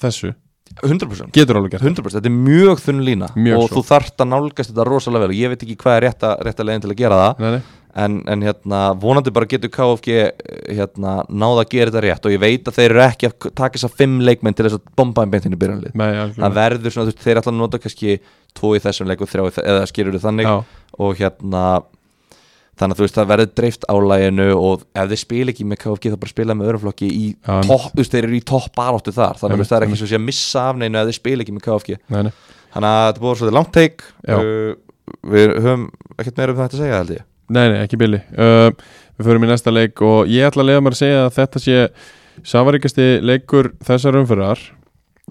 þessu 0.00 0.32
100% 0.82 1.32
getur 1.36 1.58
alveg 1.60 1.76
gert 1.76 1.86
100% 1.86 2.18
þetta 2.18 2.28
er 2.28 2.36
mjög 2.36 2.82
þunn 2.84 3.02
lína. 3.06 3.30
Mjög 3.38 3.62
og 3.62 3.70
svo. 3.70 3.80
þú 3.80 3.88
þarft 3.88 4.22
að 4.22 4.30
nálgast 4.32 4.72
þetta 4.72 4.86
rosalega 4.88 5.26
vel. 5.26 5.36
Ég 5.38 5.52
veit 5.52 5.64
ekki 5.64 5.76
hvað 5.80 5.98
er 5.98 6.06
rétta, 6.06 6.36
rétta 6.44 6.66
leiðin 6.66 6.84
til 6.84 6.92
að 6.92 7.00
gera 7.00 7.20
það. 7.22 7.42
Nei, 7.42 7.50
nei, 7.56 7.60
en, 8.04 8.18
en 8.28 8.44
hérna, 8.44 8.80
vonandi 9.00 9.32
bara 9.32 9.48
getur 9.48 9.72
KFG 9.72 10.16
hérna, 10.76 11.16
náða 11.32 11.64
að 11.64 11.72
gera 11.72 11.92
þetta 11.92 12.04
rétt. 12.04 12.28
Og 12.28 12.36
ég 12.36 12.42
veit 12.42 12.68
að 12.68 12.78
þeir 12.80 12.90
eru 12.90 13.04
ekki 13.06 13.30
að 13.30 13.48
taka 13.48 13.78
þess 13.78 13.88
að 13.88 13.98
fimm 14.02 14.18
leikmenn 14.28 14.56
til 14.56 14.68
þess 14.68 14.78
að 14.80 14.94
bomba 15.00 15.24
um 15.24 15.32
beintinu 15.32 15.60
byrjanlið 15.60 15.96
það 16.36 16.58
verður 16.60 16.96
svona, 16.96 17.08
þú 17.08 17.14
veist, 17.14 17.24
þeir 17.24 17.40
að 17.42 17.52
nota 17.56 17.80
kannski 17.82 18.18
tvo 18.56 18.74
í 18.76 18.82
þessum 18.84 19.08
leik 19.08 19.24
og 19.24 19.32
þrjá 19.32 19.62
eða 19.64 19.86
skilur 19.88 20.18
þau 20.18 20.26
þannig. 20.28 20.50
Já, 20.50 20.82
og 21.06 21.20
hérna 21.22 21.64
þannig 22.76 22.94
að 22.94 22.98
þú 23.00 23.06
veist 23.06 23.16
það 23.16 23.28
verður 23.32 23.52
dreift 23.60 23.86
álæginu 23.88 24.46
og 24.56 24.82
ef 24.92 25.10
þeir 25.12 25.20
spila 25.22 25.52
ekki 25.52 25.66
með 25.68 25.80
KFG 25.82 26.12
þá 26.12 26.18
bara 26.22 26.32
spila 26.32 26.56
með 26.56 26.70
öðruflokki 26.70 27.08
í 27.08 27.26
Já. 27.32 27.54
topp, 27.64 27.86
þú 27.92 28.02
veist 28.02 28.16
þeir 28.16 28.28
eru 28.28 28.36
í 28.36 28.42
topp 28.52 28.74
baráttu 28.76 29.14
þar. 29.16 29.40
Þannig 29.40 29.56
að 29.56 29.62
veist, 29.62 29.72
það 29.72 29.78
er 29.78 29.86
ekki 29.86 30.00
svo 30.00 30.08
að 30.08 30.12
sé 30.12 30.18
að 30.18 30.26
missa 30.26 30.64
af 30.66 30.80
neinu 30.80 31.00
ef 31.00 31.08
þeir 31.08 31.18
spila 31.20 31.46
ekki 31.46 31.56
með 31.56 31.64
KFG 31.66 31.96
nei, 32.12 32.20
nei. 32.28 32.34
Þannig 32.76 32.90
að 32.90 33.06
þetta 33.06 33.24
búið 33.24 33.40
svolítið 33.40 33.56
langt 33.56 33.72
teik 33.76 34.06
við 35.32 35.56
höfum 35.64 35.88
ekkert 36.18 36.40
meira 36.40 36.52
um 36.52 36.60
þetta 36.60 36.76
að 36.76 36.82
segja 36.82 37.00
held 37.00 37.16
ég. 37.16 37.26
Nei, 37.46 37.64
nei, 37.70 37.80
ekki 37.84 37.98
billi 38.00 38.20
uh, 38.34 38.70
Við 39.16 39.28
förum 39.30 39.46
í 39.46 39.50
næsta 39.50 39.72
leik 39.72 40.02
og 40.04 40.30
ég 40.30 40.48
ætla 40.48 40.64
að 40.64 40.72
leiða 40.72 40.82
mér 40.84 40.96
að 40.96 41.00
segja 41.00 41.20
að 41.24 41.36
þetta 41.36 41.62
sé 41.62 41.76
safaríkasti 42.46 43.06
leikur 43.24 43.70
þessar 43.86 44.18
umfyrir 44.20 44.64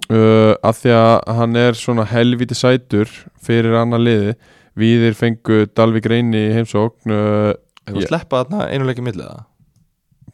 uh, 0.09 0.53
af 0.65 0.79
því 0.81 0.93
að 0.95 1.15
hann 1.39 1.59
er 1.59 1.77
svona 1.77 2.05
helviti 2.09 2.57
sætur 2.57 3.11
fyrir 3.45 3.77
annar 3.77 4.01
liði 4.01 4.33
Víðir 4.75 5.15
fengu 5.15 5.61
Dalvik 5.71 6.07
reyni 6.11 6.41
í 6.49 6.53
heimsókn 6.55 7.13
uh, 7.13 7.53
Hefur 7.85 7.99
Ég- 8.01 8.03
yeah. 8.03 8.09
sleppa 8.11 8.43
þarna 8.43 8.67
einu 8.73 8.87
leikið 8.89 9.07
millið 9.07 9.29
það 9.29 9.43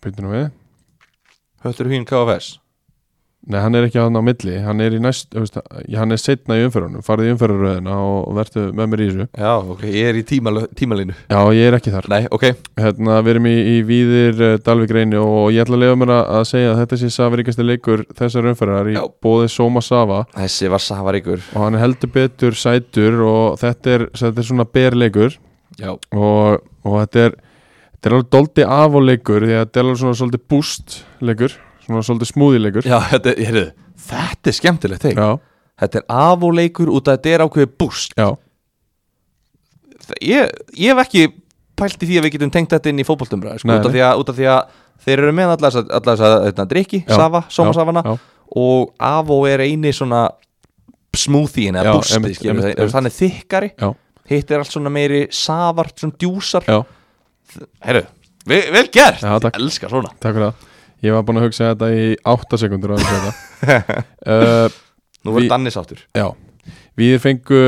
Byrjum 0.01 0.31
við 0.34 0.47
Höttur 1.65 1.91
hýn 1.93 2.07
KFS 2.09 2.55
Nei, 3.49 3.57
hann 3.57 3.73
er 3.73 3.88
ekki 3.88 3.97
á 3.97 4.05
hann 4.05 4.18
á 4.18 4.22
milli. 4.22 4.53
Hann 4.61 4.84
er 4.85 4.93
í 4.93 4.99
næst, 5.01 5.31
veist, 5.34 5.55
hann 5.97 6.13
er 6.13 6.19
setna 6.22 6.59
í 6.59 6.65
umfyrunum 6.68 7.01
farið 7.05 7.31
í 7.31 7.34
umfyruröðina 7.34 7.95
og 7.97 8.35
verður 8.38 8.68
með 8.77 8.91
mér 8.91 9.01
í 9.01 9.07
þessu. 9.07 9.26
Já, 9.34 9.53
ok, 9.73 9.85
ég 9.89 10.09
er 10.11 10.19
í 10.19 10.23
tímal, 10.30 10.53
tímalínu. 10.77 11.15
Já, 11.31 11.39
ég 11.57 11.69
er 11.72 11.77
ekki 11.80 11.93
þar. 11.95 12.09
Nei, 12.13 12.19
ok, 12.38 12.45
hérna, 12.77 13.18
við 13.26 13.34
erum 13.34 13.47
í, 13.49 13.55
í 13.72 13.76
Víðir 13.88 14.43
uh, 14.45 14.53
Dalvik 14.61 14.93
reyni 14.93 15.18
og 15.18 15.49
ég 15.55 15.65
ætla 15.65 15.80
að 15.80 15.85
leiða 15.88 15.97
mér 16.03 16.13
að, 16.19 16.23
að 16.38 16.45
segja 16.51 16.73
að 16.76 16.81
þetta 16.84 16.99
sé 17.01 17.11
safaríkasti 17.18 17.65
leikur 17.65 18.03
þessar 18.22 18.51
umfyrir 18.53 18.91
í 18.93 18.97
Já. 18.99 19.01
bóði 19.26 19.49
Soma 19.55 19.84
Sava. 19.85 20.22
Þessi 20.38 20.69
var 20.76 20.85
safaríkur. 20.85 21.41
Og 21.55 21.65
hann 21.65 21.80
heldur 21.81 22.13
betur 22.13 22.57
sætur 22.61 23.23
og 23.26 23.57
þetta 23.63 23.95
er, 23.97 24.05
þetta 24.22 24.45
er 24.45 24.49
svona 24.51 24.68
berleikur. 24.69 25.39
Já, 25.81 25.95
og, 25.97 26.61
og 26.85 27.01
þetta 27.01 27.26
er 27.26 27.41
þetta 27.41 28.09
er 28.09 28.15
alveg 28.18 28.31
doldi 28.34 28.63
af 28.65 28.95
og 28.97 29.03
leikur 29.09 29.43
því 29.45 29.57
að 29.57 29.65
þetta 29.65 29.80
er 29.81 29.85
alveg 29.88 29.99
svona 30.01 30.18
svolítið 30.22 30.47
boost 30.49 30.95
leikur 31.22 31.57
svona 31.91 32.07
svolítið 32.09 32.31
smúði 32.31 32.61
leikur 32.63 32.88
Já 32.88 32.97
þetta, 33.11 33.34
heyrðu, 33.38 33.65
þetta 34.09 34.51
er 34.51 34.57
skemmtilegt 34.57 35.05
teik 35.05 35.19
já, 35.19 35.30
Þetta 35.81 35.97
er 36.01 36.03
afóleikur 36.13 36.91
út 36.93 37.07
að 37.09 37.15
þetta 37.18 37.31
er 37.34 37.41
ákveðið 37.47 37.72
búst. 37.81 38.11
Já, 38.19 38.27
ég, 40.22 40.51
ég 40.77 40.91
hef 40.93 41.01
ekki 41.05 41.23
pælt 41.80 42.03
í 42.03 42.09
því 42.09 42.19
að 42.19 42.27
við 42.27 42.35
getum 42.35 42.51
tengt 42.53 42.73
þetta 42.76 42.91
inn 42.91 43.01
í 43.01 43.05
fótboltumræð 43.07 43.63
sko, 43.63 43.69
Nei, 43.72 43.80
út, 43.80 43.88
af 43.88 43.89
nei. 43.89 43.95
því 43.95 44.03
að, 44.05 44.22
út 44.22 44.31
af 44.34 44.38
því 44.38 44.47
að 44.51 44.77
þeir 45.05 45.23
eru 45.23 45.34
með 45.39 45.53
allar 45.55 45.73
þess 45.73 45.81
að, 45.81 45.89
allar 45.97 46.19
þess 46.19 46.27
að 46.27 46.45
þetta, 46.49 46.68
drikki, 46.76 47.01
Já, 47.07 47.15
safa, 47.18 47.41
sómasafana 47.55 48.03
já, 48.05 48.13
og 48.61 48.93
avó 49.09 49.39
er 49.49 49.65
eini 49.65 49.93
svona 49.95 50.22
smoothie 51.18 51.72
Já, 51.72 51.80
eða 51.81 51.95
bústi, 51.97 52.18
einmitt, 52.19 52.38
skilur 52.38 52.53
einmitt, 52.59 52.81
við, 52.84 52.93
þannig 52.93 53.18
þykkari 53.18 53.72
Já. 53.73 53.89
hitt 54.35 54.53
er 54.53 54.61
allt 54.63 54.76
svona 54.76 54.93
meiri 54.93 55.23
safart, 55.34 55.95
svona 55.97 56.19
djúsar. 56.22 56.68
Já, 56.69 56.81
Herru, 57.88 58.05
vel, 58.47 58.61
vel 58.77 58.85
gert. 58.93 59.23
Já, 59.26 59.34
takk. 59.41 59.57
Ég 59.57 59.65
elska 59.65 59.89
svona. 59.91 60.13
Takk 60.22 60.38
fyrir 60.38 60.51
það 60.51 60.68
Ég 61.02 61.15
var 61.15 61.23
búin 61.26 61.40
að 61.41 61.48
hugsa 61.48 61.72
þetta 61.72 61.88
í 61.98 62.06
8 62.30 62.60
sekundur 62.61 62.94
uh, 62.94 63.02
Nú 65.22 65.34
Við- 65.34 65.36
verður 65.36 65.49
Danni 65.49 65.72
sáttur. 65.73 66.03
Já, 66.18 66.28
við 66.98 67.18
fengu 67.23 67.61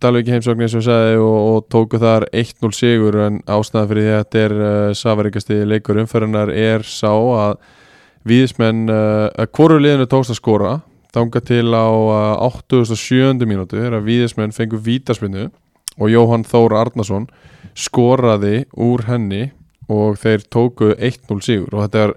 Dalviki 0.00 0.32
heimsókn 0.32 0.62
eins 0.64 0.72
og 0.72 0.80
ég 0.80 0.86
sagði 0.86 1.16
og, 1.20 1.38
og 1.50 1.64
tóku 1.68 1.98
þar 2.00 2.24
1-0 2.32 2.70
sigur 2.72 3.18
en 3.26 3.40
ástæða 3.52 3.88
fyrir 3.90 4.06
því 4.06 4.12
að 4.14 4.20
þetta 4.22 4.44
er 4.46 4.54
uh, 4.56 4.92
safaríkasti 4.96 5.58
leikur 5.68 6.00
umferðinar 6.00 6.52
er 6.56 6.86
sá 6.88 7.10
að 7.12 7.58
viðismenn, 8.30 8.86
uh, 8.88 9.26
að 9.34 9.50
hvoru 9.58 9.76
liðinu 9.82 10.06
tókst 10.08 10.32
að 10.32 10.40
skora 10.40 10.72
þanga 11.12 11.42
til 11.50 11.68
á 11.74 11.84
uh, 11.90 12.48
87. 12.48 13.44
mínútu 13.50 13.80
er 13.82 13.98
að 13.98 14.06
viðismenn 14.08 14.54
fengu 14.56 14.80
vítaspinnu 14.86 15.48
og 16.00 16.12
Jóhann 16.14 16.46
Þór 16.48 16.78
Arnason 16.80 17.26
skoraði 17.76 18.64
úr 18.80 19.04
henni 19.10 19.50
og 19.90 20.16
þeir 20.22 20.46
tóku 20.48 20.92
1-0 20.96 21.42
sigur. 21.44 21.74
Og 21.74 21.84
þetta 21.84 22.06
er 22.06 22.12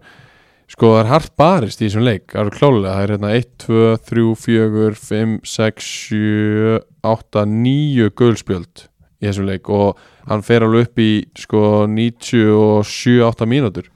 sko 0.74 0.96
það 0.96 1.04
er 1.04 1.12
hart 1.12 1.36
barist 1.38 1.82
í 1.82 1.88
þessum 1.88 2.08
leik 2.08 2.26
það 2.34 2.42
eru 2.44 2.56
klálega, 2.58 2.94
það 2.96 3.04
er 3.04 3.14
hérna 3.14 3.34
1, 3.38 3.52
2, 3.64 3.84
3, 4.10 4.26
4 4.46 4.98
5, 5.04 5.38
6, 5.54 5.92
7 6.10 6.80
8, 7.04 7.46
9 7.50 8.10
gulspjöld 8.18 8.88
í 9.24 9.28
þessum 9.28 9.48
leik 9.48 9.70
og 9.72 10.00
hann 10.30 10.44
fer 10.46 10.66
alveg 10.66 10.88
upp 10.88 11.02
í 11.04 11.12
sko 11.40 11.64
97-8 11.92 13.48
mínútur. 13.50 13.90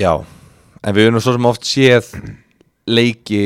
Já, 0.00 0.22
en 0.82 0.96
við 0.96 1.08
erum 1.08 1.22
svo 1.22 1.36
sem 1.36 1.50
oft 1.50 1.66
séð 1.68 2.10
leiki 2.90 3.40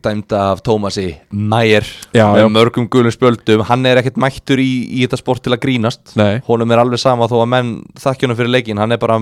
dæmda 0.00 0.38
af 0.54 0.62
Tómasi 0.64 1.10
Mæjer 1.36 1.84
Já, 2.16 2.24
með 2.32 2.46
mörgum 2.54 2.86
gulum 2.88 3.12
spjöldum. 3.12 3.64
Hann 3.68 3.84
er 3.88 4.00
ekkert 4.00 4.16
mættur 4.20 4.62
í, 4.62 4.68
í 4.88 5.02
þetta 5.04 5.18
sport 5.20 5.42
til 5.44 5.52
að 5.52 5.60
grínast. 5.66 6.14
Nei, 6.16 6.40
honum 6.46 6.72
er 6.72 6.80
alveg 6.80 7.02
sama 7.02 7.28
þó 7.28 7.42
að 7.42 7.50
menn 7.52 7.72
þakkjónum 8.00 8.38
fyrir 8.38 8.54
leikin 8.54 8.80
hann 8.80 8.96
er 8.96 9.02
bara 9.02 9.18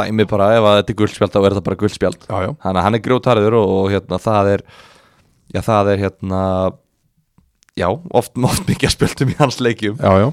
dæmi 0.00 0.26
bara 0.30 0.54
ef 0.56 0.68
þetta 0.70 0.94
er 0.94 0.98
guldspjald 1.02 1.34
þá 1.34 1.40
er 1.42 1.48
þetta 1.50 1.66
bara 1.68 1.80
guldspjald. 1.82 2.28
Hann, 2.64 2.80
hann 2.86 2.96
er 2.98 3.04
grjótarður 3.04 3.58
og, 3.60 3.74
og 3.82 3.92
hérna 3.92 4.20
það 4.24 4.52
er 4.54 4.66
já 5.54 5.60
það 5.68 5.92
er 5.92 6.04
hérna 6.06 6.42
já 7.76 7.88
oft, 7.92 8.38
oft 8.50 8.68
mikið 8.70 8.88
að 8.88 8.96
spjöldum 8.96 9.34
í 9.34 9.40
hans 9.42 9.60
leikjum. 9.60 10.00
Já, 10.00 10.24
já. 10.24 10.32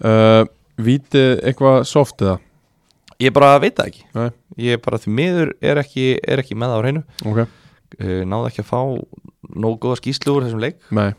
Uh, 0.00 0.46
Vítið 0.80 1.42
eitthvað 1.44 1.82
soft 1.84 2.22
eða? 2.24 2.38
ég 3.20 3.32
bara 3.36 3.58
veit 3.60 3.76
það 3.76 3.90
ekki. 3.90 4.04
Nei, 4.16 4.28
ég 4.64 4.80
bara 4.80 4.98
því 5.00 5.14
miður 5.16 5.50
er 5.60 5.80
ekki, 5.82 6.06
er 6.24 6.40
ekki 6.42 6.56
með 6.58 6.72
á 6.72 6.78
hreinu. 6.80 7.02
Ok, 7.28 7.42
náði 7.98 8.50
ekki 8.50 8.64
að 8.64 8.70
fá 8.70 8.80
nógu 9.50 9.80
góða 9.82 10.00
skýslu 10.00 10.36
úr 10.36 10.46
þessum 10.46 10.62
leik. 10.62 10.80
Nei. 10.94 11.10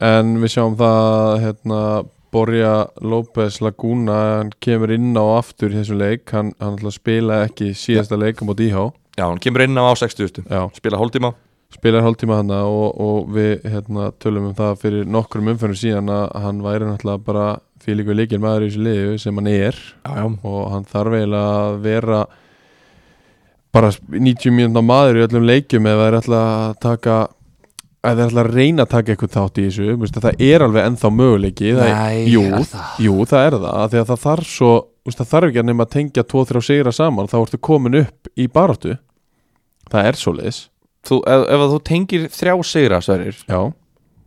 En 0.00 0.36
við 0.40 0.54
sjáum 0.54 0.78
það 0.80 1.34
hérna 1.44 1.82
Borja 2.30 2.74
López 3.02 3.58
Laguna 3.64 4.18
hann 4.38 4.54
kemur 4.62 4.92
inn 4.94 5.12
á 5.18 5.24
aftur 5.40 5.74
í 5.74 5.80
þessum 5.80 6.00
leik. 6.00 6.28
Hann, 6.30 6.54
hann 6.62 6.78
spila 6.94 7.44
ekki 7.48 7.72
síðasta 7.74 8.20
leik 8.20 8.40
á 8.40 8.46
mót 8.46 8.62
íhá. 8.62 8.90
Já 9.18 9.26
hann 9.26 9.42
kemur 9.42 9.66
inn 9.66 9.76
á 9.76 9.90
60 9.90 10.46
Já, 10.46 10.62
spila 10.78 11.00
hóltíma 11.00 11.34
spilar 11.74 12.04
hálftíma 12.04 12.40
hana 12.40 12.64
og, 12.66 12.98
og 13.00 13.30
við 13.34 13.64
hérna, 13.70 14.10
tölum 14.22 14.50
um 14.50 14.54
það 14.58 14.78
fyrir 14.82 15.10
nokkrum 15.10 15.52
umfyrir 15.52 15.78
síðan 15.78 16.10
að 16.12 16.24
hann 16.44 16.62
væri 16.64 16.88
náttúrulega 16.88 17.26
bara 17.26 17.48
líka 17.90 18.14
líkil 18.14 18.40
maður 18.42 18.66
í 18.66 18.70
þessu 18.70 18.82
liðu 18.86 19.18
sem 19.22 19.38
hann 19.40 19.50
er. 19.50 19.78
Já, 20.04 20.10
já. 20.18 20.24
og 20.26 20.60
hann 20.74 20.88
þarf 20.90 21.16
eiginlega 21.16 21.54
að 21.60 21.78
vera 21.86 22.20
bara 23.74 23.90
90 24.10 24.50
mínúna 24.56 24.82
maður 24.82 25.20
í 25.20 25.26
öllum 25.26 25.44
leikjum 25.46 25.86
eða 25.86 26.00
það 26.00 26.08
er 26.10 26.16
alltaf 26.20 26.46
að 26.50 26.72
taka 26.84 27.16
að 28.00 28.16
það 28.16 28.20
er 28.20 28.24
alltaf 28.24 28.42
að 28.44 28.54
reyna 28.56 28.84
að 28.86 28.92
taka 28.94 29.12
eitthvað 29.14 29.34
þátt 29.36 29.58
í 29.60 29.64
þessu 29.68 29.88
Þú 29.90 29.96
veist, 30.04 30.16
að 30.20 30.26
það 30.26 30.44
er 30.50 30.64
alveg 30.66 30.86
ennþá 30.88 31.10
möguleiki 31.16 31.74
það 31.76 31.90
er, 31.90 31.98
Nei, 32.00 32.24
jú, 32.32 32.44
er 32.48 32.66
það? 32.70 33.00
jú, 33.06 33.14
það 33.30 33.46
er 33.46 33.56
það 33.58 33.68
af 33.84 33.90
því 33.92 34.00
að 34.02 34.08
það 34.10 34.22
þarf 34.24 34.48
svo 34.54 34.70
þú 34.80 35.10
veist, 35.10 35.20
það 35.20 35.30
þarf 35.34 35.50
ekki 35.50 35.60
að 35.62 35.68
nema 35.70 35.86
að 35.86 35.92
tengja 35.96 36.24
2-3 36.34 36.62
sigra 36.70 36.92
saman 36.96 37.30
þá 37.30 37.36
ertu 37.42 37.60
komin 37.70 37.98
upp 38.00 38.30
í 38.40 38.46
baráttu. 38.52 38.96
Það 39.90 40.08
er 40.10 40.18
svo 40.20 40.34
leis 40.38 40.60
Þú, 41.08 41.16
ef, 41.24 41.44
ef 41.48 41.62
að 41.64 41.70
þú 41.74 41.78
tengir 41.88 42.26
þrjá 42.34 42.54
sigra 42.68 42.98
sverir 43.04 43.36
já, 43.48 43.60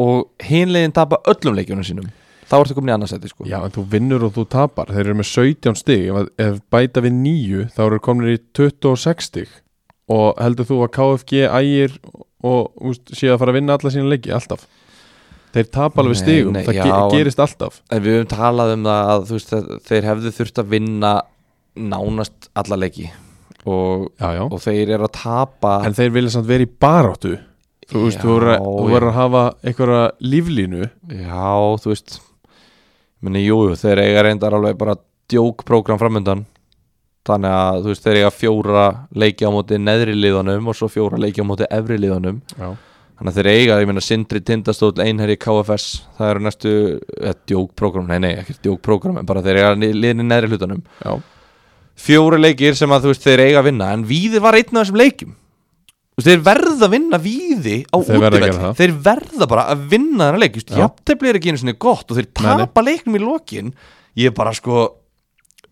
og 0.01 0.21
hinlegin 0.41 0.93
tapa 0.95 1.19
öllum 1.29 1.57
leikjunum 1.59 1.85
sínum 1.85 2.07
þá 2.53 2.59
ertu 2.61 2.75
komin 2.77 2.91
í 2.91 2.95
annarsæti 2.95 3.31
sko. 3.31 3.47
Já, 3.49 3.57
en 3.65 3.73
þú 3.73 3.83
vinnur 3.89 4.23
og 4.29 4.35
þú 4.37 4.45
tapar. 4.53 4.91
Þeir 4.93 5.07
eru 5.07 5.17
með 5.19 5.29
17 5.33 5.75
stig. 5.81 6.05
Ef, 6.13 6.29
ef 6.45 6.61
bæta 6.73 7.01
við 7.03 7.17
9 7.17 7.65
þá 7.73 7.81
eru 7.87 7.99
komin 8.05 8.29
í 8.35 8.37
26 8.59 9.27
stig. 9.31 9.49
Og 10.13 10.37
heldur 10.37 10.67
þú 10.69 10.77
að 10.85 10.93
KFG 10.99 11.43
ægir 11.49 11.97
og 12.43 12.73
úst, 12.83 13.13
sé 13.15 13.29
að 13.31 13.39
fara 13.41 13.53
að 13.53 13.59
vinna 13.61 13.77
alla 13.79 13.91
sína 13.93 14.09
leiki? 14.13 14.31
Alltaf. 14.35 14.65
Þeir 15.53 15.67
tapa 15.69 16.01
alveg 16.01 16.15
Nei, 16.17 16.21
stigum. 16.23 16.53
nei, 16.55 16.63
Það 16.65 16.77
já, 16.79 16.83
ge 16.87 17.17
gerist 17.17 17.39
alltaf. 17.43 17.75
En 17.93 18.01
við 18.03 18.15
höfum 18.17 18.29
talað 18.31 18.71
um 18.73 18.83
það 18.89 19.11
að 19.13 19.27
veist, 19.35 19.53
að 19.53 19.67
þeir 19.87 20.07
hefðu 20.09 20.31
þurft 20.39 20.61
að 20.63 20.71
vinna 20.73 21.11
nánast 21.77 22.49
alla 22.57 22.77
leiki. 22.83 23.07
Og, 23.63 24.09
Já, 24.19 24.27
já. 24.35 24.43
og 24.49 24.59
þeir 24.59 24.89
eru 24.97 25.05
að 25.07 25.13
tapa 25.15 25.73
En 25.87 25.93
þeir 25.95 26.09
vilja 26.17 26.33
samt 26.35 26.49
vera 26.49 26.65
í 26.65 26.69
baráttu. 26.83 27.37
Þú 27.87 28.01
veist, 28.07 28.19
þú 28.19 28.33
verður 28.35 29.07
að- 29.07 29.13
hafa 29.15 29.43
einhverja 29.63 30.01
líflínu. 30.19 30.89
Já, 31.07 31.77
þú 31.79 31.93
veist 31.93 32.19
meni, 33.23 33.41
jú, 33.47 33.57
jú, 33.69 33.75
þeir 33.79 34.01
eiga 34.03 34.23
reyndar 34.27 34.55
alveg 34.57 34.77
bara 34.79 34.95
djókprogram 35.31 35.99
framöndan 36.01 36.45
þannig 37.27 37.53
að 37.55 37.77
þú 37.85 37.91
veist, 37.93 38.03
þeir 38.03 38.17
eiga 38.19 38.31
fjóra 38.35 38.85
leiki 39.15 39.45
á 39.47 39.51
móti 39.55 39.77
neðri 39.79 40.15
liðunum 40.19 40.65
og 40.67 40.75
svo 40.75 40.89
fjóra 40.91 41.19
leiki 41.23 41.39
á 41.39 41.47
móti 41.47 41.67
efri 41.71 41.95
liðunum. 42.03 42.41
Já, 42.59 42.73
þannig 43.15 43.29
að 43.31 43.37
þeir 43.37 43.49
eiga, 43.53 43.77
ég 43.79 43.87
meina 43.87 44.03
Sindri 44.03 44.41
Tindastóll 44.43 44.97
Einherji 44.99 45.37
KFS, 45.39 45.85
það 46.17 46.31
eru 46.33 46.43
næstu 46.43 46.73
eða, 47.21 47.35
djókprogram, 47.47 48.09
nei, 48.11 48.19
nei, 48.25 48.33
ekki 48.41 48.57
djókprogram 48.65 49.21
en 49.21 49.29
bara 49.29 49.43
þeir 49.45 49.61
eiga 49.61 49.71
li- 49.79 49.93
liðin 49.95 50.25
í 50.25 50.27
neðri 50.27 50.51
hlutunum 50.51 50.81
já, 50.99 51.13
fjóra 52.03 52.41
leikir 52.41 52.75
sem 52.75 52.91
að 52.91 53.05
þú 53.07 53.13
veist 53.13 53.27
þeir 53.29 53.45
eiga 53.47 53.61
að 53.63 53.67
vinna 53.69 53.91
en 53.95 54.03
Víði 54.09 54.41
var 54.43 54.57
einn 54.59 54.73
af 54.75 54.81
þessum 54.83 54.99
veist, 54.99 55.33
þeir 56.21 56.41
verða 56.45 56.85
að 56.85 56.93
vinna 56.93 57.17
Víði 57.17 57.77
á 57.89 57.97
það. 58.05 58.65
þeir 58.77 58.91
verða 59.07 59.47
bara 59.49 59.63
að 59.73 59.87
vinna 59.89 60.27
þennan 60.27 60.43
leik. 60.43 60.59
Já. 60.61 60.75
jafntefli 60.83 61.31
er 61.31 61.39
ekki 61.39 61.49
einu 61.53 61.61
sinni 61.63 61.73
gott 61.81 62.11
og 62.11 62.19
þeir 62.19 62.29
tapa 62.37 62.83
leiknum 62.85 63.17
í 63.17 63.23
lokin. 63.23 63.73
Ég 64.19 64.29
er 64.29 64.35
bara 64.37 64.53
sko 64.53 64.83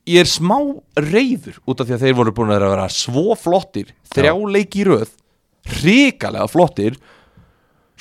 ég 0.09 0.23
er 0.23 0.29
smá 0.29 0.57
reyður 0.97 1.59
út 1.69 1.81
af 1.81 1.87
því 1.87 1.93
að 1.93 2.05
þeir 2.07 2.17
voru 2.17 2.33
búin 2.33 2.53
að 2.55 2.65
vera 2.65 2.87
svo 2.89 3.35
flottir 3.37 3.93
þrjá 4.15 4.33
leiki 4.49 4.81
í 4.81 4.87
röð 4.89 5.11
hrikalega 5.77 6.47
flottir 6.49 6.97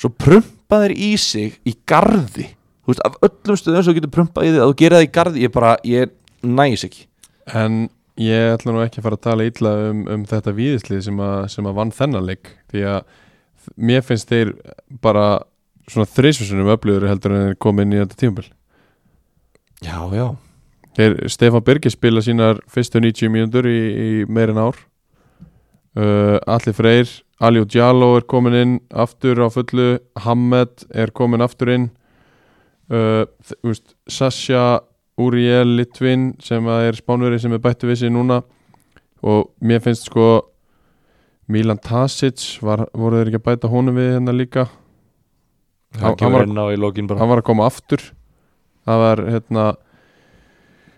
svo 0.01 0.09
prumpa 0.09 0.81
þeir 0.81 0.95
í 0.97 1.11
sig 1.21 1.59
í 1.67 1.75
garði. 1.85 2.47
Þú 2.81 2.93
veist, 2.93 3.03
af 3.05 3.17
öllum 3.21 3.59
stöðum 3.59 3.83
sem 3.83 3.91
þú 3.91 3.97
getur 3.99 4.13
prumpað 4.15 4.47
í 4.47 4.53
þig 4.55 4.61
að 4.63 4.71
þú 4.71 4.77
gera 4.81 4.97
það 4.97 5.05
í 5.05 5.11
garði, 5.17 5.43
ég 5.45 5.53
bara, 5.53 5.73
ég 5.85 6.13
næs 6.41 6.85
ekki. 6.87 7.03
En 7.53 7.75
ég 8.19 8.55
ætla 8.55 8.73
nú 8.73 8.83
ekki 8.83 8.99
að 8.99 9.07
fara 9.07 9.19
að 9.19 9.25
tala 9.27 9.47
illa 9.47 9.73
um, 9.89 10.03
um 10.11 10.25
þetta 10.27 10.55
víðislið 10.57 11.03
sem, 11.07 11.21
sem 11.53 11.69
að 11.69 11.77
vann 11.79 11.93
þennan 11.95 12.27
leik 12.27 12.53
því 12.73 12.85
að 12.95 13.01
mér 13.77 14.05
finnst 14.05 14.31
þeir 14.31 14.55
bara 15.03 15.25
svona 15.89 16.09
þreysvísunum 16.09 16.71
öflugur 16.73 17.07
heldur 17.09 17.35
en 17.35 17.47
þeir 17.49 17.59
koma 17.61 17.85
inn 17.85 17.95
í 17.95 17.99
þetta 18.01 18.19
tímabil. 18.19 18.47
Já, 19.81 19.97
já. 20.13 20.27
Þeir, 20.97 21.17
Stefán 21.31 21.65
Birgir 21.65 21.93
spila 21.93 22.21
sínar 22.23 22.59
fyrstu 22.69 22.99
90 23.01 23.31
mínútur 23.31 23.67
í, 23.69 23.79
í 23.79 24.09
meirin 24.27 24.59
ár. 24.59 24.77
Uh, 25.91 26.37
Alli 26.47 26.71
Freyr 26.75 27.09
Aliu 27.41 27.65
Djalo 27.65 28.13
er 28.19 28.23
komin 28.29 28.55
inn 28.55 28.75
aftur 28.93 29.39
á 29.41 29.49
fullu 29.51 29.97
Hamed 30.23 30.85
er 30.93 31.11
komin 31.15 31.41
aftur 31.41 31.71
inn. 31.73 31.89
Uh, 32.91 33.25
Sasha 34.07 34.83
Uriel 35.21 35.75
Litvin 35.77 36.31
sem 36.41 36.65
er 36.73 36.93
spánveri 36.97 37.37
sem 37.41 37.53
er 37.53 37.59
bættu 37.63 37.87
við 37.89 37.97
sig 38.03 38.09
núna. 38.13 38.37
Og 39.23 39.51
mér 39.61 39.79
finnst 39.85 40.05
sko 40.09 40.27
Milan 41.51 41.77
Tasic 41.83 42.39
var, 42.63 42.85
voru 42.95 43.15
þeir 43.19 43.27
ekki 43.31 43.39
að 43.41 43.47
bæta 43.49 43.67
honum 43.71 43.95
við 43.99 44.07
hérna 44.15 44.33
líka? 44.35 44.63
Hann- 45.99 46.15
hann 46.21 46.31
var- 46.33 46.43
inn 46.47 46.57
á 46.57 46.65
í 46.71 46.77
lokin 46.79 47.07
bara. 47.07 47.19
hann 47.19 47.29
var 47.29 47.41
að 47.41 47.45
koma 47.49 47.65
aftur. 47.67 48.01
Það 48.87 48.97
var 49.05 49.17
hérna 49.29 49.65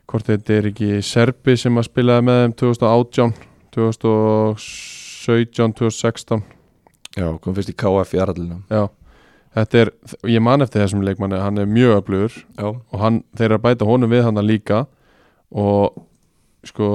hvort 0.08 0.26
þetta 0.28 0.50
er 0.58 0.64
ekki 0.70 0.90
Serbi 1.04 1.56
sem 1.58 1.76
að 1.76 1.88
spilaði 1.90 2.24
með 2.28 2.38
þeim 2.44 2.54
2018 2.56 3.34
2017 3.74 5.74
2016 5.74 6.44
já, 7.18 7.28
kom 7.42 7.56
fyrst 7.56 7.70
í 7.72 7.76
KF 7.78 8.14
í 8.14 8.20
aðrallinu 8.22 8.60
já 8.70 8.88
þetta 9.54 9.84
er, 9.84 9.92
ég 10.34 10.44
man 10.44 10.66
eftir 10.66 10.84
þessum 10.84 11.04
leikmanni 11.06 11.42
hann 11.42 11.62
er 11.62 11.70
mjög 11.70 12.00
öflugur 12.00 12.36
já, 12.36 12.68
og 12.74 12.98
hann, 13.02 13.22
þeir 13.38 13.52
eru 13.52 13.60
að 13.60 13.66
bæta 13.68 13.88
honum 13.90 14.14
við 14.14 14.26
hann 14.28 14.42
líka 14.46 14.86
og 15.54 16.04
sko 16.66 16.90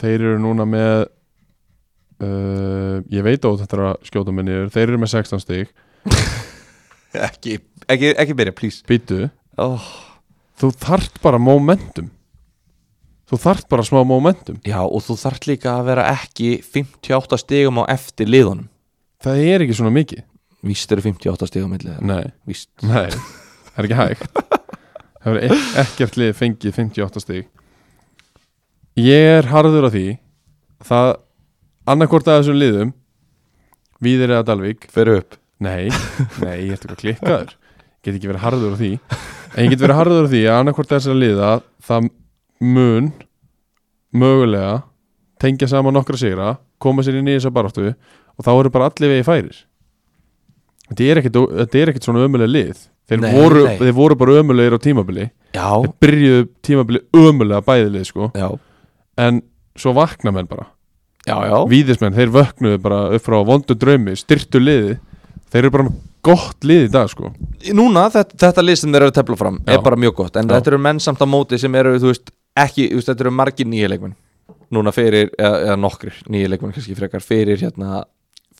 þeir 0.00 0.16
eru 0.20 0.38
núna 0.42 0.66
með 0.68 1.04
uh, 2.22 2.96
ég 3.12 3.26
veit 3.26 3.44
á 3.44 3.50
þetta 3.60 3.84
að 3.90 4.08
skjóta 4.08 4.34
minni 4.34 4.54
yfir, 4.54 4.72
þeir 4.72 4.86
eru 4.88 5.02
með 5.02 5.12
16 5.18 5.44
stig. 5.44 5.74
Ekki, 7.28 7.58
ekki, 7.92 8.14
ekki 8.16 8.34
byrja, 8.38 8.54
please. 8.56 8.80
Býtu, 8.88 9.26
oh. 9.60 9.88
þú 10.56 10.70
þart 10.80 11.18
bara 11.20 11.36
momentum. 11.36 12.06
Þú 13.28 13.38
þart 13.42 13.66
bara 13.68 13.84
smá 13.84 13.98
momentum. 14.08 14.56
Já, 14.64 14.78
og 14.80 15.04
þú 15.04 15.18
þarft 15.20 15.48
líka 15.50 15.74
að 15.74 15.90
vera 15.90 16.06
ekki 16.14 16.54
58 16.64 17.38
stigum 17.42 17.82
á 17.84 17.92
eftir 17.92 18.32
liðunum. 18.32 18.70
Það 19.20 19.44
er 19.44 19.66
ekki 19.66 19.76
svona 19.76 19.92
mikið 19.92 20.24
víst 20.66 20.92
eru 20.94 21.04
58 21.04 21.48
stigum 21.50 21.72
milli 21.74 21.90
þeirra. 21.90 22.06
nei, 22.06 22.32
víst. 22.48 22.70
Nei, 22.86 23.10
það 23.72 23.82
er 23.82 23.88
ekki 23.88 24.00
hægt. 24.00 24.40
Það 25.22 25.28
hefur 25.28 25.42
ek 25.46 25.76
ekkert 25.82 26.18
lið 26.18 26.32
fengið 26.38 26.78
58 26.78 27.22
stig. 27.22 27.50
Ég 28.98 29.28
er 29.38 29.48
harður 29.52 29.88
á 29.88 29.90
því 29.94 30.06
það 30.82 31.12
annarkvort 31.92 32.28
að 32.28 32.42
þessum 32.42 32.60
liðum 32.60 32.92
Víðir 34.02 34.32
eða 34.34 34.46
Dalvík. 34.48 34.88
Fyrir 34.90 35.20
upp. 35.20 35.36
Nei, 35.62 35.86
nei, 36.42 36.56
ég 36.66 36.72
ert 36.74 36.82
eitthvað 36.82 37.02
klikkaður. 37.04 37.52
Get 38.02 38.16
ekki 38.16 38.30
verið 38.32 38.42
harður 38.42 38.74
á 38.74 38.76
því. 38.80 38.90
En 39.52 39.66
ég 39.66 39.70
get 39.70 39.84
verið 39.84 39.98
harður 40.00 40.26
á 40.26 40.32
því 40.32 40.40
að 40.48 40.58
annarkvort 40.58 40.90
að 40.90 40.98
þessum 40.98 41.20
liða 41.22 41.50
það 41.86 42.08
mun 42.62 43.12
mögulega 44.12 44.80
tengja 45.42 45.68
saman 45.70 45.94
nokkra 45.96 46.18
sigra 46.18 46.56
koma 46.82 47.04
sér 47.06 47.20
inn 47.20 47.30
í 47.30 47.36
þessa 47.36 47.52
baráttu 47.54 47.92
og 47.92 48.44
þá 48.46 48.50
eru 48.52 48.72
bara 48.74 48.90
allir 48.90 49.14
vegi 49.14 49.26
færir 49.26 49.60
þetta 50.98 51.78
er 51.78 51.82
er 51.82 51.92
ekkit 51.92 52.08
svona 52.08 52.26
ömulega 52.26 52.50
lið. 52.50 52.84
Þeir, 53.10 53.20
Nei, 53.20 53.32
voru, 53.34 53.64
nei. 53.66 53.78
þeir 53.80 53.96
voru 53.96 54.16
bara 54.16 54.36
ömulegir 54.40 54.76
á 54.76 54.80
tímabili. 54.80 55.24
Já, 55.52 55.68
þeir 55.82 55.94
byrjuðu 56.04 56.44
tímabili 56.64 57.00
ömulega 57.18 57.64
bæðilið 57.66 58.06
sko. 58.08 58.28
Já, 58.38 58.48
en 59.20 59.42
svo 59.76 59.92
vakna 59.96 60.32
menn 60.32 60.48
bara. 60.48 60.68
Já, 61.26 61.36
já. 61.46 61.56
víðismenn, 61.70 62.16
þeir 62.16 62.32
vöknuðu 62.34 62.78
bara 62.82 63.02
upp 63.14 63.22
frá 63.22 63.36
vondu 63.46 63.76
draumi, 63.78 64.16
styrtu 64.18 64.58
liði 64.58 64.96
þeir 65.52 65.60
eru 65.66 65.70
bara 65.74 65.86
með 65.86 65.98
gott 66.26 66.66
lið 66.66 66.86
í 66.86 66.90
dag 66.94 67.10
sko. 67.12 67.30
Núna 67.76 68.06
þetta, 68.14 68.38
þetta 68.46 68.64
lið 68.64 68.78
sem 68.80 68.94
þeir 68.94 69.02
eru 69.04 69.12
að 69.12 69.18
tefla 69.20 69.38
fram 69.38 69.58
er 69.68 69.82
bara 69.84 69.98
mjög 70.00 70.16
gott. 70.22 70.38
En 70.40 70.50
þetta 70.50 70.72
eru 70.72 70.80
menn 70.82 71.02
samt 71.02 71.22
á 71.22 71.26
móti 71.28 71.58
sem 71.60 71.74
eru 71.78 71.94
þú 72.00 72.10
veist, 72.12 72.32
ekki, 72.58 72.88
þú 72.92 73.00
veist, 73.00 73.10
þetta 73.12 73.26
eru 73.26 73.34
margir 73.38 73.68
nýja 73.68 73.90
leikmenn. 73.92 74.16
Núna 74.72 74.92
fyrir, 74.94 75.30
eða, 75.36 75.58
eða 75.68 75.78
nokkrir 75.82 76.18
nýja 76.32 76.50
leikmenn 76.52 76.74
kannski 76.74 76.96
frekar 76.96 77.24
fyrir 77.24 77.60
hérna 77.60 78.02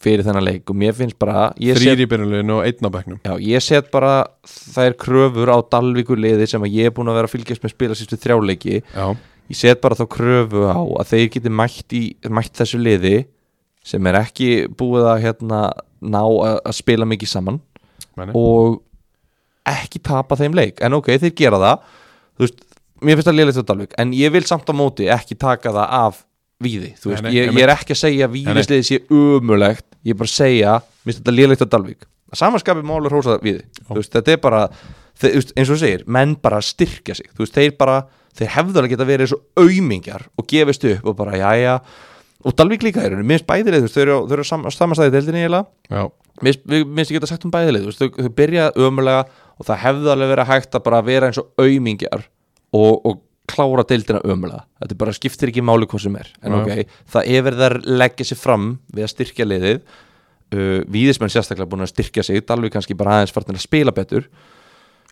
fyrir 0.03 0.25
þennan 0.27 0.45
leik 0.47 0.71
og 0.71 0.79
mér 0.79 0.95
finnst 0.97 1.19
bara 1.21 1.51
ég 1.63 1.77
set, 1.77 1.85
þrýr 1.85 2.05
í 2.05 2.07
byrjunleginu 2.11 2.57
og 2.59 2.69
einn 2.69 2.89
á 2.89 2.91
bekknum. 2.97 3.21
Já, 3.25 3.35
ég 3.49 3.65
set 3.65 3.91
bara 3.95 4.13
þær 4.49 4.97
kröfur 5.01 5.53
á 5.53 5.59
Dalvíkur 5.75 6.21
liði 6.21 6.49
sem 6.51 6.65
að 6.65 6.79
ég 6.79 6.91
er 6.91 6.97
búin 6.97 7.11
að 7.13 7.21
vera 7.21 7.31
að 7.31 7.35
fylgjast 7.37 7.65
með 7.65 7.75
spila 7.75 7.99
sístu 7.99 8.19
þrjáleiki 8.21 8.81
já, 8.83 9.07
ég 9.53 9.61
set 9.63 9.83
bara 9.85 9.99
þá 9.99 10.05
kröfu 10.17 10.67
á 10.69 10.81
að 10.81 11.13
þeir 11.13 11.29
geti 11.37 11.55
mætt, 11.63 11.97
í, 11.99 12.03
mætt 12.29 12.63
þessu 12.63 12.83
liði 12.83 13.17
sem 13.87 14.11
er 14.11 14.21
ekki 14.21 14.51
búið 14.79 15.09
að 15.11 15.23
hérna, 15.27 15.63
ná 16.03 16.23
að, 16.23 16.59
að 16.61 16.77
spila 16.79 17.09
mikið 17.09 17.33
saman 17.33 17.63
meni. 18.19 18.35
og 18.39 18.83
ekki 19.69 20.03
tapa 20.03 20.37
þeim 20.39 20.55
leik. 20.59 20.81
En 20.83 20.95
ok, 20.99 21.15
þeir 21.23 21.35
gera 21.39 21.59
það. 21.63 21.89
Veist, 22.43 22.63
mér 23.03 23.19
finnst 23.19 23.29
það 23.29 23.39
léleitt 23.39 23.61
á 23.61 23.67
Dalvik 23.67 23.97
en 24.01 24.13
ég 24.17 24.33
vil 24.35 24.45
samt 24.47 24.71
á 24.71 24.75
móti 24.77 25.09
ekki 25.13 25.37
taka 25.39 25.73
það 25.75 25.97
af 25.99 26.23
víði, 26.63 26.93
veist, 26.95 27.25
Nei, 27.25 27.31
nei, 27.31 27.33
ég 27.37 27.57
ég 27.57 27.65
er 27.65 27.75
ekki 27.75 27.97
að 27.97 28.03
segja 28.03 28.29
að 28.29 28.37
víðisliði 28.37 28.87
sé 28.89 29.01
umulegt 29.11 29.89
ég 30.07 30.15
er 30.15 30.19
bara 30.19 30.31
að 30.31 30.35
segja, 30.37 30.79
mér 31.03 31.13
finnst 31.13 31.23
þetta 31.23 31.37
léleitt 31.37 31.65
á 31.65 31.69
Dalvik 31.73 32.09
samanskapið 32.33 32.87
málur 32.89 33.13
hósa 33.13 33.37
þú 33.91 33.99
veist, 33.99 34.13
þetta 34.15 34.33
er 34.33 34.41
bara, 34.41 34.63
þeir, 35.21 35.35
eins 35.53 35.69
og 35.69 35.77
þú 35.77 35.81
segir 35.83 36.05
menn 36.09 36.33
bara 36.41 36.63
styrkja 36.65 37.17
sig, 37.19 37.29
veist, 37.45 37.59
þeir 37.59 37.75
bara 37.81 37.99
þeir 38.39 38.49
hefðu 38.55 38.81
alveg 38.81 38.95
geta 38.95 39.07
verið 39.11 39.29
svo 39.35 39.41
aumingjar 39.61 40.25
og 40.41 40.47
gefist 40.49 40.87
upp 40.89 41.11
og 41.13 41.17
bara, 41.19 41.37
jæja. 41.37 41.75
Og 42.49 42.55
Dalvik 42.59 42.83
líka 42.83 43.03
er, 43.05 43.19
mér 43.21 43.37
finnst 43.43 43.49
bæðileg, 43.51 43.85
þau 43.93 44.01
eru, 44.03 44.15
á- 44.17 44.29
sam, 44.49 44.65
samanstæði 44.73 45.13
deildinni 45.15 45.43
eiginlega. 45.45 45.69
Já, 45.93 46.07
finnst 46.97 47.13
ég 47.13 47.19
geta 47.19 47.29
sagt 47.29 47.45
um 47.45 47.53
veist, 47.91 48.01
þau, 48.01 48.09
þau 48.17 48.33
byrja 48.41 48.71
ömulega 48.81 49.27
og 49.61 49.69
það 49.69 49.83
hefði 49.85 50.11
alveg 50.15 50.33
verið 50.33 50.49
hægt 50.49 50.79
að 50.79 50.85
bara 50.89 51.03
vera 51.07 51.29
eins 51.29 51.39
og 51.43 51.53
aumingjar 51.61 52.25
og, 52.73 53.05
og 53.05 53.21
klára 53.53 53.85
deildina 53.89 54.23
ömulega 54.25 54.65
þetta 54.83 54.99
bara 55.03 55.15
skiptir 55.17 55.53
ekki 55.53 55.65
máli 55.65 55.89
hvað 55.91 56.07
sem 56.07 56.17
er. 56.21 56.33
En 56.43 56.57
ok, 56.59 56.73
það 57.15 57.29
er 57.35 57.45
verið 57.49 57.67
að 57.69 57.77
leggja 58.03 58.29
sér 58.31 58.41
fram 58.41 58.71
við 58.93 59.07
að 59.07 59.13
styrkja 59.15 59.49
liðið. 59.49 59.85
Uh, 60.53 60.81
Víðismenn 60.93 61.33
sérstaklega 61.33 61.71
búin 61.71 61.85
að 61.87 61.93
styrkja 61.95 62.25
sig. 62.27 62.43
Dalvik 62.49 62.75
kannski 62.75 62.97
bara 62.99 63.19
aðeins 63.19 63.33
fartin 63.33 63.57
að 63.57 63.65
spila 63.65 63.95
betur. 63.97 64.27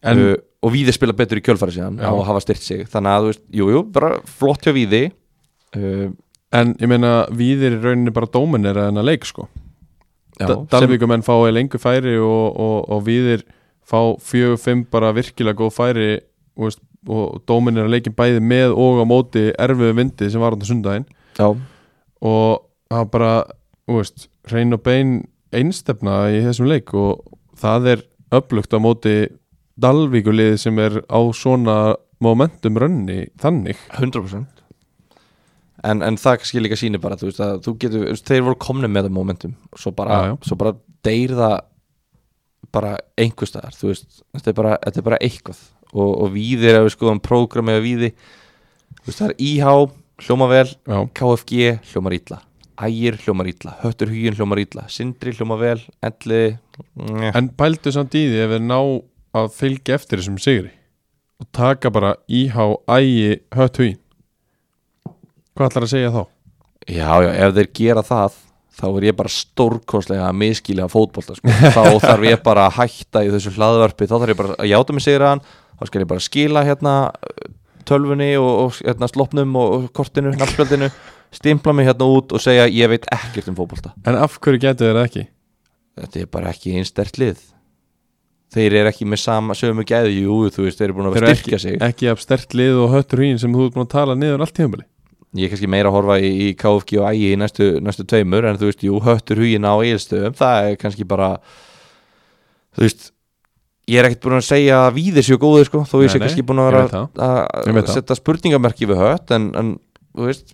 En 0.04 0.24
uh, 0.24 0.34
og 0.64 0.74
Víði 0.74 0.92
spila 0.96 1.16
betur 1.16 1.40
í 1.40 1.44
kjölfæri 1.44 1.76
síðan 1.78 2.00
Já. 2.00 2.10
og 2.12 2.26
hafa 2.28 2.42
styrt 2.44 2.64
sig. 2.64 2.82
Þannig 2.92 3.14
að 3.14 3.28
veist, 3.30 3.46
jú, 3.56 3.70
jú, 3.72 3.84
bara 3.94 4.18
flott 4.28 4.66
hjá 4.66 4.74
Víði. 4.76 5.06
Uh, 5.76 6.10
En 6.50 6.74
ég 6.82 6.90
meina 6.90 7.28
Víðir 7.30 7.76
í 7.76 7.80
rauninni 7.80 8.12
bara 8.14 8.30
dóminir 8.30 8.78
en 8.82 8.98
að 8.98 9.06
leik 9.12 9.26
sko. 9.28 9.46
Dalvíkumenn 10.40 11.22
fá 11.22 11.34
lengur 11.52 11.82
færi 11.82 12.16
og, 12.18 12.56
og, 12.58 12.78
og 12.90 13.02
Víðir 13.06 13.44
fá 13.86 14.16
fjögur, 14.22 14.58
fimm 14.58 14.84
bara 14.90 15.12
virkilega 15.14 15.58
góð 15.60 15.74
færi 15.76 16.08
og, 16.56 16.64
veist, 16.66 16.82
og 17.08 17.40
dóminir 17.48 17.86
að 17.86 17.94
leikin 17.94 18.16
bæði 18.18 18.42
með 18.44 18.74
og 18.76 19.00
á 19.00 19.04
móti 19.08 19.46
erfiðu 19.56 19.94
vindi 19.96 20.28
sem 20.30 20.42
var 20.42 20.52
á 20.52 20.60
sundaginn 20.68 21.06
já, 21.38 21.46
og 22.20 22.60
það 22.90 22.98
var 22.98 23.10
bara, 23.14 23.32
veist, 23.88 24.28
hrein 24.50 24.76
og 24.76 24.82
bein 24.84 25.14
einstefna 25.56 26.26
í 26.34 26.42
þessum 26.44 26.68
leik 26.70 26.92
og 26.94 27.22
það 27.60 27.88
er 27.94 28.02
upplugt 28.36 28.74
á 28.76 28.78
móti 28.82 29.14
Dalvíkulið 29.80 30.58
sem 30.60 30.76
er 30.82 30.98
á 31.08 31.20
svona 31.32 31.94
momentum 32.20 32.76
rönni 32.76 33.30
þannig. 33.40 33.78
100% 33.96 34.60
en, 35.88 36.02
en 36.04 36.18
það 36.20 36.36
kannski 36.42 36.60
líka 36.60 36.76
sýnir 36.76 37.00
bara 37.00 37.16
þú 37.16 37.30
veist, 37.30 37.40
að 37.40 37.62
þú 37.64 37.72
getur, 37.80 38.04
þeir 38.20 38.44
voru 38.44 38.58
komni 38.60 38.90
með 38.92 39.06
það 39.08 39.14
momentum 39.16 39.54
og 39.72 39.80
svo 39.80 39.94
bara, 39.96 40.18
Já, 40.20 40.26
já. 40.34 40.36
svo 40.50 40.58
bara 40.60 40.74
deyr 41.06 41.32
það 41.38 41.56
bara 42.76 42.90
einhvers 43.18 43.54
staðar 43.54 43.78
þú 43.78 43.88
veist, 43.94 44.20
þetta 44.36 44.52
er 44.52 44.58
bara, 44.60 44.74
þetta 44.84 45.00
er 45.00 45.06
bara 45.08 45.20
eitthvað 45.24 45.62
og, 45.94 46.10
og 46.10 46.28
víðir 46.34 46.78
ef 46.78 46.86
við 46.88 46.94
skoðum 46.96 47.22
prógrami 47.24 47.76
af 47.76 47.82
víði 47.84 48.12
það 49.10 49.26
er 49.30 49.34
IH 49.42 49.74
hljóma 50.20 50.46
vel, 50.50 50.68
Já, 50.68 50.98
KFG 51.16 51.70
hljómar 51.90 52.14
illa. 52.18 52.40
Ægir 52.80 53.16
hljómar 53.24 53.48
illa, 53.48 53.74
Höttur 53.82 54.08
Hugin 54.12 54.36
hljómar 54.36 54.60
illa. 54.60 54.84
Sindri 54.92 55.32
hljómar 55.36 55.60
vel, 55.60 55.80
Elli 56.04 56.42
njeh. 56.96 57.32
en 57.36 57.48
pældu 57.56 57.92
samt 57.92 58.14
í 58.16 58.26
því 58.28 58.44
ef 58.44 58.52
við 58.54 58.62
ná 58.68 58.78
að 59.40 59.50
fylgja 59.56 59.96
eftir 59.98 60.20
þessum 60.20 60.38
sigri 60.42 60.72
og 61.40 61.48
taka 61.56 61.90
bara 61.92 62.14
íhá 62.28 62.66
ægi 62.90 63.40
hött 63.56 63.80
hugin 63.80 63.98
hvað 65.54 65.70
ætlar 65.70 65.86
að 65.86 65.92
segja 65.92 66.12
þá? 66.14 66.22
Já, 66.90 67.10
já, 67.24 67.30
ef 67.44 67.56
þeir 67.58 67.70
gera 67.76 68.04
það 68.06 68.38
þá 68.80 68.86
er 68.88 69.06
ég 69.10 69.16
bara 69.18 69.32
stórkostlega 69.34 70.28
að 70.28 70.38
miskilja 70.40 70.86
fótbolta, 70.88 71.36
sko. 71.36 71.52
þá 71.76 71.82
þarf 72.00 72.28
ég 72.30 72.42
bara 72.44 72.68
að 72.68 72.78
hætta 72.78 73.24
í 73.26 73.32
þessu 73.34 73.52
hlaðvarpi, 73.58 74.08
þá 74.08 74.14
þarf 74.16 74.32
ég 74.32 74.38
bara 74.40 74.56
að 74.56 74.70
játa 74.70 74.96
mig 74.96 75.04
sigraðan, 75.04 75.42
þá 75.80 75.88
skal 75.88 76.04
ég 76.04 76.10
bara 76.10 76.24
skila 76.24 76.64
hérna 76.66 76.94
tölfunni 77.88 78.34
og, 78.38 78.50
og 78.66 78.78
hérna, 78.84 79.08
slopnum 79.10 79.56
og, 79.58 79.88
kortinu, 79.96 80.34
nafnspjöldinu 80.36 80.90
stimpla 81.34 81.74
mig 81.74 81.88
hérna 81.88 82.08
út 82.10 82.34
og 82.36 82.42
segja 82.42 82.68
ég 82.68 82.92
veit 82.92 83.08
ekkert 83.14 83.48
um 83.50 83.56
fótbolta. 83.58 83.94
En 84.04 84.18
af 84.20 84.38
hverju 84.38 84.62
getur 84.62 84.92
þeir 84.92 85.04
ekki? 85.04 85.26
þetta 86.00 86.20
er 86.22 86.28
bara 86.32 86.52
ekki 86.54 86.76
einn 86.78 86.86
stert 86.88 87.18
lið. 87.20 87.40
Þeir 88.50 88.76
eru 88.80 88.90
ekki 88.90 89.06
með 89.06 89.20
sama 89.22 89.54
sömu 89.54 89.84
gæði, 89.86 90.24
jú, 90.24 90.36
þú 90.50 90.64
veist, 90.64 90.78
þeir 90.78 90.88
eru 90.88 90.96
búin 90.96 91.10
að 91.10 91.18
styrkja 91.20 91.58
sig. 91.62 91.76
Ekki 91.86 92.08
af 92.10 92.22
stert 92.22 92.56
lið 92.56 92.80
og 92.82 92.94
höttur 92.94 93.22
hugin 93.22 93.38
sem 93.42 93.52
þú 93.54 93.66
ert 93.68 93.76
búin 93.76 93.86
að 93.86 93.92
tala 93.92 94.16
niður 94.18 94.46
allt 94.46 94.56
tíðanbili 94.56 94.86
ég 95.38 95.46
er 95.46 95.52
kannski 95.52 95.70
meira 95.70 95.90
að 95.90 95.94
horfa 95.94 96.16
í, 96.18 96.30
í 96.48 96.54
KFG 96.58 96.96
og 96.98 97.08
ægi 97.12 97.28
í 97.30 97.38
næstu, 97.38 97.66
næstu 97.84 98.06
tveimur 98.10 98.48
en 98.48 98.58
þú 98.58 98.70
veist, 98.70 98.82
jú, 98.82 98.98
höttur 99.04 99.38
hugin 99.38 99.68
á 99.68 99.74
eigilstöðum 99.78 100.34
það 100.38 100.70
er 100.70 100.78
kannski 100.80 101.06
bara 101.06 101.28
þú 102.74 102.86
veist 102.86 103.10
ég 103.88 104.00
er 104.00 104.08
ekkert 104.08 104.24
búin 104.26 104.38
að 104.38 104.48
segja 104.48 104.80
að 104.86 104.96
víðir 104.98 105.26
séu 105.26 105.38
góðir 105.40 105.68
sko, 105.70 105.84
þó 105.88 105.96
ég 106.04 106.12
sé 106.12 106.20
kannski 106.22 106.44
búin 106.46 106.62
að 106.62 106.72
vera 106.72 107.04
að 107.16 107.94
setja 107.94 108.18
spurningamerki 108.18 108.88
við 108.90 109.00
hött 109.02 109.32
en, 109.36 109.52
en 109.56 109.76
þú 110.14 110.28
veist, 110.28 110.52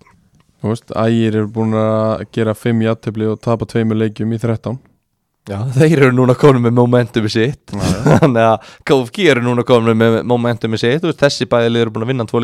Þú 0.57 0.73
veist, 0.73 0.93
ægir 0.97 1.35
eru 1.36 1.48
búin 1.53 1.74
að 1.77 2.23
gera 2.32 2.55
5 2.57 2.81
játtöfli 2.86 3.27
og 3.28 3.40
tapa 3.44 3.69
tveimur 3.69 3.98
leikjum 4.01 4.32
í 4.32 4.39
13 4.40 4.78
já, 5.47 5.59
þeir 5.77 5.97
eru 6.01 6.12
núna 6.16 6.35
komin 6.39 6.64
með 6.66 6.74
momentum 6.78 7.27
í 7.28 7.32
sitt. 7.32 7.73
Þannig 8.20 8.43
að 8.43 8.70
KFG 8.89 9.28
eru 9.32 9.44
núna 9.47 9.64
komin 9.66 9.98
með 9.98 10.18
momentum 10.28 10.74
í 10.77 10.81
sitt, 10.82 11.05
veist, 11.06 11.20
þessi 11.23 11.48
bæðilið 11.51 11.85
eru 11.86 11.94
búin 11.94 12.06
að 12.06 12.12
vinna 12.14 12.28
tvo 12.28 12.43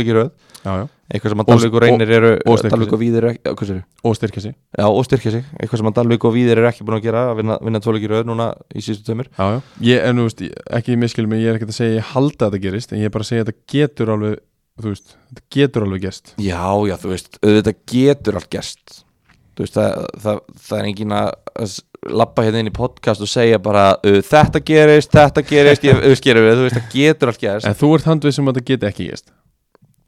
Já, 0.63 0.77
já, 0.79 0.85
eitthvað 1.11 1.33
sem 1.33 1.41
að 1.43 1.49
Og- 1.49 1.57
Dalvík 1.59 1.75
og 1.75 1.83
reynir 1.83 2.11
eru 2.15 2.29
og 2.47 2.59
sig. 2.61 2.93
og 2.95 3.01
víðir 3.01 3.25
ekki, 3.33 3.81
og 4.07 4.15
styrkja 4.15 4.43
sig. 4.45 4.55
Já, 4.79 4.85
og 4.87 5.03
styrkja 5.09 5.33
sig, 5.35 5.45
eitthvað 5.59 5.81
sem 5.81 5.89
að 5.91 5.97
Dalvík 5.97 6.27
og 6.29 6.35
Víðir 6.37 6.61
eru 6.63 6.69
ekki 6.71 6.87
búin 6.87 6.99
að 7.01 7.03
gera 7.09 7.23
að 7.33 7.41
vinna, 7.41 7.57
vinna 7.67 7.81
tvoleikir 7.83 8.15
röð 8.15 8.29
núna 8.31 8.47
í 8.71 8.79
síðustu 8.79 9.09
tömur 9.11 9.27
Já, 9.35 9.43
já, 9.57 9.59
ég, 9.89 10.05
en 10.07 10.23
þú 10.23 10.29
veist, 10.29 10.45
ekki 10.79 10.97
miskilum 11.03 11.35
ég 11.35 11.51
er 11.51 11.59
ekkert 11.59 11.75
að 11.75 11.79
segja 11.81 11.99
ég 11.99 12.13
halda 12.15 12.47
að 12.47 12.55
þetta 12.55 12.63
gerist 12.63 12.95
en 12.95 13.03
ég 13.03 13.11
er 13.11 13.15
bara 13.17 13.27
að 13.27 13.31
segja 13.33 13.43
að 13.43 13.51
þetta 13.51 13.73
getur 13.75 14.15
alveg 14.15 14.39
veist, 14.87 15.17
þetta 15.33 15.45
getur 15.59 15.87
alveg 15.89 16.05
gerst. 16.07 16.35
Já, 16.39 16.63
já, 16.87 16.95
þú 17.03 17.11
veist, 17.11 17.41
auðvitað 17.43 17.83
getur 17.91 18.39
allt 18.39 18.51
gerst 18.55 19.03
Er 22.03 22.15
labba 22.19 22.43
hérna 22.43 22.63
inn 22.63 22.71
í 22.71 22.75
podcast 22.75 23.23
og 23.23 23.31
segja 23.31 23.61
bara 23.63 23.93
þetta 24.03 24.63
gerist, 24.67 25.13
þetta 25.15 25.45
gerist, 25.47 25.85
ég, 25.87 26.01
gerum 26.25 26.49
við, 26.49 26.57
þú 26.59 26.67
veist, 26.67 26.79
það 26.79 26.97
getur 26.97 27.31
allt 27.31 27.43
gerst. 27.43 27.69
En 27.69 27.77
þú 27.79 27.91
ert 27.97 28.09
handvið 28.11 28.37
sem 28.37 28.49
að 28.49 28.57
þetta 28.57 28.71
geti 28.73 28.89
ekki 28.89 29.09
gerst? 29.11 29.29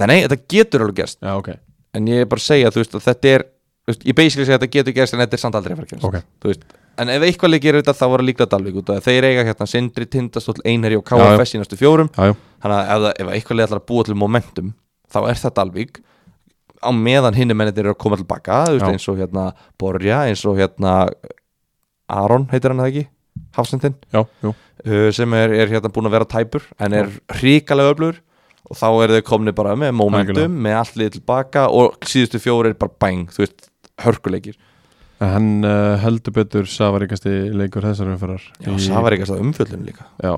Nei, 0.00 0.06
nei, 0.10 0.16
þetta 0.24 0.38
getur 0.50 0.84
alveg 0.86 1.02
gerst. 1.02 1.20
Já, 1.22 1.34
ok, 1.38 1.52
En 1.94 2.08
ég 2.10 2.24
er 2.24 2.30
bara 2.30 2.42
að 2.42 2.48
segja, 2.48 2.72
þú 2.74 2.82
veist, 2.82 2.96
að 2.98 3.04
þetta 3.06 3.30
er 3.30 3.44
veist, 3.86 4.00
Ég 4.02 4.16
basically 4.18 4.48
segja 4.48 4.58
að 4.58 4.64
þetta 4.64 4.78
getur 4.78 4.96
gerst 4.96 5.14
en 5.14 5.22
þetta 5.22 5.38
er 5.38 5.42
samt 5.44 5.58
aldrei 5.60 5.74
að 5.74 5.78
fara 5.78 5.86
að 5.86 5.92
gerst 5.94 6.08
ok. 6.08 6.32
Þú 6.42 6.50
veist, 6.50 6.64
En 6.98 7.10
ef 7.10 7.26
eitthvað 7.26 7.50
leik 7.50 7.62
gerir 7.62 7.82
þetta 7.82 7.94
þá 7.94 8.04
það 8.06 8.24
líklega 8.24 8.50
Dalvík 8.50 8.76
út 8.78 8.90
að 8.94 9.00
þeir 9.02 9.26
eiga 9.26 9.44
hérna 9.48 9.66
Sindri, 9.66 10.06
Tindastóll, 10.06 10.60
Einherji 10.62 10.98
og. 11.00 11.06
KFS 11.08 11.54
í 11.54 11.58
næstu 11.58 11.78
fjórum. 11.78 12.10
Þannig 12.14 12.74
að 12.74 12.82
ef, 12.82 13.00
það, 13.04 13.06
ef 13.18 13.30
eitthvað 13.34 13.58
leik 13.58 13.66
ætlar 13.66 13.80
að 13.82 13.86
búa 13.88 14.06
til 14.06 14.18
momentum 14.18 14.68
þá 15.10 15.18
er 15.30 15.40
það 15.40 15.56
Dalvík 15.58 16.02
á 16.84 16.90
meðan 16.94 17.38
hinni 17.38 17.56
mennir 17.56 17.80
eru 17.80 17.94
að 17.94 18.00
koma 18.02 18.18
tilbaka 18.20 18.64
eins 18.70 19.08
og 19.10 19.18
hérna 19.18 19.48
Borja 19.80 20.24
eins 20.28 20.44
og 20.46 20.58
hérna 20.60 20.94
Aron 22.12 22.48
heitir 22.52 22.72
hann 22.74 22.82
það 22.82 22.90
ekki? 22.92 23.06
Hafsendin 23.56 23.94
uh, 24.14 25.10
sem 25.14 25.34
er, 25.38 25.52
er 25.64 25.70
hérna 25.72 25.90
búin 25.94 26.06
að 26.10 26.16
vera 26.18 26.28
tæpur 26.30 26.64
en 26.82 26.92
er 27.00 27.10
hrikalega 27.40 27.94
öflugur. 27.94 28.20
Og 28.64 28.78
þá 28.80 28.86
eru 29.04 29.18
þau 29.18 29.24
komni 29.28 29.52
bara 29.52 29.74
með 29.76 29.90
momentum 29.92 30.38
Algjörlega. 30.38 30.60
með 30.64 30.92
liðið 30.96 31.16
tilbaka 31.18 31.66
og 31.68 31.98
síðustu 32.08 32.38
fjóri 32.40 32.70
er 32.72 32.78
bara 32.80 32.94
bang, 33.04 33.26
þú 33.28 33.42
veist, 33.42 33.66
hörkuleikir. 34.00 34.56
Hann 35.20 35.60
uh, 35.68 35.98
heldur 36.00 36.32
betur 36.38 36.64
safaríkasti 36.68 37.32
leikur 37.54 37.84
þessar 37.84 38.08
umferðar 38.14 38.46
Já, 38.64 38.70
Í- 38.72 38.88
það 38.88 39.04
var 39.04 39.16
eitthvað 39.18 39.42
umfjöllun 39.44 39.84
líka. 39.86 40.06
Já, 40.24 40.34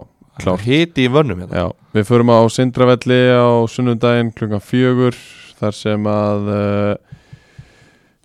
Hiti 0.66 1.06
í 1.06 1.12
vönnum 1.14 1.38
hérna. 1.44 1.62
Já, 1.62 1.70
við 1.96 2.08
förum 2.10 2.34
á 2.34 2.38
Sindravelli 2.52 3.20
á 3.32 3.46
sunnundaginn 3.72 4.34
klukkan 4.36 4.60
fjögur 4.60 5.16
þar 5.62 5.78
sem 5.78 6.10
að 6.10 6.50
uh, 6.50 7.20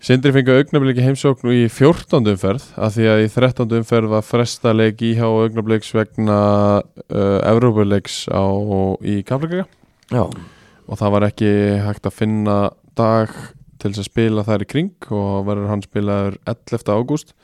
Sindri 0.02 0.32
fengi 0.34 0.50
augnabliki 0.50 0.98
heimsókn 1.04 1.52
í 1.54 1.68
14. 1.70 2.26
umferð 2.32 2.64
af 2.74 2.96
því 2.96 3.04
að 3.06 3.20
í 3.22 3.26
13. 3.30 3.74
umferð 3.78 4.10
var 4.10 4.24
fresta 4.26 4.72
leik 4.74 4.98
í 5.06 5.12
hjá 5.14 5.28
augnabliks 5.28 5.92
vegna 5.94 6.38
uh, 6.82 7.38
Evrópuleiks 7.46 8.24
í 8.26 9.14
Kaflika 9.28 9.62
Já, 10.10 10.24
og 10.26 10.98
það 10.98 11.14
var 11.14 11.28
ekki 11.28 11.52
hægt 11.86 12.10
að 12.10 12.16
finna 12.18 12.56
dag 12.98 13.30
til 13.78 13.92
þess 13.92 14.02
að 14.02 14.10
spila 14.10 14.46
þar 14.50 14.66
í 14.66 14.70
kring 14.74 15.08
og 15.14 15.46
verður 15.46 15.70
hann 15.70 15.86
spilaður 15.86 16.40
11. 16.50 16.90
ágúst 16.98 17.34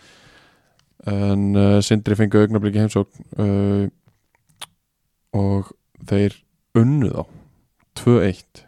en 1.07 1.49
uh, 1.55 1.79
Sindri 1.79 2.19
fengi 2.19 2.43
augnabliki 2.43 2.83
heimsókn 2.83 3.29
uh, 3.39 3.87
og 5.39 5.71
þeir 6.11 6.41
unnu 6.83 7.15
þá 7.15 7.23
2-1 8.03 8.68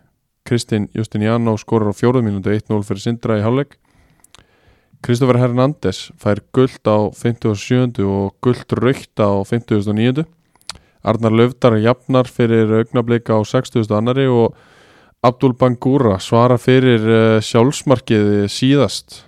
Kristinn 0.50 0.90
Justiniano 0.96 1.54
skorur 1.60 1.92
á 1.92 1.94
fjóruð 1.94 2.26
mínútu 2.26 2.50
1-0 2.50 2.82
fyrir 2.82 3.04
Sindra 3.04 3.38
í 3.38 3.44
hálfleik 3.46 3.78
Kristoffer 5.00 5.38
Hernández 5.40 6.10
fær 6.20 6.42
guld 6.52 6.82
á 6.84 7.08
57. 7.14 8.02
og 8.04 8.34
guld 8.44 8.74
raukt 8.76 9.16
á 9.16 9.30
59. 9.46 10.26
Arnar 11.00 11.32
Löfdar 11.32 11.78
jafnar 11.80 12.28
fyrir 12.28 12.68
augnablik 12.82 13.30
á 13.32 13.40
60. 13.40 13.88
annari 13.96 14.26
og 14.28 14.58
Abdul 15.24 15.54
Bangura 15.56 16.18
svarar 16.20 16.60
fyrir 16.60 17.00
uh, 17.00 17.40
sjálfsmarkið 17.44 18.50
síðast 18.52 19.22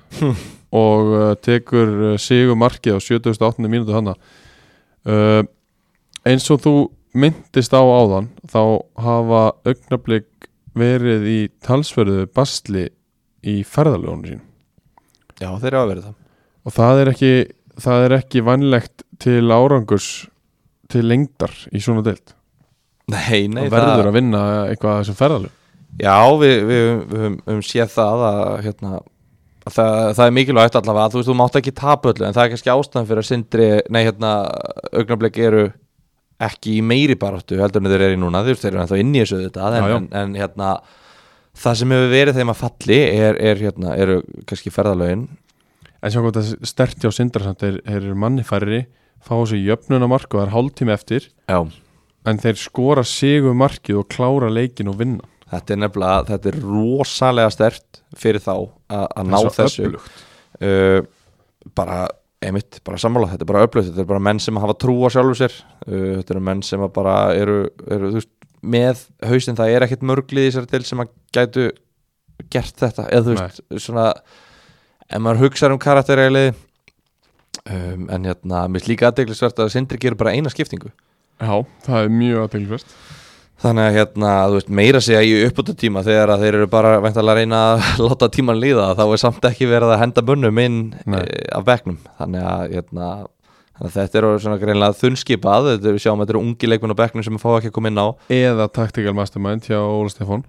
og 0.85 1.15
uh, 1.15 1.33
tekur 1.41 1.89
uh, 2.13 2.19
sigur 2.21 2.59
markið 2.61 2.97
á 2.97 3.01
78. 3.01 3.65
mínútu 3.65 3.97
hana 3.97 4.17
uh, 5.09 5.41
eins 6.29 6.51
og 6.53 6.61
þú 6.67 6.75
myndist 7.17 7.73
á 7.73 7.81
áðan 7.81 8.29
þá 8.45 8.61
hafa 9.01 9.43
augnablik 9.65 10.29
verið 10.79 11.27
í 11.29 11.39
talsverðu 11.65 12.27
bastli 12.35 12.87
í 13.43 13.59
ferðalögunum 13.67 14.29
sín 14.31 14.43
já 15.43 15.49
þeir 15.59 15.73
eru 15.73 15.81
að 15.83 15.89
vera 15.93 16.05
það. 16.07 16.19
Og 16.63 16.75
það 16.77 17.01
er 17.03 17.11
ekki 17.13 17.33
það 17.83 18.05
er 18.07 18.15
ekki 18.19 18.45
vannlegt 18.47 19.05
til 19.23 19.43
árangurs 19.51 20.11
til 20.93 21.03
lengdar 21.09 21.55
í 21.73 21.81
svona 21.83 22.05
deilt 22.07 22.35
Nei, 23.13 23.49
nei, 23.51 23.67
það 23.67 23.89
verður 23.91 24.09
að 24.13 24.15
vinna 24.17 24.43
eitthvað 24.71 24.93
að 24.95 25.01
þessum 25.03 25.19
ferðalög 25.19 25.59
Já, 26.01 26.15
við, 26.41 26.55
við, 26.69 26.85
við, 27.11 27.25
höfum- 27.27 27.65
séð 27.69 27.91
það 27.93 28.23
að, 28.29 28.53
hérna, 28.65 28.93
að 29.67 29.75
það, 29.77 29.97
það 30.17 30.23
er 30.25 30.37
mikilvægt 30.39 30.79
allavega 30.79 31.11
þú 31.13 31.19
veist, 31.21 31.29
þú 31.29 31.35
mátt 31.43 31.59
ekki 31.61 31.75
tapa 31.77 32.13
öllu 32.13 32.25
en 32.29 32.37
það 32.37 32.45
er 32.47 32.53
kannski 32.55 32.73
ástæðan 32.73 33.09
fyrir 33.11 33.23
að 33.25 33.29
sindri 33.29 33.67
nei, 33.93 34.01
hérna, 34.07 34.31
augnablik 35.03 35.41
eru 35.43 35.65
ekki 36.49 36.77
í 36.79 36.83
meiri 36.85 37.17
baráttu 37.21 37.59
heldur 37.61 37.83
en 37.85 37.91
þeir 37.93 38.05
eru 38.09 38.17
í 38.17 38.21
núna, 38.23 38.43
þeir 38.47 38.67
eru 38.71 38.83
ennþá 38.83 38.99
inn 39.03 39.15
í 39.15 39.21
þessu 39.23 39.41
þetta 39.45 39.69
en, 39.69 39.77
Já, 39.79 39.87
já. 39.93 39.97
en, 40.01 40.09
en 40.23 40.35
hérna 40.41 40.71
það 41.63 41.79
sem 41.83 41.95
hefur 41.95 42.11
verið 42.13 42.39
þeim 42.41 42.53
að 42.55 42.61
falli 42.63 42.99
er, 43.29 43.39
er 43.53 43.61
hérna, 43.61 43.95
eru 44.01 44.19
kannski 44.49 44.73
ferðalögin. 44.73 45.27
En 46.03 46.11
sjá 46.11 46.19
hvað 46.25 46.39
það 46.41 46.53
stert 46.73 47.03
hjá 47.05 47.11
Sindrasamt 47.15 47.61
þeir, 47.63 47.77
eru 47.95 48.15
manni 48.19 48.43
færri 48.47 48.85
fá 49.23 49.35
þessu 49.37 49.61
jöfnuna 49.63 50.09
mark 50.11 50.33
og 50.33 50.41
það 50.41 50.47
er 50.49 50.55
hálftími 50.57 50.95
eftir 50.97 51.29
Já, 51.47 51.61
en 52.27 52.41
þeir 52.43 52.59
skora 52.59 53.05
sigur 53.07 53.55
markið 53.59 54.01
og 54.01 54.09
klára 54.11 54.49
leikin 54.51 54.91
og 54.91 54.99
vinna. 54.99 55.29
Þetta 55.53 55.75
er 55.75 55.81
nefnilega, 55.85 56.25
þetta 56.33 56.49
er 56.49 56.59
rosalega 56.65 57.53
stert 57.53 58.01
fyrir 58.17 58.41
þá 58.43 58.53
að, 58.57 59.07
ná 59.29 59.39
þessu. 59.53 59.91
uh, 60.65 61.03
bara 61.77 61.99
einmitt, 62.43 62.81
bara 62.87 63.01
sammála, 63.01 63.31
þetta 63.33 63.47
er 63.47 63.51
bara 63.53 63.65
öflugt 63.67 63.89
þetta 63.91 64.05
er 64.05 64.09
bara 64.11 64.25
menn 64.29 64.41
sem 64.43 64.59
hafa 64.63 64.77
trú 64.81 64.97
á 65.07 65.09
sjálfu 65.15 65.37
sér. 65.39 65.55
Uh, 65.87 66.19
þetta 66.19 66.35
eru 66.37 66.45
menn 66.49 66.65
sem 66.67 66.85
bara 66.95 67.17
eru, 67.39 67.59
eru 67.87 68.13
veist, 68.17 68.33
með 68.63 69.07
hausinn. 69.29 69.59
Það 69.59 69.77
er 69.77 69.87
ekkert 69.87 70.05
mörglið 70.11 70.49
í 70.49 70.53
sér 70.57 70.69
til 70.71 70.83
sem 70.89 71.03
að 71.03 71.15
gætu 71.35 71.71
gert 72.53 72.77
þetta, 72.83 73.07
eða 73.09 73.25
þú 73.29 73.39
veist 73.39 73.65
svona, 73.87 74.11
ef 75.07 75.23
maður 75.23 75.47
hugsaður 75.47 75.77
um 75.77 75.83
karakteræli 75.83 76.45
um, 76.51 78.07
en 78.11 78.29
hérna, 78.29 78.67
mér 78.69 78.83
er 78.83 78.91
líka 78.91 79.11
aðdeglisvert 79.11 79.63
að 79.63 79.75
Sindri 79.77 80.01
gerur 80.03 80.19
bara 80.25 80.35
eina 80.35 80.51
skiptingu. 80.53 80.91
Já, 81.43 81.55
það 81.87 82.07
er 82.07 82.17
mjög 82.17 82.47
aðtilfrest 82.47 82.97
Þannig 83.63 83.85
að 83.87 83.97
hérna, 83.97 84.31
þú 84.51 84.57
veist, 84.57 84.71
meira 84.75 85.01
segja 85.05 85.21
í 85.23 85.35
uppbúta 85.47 85.75
tíma 85.79 86.03
þegar 86.03 86.33
að 86.35 86.41
þeir 86.43 86.57
eru 86.59 86.71
bara 86.71 86.97
væntalega 87.05 87.35
að 87.37 87.39
reyna 87.39 87.61
að 87.69 87.85
láta 88.09 88.29
tíman 88.35 88.59
líða 88.59 88.89
þá 88.99 89.03
er 89.05 89.21
samt 89.23 89.47
ekki 89.47 89.69
verið 89.71 89.95
að 89.95 90.03
henda 90.03 90.25
bunnum 90.27 90.59
inn 90.59 90.81
Nei. 91.07 91.21
e, 91.23 91.45
af 91.55 91.69
bekknum. 91.69 92.01
Þannig 92.19 92.49
að, 92.53 92.65
hérna, 92.73 93.11
þannig 93.77 93.87
að 93.93 93.99
þetta 94.01 94.21
eru 94.23 94.33
svona 94.43 94.59
greinlega 94.65 94.99
þunnskipað, 94.99 95.71
þetta 95.77 95.89
er, 95.93 95.97
við 95.99 96.05
sjáum 96.07 96.19
að 96.19 96.25
þetta 96.27 96.37
eru 96.37 96.43
ungi 96.49 96.73
leikmenn 96.73 96.97
á 96.99 97.01
bekknum 97.05 97.29
sem 97.29 97.39
fá 97.45 97.49
ekki 97.53 97.71
að 97.71 97.77
koma 97.79 97.93
inn 97.93 98.03
á. 98.03 98.07
Eða 98.43 98.69
tactical 98.81 99.15
mastermind 99.21 99.71
hjá 99.71 99.79
Óla 99.79 100.11
Stefán. 100.11 100.43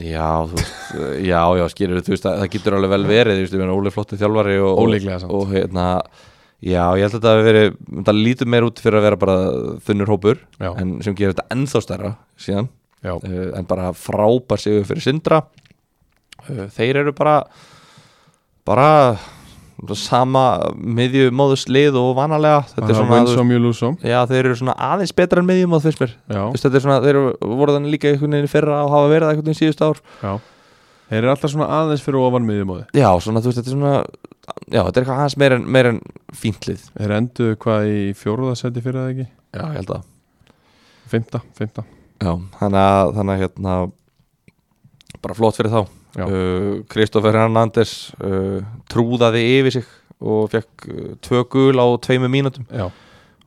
Já, 0.00 0.48
þú 0.48 0.56
veist, 0.58 0.78
já, 1.22 1.40
já, 1.60 1.64
skilur 1.70 2.00
þú 2.02 2.16
veist, 2.16 2.24
að 2.26 2.40
það 2.40 2.54
getur 2.56 2.78
alveg 2.78 2.94
vel 2.96 3.04
verið, 3.12 3.42
þú 3.44 3.58
veist, 3.60 3.74
Óli 3.76 3.90
er 3.92 3.94
flottu 3.94 4.16
þjálfari 4.18 4.56
og, 4.64 4.80
og, 4.80 5.26
og 5.28 5.52
hérna, 5.52 5.84
já, 6.62 6.82
ég 6.98 7.04
held 7.04 7.10
að 7.10 7.18
þetta 7.18 7.34
hafi 7.34 7.46
verið, 7.48 7.76
það 8.06 8.20
lítur 8.20 8.50
meir 8.54 8.66
út 8.66 8.80
fyrir 8.82 9.00
að 9.00 9.06
vera 9.08 9.20
bara 9.20 9.36
þunnur 9.86 10.12
hópur, 10.14 10.40
Já, 10.60 10.70
en 10.80 10.96
sem 11.04 11.16
gerir 11.18 11.34
þetta 11.34 11.46
ennþá 11.54 11.84
stærra 11.84 12.16
síðan. 12.40 12.70
Uh, 13.04 13.50
en 13.58 13.66
bara 13.68 13.90
frábær 13.92 14.62
sigur 14.62 14.86
fyrir 14.88 15.04
Sindra. 15.04 15.42
Uh, 16.46 16.66
þeir 16.72 17.02
eru 17.02 17.12
bara 17.16 17.42
bara 18.64 19.18
sama 19.98 20.72
miðjumóðus 20.78 21.66
lið 21.68 21.98
og 22.00 22.14
vanalega. 22.16 22.62
Þetta 22.70 22.88
er 22.88 22.96
svona, 22.96 23.18
some 23.28 23.52
já 24.00 24.18
þeir 24.30 24.40
eru 24.46 24.56
svona 24.62 24.76
aðeins 24.86 25.12
betra 25.12 25.42
en 25.42 25.50
miðjumóð 25.50 25.90
fyrst 25.90 26.00
mér, 26.00 26.16
þetta 26.30 26.70
er 26.78 26.84
svona, 26.86 26.98
þeir 27.04 27.20
voru 27.42 27.76
þannig 27.76 27.96
líka 27.96 28.12
einhvern 28.14 28.38
veginn 28.38 28.52
fyrra 28.54 28.80
og 28.86 28.94
hafa 28.94 29.10
verið 29.12 29.32
einhvern 29.34 29.50
veginn 29.50 29.60
síðust 29.60 29.84
ár. 29.84 30.00
Já 30.22 30.38
Þeir 31.14 31.22
eru 31.22 31.30
alltaf 31.30 31.52
svona 31.52 31.66
aðeins 31.70 32.02
fyrir 32.02 32.18
ofan 32.18 32.46
miðjumóði 32.48 32.84
já, 32.98 33.06
svona, 33.22 33.42
þú 33.42 33.50
veist, 33.50 33.60
þetta 33.60 33.70
er 33.70 33.76
svona 33.76 33.92
já, 34.66 34.80
þetta 34.80 34.88
er 34.90 35.04
eitthvað 35.04 35.20
aðeins 35.20 35.36
meir 35.38 35.54
en, 35.54 35.66
meir 35.76 35.88
en 35.92 36.00
fínt 36.34 36.66
lið. 36.66 36.86
Þeir 36.98 37.14
enduðu 37.20 37.58
hvað 37.62 37.90
í 37.92 38.00
fjóruðasetti 38.18 38.82
fyrir 38.82 38.98
það 38.98 39.12
ekki? 39.12 39.26
já, 39.54 39.60
ég 39.62 39.76
held 39.78 39.92
að. 39.94 40.08
Fymta, 41.14 41.40
fymta 41.54 41.84
já, 42.18 42.32
þannig 42.58 42.80
að, 42.82 43.36
hérna 43.44 43.76
bara 45.22 45.36
flott 45.38 45.60
fyrir 45.60 45.70
þá. 45.70 45.84
Uh, 46.14 46.82
Kristoffer 46.90 47.34
Hernandez 47.34 47.94
uh, 48.22 48.60
trúðaði 48.90 49.40
yfir 49.56 49.78
sig 49.78 49.88
og 50.22 50.50
fekk 50.52 50.84
uh, 50.90 51.08
tvö 51.24 51.40
gul 51.50 51.78
á 51.78 51.86
tveimu 52.02 52.30
mínútum. 52.30 52.66
Já, 52.70 52.86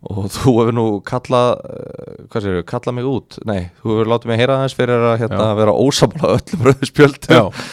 og 0.05 0.27
þú 0.29 0.51
hefur 0.59 0.75
nú 0.77 0.83
kallað 1.07 1.47
uh, 1.57 2.17
hvað 2.29 2.43
séu, 2.45 2.65
kallað 2.69 2.95
mig 2.99 3.07
út? 3.09 3.37
Nei, 3.49 3.61
þú 3.81 3.93
hefur 3.95 4.11
látið 4.11 4.31
mig 4.31 4.41
heyra 4.43 4.57
þess 4.61 4.77
fyrir 4.77 5.05
að 5.09 5.15
hérna, 5.23 5.47
vera 5.57 5.73
ósamla 5.73 6.33
öllum 6.35 6.67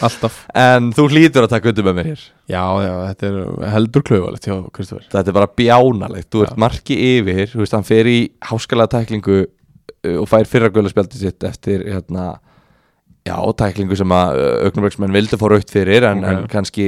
alltaf. 0.07 0.39
En 0.57 0.89
þú 0.97 1.05
hlýtur 1.11 1.45
að 1.45 1.53
taka 1.53 1.69
undir 1.71 1.85
með 1.85 1.99
mér. 1.99 2.09
Hér 2.09 2.23
Já, 2.45 2.63
já, 2.85 2.91
þetta 3.11 3.29
er 3.29 3.69
heldur 3.75 4.05
klauvalegt 4.09 4.49
hjá 4.49 4.55
Kristoffer 4.73 5.05
þetta 5.13 5.31
er 5.31 5.37
bara 5.37 5.53
bjánalegt, 5.61 6.29
þú 6.33 6.43
ert 6.45 6.55
Já. 6.55 6.61
marki 6.65 6.97
yfir 7.13 7.45
þú 7.53 7.61
veist, 7.61 7.77
hann 7.77 7.87
fer 7.87 8.09
í 8.09 8.17
háskalega 8.49 8.93
tæklingu 8.97 9.39
uh, 9.45 10.17
og 10.21 10.27
fær 10.29 10.49
fyrra 10.49 10.69
gula 10.73 10.91
spjaldið 10.91 11.23
sitt 11.27 11.45
eftir 11.49 11.85
hérna 11.89 12.27
já, 13.25 13.37
tæklingu 13.57 13.97
sem 13.97 14.13
að 14.13 14.41
augnabliksmenn 14.67 15.13
vildi 15.15 15.39
fá 15.41 15.45
raukt 15.49 15.73
fyrir 15.73 16.05
en, 16.09 16.21
Ok. 16.21 16.31
en 16.31 16.49
kannski, 16.51 16.87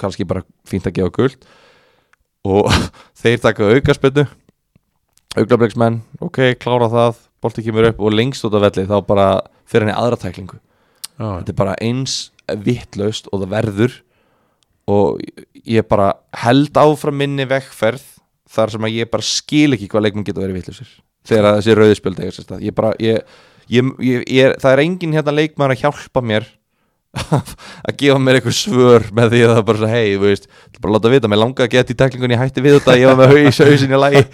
kannski 0.00 0.26
bara 0.26 0.42
fínt 0.66 0.88
að 0.90 0.98
gefa 0.98 1.14
guld 1.14 1.50
og 2.50 2.70
þeir 3.22 3.42
taka 3.44 3.70
aukaspinnu 3.76 4.26
augnabliksmenn, 5.38 6.00
ok, 6.22 6.40
klára 6.58 6.88
það 6.90 7.18
bolti 7.40 7.64
kemur 7.64 7.88
upp 7.90 8.00
og 8.02 8.14
lengst 8.14 8.44
út 8.46 8.56
af 8.58 8.64
velli 8.66 8.86
þá 8.88 8.96
bara 9.06 9.26
fyrir 9.70 9.86
henni 9.86 9.96
aðra 9.96 10.18
tæklingu. 10.20 10.58
Já, 11.20 11.26
þetta 11.40 11.52
er 11.52 11.58
bara 11.60 11.76
eins 11.84 12.16
vittlaust 12.50 13.28
og 13.30 13.44
það 13.44 13.52
verður 13.54 13.98
og 14.90 15.20
ég 15.68 15.86
bara 15.86 16.14
held 16.42 16.80
áfram 16.80 17.20
minni 17.20 17.46
vekkferð 17.48 18.02
þar 18.50 18.74
sem 18.74 18.88
að 18.88 18.96
ég 18.98 19.10
bara 19.12 19.26
skil 19.26 19.76
ekki 19.76 19.90
hvað 19.92 20.08
leikmenn 20.08 20.26
geta 20.26 20.42
verið 20.42 20.58
vittlausir 20.58 20.94
þegar 21.28 21.58
þessi 21.58 21.76
rauðspjöld 21.78 22.22
eiga 22.22 22.34
sér 22.34 22.46
stað. 22.46 22.64
Ég 22.64 22.74
bara, 22.74 22.94
ég, 22.98 23.20
ég, 23.70 23.92
ég, 24.00 24.56
það 24.58 24.72
er 24.72 24.82
engin 24.86 25.14
hérna 25.14 25.36
leikmann 25.36 25.74
að 25.76 25.84
hjálpa 25.84 26.24
mér 26.24 26.48
að 27.86 27.94
gefa 28.00 28.18
mér 28.22 28.38
eitthvað 28.38 28.56
svör 28.56 29.06
með 29.14 29.34
því 29.34 29.44
að 29.44 29.54
það 29.54 29.62
bara 29.70 29.92
hei, 29.92 30.10
þú 30.16 30.24
veist 30.24 30.50
bara 30.80 30.96
láta 30.96 31.12
vita, 31.12 31.30
mér 31.30 31.42
langaði 31.42 31.68
að 31.68 31.76
geta 31.76 31.94
í 31.94 31.98
tæklingunni 32.02 32.40
hætti 32.40 32.64
við 32.64 32.78
þetta, 32.78 32.98
ég 32.98 33.10
var 33.10 33.18
með 33.20 33.34
haus, 33.36 33.62
hausin 33.66 33.94
í 33.94 34.00
lagi 34.00 34.24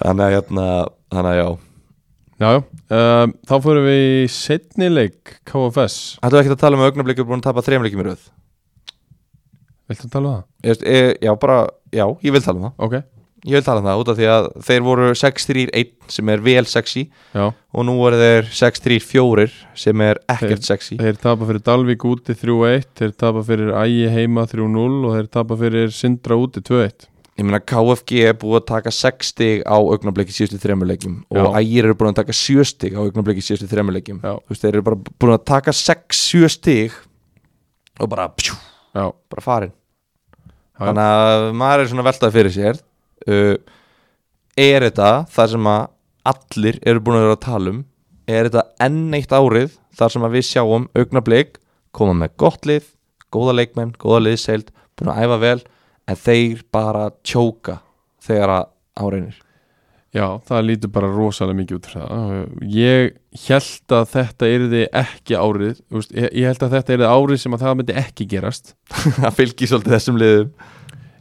þannig 0.00 0.24
að, 0.24 0.34
hérna, 0.36 0.66
þannig 1.12 1.32
að 1.32 1.40
já. 1.40 1.48
Já, 2.42 2.48
já. 2.48 2.60
Um, 2.92 3.32
Þá 3.46 3.54
fyrir 3.62 3.84
við 3.86 4.02
í 4.02 4.22
setni 4.34 4.88
leik 4.90 5.36
KFS 5.48 5.98
Ættu 6.24 6.40
ekki 6.40 6.50
að 6.56 6.60
tala 6.64 6.78
um 6.78 6.82
augnablikur 6.88 7.28
búin 7.28 7.38
að 7.38 7.46
tapa 7.46 7.62
þrejum 7.64 7.86
leikjum 7.86 8.02
í 8.02 8.06
röð. 8.08 8.24
Viltu 9.92 10.10
tala 10.10 10.28
um 10.28 10.34
það? 10.34 10.44
Ég 10.66 10.82
e, 10.82 11.00
Já, 11.22 11.32
bara, 11.38 11.58
já, 11.94 12.06
ég 12.24 12.34
vil 12.34 12.42
tala 12.42 12.58
um 12.58 12.66
það. 12.66 12.74
Ok, 12.86 12.96
ég 13.46 13.58
vil 13.58 13.64
tala 13.66 13.82
um 13.82 13.88
það 13.88 14.02
út 14.02 14.10
af 14.12 14.18
því 14.18 14.28
að 14.32 14.48
þeir 14.68 14.84
voru 14.86 15.06
6-3-1 15.18 15.94
sem 16.16 16.32
er 16.34 16.42
vel 16.46 16.64
sexy 16.70 17.04
Já, 17.34 17.44
og 17.50 17.86
nú 17.88 17.96
voru 17.98 18.18
þeir 18.20 18.50
6-3-4 18.54 19.46
sem 19.84 20.04
er 20.06 20.20
ekkert 20.30 20.66
sexy 20.66 20.98
þeir 21.00 21.18
tapa 21.22 21.48
fyrir 21.48 21.64
Dalvík 21.66 22.06
úti 22.06 22.36
3-1 22.38 22.86
Þeir 23.00 23.16
tapa 23.18 23.42
fyrir 23.46 23.72
Ægi 23.80 24.12
heima 24.14 24.46
3-0 24.50 24.84
Og 25.00 25.16
þeir 25.16 25.30
tapa 25.38 25.58
fyrir 25.58 25.90
Sindra 25.96 26.38
úti 26.38 26.62
2-1 26.62 27.08
ég 27.38 27.46
meina 27.46 27.60
KFG 27.64 28.18
er 28.28 28.34
búið 28.36 28.58
að 28.58 28.66
taka 28.68 28.92
6 28.92 29.30
stig 29.32 29.62
á 29.64 29.76
augnabliki 29.76 30.34
síðustu 30.34 30.60
þremur 30.60 30.90
leikjum 30.90 31.14
og. 31.32 31.54
Ægir 31.56 31.88
eru 31.88 31.96
búin 31.96 32.12
að 32.12 32.18
taka 32.20 32.36
7 32.36 32.66
stig 32.68 32.96
á 32.96 33.00
augnabliki 33.00 33.44
síðustu 33.44 33.68
Já. 33.72 34.34
þú 34.36 34.52
veist, 34.52 34.64
þeir 34.64 34.74
eru 34.74 34.84
bara 34.88 34.98
búin 35.00 35.32
að 35.32 35.44
taka 35.48 35.72
6-7 35.72 36.50
stig 36.52 36.98
og 38.00 38.10
bara, 38.12 38.28
pjú, 38.36 38.56
bara 38.92 39.44
farin 39.44 39.72
Já. 39.72 40.84
þannig 40.84 41.04
að 41.06 41.46
maður 41.62 41.84
er 41.84 41.90
svona 41.92 42.06
veltað 42.10 42.36
fyrir 42.36 42.54
sér 42.56 42.82
uh, 43.28 43.56
er 44.58 44.88
þetta 44.88 45.10
það 45.32 45.52
sem 45.56 45.72
að 45.72 45.82
allir 46.32 46.78
eru 46.84 47.02
búin 47.02 47.18
að 47.18 47.26
vera 47.26 47.38
að 47.38 47.44
tala 47.48 47.72
um 47.72 47.82
er 48.28 48.48
þetta 48.48 48.66
enn 48.86 49.16
eitt 49.16 49.32
árið 49.32 49.78
þar 49.96 50.14
sem 50.14 50.26
að 50.26 50.36
við 50.36 50.48
sjáum 50.50 50.88
augnablik 50.94 51.58
koma 51.92 52.14
með 52.16 52.36
gott 52.40 52.68
lið, 52.68 52.84
góða 53.32 53.56
leikmenn 53.56 53.96
góða 54.00 54.26
liðseild, 54.28 54.68
búin 54.96 55.12
að 55.12 55.24
æfa 55.24 55.40
vel 55.42 55.60
en 56.08 56.18
þeir 56.18 56.66
bara 56.74 57.08
tjóka 57.22 57.80
þegar 58.22 58.56
að 58.58 58.68
áreinir 59.02 59.40
Já, 60.12 60.26
það 60.44 60.66
lítur 60.68 60.90
bara 60.92 61.08
rosalega 61.08 61.56
mikið 61.56 61.78
út 61.78 61.86
fyrir 61.88 62.02
það. 62.04 62.32
Ég 62.68 63.14
held 63.46 63.94
að 63.96 64.10
þetta 64.12 64.50
yrði 64.52 64.82
ekki 65.00 65.38
árið 65.40 65.78
veist, 65.94 66.12
ég, 66.12 66.34
held 66.50 66.66
að 66.66 66.74
þetta 66.76 66.94
yrði 66.98 67.08
árið 67.08 67.40
sem 67.40 67.56
að 67.56 67.64
það 67.64 67.78
myndi 67.78 67.96
ekki 68.02 68.26
gerast. 68.28 68.74
Það 69.22 69.38
fylgir 69.38 69.70
svolítið 69.70 69.94
þessum 69.96 70.20
liðum. 70.20 70.52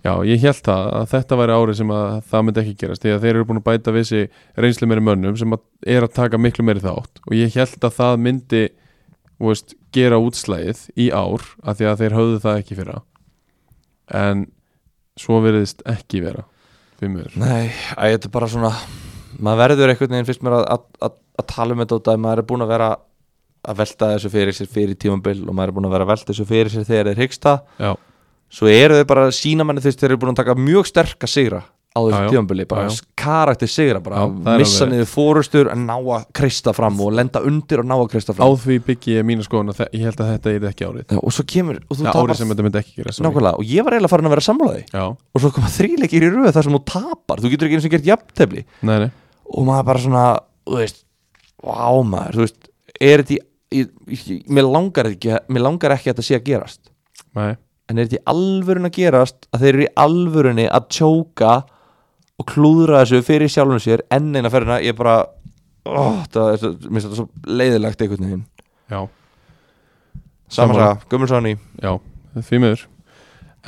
Já, 0.01 0.11
ég 0.27 0.43
held 0.43 0.61
það 0.65 0.91
að 0.97 1.07
þetta 1.13 1.39
væri 1.39 1.55
árið 1.55 1.77
sem 1.77 1.95
að 1.95 2.05
það 2.33 2.45
myndi 2.47 2.61
ekki 2.65 2.77
gerast 2.81 3.03
því 3.05 3.11
að 3.13 3.23
þeir 3.23 3.31
eru 3.35 3.47
búin 3.47 3.61
að 3.61 3.67
bæta 3.69 3.95
við 3.95 4.05
sig 4.09 4.39
reynslu 4.65 4.87
meiri 4.89 5.03
mönnum 5.05 5.35
sem 5.37 5.55
að 5.55 5.91
er 5.95 6.07
að 6.07 6.15
taka 6.17 6.39
miklu 6.41 6.65
meiri 6.67 6.81
þátt. 6.83 7.21
Og 7.29 7.35
ég 7.37 7.53
held 7.55 7.85
að 7.85 7.99
það 8.01 8.23
myndi 8.25 8.63
veist, 9.45 9.75
gera 9.93 10.19
útslæðið 10.19 10.81
í 10.99 11.11
ár 11.13 11.45
af 11.61 11.77
því 11.77 11.87
að 11.91 12.01
þeir 12.01 12.17
höfðu 12.17 12.41
það 12.43 12.59
ekki 12.63 12.79
fyrra. 12.81 12.97
En 14.19 14.49
svo 15.21 15.39
veriðist 15.43 15.85
ekki 15.89 16.23
vera 16.25 16.45
miður. 17.01 17.33
Nei, 17.41 17.71
æ, 17.97 18.13
þetta 18.13 18.27
er 18.27 18.33
bara 18.33 18.49
svona 18.51 18.73
maður 19.41 19.61
verður 19.63 19.93
einhvern 19.93 20.13
veginn 20.13 20.27
fyrst 20.27 20.43
mér 20.45 20.59
að, 20.59 20.67
að, 20.75 20.83
að, 21.07 21.15
að 21.41 21.47
tala 21.49 21.73
um 21.73 21.81
þetta 21.81 21.97
út 21.97 22.09
að 22.11 22.21
maður 22.21 22.41
er 22.43 22.47
búin 22.51 22.65
að 22.65 22.73
vera 22.75 22.89
að 23.61 23.81
velta 23.81 24.09
þessu 24.15 24.31
fyrir 24.33 24.57
sér 24.57 24.69
fyrir 24.69 24.97
tímambil 25.01 25.37
og 25.45 25.57
maður 25.57 25.71
er 25.71 25.75
búin 25.77 25.87
að 25.89 25.95
vera 25.95 26.07
að 26.07 26.11
velta 26.11 26.31
þessu 26.31 26.47
fyrir 26.49 26.73
sér 26.73 26.87
þegar 26.87 27.09
þeir 27.11 27.21
hyggsta 27.23 27.53
Já, 27.81 27.91
svo 28.57 28.71
eru 28.73 28.99
þau 28.99 29.07
bara 29.11 29.25
að 29.27 29.35
sína 29.37 29.67
manni 29.67 29.83
þeir 29.85 30.07
eru 30.09 30.19
búin 30.21 30.33
að 30.33 30.41
taka 30.41 30.57
mjög 30.57 30.89
sterka 30.89 31.29
sigra 31.29 31.61
á 31.91 31.99
þessu 32.07 33.01
já. 33.01 33.07
karakter 33.19 33.69
sigra 33.69 33.99
bara 34.03 34.21
Já, 34.23 34.53
er 34.53 34.61
missa 34.61 34.87
niður 34.87 35.09
fórustur 35.11 35.69
en 35.73 35.83
ná 35.89 35.95
að 35.97 36.27
kreista 36.37 36.73
fram 36.75 36.99
og 37.03 37.11
lenda 37.17 37.41
undir 37.43 37.83
og 37.83 37.89
ná 37.89 37.95
að 37.97 38.05
kreista 38.13 38.31
á 38.31 38.37
fram 38.37 38.55
því 38.63 38.77
byggi 38.87 39.17
ég 39.17 39.27
mínu 39.27 39.43
skoðun 39.45 39.73
að 39.73 39.83
ég 39.89 40.07
held 40.07 40.23
að 40.23 40.31
þetta 40.31 40.55
yrði 40.55 40.69
ekki 40.71 40.87
árið. 40.87 41.03
Já, 41.11 41.19
og 41.19 41.35
svo 41.35 41.45
kemur 41.51 41.81
og 41.81 41.99
þú 41.99 42.07
Já, 42.07 42.11
árið 42.15 42.39
sem 42.39 42.53
þetta 42.53 42.67
myndi 42.67 42.81
ekki 42.81 43.07
nákvæmlega 43.27 43.53
og 43.59 43.75
ég 43.75 43.87
var 43.87 43.97
eiginlega 43.97 44.13
farin 44.13 44.29
að 44.29 44.35
vera 44.37 44.47
sammálaði 44.47 44.83
Já, 44.87 45.03
og 45.11 45.43
svo 45.43 45.53
koma 45.57 45.73
þríleikir 45.75 46.27
í 46.27 46.31
röð 46.31 46.51
þar 46.55 46.67
sem 46.69 46.77
þú 46.77 46.83
tapar. 46.93 47.43
Þú 47.43 47.53
getur 47.53 47.67
ekki 47.67 47.79
eins 47.81 47.89
og 47.89 47.95
gert 47.97 48.07
nei, 48.81 49.11
og 49.51 49.67
maður 49.67 49.87
bara 49.91 50.01
svona 50.05 50.25
þú 50.63 50.79
veist, 50.79 51.03
vá 51.59 51.91
maður 52.07 52.39
þú 52.39 52.45
veist, 52.45 52.69
er 53.01 53.23
þetta 53.23 53.35
í 53.35 53.41
ég, 53.71 53.91
ég, 54.11 54.47
mér, 54.51 54.67
langar 54.67 55.09
ekki, 55.11 55.35
mér 55.51 55.65
langar 55.65 55.95
ekki 55.95 56.11
að 56.11 56.15
þetta 56.15 56.27
sé 56.27 56.39
að 56.39 56.47
gerast. 56.47 56.81
Nei. 57.37 57.51
En 57.89 57.99
er 57.99 58.07
þetta 58.07 58.19
í 58.19 58.25
alvörun 58.31 58.87
að 58.87 58.97
gerast 58.97 59.47
að 59.51 59.63
þeir 59.63 59.73
eru 59.73 59.85
í 59.85 59.91
alvörunni 60.05 60.67
að 60.71 60.87
tjóka 60.95 61.53
og 62.41 62.47
klúðra 62.49 63.03
þessu 63.03 63.21
fyrir 63.27 63.51
sjálfum 63.51 63.81
sér 63.83 64.03
enn 64.13 64.31
eina 64.33 64.51
ferðina, 64.53 64.79
ég 64.83 64.97
bara 64.97 65.19
ó, 65.85 66.21
það 66.33 66.53
er 66.53 66.61
svo, 66.61 67.11
svo 67.21 67.27
leiðilegt 67.49 68.01
einhvern 68.05 68.27
veginn, 68.27 68.47
Já, 68.91 69.01
saman 70.51 70.75
Sammála. 70.75 70.87
að 70.95 71.05
Gummulssoni, 71.13 71.53
já, 71.81 71.93
því 72.41 72.63
miður. 72.63 72.87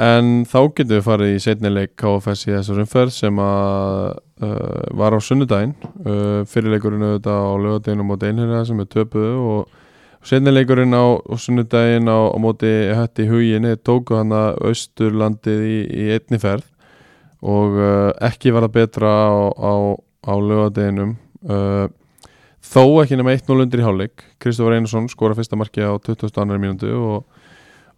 En 0.04 0.30
þá 0.50 0.58
getum 0.74 0.95
við 0.95 1.04
farið 1.06 1.36
í 1.36 1.41
setnileik 1.44 1.91
KFS 2.02 2.48
í 2.48 2.54
þessar 2.56 2.82
umferð 2.82 3.14
sem 3.14 3.40
að 3.44 4.16
uh, 4.41 4.80
var 4.98 5.14
á 5.14 5.20
sunnudaginn. 5.22 5.76
Uh, 6.02 6.41
fyrirleikurinn 6.50 7.06
auðvitað 7.06 7.45
á 7.45 7.54
lögadeginum 7.62 8.10
á 8.10 8.16
einherja 8.26 8.64
sem 8.72 8.82
er 8.82 8.90
töpuðu 8.90 9.36
og 9.52 10.26
setnileikurinn 10.26 10.98
á, 10.98 11.06
á 11.22 11.34
sunnudaginn 11.38 12.10
á, 12.10 12.18
á 12.26 12.38
móti 12.41 12.74
hætti 12.98 13.28
hugin 13.30 13.70
þeir 13.70 13.84
tóku 13.86 14.18
hann 14.18 14.34
að 14.34 14.58
austurlandið 14.72 15.62
í, 15.70 15.78
í 15.94 16.10
einni 16.18 16.41
ferð 16.41 16.66
og 17.44 17.76
uh, 17.76 18.10
ekki 18.24 18.53
var 18.56 18.68
það 18.68 18.76
betra 18.78 19.11
á, 19.11 19.36
á, 19.52 19.74
á 19.99 20.34
lögadeginum 20.40 21.15
uh, 21.52 21.88
þó 22.64 22.84
ekki 23.03 23.20
nema 23.20 23.36
1-0 23.36 23.65
undir 23.65 23.84
í 23.84 23.88
hálfleik 23.88 24.24
Kristofur 24.41 24.76
Einarsson 24.76 25.10
skora 25.11 25.36
fyrsta 25.38 25.60
marki 25.60 25.84
á 25.84 25.91
22. 25.99 26.45
mínútu 26.56 26.94
og, 26.95 27.41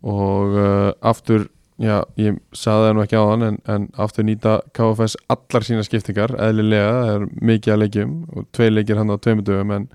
og 0.01 0.57
uh, 0.57 0.89
aftur 1.05 1.45
já, 1.77 1.99
ég 2.19 2.39
saði 2.55 2.89
það 2.89 2.95
nú 2.95 3.05
ekki 3.05 3.21
á 3.21 3.25
hann 3.29 3.47
en, 3.49 3.61
en 3.69 3.87
aftur 4.01 4.25
nýta 4.27 4.57
KFS 4.75 5.17
allar 5.31 5.67
sína 5.67 5.85
skiptingar, 5.85 6.33
eðlilega 6.41 6.91
það 6.97 7.13
er 7.13 7.25
mikið 7.51 7.75
að 7.75 7.81
leikjum 7.83 8.13
og 8.33 8.47
tvei 8.55 8.69
leikir 8.71 9.01
hann 9.01 9.13
á 9.13 9.17
tveimur 9.21 9.47
dögum 9.47 9.73
en 9.75 9.89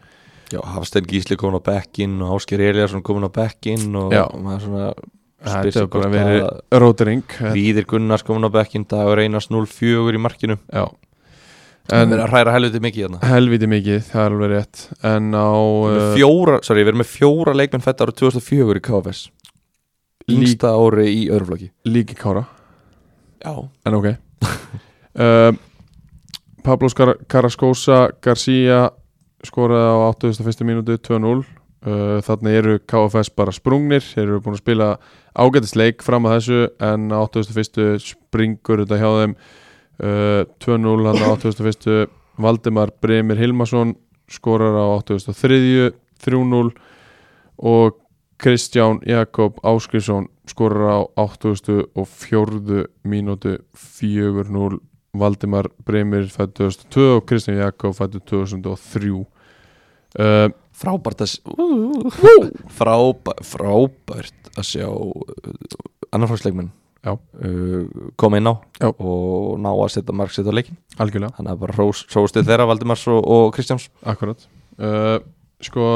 já, 0.52 0.60
Hafstein 0.76 1.08
Gísli 1.10 1.38
komin 1.40 1.58
á 1.58 1.68
bekkin 1.72 2.20
og 2.22 2.36
Ásker 2.38 2.62
Eliasson 2.70 3.02
komin 3.06 3.26
á 3.26 3.30
bekkin 3.32 3.96
og 3.98 4.14
maður 4.38 4.66
svona 4.66 4.92
sig 5.46 5.72
hefur 5.74 5.90
bara 5.94 6.10
verið 6.12 6.80
rótering. 6.82 7.36
Víðir 7.54 7.86
Gunnars 7.88 8.24
komin 8.26 8.44
á 8.44 8.50
bekkin 8.52 8.86
dagur 8.88 9.22
einast 9.22 9.52
0-4 9.52 10.16
í 10.16 10.20
markinu. 10.20 10.58
Já. 10.68 10.86
Við 11.90 11.96
erum 12.04 12.20
að 12.20 12.30
hræra 12.30 12.52
helviti 12.54 12.80
mikið 12.84 13.06
hérna. 13.06 13.20
Helviti 13.26 13.68
mikið, 13.70 14.02
það 14.12 14.22
er 14.22 14.34
alveg 14.36 14.52
rétt. 14.52 14.82
En 15.10 15.32
á 15.34 15.50
með 15.90 16.04
fjóra, 16.14 16.58
sorry, 16.62 16.84
við 16.84 16.92
erum 16.92 17.02
með 17.02 17.10
fjóra 17.10 17.54
leikmenn 17.56 17.82
fætt 17.82 18.04
ára 18.04 18.14
2004 18.14 18.78
í 18.78 18.84
KFS 18.84 19.22
Yngsta 20.30 20.70
ári 20.76 21.08
í 21.10 21.22
öðrum 21.30 21.50
flokki. 21.50 21.70
Líki 21.88 22.16
kára. 22.18 22.44
Já. 23.40 23.54
En 23.88 23.96
ok. 23.98 24.10
Uh, 25.16 25.50
Pablo 26.66 26.90
Carrascosa 27.26 28.10
Garcia 28.22 28.90
skoraði 29.46 29.88
á 29.88 29.96
81. 30.12 30.66
mínútu 30.68 30.98
2-0 31.00 31.40
uh, 31.40 31.44
þannig 31.80 32.56
eru 32.58 32.74
KFS 32.84 33.30
bara 33.32 33.54
sprungnir 33.56 34.04
þeir 34.04 34.26
eru 34.26 34.40
búin 34.44 34.58
að 34.58 34.60
spila 34.60 34.88
ágætisleik 35.32 36.02
fram 36.04 36.26
að 36.28 36.34
þessu 36.36 36.58
en 36.84 37.06
á 37.08 37.20
81. 37.24 38.02
springur 38.04 38.82
þetta 38.82 38.98
hjá 39.00 39.10
þeim 39.22 39.34
uh, 40.04 40.42
2-0 40.60 41.08
hann 41.08 41.24
á 41.24 41.28
81. 41.32 42.12
Valdimar 42.40 42.92
Bremir 43.00 43.40
Hilmarsson 43.40 43.94
skorar 44.30 44.76
á 44.76 44.84
83. 45.00 45.90
3-0 46.20 46.70
og 47.56 47.96
Kristján 48.40 49.00
Jakob 49.08 49.56
Áskrisson 49.64 50.28
skorar 50.48 51.00
á 51.00 51.00
84. 51.16 52.86
mínútu 53.04 53.56
4-0 53.76 54.80
Valdimar 55.12 55.66
Breymir 55.84 56.28
fættu 56.30 56.68
2002 56.70 57.16
og 57.16 57.24
Kristján 57.26 57.58
Jakob 57.58 57.96
fættu 57.96 58.20
2003 58.20 59.24
uh, 60.18 60.48
Frábært 60.80 61.20
að 61.20 61.28
s- 61.28 61.40
Frábært, 62.72 63.42
frábært 63.44 64.50
að 64.56 64.64
sjá 64.64 64.86
annarflagsleikmenn 66.14 66.70
Já. 67.04 67.14
uh, 67.16 67.84
koma 68.20 68.40
inn 68.40 68.48
á 68.48 68.54
Já. 68.80 68.88
og 68.92 69.58
ná 69.60 69.70
að 69.72 69.92
setja 69.94 70.14
marksitt 70.16 70.48
á 70.48 70.52
leikin 70.52 70.76
algjörlega, 71.00 71.32
þannig 71.38 71.52
að 71.54 71.60
bara 71.62 71.76
hrós- 71.78 72.04
hróstið 72.12 72.48
þeirra 72.48 72.66
Valdimars 72.68 73.04
og, 73.08 73.20
og 73.24 73.52
Kristjáns. 73.56 73.86
Akkurat. 74.04 74.42
Uh, 74.80 75.18
sko 75.64 75.86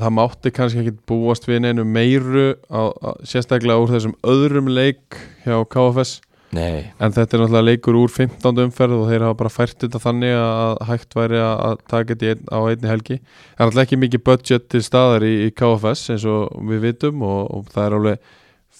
það 0.00 0.12
mátti 0.18 0.50
kannski 0.52 0.82
ekki 0.82 0.96
búast 1.08 1.46
við 1.48 1.62
neinu 1.64 1.84
meiru 1.86 2.46
á, 2.68 2.90
á, 2.92 3.08
sérstaklega 3.24 3.78
úr 3.84 3.92
þessum 3.94 4.16
öðrum 4.26 4.68
leik 4.72 5.16
hjá 5.46 5.60
KFS 5.70 6.18
Nei 6.54 6.84
en 7.02 7.14
þetta 7.14 7.36
er 7.36 7.42
náttúrulega 7.42 7.68
leikur 7.68 7.98
úr 7.98 8.12
15. 8.12 8.62
umferð 8.66 8.96
og 9.00 9.10
þeir 9.10 9.26
hafa 9.26 9.38
bara 9.42 9.52
fært 9.52 9.76
þetta 9.84 10.00
þannig 10.02 10.36
að 10.38 10.84
hægt 10.90 11.18
væri 11.18 11.42
að 11.42 11.82
taka 11.90 12.14
þetta 12.14 12.26
í 12.26 12.32
einn, 12.34 12.46
á 12.54 12.58
einni 12.62 12.90
helgi 12.92 13.18
það 13.18 13.26
er 13.34 13.66
náttúrulega 13.66 13.86
ekki 13.88 14.00
mikið 14.04 14.24
budget 14.30 14.70
til 14.72 14.82
staðar 14.86 15.26
í, 15.26 15.34
í 15.48 15.52
KFS 15.58 16.14
eins 16.14 16.26
og 16.30 16.64
við 16.70 16.88
vitum 16.88 17.26
og, 17.26 17.40
og 17.50 17.70
það 17.74 17.86
er 17.86 17.98
alveg 17.98 18.32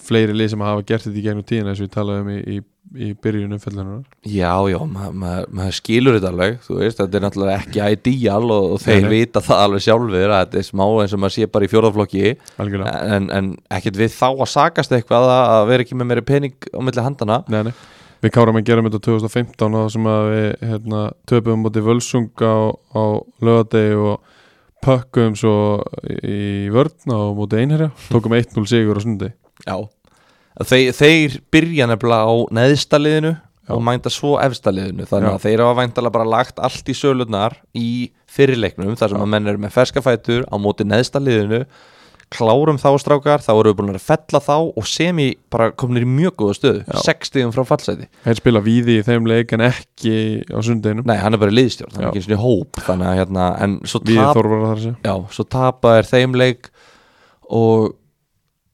fleiri 0.06 0.36
lið 0.36 0.52
sem 0.52 0.62
hafa 0.64 0.84
gert 0.86 1.06
þetta 1.06 1.20
í 1.20 1.24
gegnum 1.24 1.46
tíðina 1.48 1.72
eins 1.72 1.80
og 1.80 1.86
við 1.86 1.92
talaðum 1.94 2.30
í, 2.32 2.36
í, 2.54 2.56
í 3.06 3.08
byrjun 3.24 3.56
umferðlunar 3.56 4.02
Já, 4.28 4.52
já, 4.70 4.78
maður 4.84 5.16
ma 5.22 5.32
ma 5.58 5.68
skilur 5.74 6.18
þetta 6.18 6.30
alveg 6.32 6.60
þú 6.66 6.78
veist, 6.80 7.00
þetta 7.00 7.18
er 7.18 7.24
náttúrulega 7.26 7.56
ekki 7.62 7.88
ideal 7.96 8.44
og, 8.44 8.68
og 8.76 8.84
þeir 8.84 9.06
Nei, 9.06 9.10
vita 9.14 9.42
það 9.44 9.64
alveg 9.68 9.86
sjálfur 9.86 10.36
að 10.36 10.44
þetta 10.44 10.60
er 10.60 10.68
smá 10.68 10.84
eins 10.88 11.16
og 11.16 11.24
maður 11.24 11.36
sé 11.38 11.48
bara 11.56 11.68
í 11.68 11.72
fjórðaflokki 11.72 12.36
algjörlega, 12.64 12.94
en, 13.16 13.32
en 13.38 13.50
ekkert 13.78 14.00
við 14.02 14.14
þá 14.14 14.28
að 14.30 14.52
sakast 14.54 14.94
eitthvað 14.96 15.32
að 15.32 15.56
að 15.56 15.66
vera 15.72 15.86
ekki 15.86 15.98
með 15.98 16.10
meiri 16.12 16.26
pening 16.30 16.70
á 16.70 16.80
milli 16.84 17.08
handana 17.08 17.42
nei, 17.48 17.62
nei. 17.70 17.74
Við 18.24 18.32
kárum 18.32 18.56
að 18.56 18.68
gera 18.70 18.80
þetta 18.86 18.98
2015 19.04 19.74
og 19.76 19.90
sem 19.92 20.06
að 20.08 20.26
við 20.30 20.46
hérna, 20.70 21.00
töpum 21.28 21.58
mútið 21.60 21.84
völsung 21.90 22.30
á, 22.40 22.72
á 22.72 23.02
lögadegi 23.44 23.98
og 24.00 24.30
pökkum 24.84 25.36
svo 25.38 25.56
í 26.24 26.68
vörn 26.72 27.12
á 27.12 27.20
mútið 27.36 27.62
einherja 27.62 27.90
tókum 28.08 28.36
1-0 28.36 28.64
sigur 28.68 29.00
á 29.00 29.04
sundi 29.04 29.30
Já. 29.64 29.76
Þeir, 30.64 30.92
þeir 30.94 31.40
byrja 31.54 31.88
nefnilega 31.90 32.30
á 32.30 32.34
neðsta 32.54 33.00
liðinu 33.00 33.34
og 33.72 33.80
mænta 33.80 34.12
svo 34.12 34.36
efstaliðinu 34.42 35.06
þannig 35.08 35.30
Já. 35.30 35.34
að 35.38 35.46
þeir 35.46 35.62
hafa 35.64 35.78
væntalega 35.80 36.14
bara 36.18 36.28
lagt 36.28 36.60
allt 36.60 36.90
í 36.90 36.96
sölunar 36.96 37.56
í 37.76 37.88
fyrirleiknum 38.30 38.94
þar 38.98 39.14
sem 39.14 39.18
Já. 39.18 39.24
að 39.24 39.32
menn 39.34 39.50
eru 39.50 39.62
með 39.62 39.74
ferskafætur 39.78 40.46
á 40.46 40.56
móti 40.60 40.86
neðstaliðinu 40.86 41.64
klárum 42.34 42.78
þá 42.80 42.88
strákar, 42.98 43.42
þá 43.44 43.50
eru 43.52 43.70
við 43.70 43.76
búin 43.78 43.94
að 43.94 44.04
fella 44.04 44.40
þá 44.42 44.54
og 44.56 44.86
semi 44.88 45.26
bara 45.52 45.70
kominir 45.76 46.06
í 46.06 46.10
mjög 46.10 46.36
góða 46.40 46.56
stöðu 46.58 46.82
Já. 46.82 46.96
60 47.06 47.52
frá 47.54 47.64
fallseti 47.68 48.08
Þeir 48.24 48.40
spila 48.40 48.62
víði 48.64 48.98
í 48.98 49.04
þeim 49.06 49.28
leik 49.30 49.54
en 49.54 49.64
ekki 49.68 50.14
á 50.50 50.58
sundinum 50.64 51.06
Nei, 51.08 51.16
hann 51.20 51.36
er 51.36 51.42
bara 51.42 51.54
liðstjórn, 51.54 51.94
hann 51.94 52.06
er 52.06 52.10
ekki 52.10 52.22
eins 52.22 52.30
og 52.30 52.36
í 52.36 52.40
hóp 52.42 52.80
þannig 52.88 53.10
að 53.10 53.18
hérna, 53.20 53.48
en 53.64 53.76
svo 53.88 54.02
tap 54.04 54.40
Já, 55.04 55.14
svo 55.36 55.46
tapa 55.56 55.96
er 56.00 56.10
þeim 56.10 56.36
leik 56.40 56.72
og 57.44 57.94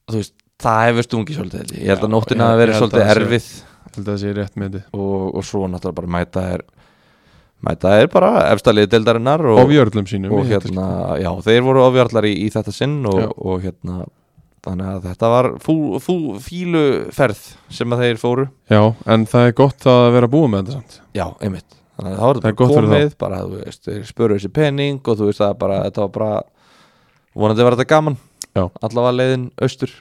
þú 0.09 0.19
veist, 0.19 0.35
það 0.63 0.83
hefur 0.87 1.07
stungi 1.07 1.37
svolítið 1.37 1.61
held 1.63 1.73
ég. 1.77 1.87
held 1.91 2.05
að 2.07 2.13
nóttina 2.15 2.51
svolítið 2.77 3.01
að 3.01 3.07
það 3.07 3.11
sé- 3.11 3.21
erfið. 3.21 3.49
Ég 3.81 3.95
held 3.97 4.05
að 4.05 4.11
það 4.13 4.21
sé 4.23 4.33
rétt 4.37 4.55
með 4.61 4.77
þið 4.77 5.01
og, 5.01 5.25
og 5.35 5.43
svo 5.49 5.65
náttúrulega 5.67 5.99
bara 5.99 6.13
mæta 6.17 6.45
er 6.55 6.63
mæta 7.61 7.91
er 8.01 8.07
bara 8.09 8.31
efstaliði 8.53 8.89
deildarinnar 8.95 9.43
Ofjörlum 9.61 10.07
sínum 10.09 10.33
og 10.37 10.47
þetta 10.49 10.71
hérna, 10.71 10.87
já, 11.21 11.29
þeir 11.45 11.61
voru 11.67 11.83
ofjarlar 11.85 12.25
í, 12.29 12.33
í 12.45 12.49
þetta 12.53 12.73
sinn 12.73 12.99
og, 13.05 13.19
og 13.37 13.61
hérna 13.65 13.99
þannig 14.61 14.87
að 14.93 15.05
þetta 15.09 15.29
var 15.33 15.47
fú, 15.61 15.75
fú, 16.01 16.15
fíluferð 16.41 17.39
sem 17.73 17.93
að 17.95 18.03
þeir 18.05 18.19
fóru. 18.21 18.43
Já, 18.69 18.81
en 19.09 19.23
það 19.29 19.47
er 19.49 19.55
gott 19.57 19.87
að 19.89 20.03
vera 20.13 20.29
búið 20.29 20.51
með 20.53 20.59
þetta 20.67 20.75
samt. 20.77 20.97
Já, 21.17 21.25
einmitt. 21.41 21.77
Þannig 21.97 22.11
að 22.11 22.19
það 22.19 22.27
var 22.27 22.35
Það 22.41 22.45
þetta 22.45 22.59
komið 22.59 23.15
bara, 23.23 23.39
þú 23.45 23.61
veist, 23.63 23.81
þeir 23.87 24.03
spöru 24.09 24.37
þessi 24.37 24.51
pening 24.53 25.01
og 25.01 25.17
þú 25.17 25.29
veist 25.31 25.41
það 25.41 25.55
bara, 25.63 25.79
þetta 25.87 26.05
var 26.05 26.13
bara 26.17 26.29
vonandi 27.41 27.65
var 27.65 27.77
þetta 27.77 27.89
gaman. 27.89 28.17
Allavega 28.85 29.17
leiðin 29.17 29.47
austur 29.65 29.97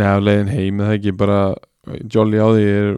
Já, 0.00 0.12
leiðin 0.24 0.48
heim, 0.52 0.80
er 0.80 0.86
það 0.92 0.98
ekki 0.98 1.12
bara 1.20 1.40
Jolly 2.14 2.38
á 2.40 2.48
því 2.54 2.66
er, 2.72 2.92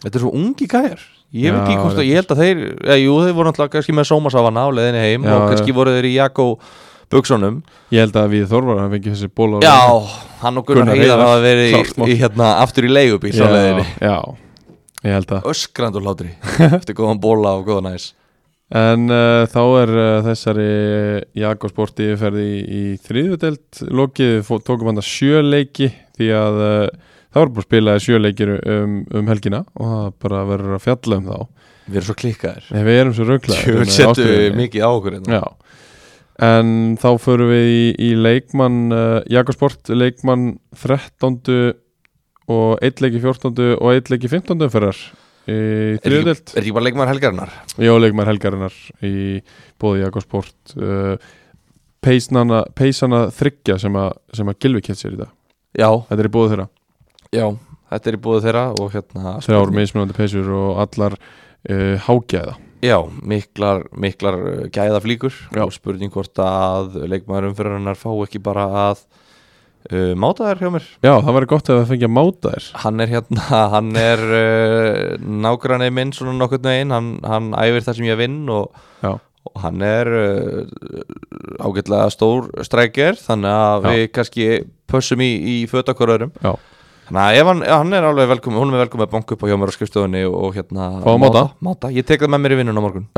Þetta 0.00 0.16
er 0.16 0.22
svo 0.22 0.30
ungi 0.32 0.66
gæjar. 0.70 1.00
Ég 1.30 1.52
veit 1.52 1.60
Já, 1.60 1.64
ekki 1.66 1.80
hvort 1.82 1.98
að 2.00 2.06
ég 2.08 2.16
held 2.20 2.30
að 2.32 2.40
þeir 2.40 2.60
já, 2.88 2.94
Jú, 2.98 3.16
þeir 3.26 3.34
voru 3.36 3.50
náttúrulega 3.50 3.74
kannski 3.76 3.94
með 3.94 4.06
sómasafana 4.08 4.62
á 4.64 4.68
leiðinni 4.74 5.02
heim 5.04 5.26
Já, 5.28 5.34
og 5.36 5.44
kannski 5.52 5.70
já. 5.70 5.76
voru 5.76 5.92
þeir 5.96 6.08
í 6.08 6.14
Jakko 6.16 6.46
Buksunum 7.10 7.58
Ég 7.94 8.04
held 8.06 8.16
að 8.22 8.32
við 8.34 8.46
Þorvar 8.50 8.80
hann 8.80 8.94
fengi 8.94 9.12
þessi 9.12 9.28
ból 9.34 9.50
á 9.54 9.58
Já, 9.62 9.76
hann 10.40 10.58
og 10.62 10.66
Gunnar 10.66 10.88
Gunnar 10.88 10.96
Heiðar 10.96 11.12
Heiðar, 11.20 11.26
hafa 11.28 11.42
verið 11.44 11.66
í, 11.68 11.74
klárt 11.76 12.00
mál. 12.00 12.06
í, 12.08 12.16
hérna, 12.22 12.48
aftur 12.64 12.86
í 12.88 12.92
leigubíl 12.94 13.34
á 13.34 13.38
já, 13.38 13.50
leiðinni. 13.54 13.86
já, 14.00 14.16
ég 15.04 15.16
held 15.18 15.34
að 15.36 15.48
Öskrand 15.52 15.98
og 16.00 16.06
hlátri. 16.06 16.30
Eftir 16.80 16.96
góðan 16.98 17.20
bóla 17.22 17.54
og 17.60 17.66
góðan 17.68 17.90
næs 17.92 18.08
En 18.70 19.10
uh, 19.10 19.48
þá 19.50 19.62
er 19.80 19.92
uh, 19.98 20.08
þessari 20.28 20.66
Jakobsporti 21.40 22.06
yfirferði 22.06 22.42
í, 22.46 22.58
í 22.62 22.82
þriðudelt 23.02 23.80
lokið, 23.90 24.44
tókum 24.62 24.92
hann 24.92 25.02
að 25.02 25.08
sjöleiki 25.08 25.88
því 26.14 26.28
að 26.38 26.58
uh, 26.62 27.08
það 27.34 27.40
var 27.40 27.50
bara 27.56 27.66
spilaði 27.66 28.04
sjöleikir 28.04 28.52
um, 28.60 29.00
um 29.10 29.30
helgina 29.32 29.64
og 29.74 29.90
það 29.90 30.12
bara 30.22 30.42
verður 30.52 30.76
að 30.76 30.84
fjalla 30.86 31.18
um 31.18 31.26
þá 31.26 31.66
Við 31.90 31.98
erum 31.98 32.06
svo 32.06 32.16
klikkaðir 32.20 32.68
Nei, 32.70 32.82
við 32.86 33.00
erum 33.00 33.16
svo 33.16 33.26
rauglaðir 33.26 33.80
Við 33.80 33.92
setjum 33.96 34.60
mikið 34.60 34.86
á 34.86 34.90
okkur 34.90 35.16
hérna. 35.16 35.40
Já, 35.40 35.74
en 36.46 36.70
þá 37.02 37.08
förum 37.24 37.50
við 37.50 37.70
í, 37.72 37.82
í 38.06 38.10
leikmann 38.20 38.78
Jakobsport, 39.34 39.90
leikmann 39.90 40.52
13. 40.78 41.74
og 42.54 42.86
1 42.86 43.02
leiki 43.02 43.18
14. 43.18 43.74
og 43.80 43.90
1 43.96 44.14
leiki 44.14 44.30
15. 44.30 44.54
umferðar 44.68 45.02
í 45.02 45.19
Er 45.50 46.16
er 46.16 46.32
ekki 46.34 46.74
bara 46.76 46.86
leikmaður 46.88 47.12
helgarinnar? 47.14 47.54
Já, 47.80 47.92
leikmann 47.98 48.28
helgarinnar 48.30 48.76
í 49.06 49.14
bóði 49.80 50.04
Jakobsport 50.04 50.74
uh, 50.78 51.14
peisana 52.04 53.24
þryggja 53.34 53.78
sem 53.82 53.96
að, 54.00 54.12
sem 54.36 54.50
að 54.50 54.60
Gilvi 54.62 54.84
kett 54.84 55.00
sér 55.00 55.16
í 55.16 55.20
dag. 55.20 55.34
Já, 55.76 55.90
Þetta 56.08 56.22
er 56.22 56.28
í 56.28 56.34
bóði 56.34 56.52
þeirra. 56.54 56.68
Já, 57.30 57.46
þetta 57.92 58.10
er 58.10 58.16
í 58.16 58.22
búið 58.24 58.46
þeirra 58.48 58.64
og 58.74 58.90
hérna 58.94 59.36
Þrjár 59.44 59.72
mismunandi 59.76 60.16
peisur 60.16 60.50
og 60.56 60.80
allar 60.82 61.14
uh, 61.20 61.96
hágæða. 62.06 62.56
Já, 62.80 62.96
miklar, 63.28 63.84
miklar 63.92 64.38
uh, 64.40 64.62
gæðaflíkur 64.72 65.34
Já. 65.52 65.62
og 65.66 65.74
spurning 65.76 66.12
hvort 66.14 66.40
að 66.42 66.96
leikmaður 67.10 67.50
umfyririnnar 67.50 67.98
fá 68.00 68.10
ekki 68.24 68.42
bara 68.42 68.66
að 68.88 69.04
uh, 69.88 70.12
máta 70.18 70.46
þær 70.50 70.60
hjá 70.62 70.70
mér 70.74 70.86
Já, 71.04 71.12
það 71.24 71.34
væri 71.36 71.48
gott 71.52 71.70
ef 71.70 71.78
það 71.80 71.90
fengi 71.92 72.06
að 72.08 72.14
máta 72.16 72.52
þér 72.54 72.68
Hann 72.84 73.04
er 73.04 73.12
hérna, 73.14 73.46
hann 73.74 73.90
er 74.00 74.22
uh, 74.28 75.26
nágranni 75.46 75.90
minn 75.96 76.14
svona 76.16 76.36
nokkurn 76.38 76.68
veginn 76.70 76.94
hann, 76.94 77.10
hann 77.26 77.50
æfir 77.58 77.86
það 77.86 77.98
sem 78.00 78.08
ég 78.10 78.20
vinn 78.20 78.38
og, 78.52 78.82
Já. 79.04 79.12
og 79.50 79.60
hann 79.64 79.84
er 79.86 80.12
uh, 80.20 80.64
ágætlega 81.64 82.10
stór 82.14 82.50
strækir 82.66 83.20
þannig 83.20 83.56
að 83.56 83.86
Já. 83.86 83.90
við 83.94 84.04
kannski 84.18 84.48
pössum 84.90 85.24
í, 85.24 85.30
í 85.36 85.56
fötakoröðurum 85.70 86.34
Já. 86.40 86.54
Þannig 87.10 87.40
að 87.42 87.48
hann, 87.48 87.62
hann 87.66 87.94
er 87.98 88.04
alveg 88.06 88.28
velkomin, 88.36 88.60
hún 88.62 88.74
er 88.76 88.84
velkomin 88.84 89.08
að 89.08 89.14
banka 89.16 89.34
upp 89.34 89.40
á 89.42 89.50
hjá 89.50 89.56
mér 89.58 89.72
á 89.72 89.74
skrifstofunni 89.74 90.20
og, 90.30 90.52
hérna 90.54 90.90
Fá 91.02 91.08
að 91.10 91.22
máta. 91.24 91.40
máta. 91.58 91.88
Ég 91.90 92.06
tek 92.06 92.22
það 92.22 92.36
með 92.36 92.44
mér 92.44 92.54
í 92.54 92.58
vinnun 92.60 92.78
á 92.78 92.82
morgun 92.86 93.08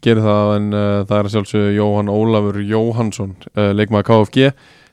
gerir 0.00 0.24
það 0.24 0.50
en 0.56 0.68
það 0.72 1.16
er 1.16 1.26
að 1.28 1.32
sjálfsögðu 1.34 1.72
Jóhann 1.76 2.12
Ólafur 2.12 2.60
Jóhannsson 2.64 3.34
uh, 3.52 3.72
leikmaður 3.76 4.06
KFG 4.08 4.46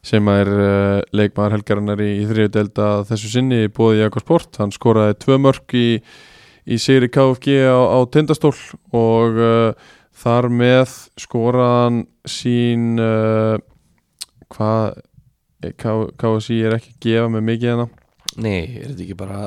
sem 0.06 0.32
er 0.32 0.50
uh, 0.52 1.02
leikmaður 1.16 1.58
helgarinnar 1.58 2.02
í, 2.04 2.10
í 2.22 2.26
þriðu 2.30 2.54
delta 2.54 2.90
þessu 3.10 3.32
sinni 3.34 3.68
bóði 3.74 4.04
Jakob 4.04 4.24
Sport 4.26 4.60
hann 4.62 4.74
skoraði 4.76 5.18
tvö 5.24 5.40
mörg 5.42 5.78
í, 5.78 5.88
í 6.68 6.80
sigri 6.82 7.10
KFG 7.14 7.60
á, 7.68 7.80
á 7.80 8.00
tindastól 8.14 8.56
og 8.96 9.40
uh, 9.42 9.94
þar 10.18 10.50
með 10.54 10.96
skoraði 11.20 11.84
hann 11.84 12.02
sín 12.28 12.98
uh, 13.02 13.58
hvað 14.54 15.00
KFC 15.78 16.60
er 16.68 16.78
ekki 16.78 16.94
að 16.94 17.00
gefa 17.08 17.32
með 17.34 17.50
mikið 17.52 17.74
hérna 17.74 17.90
Nei, 18.38 18.78
er 18.78 18.92
þetta 18.92 19.02
ekki 19.02 19.16
bara 19.18 19.38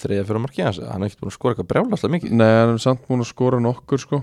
þriðja 0.00 0.24
fyrir 0.24 0.40
markið 0.40 0.64
hans? 0.64 0.78
Hann 0.88 1.02
er 1.02 1.10
ekkert 1.10 1.20
búin 1.20 1.28
að 1.28 1.34
skora 1.36 1.52
eitthvað 1.52 1.68
brjálaslega 1.74 2.14
mikið 2.14 2.38
Nei, 2.40 2.46
hann 2.48 2.72
er 2.72 2.80
samt 2.80 3.02
búin 3.04 3.20
að 3.20 3.28
skora 3.28 3.60
nokkur 3.60 4.00
sko 4.00 4.22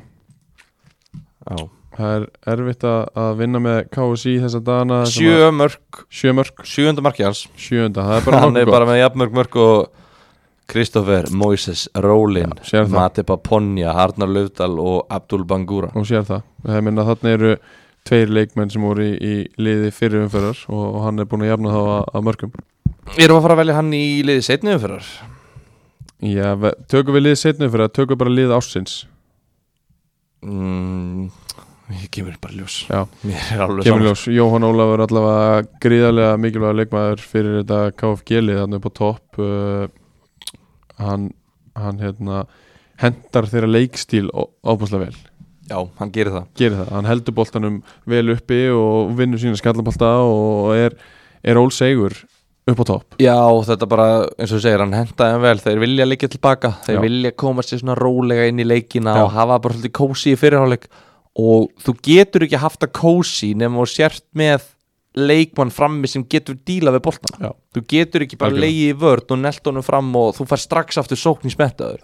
Já. 1.41 1.67
Það 1.97 2.13
er 2.15 2.27
erfitt 2.53 2.85
að, 2.87 3.01
vinna 3.41 3.61
með 3.63 3.79
KFC 3.93 4.35
þessa 4.45 4.61
að- 4.97 5.09
Sjö 5.15 5.49
mörg, 5.55 6.03
sjö 6.09 6.33
mörg 6.37 6.61
sjöunda 6.63 7.03
markið 7.05 7.27
hans 7.29 7.41
Sjöunda, 7.59 8.05
það 8.07 8.19
er 8.19 8.27
bara 8.29 8.39
Hann 8.45 8.61
er 8.61 8.71
bara 8.71 8.87
með 8.89 9.01
jafnmörg 9.03 9.35
mörg 9.41 9.59
og 9.65 9.89
Kristoffer, 10.71 11.27
Moises, 11.35 11.89
Rólin 11.99 12.53
það. 12.87 12.93
Matepa 12.95 13.35
Ponja, 13.43 13.91
Arnar 13.91 14.29
Löfdal 14.31 14.77
og 14.79 15.01
Abdul 15.11 15.43
Bangura. 15.43 15.89
Og 15.99 16.05
sér 16.07 16.23
það. 16.23 16.45
Það 16.63 16.77
minna 16.87 17.03
þarna 17.09 17.33
eru 17.35 17.49
tveir 18.07 18.31
leikmenn 18.31 18.71
sem 18.71 18.85
voru 18.85 19.03
í, 19.03 19.11
í 19.19 19.33
liði 19.61 19.91
fyrir 19.93 20.23
umferðar 20.23 20.61
og, 20.71 20.85
og 20.95 21.01
hann 21.05 21.19
er 21.19 21.27
búin 21.27 21.43
að 21.43 21.51
jafna 21.51 21.73
þá 21.75 21.81
að, 21.81 22.23
mörgum 22.29 22.55
Erum 23.19 23.41
að 23.41 23.43
fara 23.43 23.55
að 23.57 23.61
velja 23.65 23.75
hann 23.81 23.91
í 23.97 24.03
liði 24.23 24.45
setni 24.47 24.71
umferðar? 24.77 25.11
Já, 26.21 26.47
tökum 26.91 27.17
við 27.17 27.25
liðið 27.25 27.39
setni 27.41 27.67
umferðar, 27.67 27.93
tökum 27.97 28.19
bara 28.21 28.31
liðið 28.31 28.55
ársins. 28.55 28.95
Mm, 30.45 31.27
ég 31.95 32.09
kemur 32.13 32.37
bara 32.41 32.55
í 32.55 32.59
ljós. 32.61 32.77
Er 32.91 33.73
Kemur 33.83 34.05
ljós, 34.05 34.25
Jóhann 34.31 34.65
Ólafur 34.67 35.03
allavega 35.05 35.67
gríðarlega 35.83 36.39
mikilvæga 36.41 36.77
leikmaður 36.79 37.23
fyrir 37.25 37.59
þetta 37.61 37.81
KFG-lið 37.99 38.61
þannig 38.61 38.81
upp 38.81 38.89
á 38.89 38.91
topp 39.01 39.41
uh, 39.41 39.85
hann, 41.01 41.29
hann 41.77 42.01
hérna 42.01 42.45
hendar 43.01 43.49
þeirra 43.49 43.71
leikstíl 43.71 44.27
ábúslega 44.31 45.07
vel. 45.07 45.21
Já, 45.71 45.77
hann 46.01 46.11
gerir 46.11 46.35
það. 46.35 46.49
Gerir 46.59 46.77
það, 46.81 46.91
hann 46.97 47.07
heldur 47.07 47.37
boltanum 47.37 47.79
vel 48.11 48.25
uppi 48.33 48.61
og 48.75 49.13
vinnur 49.17 49.41
sína 49.41 49.59
skallabolta 49.59 50.11
og 50.27 50.73
er, 50.75 50.97
er 51.47 51.59
ólsegur 51.61 52.17
upp 52.71 52.81
á 52.83 52.85
topp. 52.85 53.15
Já, 53.21 53.37
þetta 53.67 53.87
bara, 53.89 54.07
eins 54.35 54.51
og 54.51 54.59
þú 54.59 54.63
segir, 54.65 54.83
hann 54.83 54.97
hentaði 54.97 55.35
hann 55.35 55.45
vel. 55.45 55.61
Þeir 55.63 55.81
vilja 55.81 56.07
leikja 56.07 56.31
tilbaka, 56.35 56.73
þeir 56.85 56.97
Já. 56.99 57.03
vilja 57.05 57.31
koma 57.43 57.65
sér 57.65 57.81
svona 57.81 57.95
rólega 57.97 58.49
inn 58.51 58.61
í 58.61 58.67
leikina 58.67 59.15
Já. 59.17 59.23
og 59.25 59.33
hafa 59.37 59.61
bara 59.63 59.77
svolítið 59.77 59.95
kósi 59.97 60.35
í 60.35 60.39
fyrirháleik 60.39 60.89
og 61.39 61.69
þú 61.79 61.93
getur 62.03 62.43
ekki 62.47 62.59
haft 62.59 62.83
að 62.83 62.91
kósi 62.97 63.53
nema 63.55 63.79
og 63.83 63.87
sért 63.91 64.23
með 64.35 64.65
leikmann 65.15 65.71
frammi 65.75 66.07
sem 66.07 66.23
getur 66.31 66.55
díla 66.67 66.91
við 66.95 67.01
boltana 67.03 67.49
Já. 67.49 67.51
þú 67.75 67.81
getur 67.91 68.23
ekki 68.23 68.37
bara 68.39 68.55
leiði 68.55 68.85
í 68.91 68.97
vörð 68.99 69.33
og 69.35 69.41
nelt 69.43 69.65
honum 69.67 69.83
fram 69.83 70.07
og 70.15 70.33
þú 70.37 70.45
fær 70.47 70.61
strax 70.63 70.99
aftur 71.01 71.19
sókn 71.19 71.49
í 71.49 71.51
smettaður 71.51 71.99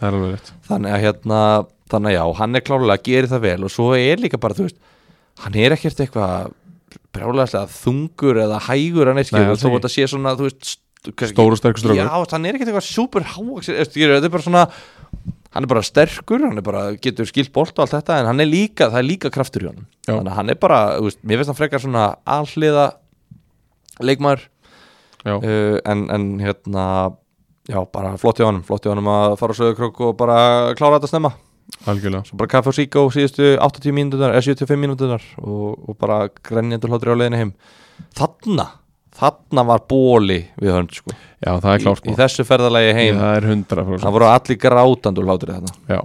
þannig 0.68 0.92
að 0.92 1.04
hérna, 1.06 1.42
þannig 1.92 2.12
að 2.12 2.18
já, 2.18 2.24
hann 2.42 2.56
er 2.60 2.66
klálega 2.68 2.98
að 2.98 3.06
gera 3.08 3.32
það 3.32 3.46
vel 3.48 3.60
og 3.64 3.72
svo 3.72 3.90
er 3.96 4.20
líka 4.24 4.40
bara, 4.44 4.58
þú 4.60 4.68
veist 4.68 4.80
hann 5.46 5.56
er 5.64 5.76
ekkert 5.78 6.04
eitthvað 6.04 6.52
brjálega 7.16 7.64
þungur 7.78 8.42
eða 8.44 8.60
hægur 8.68 9.08
hann 9.12 9.22
er 9.24 9.32
alls 9.48 9.64
þó 9.64 9.70
ekki. 9.72 9.78
þetta 9.80 9.94
sé 9.96 10.08
svona, 10.12 10.36
þú 10.36 10.50
veist 10.50 10.62
st- 10.74 10.84
kannski- 11.16 11.32
Stór 11.38 11.54
og 11.56 11.60
sterkur 11.62 11.80
strákur. 11.86 12.00
Já, 12.04 12.32
hann 12.36 12.46
er 12.50 12.58
ekkert 12.58 12.72
eitthvað 12.74 12.88
super 12.92 13.24
hávaxin 13.24 13.78
þetta 13.80 14.26
er 14.28 14.34
bara 14.34 14.44
svona 14.44 14.64
hann 15.56 15.66
er 15.66 15.72
bara 15.72 15.86
sterkur, 15.86 16.44
hann 16.44 16.60
er 16.60 16.66
bara 16.66 16.84
getur 17.02 17.28
skilt 17.30 17.54
bolt 17.56 17.76
og 17.78 17.86
allt 17.86 17.96
þetta, 17.96 18.20
en 18.22 18.30
hann 18.32 18.44
er 18.44 18.50
líka, 18.50 18.90
það 18.92 19.02
er 19.02 19.08
líka 19.08 19.32
kraftur 19.34 19.66
í 19.66 19.70
honum, 19.72 19.88
Já. 20.08 20.14
þannig 20.14 20.32
að 20.32 20.38
hann 20.40 20.54
er 20.54 20.60
bara 20.62 20.82
þú 20.98 21.08
veist, 21.10 21.22
mér 21.24 21.42
finnst 21.42 21.54
hann 21.54 21.60
frekar 21.60 21.84
svona 21.84 22.06
alliða 22.38 22.88
leikmaður. 24.04 24.46
Já, 25.26 25.34
uh, 25.36 25.80
en, 25.90 26.06
en 26.14 26.28
hérna 26.40 26.86
já, 27.68 27.80
bara 27.92 28.14
flott 28.22 28.40
hjá 28.40 28.48
honum, 28.48 28.64
flott 28.68 28.86
hjá 28.86 28.94
honum 28.94 29.10
að 29.12 29.36
fara 29.42 29.56
á 29.56 29.60
sögurkrok 29.60 30.02
og 30.06 30.16
bara 30.20 30.40
klára 30.78 31.00
þetta 31.00 31.12
snemma. 31.12 31.34
Algjörlega. 31.88 32.24
Svo 32.30 32.38
bara 32.40 32.52
kaffe 32.52 32.72
og 32.72 32.78
síkó 32.78 33.04
síðustu 33.12 33.56
80 33.60 33.96
mínútunar 33.96 34.36
eða 34.36 34.46
75 34.46 34.80
mínútunar 34.80 35.24
og, 35.42 35.74
og 35.90 35.98
bara 36.00 36.28
grenjandur 36.48 36.94
hlátri 36.94 37.12
á 37.12 37.20
leiðinu 37.20 37.42
heim. 37.42 37.52
Þarna, 38.16 38.68
þarna 39.18 39.64
var 39.68 39.84
bóli 39.90 40.40
við 40.62 40.74
hönd 40.76 40.94
sko. 40.96 41.16
Já, 41.42 41.52
það 41.62 41.72
er 41.74 41.84
klárt 41.84 42.06
í, 42.08 42.12
í 42.14 42.18
þessu 42.18 42.46
ferðalagi 42.48 42.94
heim. 42.98 43.20
Það 43.22 43.48
100% 43.52 44.04
það 44.04 44.16
voru 44.18 44.30
allir 44.30 44.60
grátandi 44.62 45.22
úr 45.22 45.30
hlátur 45.30 45.54
þarna. 45.56 45.74
Já, 45.92 46.00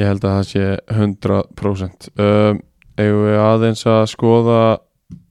ég 0.00 0.10
held 0.10 0.26
að 0.26 0.36
það 0.36 0.48
sé 0.52 0.64
100% 0.96 2.10
um, 2.16 2.62
Eigum 2.96 3.26
við 3.26 3.38
aðeins 3.44 3.82
að 3.92 4.04
skoða 4.08 4.60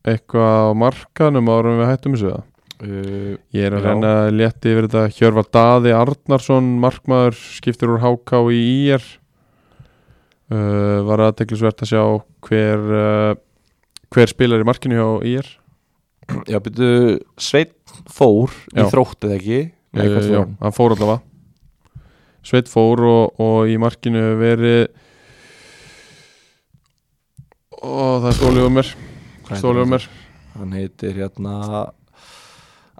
eitthvað 0.06 0.70
á 0.70 0.72
markanum 0.78 1.48
árum 1.50 1.80
við 1.82 1.90
hættum 1.90 2.14
þessu 2.14 2.34
uh, 2.36 2.44
Ég 3.56 3.66
er 3.66 3.74
að 3.74 3.82
Já. 3.82 3.88
reyna 3.90 4.12
að 4.22 4.34
létti 4.38 4.74
yfir 4.76 4.86
þetta. 4.86 5.06
Hjörvar 5.18 5.48
Daði 5.58 5.96
Arnarsson, 5.98 6.68
markmaður 6.84 7.40
skiptir 7.58 7.90
úr 7.96 8.04
HK 8.06 8.44
í 8.54 8.62
IR 8.86 9.08
uh, 10.54 11.02
Var 11.10 11.26
aðteklisvert 11.30 11.82
að 11.86 11.92
sjá 11.96 12.04
hver 12.46 12.86
uh, 13.02 13.34
hver 14.14 14.30
spilar 14.32 14.62
í 14.62 14.68
markinu 14.68 15.00
hjá 15.00 15.08
IR 15.34 15.50
já, 16.50 16.60
byrju, 16.60 17.20
Sveit 17.38 17.74
fór 18.12 18.54
í 18.74 18.82
Já. 18.82 18.90
þróttið 18.92 19.34
ekki? 19.38 19.60
Nei, 19.96 20.06
uh, 20.10 20.20
Já, 20.28 20.42
hann? 20.44 20.76
fór 20.76 20.96
allavega. 20.96 21.22
Sveit 22.46 22.70
fór 22.70 23.02
og, 23.10 23.42
og 23.42 23.72
í 23.72 23.78
markinu 23.82 24.24
verið 24.40 24.88
og 27.86 28.24
það 28.24 28.30
er 28.32 28.38
stólið 28.40 28.68
um 28.68 28.78
mér. 28.80 28.90
Stólið 29.52 29.84
um 29.86 29.94
mér, 29.96 30.08
hann 30.56 30.76
heitir 30.78 31.20
hérna 31.20 31.56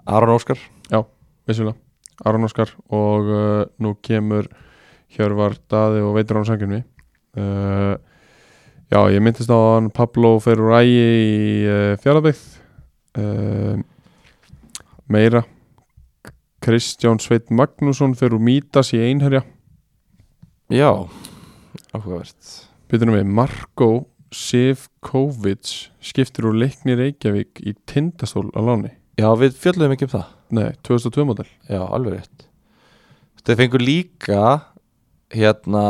Aron 0.06 0.36
Óskar. 0.36 0.60
Vissulega. 1.46 1.76
Aron 2.26 2.46
Óskar 2.48 2.72
og 2.90 3.28
uh, 3.30 3.64
nú 3.82 3.92
kemur 4.02 4.48
Hjörvar 5.14 5.54
Daði 5.70 6.00
og 6.02 6.16
veitur 6.16 6.40
hann 6.40 6.46
sangjumni 6.48 6.80
uh, 7.38 7.94
Já, 8.90 8.98
ég 9.12 9.20
myndist 9.22 9.52
á 9.52 9.58
hann 9.76 9.90
Pablo 9.94 10.32
Ferrari 10.42 10.96
í 10.96 11.96
fjárðabyggt 12.02 12.55
uh, 13.16 13.76
meira. 15.08 15.44
Kristján 16.64 17.20
Sveit 17.22 17.50
Magnússon 17.54 18.16
fyrir 18.18 18.40
Mítas 18.42 18.92
í 18.96 19.00
Einherja. 19.04 19.44
Já, 20.72 20.90
áhugavert. 21.94 22.54
Byrjunum 22.90 23.18
við 23.18 23.28
Marko 23.38 23.90
Sivkovic 24.34 25.92
skiptir 26.02 26.48
úr 26.48 26.56
leikni 26.58 26.96
Reykjavík 26.98 27.62
í 27.62 27.76
tindastól 27.86 28.48
á 28.56 28.60
láni. 28.66 28.90
Já, 29.20 29.28
við 29.38 29.54
fjöldum 29.60 29.94
ekki 29.94 30.08
um 30.08 30.14
það. 30.16 30.32
Nei, 30.56 30.68
2002 30.86 31.26
model 31.26 31.46
Já, 31.66 31.80
alveg 31.82 32.18
rétt. 32.18 32.46
Þeir 33.46 33.60
fengur 33.60 33.82
líka 33.82 34.42
hérna 35.34 35.84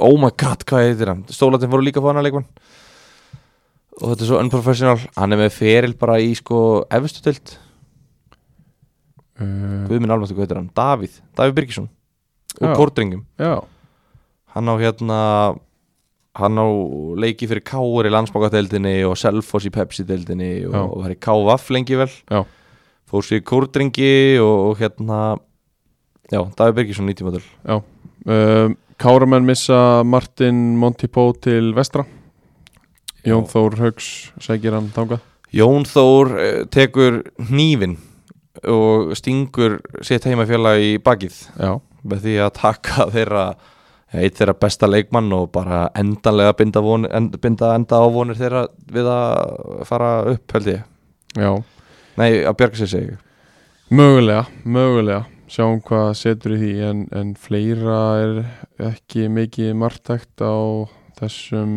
oh 0.00 0.16
my 0.16 0.32
god, 0.32 0.64
hvað 0.64 0.88
heitir 0.88 1.12
hann? 1.12 1.24
Stólatinn 1.28 1.72
fóru 1.72 1.84
líka 1.84 2.00
á 2.00 2.08
hana 2.08 2.24
leikmann 2.24 2.48
og 4.00 4.08
þetta 4.10 4.24
er 4.24 4.30
svo 4.30 4.40
unprofessional. 4.42 4.96
Hann 5.18 5.34
er 5.34 5.42
með 5.44 5.52
feril 5.56 5.94
bara 5.98 6.18
í 6.22 6.32
sko 6.38 6.58
efstu 6.94 7.22
tilt, 7.26 7.56
uh, 9.38 9.84
við 9.90 10.00
minn 10.00 10.14
alveg 10.14 10.34
hvað 10.34 10.46
heitir 10.46 10.60
hann? 10.60 10.72
Davíð, 10.76 11.20
Davíð 11.38 11.60
Birgisson. 11.60 11.92
Og 12.60 12.76
Kortringum, 12.78 13.24
hann 14.54 14.70
á 14.70 14.74
hérna 14.78 15.20
hann 16.38 16.58
á 16.58 16.66
leiki 17.18 17.46
fyrir 17.50 17.62
Káur 17.66 18.06
í 18.06 18.12
landsbókadeildinni 18.14 19.00
og 19.06 19.16
Selfoss 19.18 19.66
í 19.66 19.72
Pepsi-deildinni 19.74 20.52
og, 20.68 20.74
og 20.74 21.02
var 21.04 21.14
í 21.14 21.18
Kávaf 21.18 21.70
lengi 21.74 21.98
vel. 21.98 22.10
Já. 22.30 22.44
fór 23.10 23.26
sér 23.26 23.42
Kortringi 23.46 24.38
og, 24.42 24.70
og 24.70 24.80
hérna 24.80 25.18
já, 26.30 26.40
Davíð 26.58 26.78
Birgisson 26.80 27.10
90 27.10 27.26
model. 27.26 27.44
Um, 28.24 28.76
Káramenn 28.98 29.46
missa 29.46 30.02
Martin 30.06 30.76
Montipó 30.78 31.32
til 31.42 31.74
vestra 31.74 32.06
Jón. 33.24 33.46
Þór 33.48 33.78
Haugs 33.80 34.08
sækir 34.42 34.76
hann 34.76 34.90
þangað? 34.94 35.22
Jón 35.54 35.86
Þór 35.88 36.34
eh, 36.40 36.64
tekur 36.72 37.22
hnífin 37.48 37.98
og 38.70 39.14
stingur 39.18 39.78
sitt 40.04 40.26
heimafélag 40.28 40.82
í 40.82 40.96
bakið. 41.02 41.36
Já, 41.58 41.78
með 42.04 42.26
því 42.26 42.34
að 42.44 42.52
taka 42.58 43.08
þeirra 43.14 43.44
eitt 44.14 44.38
þeirra 44.38 44.54
besta 44.60 44.88
leikmann 44.88 45.32
og 45.34 45.48
bara 45.54 45.88
endanlega 45.98 46.54
binda, 46.58 46.82
von, 46.84 47.06
end, 47.10 47.38
binda 47.42 47.72
enda 47.74 47.98
á 47.98 48.06
vonir 48.14 48.38
þeirra 48.38 48.66
við 48.94 49.10
að 49.10 49.86
fara 49.88 50.10
upp 50.34 50.54
held 50.54 50.70
ég. 50.70 50.84
Já. 51.34 51.50
Nei, 52.20 52.28
að 52.46 52.58
bjarga 52.60 52.78
sér 52.78 52.92
segi 52.92 53.16
Mögulega, 53.94 54.44
mögulega. 54.64 55.24
Sjáum 55.50 55.80
hvað 55.84 56.14
setur 56.18 56.54
í 56.54 56.60
því 56.62 56.70
en, 56.88 57.00
en 57.14 57.34
fleira 57.38 57.98
er 58.22 58.38
ekki 58.88 59.26
mikið 59.30 59.74
margtækt 59.76 60.40
á 60.40 60.56
þessum 61.18 61.74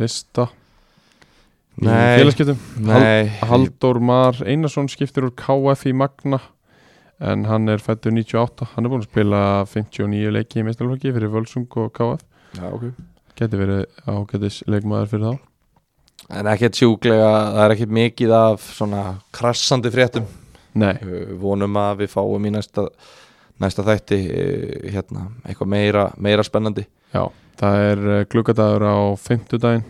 lista? 0.00 0.48
Nei. 1.78 2.24
nei, 2.82 3.28
Halldór 3.46 4.00
Mar 4.02 4.40
Einarsson 4.42 4.88
skiptir 4.90 5.28
úr 5.28 5.34
KF 5.38 5.84
í 5.86 5.92
Magna 5.94 6.40
en 7.22 7.44
hann 7.46 7.70
er 7.70 7.82
fættur 7.82 8.10
98 8.14 8.66
hann 8.72 8.86
er 8.86 8.90
búin 8.90 9.04
að 9.04 9.10
spila 9.12 9.42
59 9.70 10.32
leiki 10.34 10.58
í 10.58 10.64
meistarlokki 10.66 11.12
fyrir 11.14 11.30
Völsung 11.30 11.68
og 11.78 11.92
KF 11.94 12.24
já, 12.58 12.66
okay. 12.66 12.90
geti 13.38 13.60
verið 13.60 13.84
ágætis 14.10 14.58
leikmaður 14.66 15.12
fyrir 15.12 15.28
þá. 15.28 15.46
En 16.38 16.50
ekkert 16.50 16.80
sjúklega 16.80 17.30
það 17.30 17.62
er 17.62 17.74
ekkert 17.76 17.94
mikið 18.00 18.34
af 18.36 18.66
svona 18.74 19.04
krassandi 19.34 19.92
fréttum. 19.94 20.26
Nei, 20.78 20.94
vonum 21.40 21.78
að 21.80 22.02
við 22.02 22.12
fáum 22.12 22.46
í 22.50 22.52
næsta 22.52 22.88
næsta 23.62 23.84
þætti 23.86 24.18
hérna, 24.92 25.28
eitthvað 25.46 25.70
meira, 25.72 26.04
meira 26.22 26.44
spennandi. 26.46 26.84
Já, 27.14 27.24
það 27.60 27.84
er 27.90 28.02
uh, 28.06 28.22
gluggadagur 28.32 28.86
á 28.86 28.96
fimmtudaginn. 29.20 29.84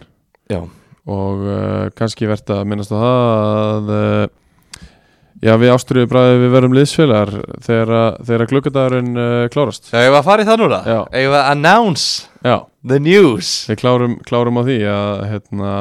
Já, 0.49 0.61
og 1.09 1.47
uh, 1.47 1.87
kannski 1.99 2.29
verðt 2.29 2.53
að 2.57 2.67
minnast 2.69 2.93
á 2.93 2.99
það 2.99 3.23
að 3.63 3.91
uh, 3.95 4.85
já, 5.45 5.53
við 5.61 5.73
ástriðu 5.75 6.11
bræði 6.11 6.39
við 6.43 6.55
verum 6.57 6.77
liðsfélagar 6.79 7.35
þegar, 7.65 7.95
þegar 8.29 8.51
gluggadagurinn 8.53 9.13
uh, 9.17 9.49
klárast. 9.53 9.91
Já, 9.93 10.03
ég 10.07 10.15
var 10.15 10.23
að 10.23 10.31
fara 10.31 10.45
í 10.45 10.49
það 10.49 10.63
núna. 10.65 10.81
Ég 11.17 11.33
var 11.33 11.43
að 11.45 11.51
announce 11.57 12.29
Já, 12.47 12.57
the 12.87 13.01
news? 13.03 13.53
Við 13.71 13.81
klárum, 13.83 14.19
klárum 14.29 14.61
á 14.61 14.63
því 14.63 14.79
að 14.93 15.27
hérna 15.33 15.75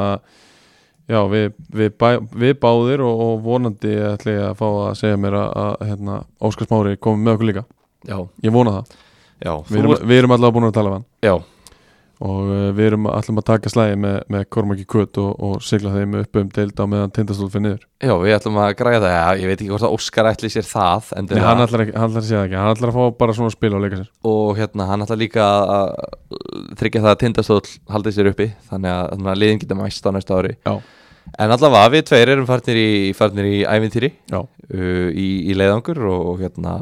Já, 1.08 1.22
við, 1.24 1.54
við, 1.72 1.92
bæ, 1.96 2.08
við 2.36 2.50
báðir 2.60 3.00
og, 3.00 3.20
og 3.24 3.38
vonandi 3.46 3.94
ætla 4.10 4.32
ég 4.34 4.42
að 4.50 4.58
fá 4.58 4.66
að 4.68 4.96
segja 5.00 5.20
mér 5.20 5.38
að, 5.40 5.52
að 5.62 5.86
hérna, 5.88 6.16
Óskar 6.44 6.68
Smári 6.68 6.98
komi 7.00 7.24
með 7.24 7.38
okkur 7.38 7.48
líka. 7.48 7.62
Já, 8.04 8.18
Ég 8.44 8.52
vona 8.52 8.74
það, 8.74 8.98
já, 9.40 9.52
við 9.70 9.78
erum, 9.80 9.94
við 10.10 10.20
erum 10.20 10.34
allavega 10.36 10.56
búin 10.58 10.66
að 10.68 10.74
tala 10.76 10.90
við 10.92 10.98
hann. 10.98 11.06
Já, 11.24 11.32
og 12.24 12.48
uh, 12.50 12.62
við 12.74 12.88
erum 12.88 13.06
allum 13.10 13.40
að 13.40 13.46
taka 13.50 13.70
slæði 13.70 13.98
með, 14.02 14.16
með 14.34 14.44
Kormaki 14.54 14.86
Kvöt 14.90 15.20
og, 15.22 15.30
og 15.44 15.62
sigla 15.62 15.92
þeim 15.94 16.16
upp 16.18 16.38
um 16.40 16.50
deild 16.56 16.82
á 16.82 16.84
meðan 16.90 17.14
tindastól 17.14 17.48
fyrir 17.52 17.64
niður. 17.64 17.86
Já, 18.02 18.12
við 18.22 18.36
ætlum 18.36 18.58
að 18.62 18.74
græða 18.80 19.00
það. 19.04 19.14
Já, 19.14 19.42
ég 19.42 19.52
veit 19.52 19.56
ekki 19.58 19.70
hvort 19.72 19.86
að 19.86 19.96
Óskar 19.96 20.30
ætli 20.32 20.50
sér 20.52 20.68
það 20.68 21.12
Nei, 21.28 21.40
hann 21.44 21.64
ætlar, 21.64 21.84
ætlar 21.88 22.20
að 22.22 22.28
segja 22.28 22.42
það 22.42 22.48
ekki, 22.48 22.60
hann 22.62 22.74
ætlar 22.74 22.92
að 22.92 22.98
fá 22.98 23.18
bara 23.22 23.38
svona 23.38 23.54
spil 23.54 23.72
á 23.74 23.78
leika 23.84 24.00
sér. 24.02 24.12
Og 24.32 24.52
hérna, 24.58 24.90
hann 24.90 25.06
ætla 25.06 25.18
líka 25.22 25.48
að 25.78 25.94
tryggja 26.82 27.04
það 27.06 27.14
að 27.14 27.22
tindastóll 27.24 27.74
haldið 27.92 28.18
sér 28.18 28.30
uppi 28.32 28.50
Þannig 28.68 28.94
að, 28.94 29.26
að 29.32 29.42
liðin 29.42 29.62
geta 29.62 29.78
mæst 29.78 30.06
á 30.06 30.10
næsta 30.14 30.38
ári. 30.38 30.54
Já. 30.66 30.78
En 31.36 31.52
allavega, 31.52 31.92
við 31.92 32.06
tveir 32.08 32.30
erum 32.32 32.46
farnir 32.48 32.78
í, 32.80 32.92
farnir 33.16 33.48
í 33.48 33.56
ævintýri 33.68 34.12
uh, 34.32 34.46
í, 35.12 35.28
í 35.50 35.56
leiðangur 35.58 36.00
og, 36.08 36.22
og 36.32 36.38
hérna 36.40 36.76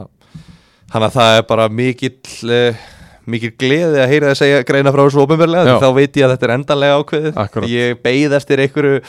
hann 0.93 1.07
að 1.07 1.17
það 1.17 1.39
er 1.41 1.47
bara 1.49 1.67
mikill 1.73 2.53
uh, 2.55 2.85
mikill 3.33 3.53
gleði 3.59 4.03
að 4.03 4.11
heyra 4.13 4.31
það 4.33 4.39
segja 4.41 4.61
greina 4.69 4.93
frá 4.95 5.03
þessu 5.07 5.23
ofinverlega 5.25 5.79
þá 5.83 5.89
veit 5.97 6.17
ég 6.21 6.27
að 6.27 6.35
þetta 6.35 6.49
er 6.49 6.55
endanlega 6.57 7.01
ákveðið. 7.01 7.41
Akkúrat. 7.45 7.73
ég 7.73 8.01
beið 8.07 8.37
eftir 8.41 8.63
einhverju 8.65 9.03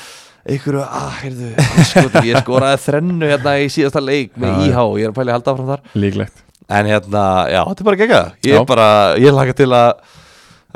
einhverju, 0.48 0.84
ah, 0.88 1.16
heyrðu, 1.24 1.50
anskotum, 1.60 2.28
ég 2.30 2.38
skoraði 2.46 2.84
þrennu 2.86 3.32
hérna 3.34 3.56
í 3.60 3.66
síðasta 3.74 4.00
leik 4.04 4.38
með 4.40 4.62
IH 4.70 4.78
og 4.84 4.94
ég 5.02 5.10
er 5.10 5.12
að 5.12 5.18
pæli 5.18 5.34
að 5.34 5.40
halda 5.40 5.54
áfram 5.56 5.72
þar. 5.74 5.82
Líklegt. 6.00 6.46
En 6.68 6.88
hérna, 6.88 7.24
já, 7.52 7.60
þetta 7.68 7.84
er 7.84 7.88
bara 7.90 8.00
gegga 8.04 8.22
ég 8.48 8.56
er 8.62 8.66
bara, 8.68 8.88
ég 9.20 9.36
laka 9.36 9.56
til 9.56 9.70
að 9.76 9.92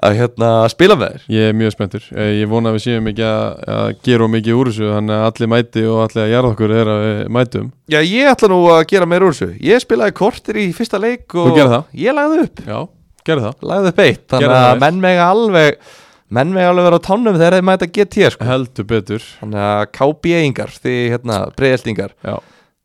að 0.01 0.15
hérna 0.17 0.49
spila 0.71 0.95
með 0.97 1.11
þér. 1.13 1.25
Ég 1.35 1.49
er 1.51 1.57
mjög 1.57 1.73
spenntur, 1.75 2.05
Eh, 2.15 2.29
ég 2.41 2.49
vona 2.49 2.71
að 2.71 2.77
við 2.77 2.83
séum 2.87 3.09
ekki 3.11 3.25
að, 3.27 3.59
að 3.75 3.89
gera 4.07 4.27
mikið 4.33 4.57
úr 4.57 4.69
þessu 4.71 4.87
þannig 4.95 5.17
að 5.17 5.25
allir 5.27 5.51
mæti 5.51 5.83
og 5.91 5.99
allir 6.05 6.23
að 6.23 6.31
jarða 6.31 6.51
okkur 6.55 6.73
er 6.77 6.91
að 6.93 7.01
við 7.05 7.19
mætum. 7.37 7.67
Já, 7.91 7.99
ég 8.01 8.31
ætla 8.31 8.49
nú 8.49 8.59
að 8.71 8.81
gera 8.89 9.09
meira 9.11 9.27
úr 9.27 9.35
þessu. 9.35 9.49
Ég 9.67 9.83
spilaði 9.83 10.15
kortir 10.17 10.61
í 10.63 10.65
fyrsta 10.73 11.01
leik 11.01 11.35
og 11.37 11.59
ég 11.93 12.15
lagði 12.17 12.47
upp. 12.47 12.63
Já, 12.65 12.79
gerðu 13.27 13.47
það 13.49 13.67
lagði 13.71 13.91
upp 13.93 14.01
eitt 14.05 14.23
þannig 14.33 14.55
að 14.57 14.79
menn 14.85 15.01
mega 15.03 15.27
alveg 15.33 15.77
menn 16.31 16.53
mega 16.55 16.71
alveg 16.71 16.87
vera 16.87 16.99
á 17.01 17.07
tánum 17.07 17.35
þegar 17.37 17.57
þeir 17.57 17.67
mæta 17.67 17.89
GT 17.91 18.29
sko. 18.35 18.47
Heldur 18.47 18.87
betur 18.87 19.25
þannig 19.41 19.65
að 19.67 19.83
KB-ingar 19.97 20.71
því 20.77 20.95
hérna 21.15 21.39
breiðeltingar 21.57 22.15
Já, 22.23 22.37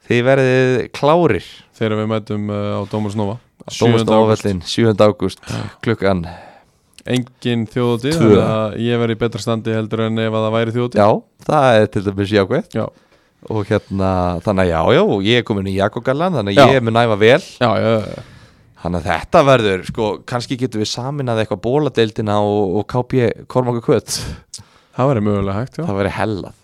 þið 0.09 0.25
verðið 0.31 0.75
klárir 0.99 1.47
þegar 1.79 1.97
við 2.03 2.11
mætum 2.15 2.51
uh, 2.51 2.75
á 2.77 2.83
Dómars 2.91 3.17
Nova 3.19 3.39
Dómast 3.67 4.07
7. 4.07 4.13
ágúst. 4.13 4.45
Óvellin 4.47 4.61
7. 4.63 4.93
ágúst 5.07 5.41
klukkan 5.83 6.27
Engin 7.07 7.65
þjóðuti 7.71 8.11
Tvö. 8.17 8.19
þannig 8.19 8.45
að 8.51 8.77
ég 8.83 8.99
verði 9.03 9.15
í 9.15 9.19
betra 9.21 9.43
standi 9.43 9.75
heldur 9.75 10.01
en 10.09 10.19
ef 10.19 10.35
að 10.35 10.45
það 10.49 10.55
væri 10.57 10.73
þjóðuti 10.75 10.99
já, 10.99 11.09
það 11.47 11.67
er 11.81 11.91
til 11.95 12.03
dæmis 12.09 12.33
jákvæð 12.35 12.75
Já, 12.75 12.85
og 13.47 13.69
hérna, 13.69 14.09
þannig 14.43 14.65
að 14.65 14.71
já, 14.73 14.81
já, 14.99 15.03
ég 15.29 15.39
er 15.39 15.45
komin 15.47 15.69
í 15.71 15.77
Jakogallan 15.77 16.35
þannig 16.41 16.57
Já. 16.59 16.65
að 16.65 16.73
ég 16.75 16.81
er 16.81 16.87
með 16.89 16.97
næfa 16.99 17.19
vel 17.21 17.37
já, 17.39 17.69
já, 17.79 17.93
já. 18.03 18.25
Þannig 18.83 19.03
að 19.03 19.09
þetta 19.11 19.43
verður, 19.49 19.85
sko, 19.91 20.09
kannski 20.29 20.59
getum 20.61 20.83
við 20.83 20.91
saminað 20.93 21.43
eitthvað 21.43 21.63
bóladeildina 21.65 22.39
og, 22.45 22.81
og 22.81 22.89
KB 22.93 23.31
Kormáku 23.51 23.85
Kvöt 23.87 24.19
það 24.97 25.13
væri 25.13 25.25
mögulega 25.27 25.61
hægt 25.61 25.79
já. 25.79 25.85
það 25.85 26.01
verður 26.01 26.17
hellað. 26.17 26.59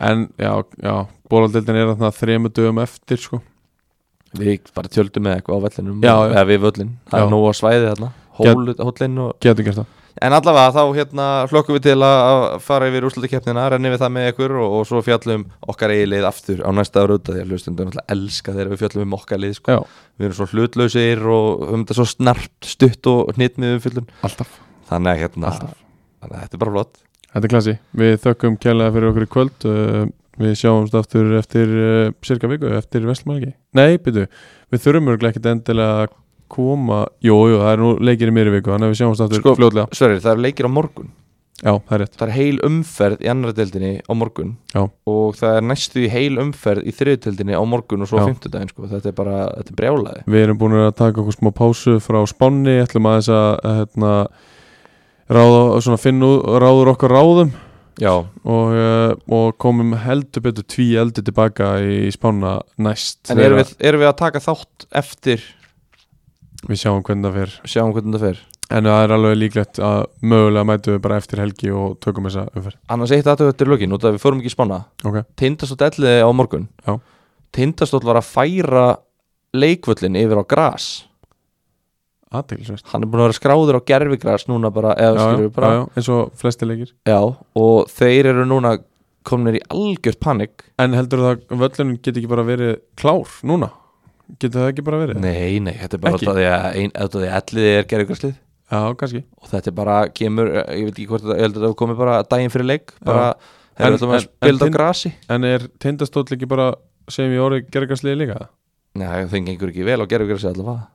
En 0.00 0.26
já, 0.40 0.52
já 0.80 0.94
bólaldildin 1.30 1.78
er 1.78 1.92
þarna 1.92 2.12
þremu 2.16 2.52
dögum 2.56 2.82
eftir 2.82 3.20
sko. 3.20 3.40
Við 4.40 4.70
bara 4.76 4.90
tjöldum 4.92 5.26
með 5.26 5.40
eitthvað 5.40 5.58
á 5.58 5.64
vellinum 5.66 6.04
eða 6.06 6.44
við 6.46 6.60
völlin, 6.62 6.92
það 7.10 7.18
Já. 7.18 7.24
er 7.24 7.32
nóg 7.32 7.46
að 7.48 7.56
svæði 7.58 7.88
þarna. 7.88 8.10
Hóllinn 8.40 9.16
og 9.24 9.32
getur 9.42 9.66
gert 9.66 9.80
það 9.80 9.96
En 10.18 10.34
allavega 10.34 10.72
þá 10.74 10.96
hérna 10.96 11.26
hlökkum 11.50 11.76
við 11.76 11.84
til 11.86 11.96
að 12.02 12.44
fara 12.64 12.88
yfir 12.90 13.06
úrslutakeppnina, 13.06 13.66
renni 13.72 13.92
við 13.92 14.02
það 14.02 14.12
með 14.16 14.28
ykkur 14.32 14.54
og, 14.58 14.74
og 14.80 14.88
svo 14.88 15.02
fjallum 15.06 15.44
okkar 15.70 15.94
eigi 15.94 16.08
lið 16.10 16.26
aftur 16.28 16.62
á 16.66 16.70
næsta 16.74 17.04
ára 17.04 17.18
út 17.18 17.30
af 17.30 17.36
því 17.36 17.44
að 17.44 17.52
hlustundum 17.54 17.90
náttúrulega 17.90 18.16
elska 18.16 18.54
þegar 18.56 18.72
við 18.72 18.82
fjallum 18.82 19.06
um 19.06 19.16
okkar 19.20 19.42
lið 19.44 19.54
sko. 19.60 19.78
Við 20.18 20.28
erum 20.28 20.38
svo 20.40 20.48
hlutlausir 20.50 21.26
og 21.36 21.66
um 21.68 21.84
þetta 21.84 21.98
svo 22.00 22.08
snart, 22.10 22.56
stutt 22.66 23.10
og 23.12 23.34
hnitmið 23.38 23.76
umfyllun 23.78 24.10
alltaf, 24.26 24.56
Þannig 24.90 25.12
að 25.12 25.22
hérna, 25.24 25.52
alltaf. 25.54 25.76
þannig 26.20 26.36
að 26.36 26.46
þetta 26.46 26.58
er 26.58 26.64
bara 26.64 26.76
flott. 26.76 27.04
Þetta 27.30 27.46
er 27.46 27.52
klassi, 27.54 27.76
við 28.02 28.16
þökkum 28.24 28.56
kjærlega 28.58 28.96
fyrir 28.96 29.12
okkur 29.12 29.28
í 29.28 29.30
kvöld. 29.36 29.68
Uh, 29.70 30.08
við 30.40 30.56
sjáumst 30.60 30.96
aftur 30.96 31.34
eftir 31.38 31.70
uh, 31.76 32.12
cirka 32.24 32.48
viku, 32.50 32.70
eftir 32.78 33.04
Vestmælgi 33.06 33.52
nei, 33.76 33.98
byrju, 34.02 34.26
við 34.72 34.82
þurfum 34.84 35.12
örglega 35.12 35.34
ekkert 35.34 35.50
endilega 35.52 36.08
koma, 36.50 37.04
jú, 37.24 37.38
jú, 37.52 37.56
það 37.62 37.72
er 37.72 37.82
nú 37.84 37.94
leikir 38.10 38.30
í 38.32 38.36
mér 38.36 38.50
í 38.50 38.54
viku, 38.58 38.72
þannig 38.74 38.90
að 38.90 38.94
við 38.94 39.00
sjáumst 39.00 39.24
aftur 39.26 39.42
Sko- 39.42 39.56
fljótlega, 39.58 39.88
Sverrir, 39.96 40.22
það 40.24 40.32
er 40.36 40.42
leikir 40.46 40.68
á 40.68 40.70
morgun 40.76 41.10
já, 41.60 41.72
það 41.76 41.94
er 41.96 42.02
rétt 42.04 42.14
Það 42.16 42.26
er 42.26 42.34
heil 42.36 42.60
umferð 42.66 43.20
í 43.24 43.30
annar 43.30 43.54
deildinni 43.56 43.92
á 44.00 44.12
morgun 44.16 44.52
Já. 44.72 44.82
og 45.12 45.34
það 45.36 45.56
er 45.58 45.66
næstu 45.68 46.04
í 46.04 46.10
heil 46.12 46.38
umferð 46.40 46.86
í 46.88 46.94
þriðdeildinni 46.96 47.58
á 47.58 47.64
morgun 47.68 48.04
og 48.06 48.08
svo 48.08 48.20
Já. 48.22 48.28
fimmtudaginn 48.30 48.70
sko. 48.72 48.88
Þetta 48.88 49.10
er 49.12 49.16
bara, 49.18 49.40
þetta 49.58 49.74
er 49.74 49.80
brjálaði 49.82 50.22
Við 50.32 50.44
erum 50.46 50.60
búin 50.62 50.78
að 50.80 50.94
taka 51.02 51.20
okkur 51.20 51.36
smá 51.36 51.50
pásu 51.60 51.98
frá 52.00 52.20
Spánni, 52.30 52.78
ætlum 52.80 53.10
aðeins 53.10 53.28
að 53.36 53.50
hérna, 53.80 54.14
ráða, 55.30 55.60
svona 55.84 56.00
finna 56.00 56.32
ráður 56.64 56.94
okkar 56.94 57.14
ráðum 57.18 57.52
Já, 58.00 58.14
og, 58.16 58.72
uh, 58.72 59.12
og 59.28 59.56
komum 59.60 59.92
heldur 60.00 60.46
betur 60.46 60.64
tví 60.64 60.94
eldi 60.96 61.20
tilbaka 61.26 61.74
í 61.84 62.08
Spána 62.14 62.60
næst 62.80 63.28
en 63.28 63.42
erum 63.44 63.60
við, 63.60 63.74
erum 63.84 64.00
við 64.00 64.08
að 64.08 64.20
taka 64.22 64.40
þátt 64.40 64.86
eftir 64.96 65.42
við 66.68 66.80
sjáum 66.82 67.02
hvernig 67.06 67.26
það 67.28 67.36
fer. 67.40 67.54
Sjáum 67.72 67.92
hvernig 67.96 68.16
það 68.16 68.26
fer. 68.28 68.40
En 68.70 68.86
það 68.86 69.02
er 69.02 69.12
alveg 69.16 69.36
líklegt 69.40 69.80
að 69.82 70.00
mögulega 70.30 70.66
mætum 70.68 70.94
við 70.94 71.02
bara 71.02 71.18
eftir 71.18 71.40
helgi 71.42 71.72
og 71.74 71.96
tökum 72.04 72.28
þessa 72.28 72.44
umferð. 72.54 72.76
Annars 72.94 73.14
eitt 73.16 73.30
aðtöðu 73.30 73.54
eftir 73.54 73.70
lögin 73.72 73.96
út 73.96 74.04
af 74.06 74.14
við 74.14 74.22
fórum 74.22 74.42
ekki 74.42 74.52
í 74.52 74.54
spána. 74.54 74.78
Ok, 75.02 75.16
Tindastótt 75.40 75.82
elliði 75.88 76.20
á 76.22 76.30
morgun. 76.30 76.68
Tindastótt 77.56 78.06
var 78.06 78.20
að 78.20 78.28
færa 78.30 78.84
leikvöllin 79.58 80.20
yfir 80.20 80.38
á 80.38 80.44
gras. 80.46 80.90
Aðteglisvert 82.30 82.86
hann 82.92 83.02
er 83.02 83.10
búin 83.10 83.24
að 83.24 83.26
vera 83.26 83.38
skráður 83.40 83.80
á 83.82 83.86
gerfigras 83.90 84.46
núna 84.46 84.70
bara, 84.70 84.94
já, 84.94 85.10
já, 85.18 85.24
við 85.40 85.50
bara. 85.56 85.72
já, 85.72 85.80
já, 85.80 85.86
eins 85.98 86.10
og 86.14 86.30
flesti 86.38 86.68
leikir. 86.70 86.92
Já, 87.10 87.18
og 87.58 87.90
þeir 87.90 88.30
eru 88.30 88.44
núna 88.46 88.76
kominir 89.26 89.58
í 89.58 89.64
algjört 89.66 90.20
panik 90.22 90.62
en 90.80 90.94
heldur 90.94 91.24
það 91.24 91.42
að 91.50 91.64
völlunum 91.64 91.96
geti 91.98 92.20
ekki 92.22 92.30
bara 92.30 92.46
verið 92.46 92.76
klár 93.00 93.34
núna 93.42 93.72
getur 94.38 94.60
það 94.60 94.68
ekki 94.72 94.84
bara 94.86 95.00
verið? 95.02 95.20
Nei, 95.24 95.58
nei, 95.64 95.72
þetta 95.80 95.98
er 95.98 96.02
bara 96.04 96.20
því 96.20 96.28
að 96.30 96.92
að 96.94 97.16
elliði 97.40 97.72
er 97.78 97.88
gerfigraslið 97.90 98.34
já, 98.34 98.80
kannski. 99.00 99.22
Og 99.40 99.50
þetta 99.50 99.70
er 99.72 99.76
bara 99.80 99.96
kemur, 100.14 100.50
ég 100.54 100.84
veit 100.88 100.94
ekki 100.94 101.08
hvort 101.10 101.24
þetta, 101.26 101.36
ég 101.38 101.46
held 101.48 101.56
að 101.58 101.64
þetta 101.66 101.78
komi 101.82 101.96
bara 101.98 102.18
daginn 102.30 102.52
fyrir 102.54 102.68
leik 102.70 102.94
bara, 103.04 103.28
En- 103.30 103.86
þeir 103.86 103.96
ætlum 103.98 104.14
að 104.14 104.26
þetta 104.44 104.68
á 104.68 104.76
grasi. 104.76 105.12
en 105.28 105.44
er 105.44 105.68
tindastóll 105.82 106.26
ekki 106.36 106.48
bara 106.50 106.74
sem 107.08 107.30
í 107.32 107.38
orði 107.40 107.64
gergarsliði 107.72 108.20
líka? 108.22 108.48
Nei, 108.94 109.24
það 109.30 109.46
gengur 109.46 109.72
ekki 109.72 109.86
vel 109.86 110.02
á 110.02 110.06
gerfigrasi 110.10 110.50
allavega. 110.52 110.86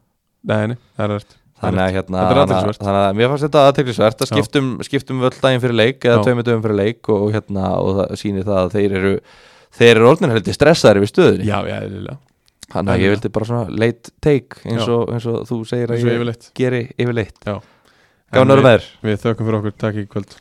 Nei, 0.45 0.67
nei, 0.67 0.77
það 0.97 1.05
er 1.05 1.13
rétt 1.15 1.35
þannig 1.55 1.81
að 1.81 1.93
hérna 1.95 2.21
er 2.21 2.37
þannig 2.75 2.99
að- 2.99 3.15
mér 3.15 3.29
fannst 3.31 3.45
þetta 3.47 3.61
aðteklisvert 3.71 4.21
að 4.21 4.29
skiptum, 4.31 4.69
skiptum 4.83 5.19
völl 5.23 5.35
daginn 5.41 5.61
fyrir 5.63 5.75
leik 5.79 5.99
eða 6.03 6.23
dögum 6.43 6.63
fyrir 6.65 6.75
leik 6.75 7.09
og, 7.09 7.31
hérna, 7.33 7.71
og 7.79 7.95
það 7.95 8.15
sýnir 8.19 8.43
það 8.43 8.59
að 8.59 8.71
þeir 8.75 8.95
eru 8.99 9.13
þeir 9.75 9.95
eru 9.95 10.09
orðin 10.11 10.31
heldur 10.35 10.53
stressaðir 10.55 11.01
við 11.03 11.11
stöðunni. 11.11 11.47
Já, 11.47 11.59
já, 11.67 12.17
þannig 12.73 12.95
að 12.95 13.03
ég 13.03 13.13
vildi 13.15 13.31
bara 13.35 13.49
svona 13.49 13.77
late 13.83 14.13
take 14.23 14.63
eins 14.65 14.87
og, 14.87 15.11
eins 15.13 15.27
og 15.29 15.45
þú 15.49 15.59
segir 15.69 15.93
að 15.93 16.01
ég 16.01 16.17
yfirleitt. 16.17 16.49
geri 16.57 16.81
yfirleitt. 16.95 17.41
En 18.35 18.49
með 18.49 18.65
þér. 18.65 18.89
við 19.05 19.21
þökkum 19.21 19.47
fyrir 19.49 19.59
okkur, 19.61 19.77
takk 19.85 20.01
í 20.01 20.07
kvöld 20.11 20.37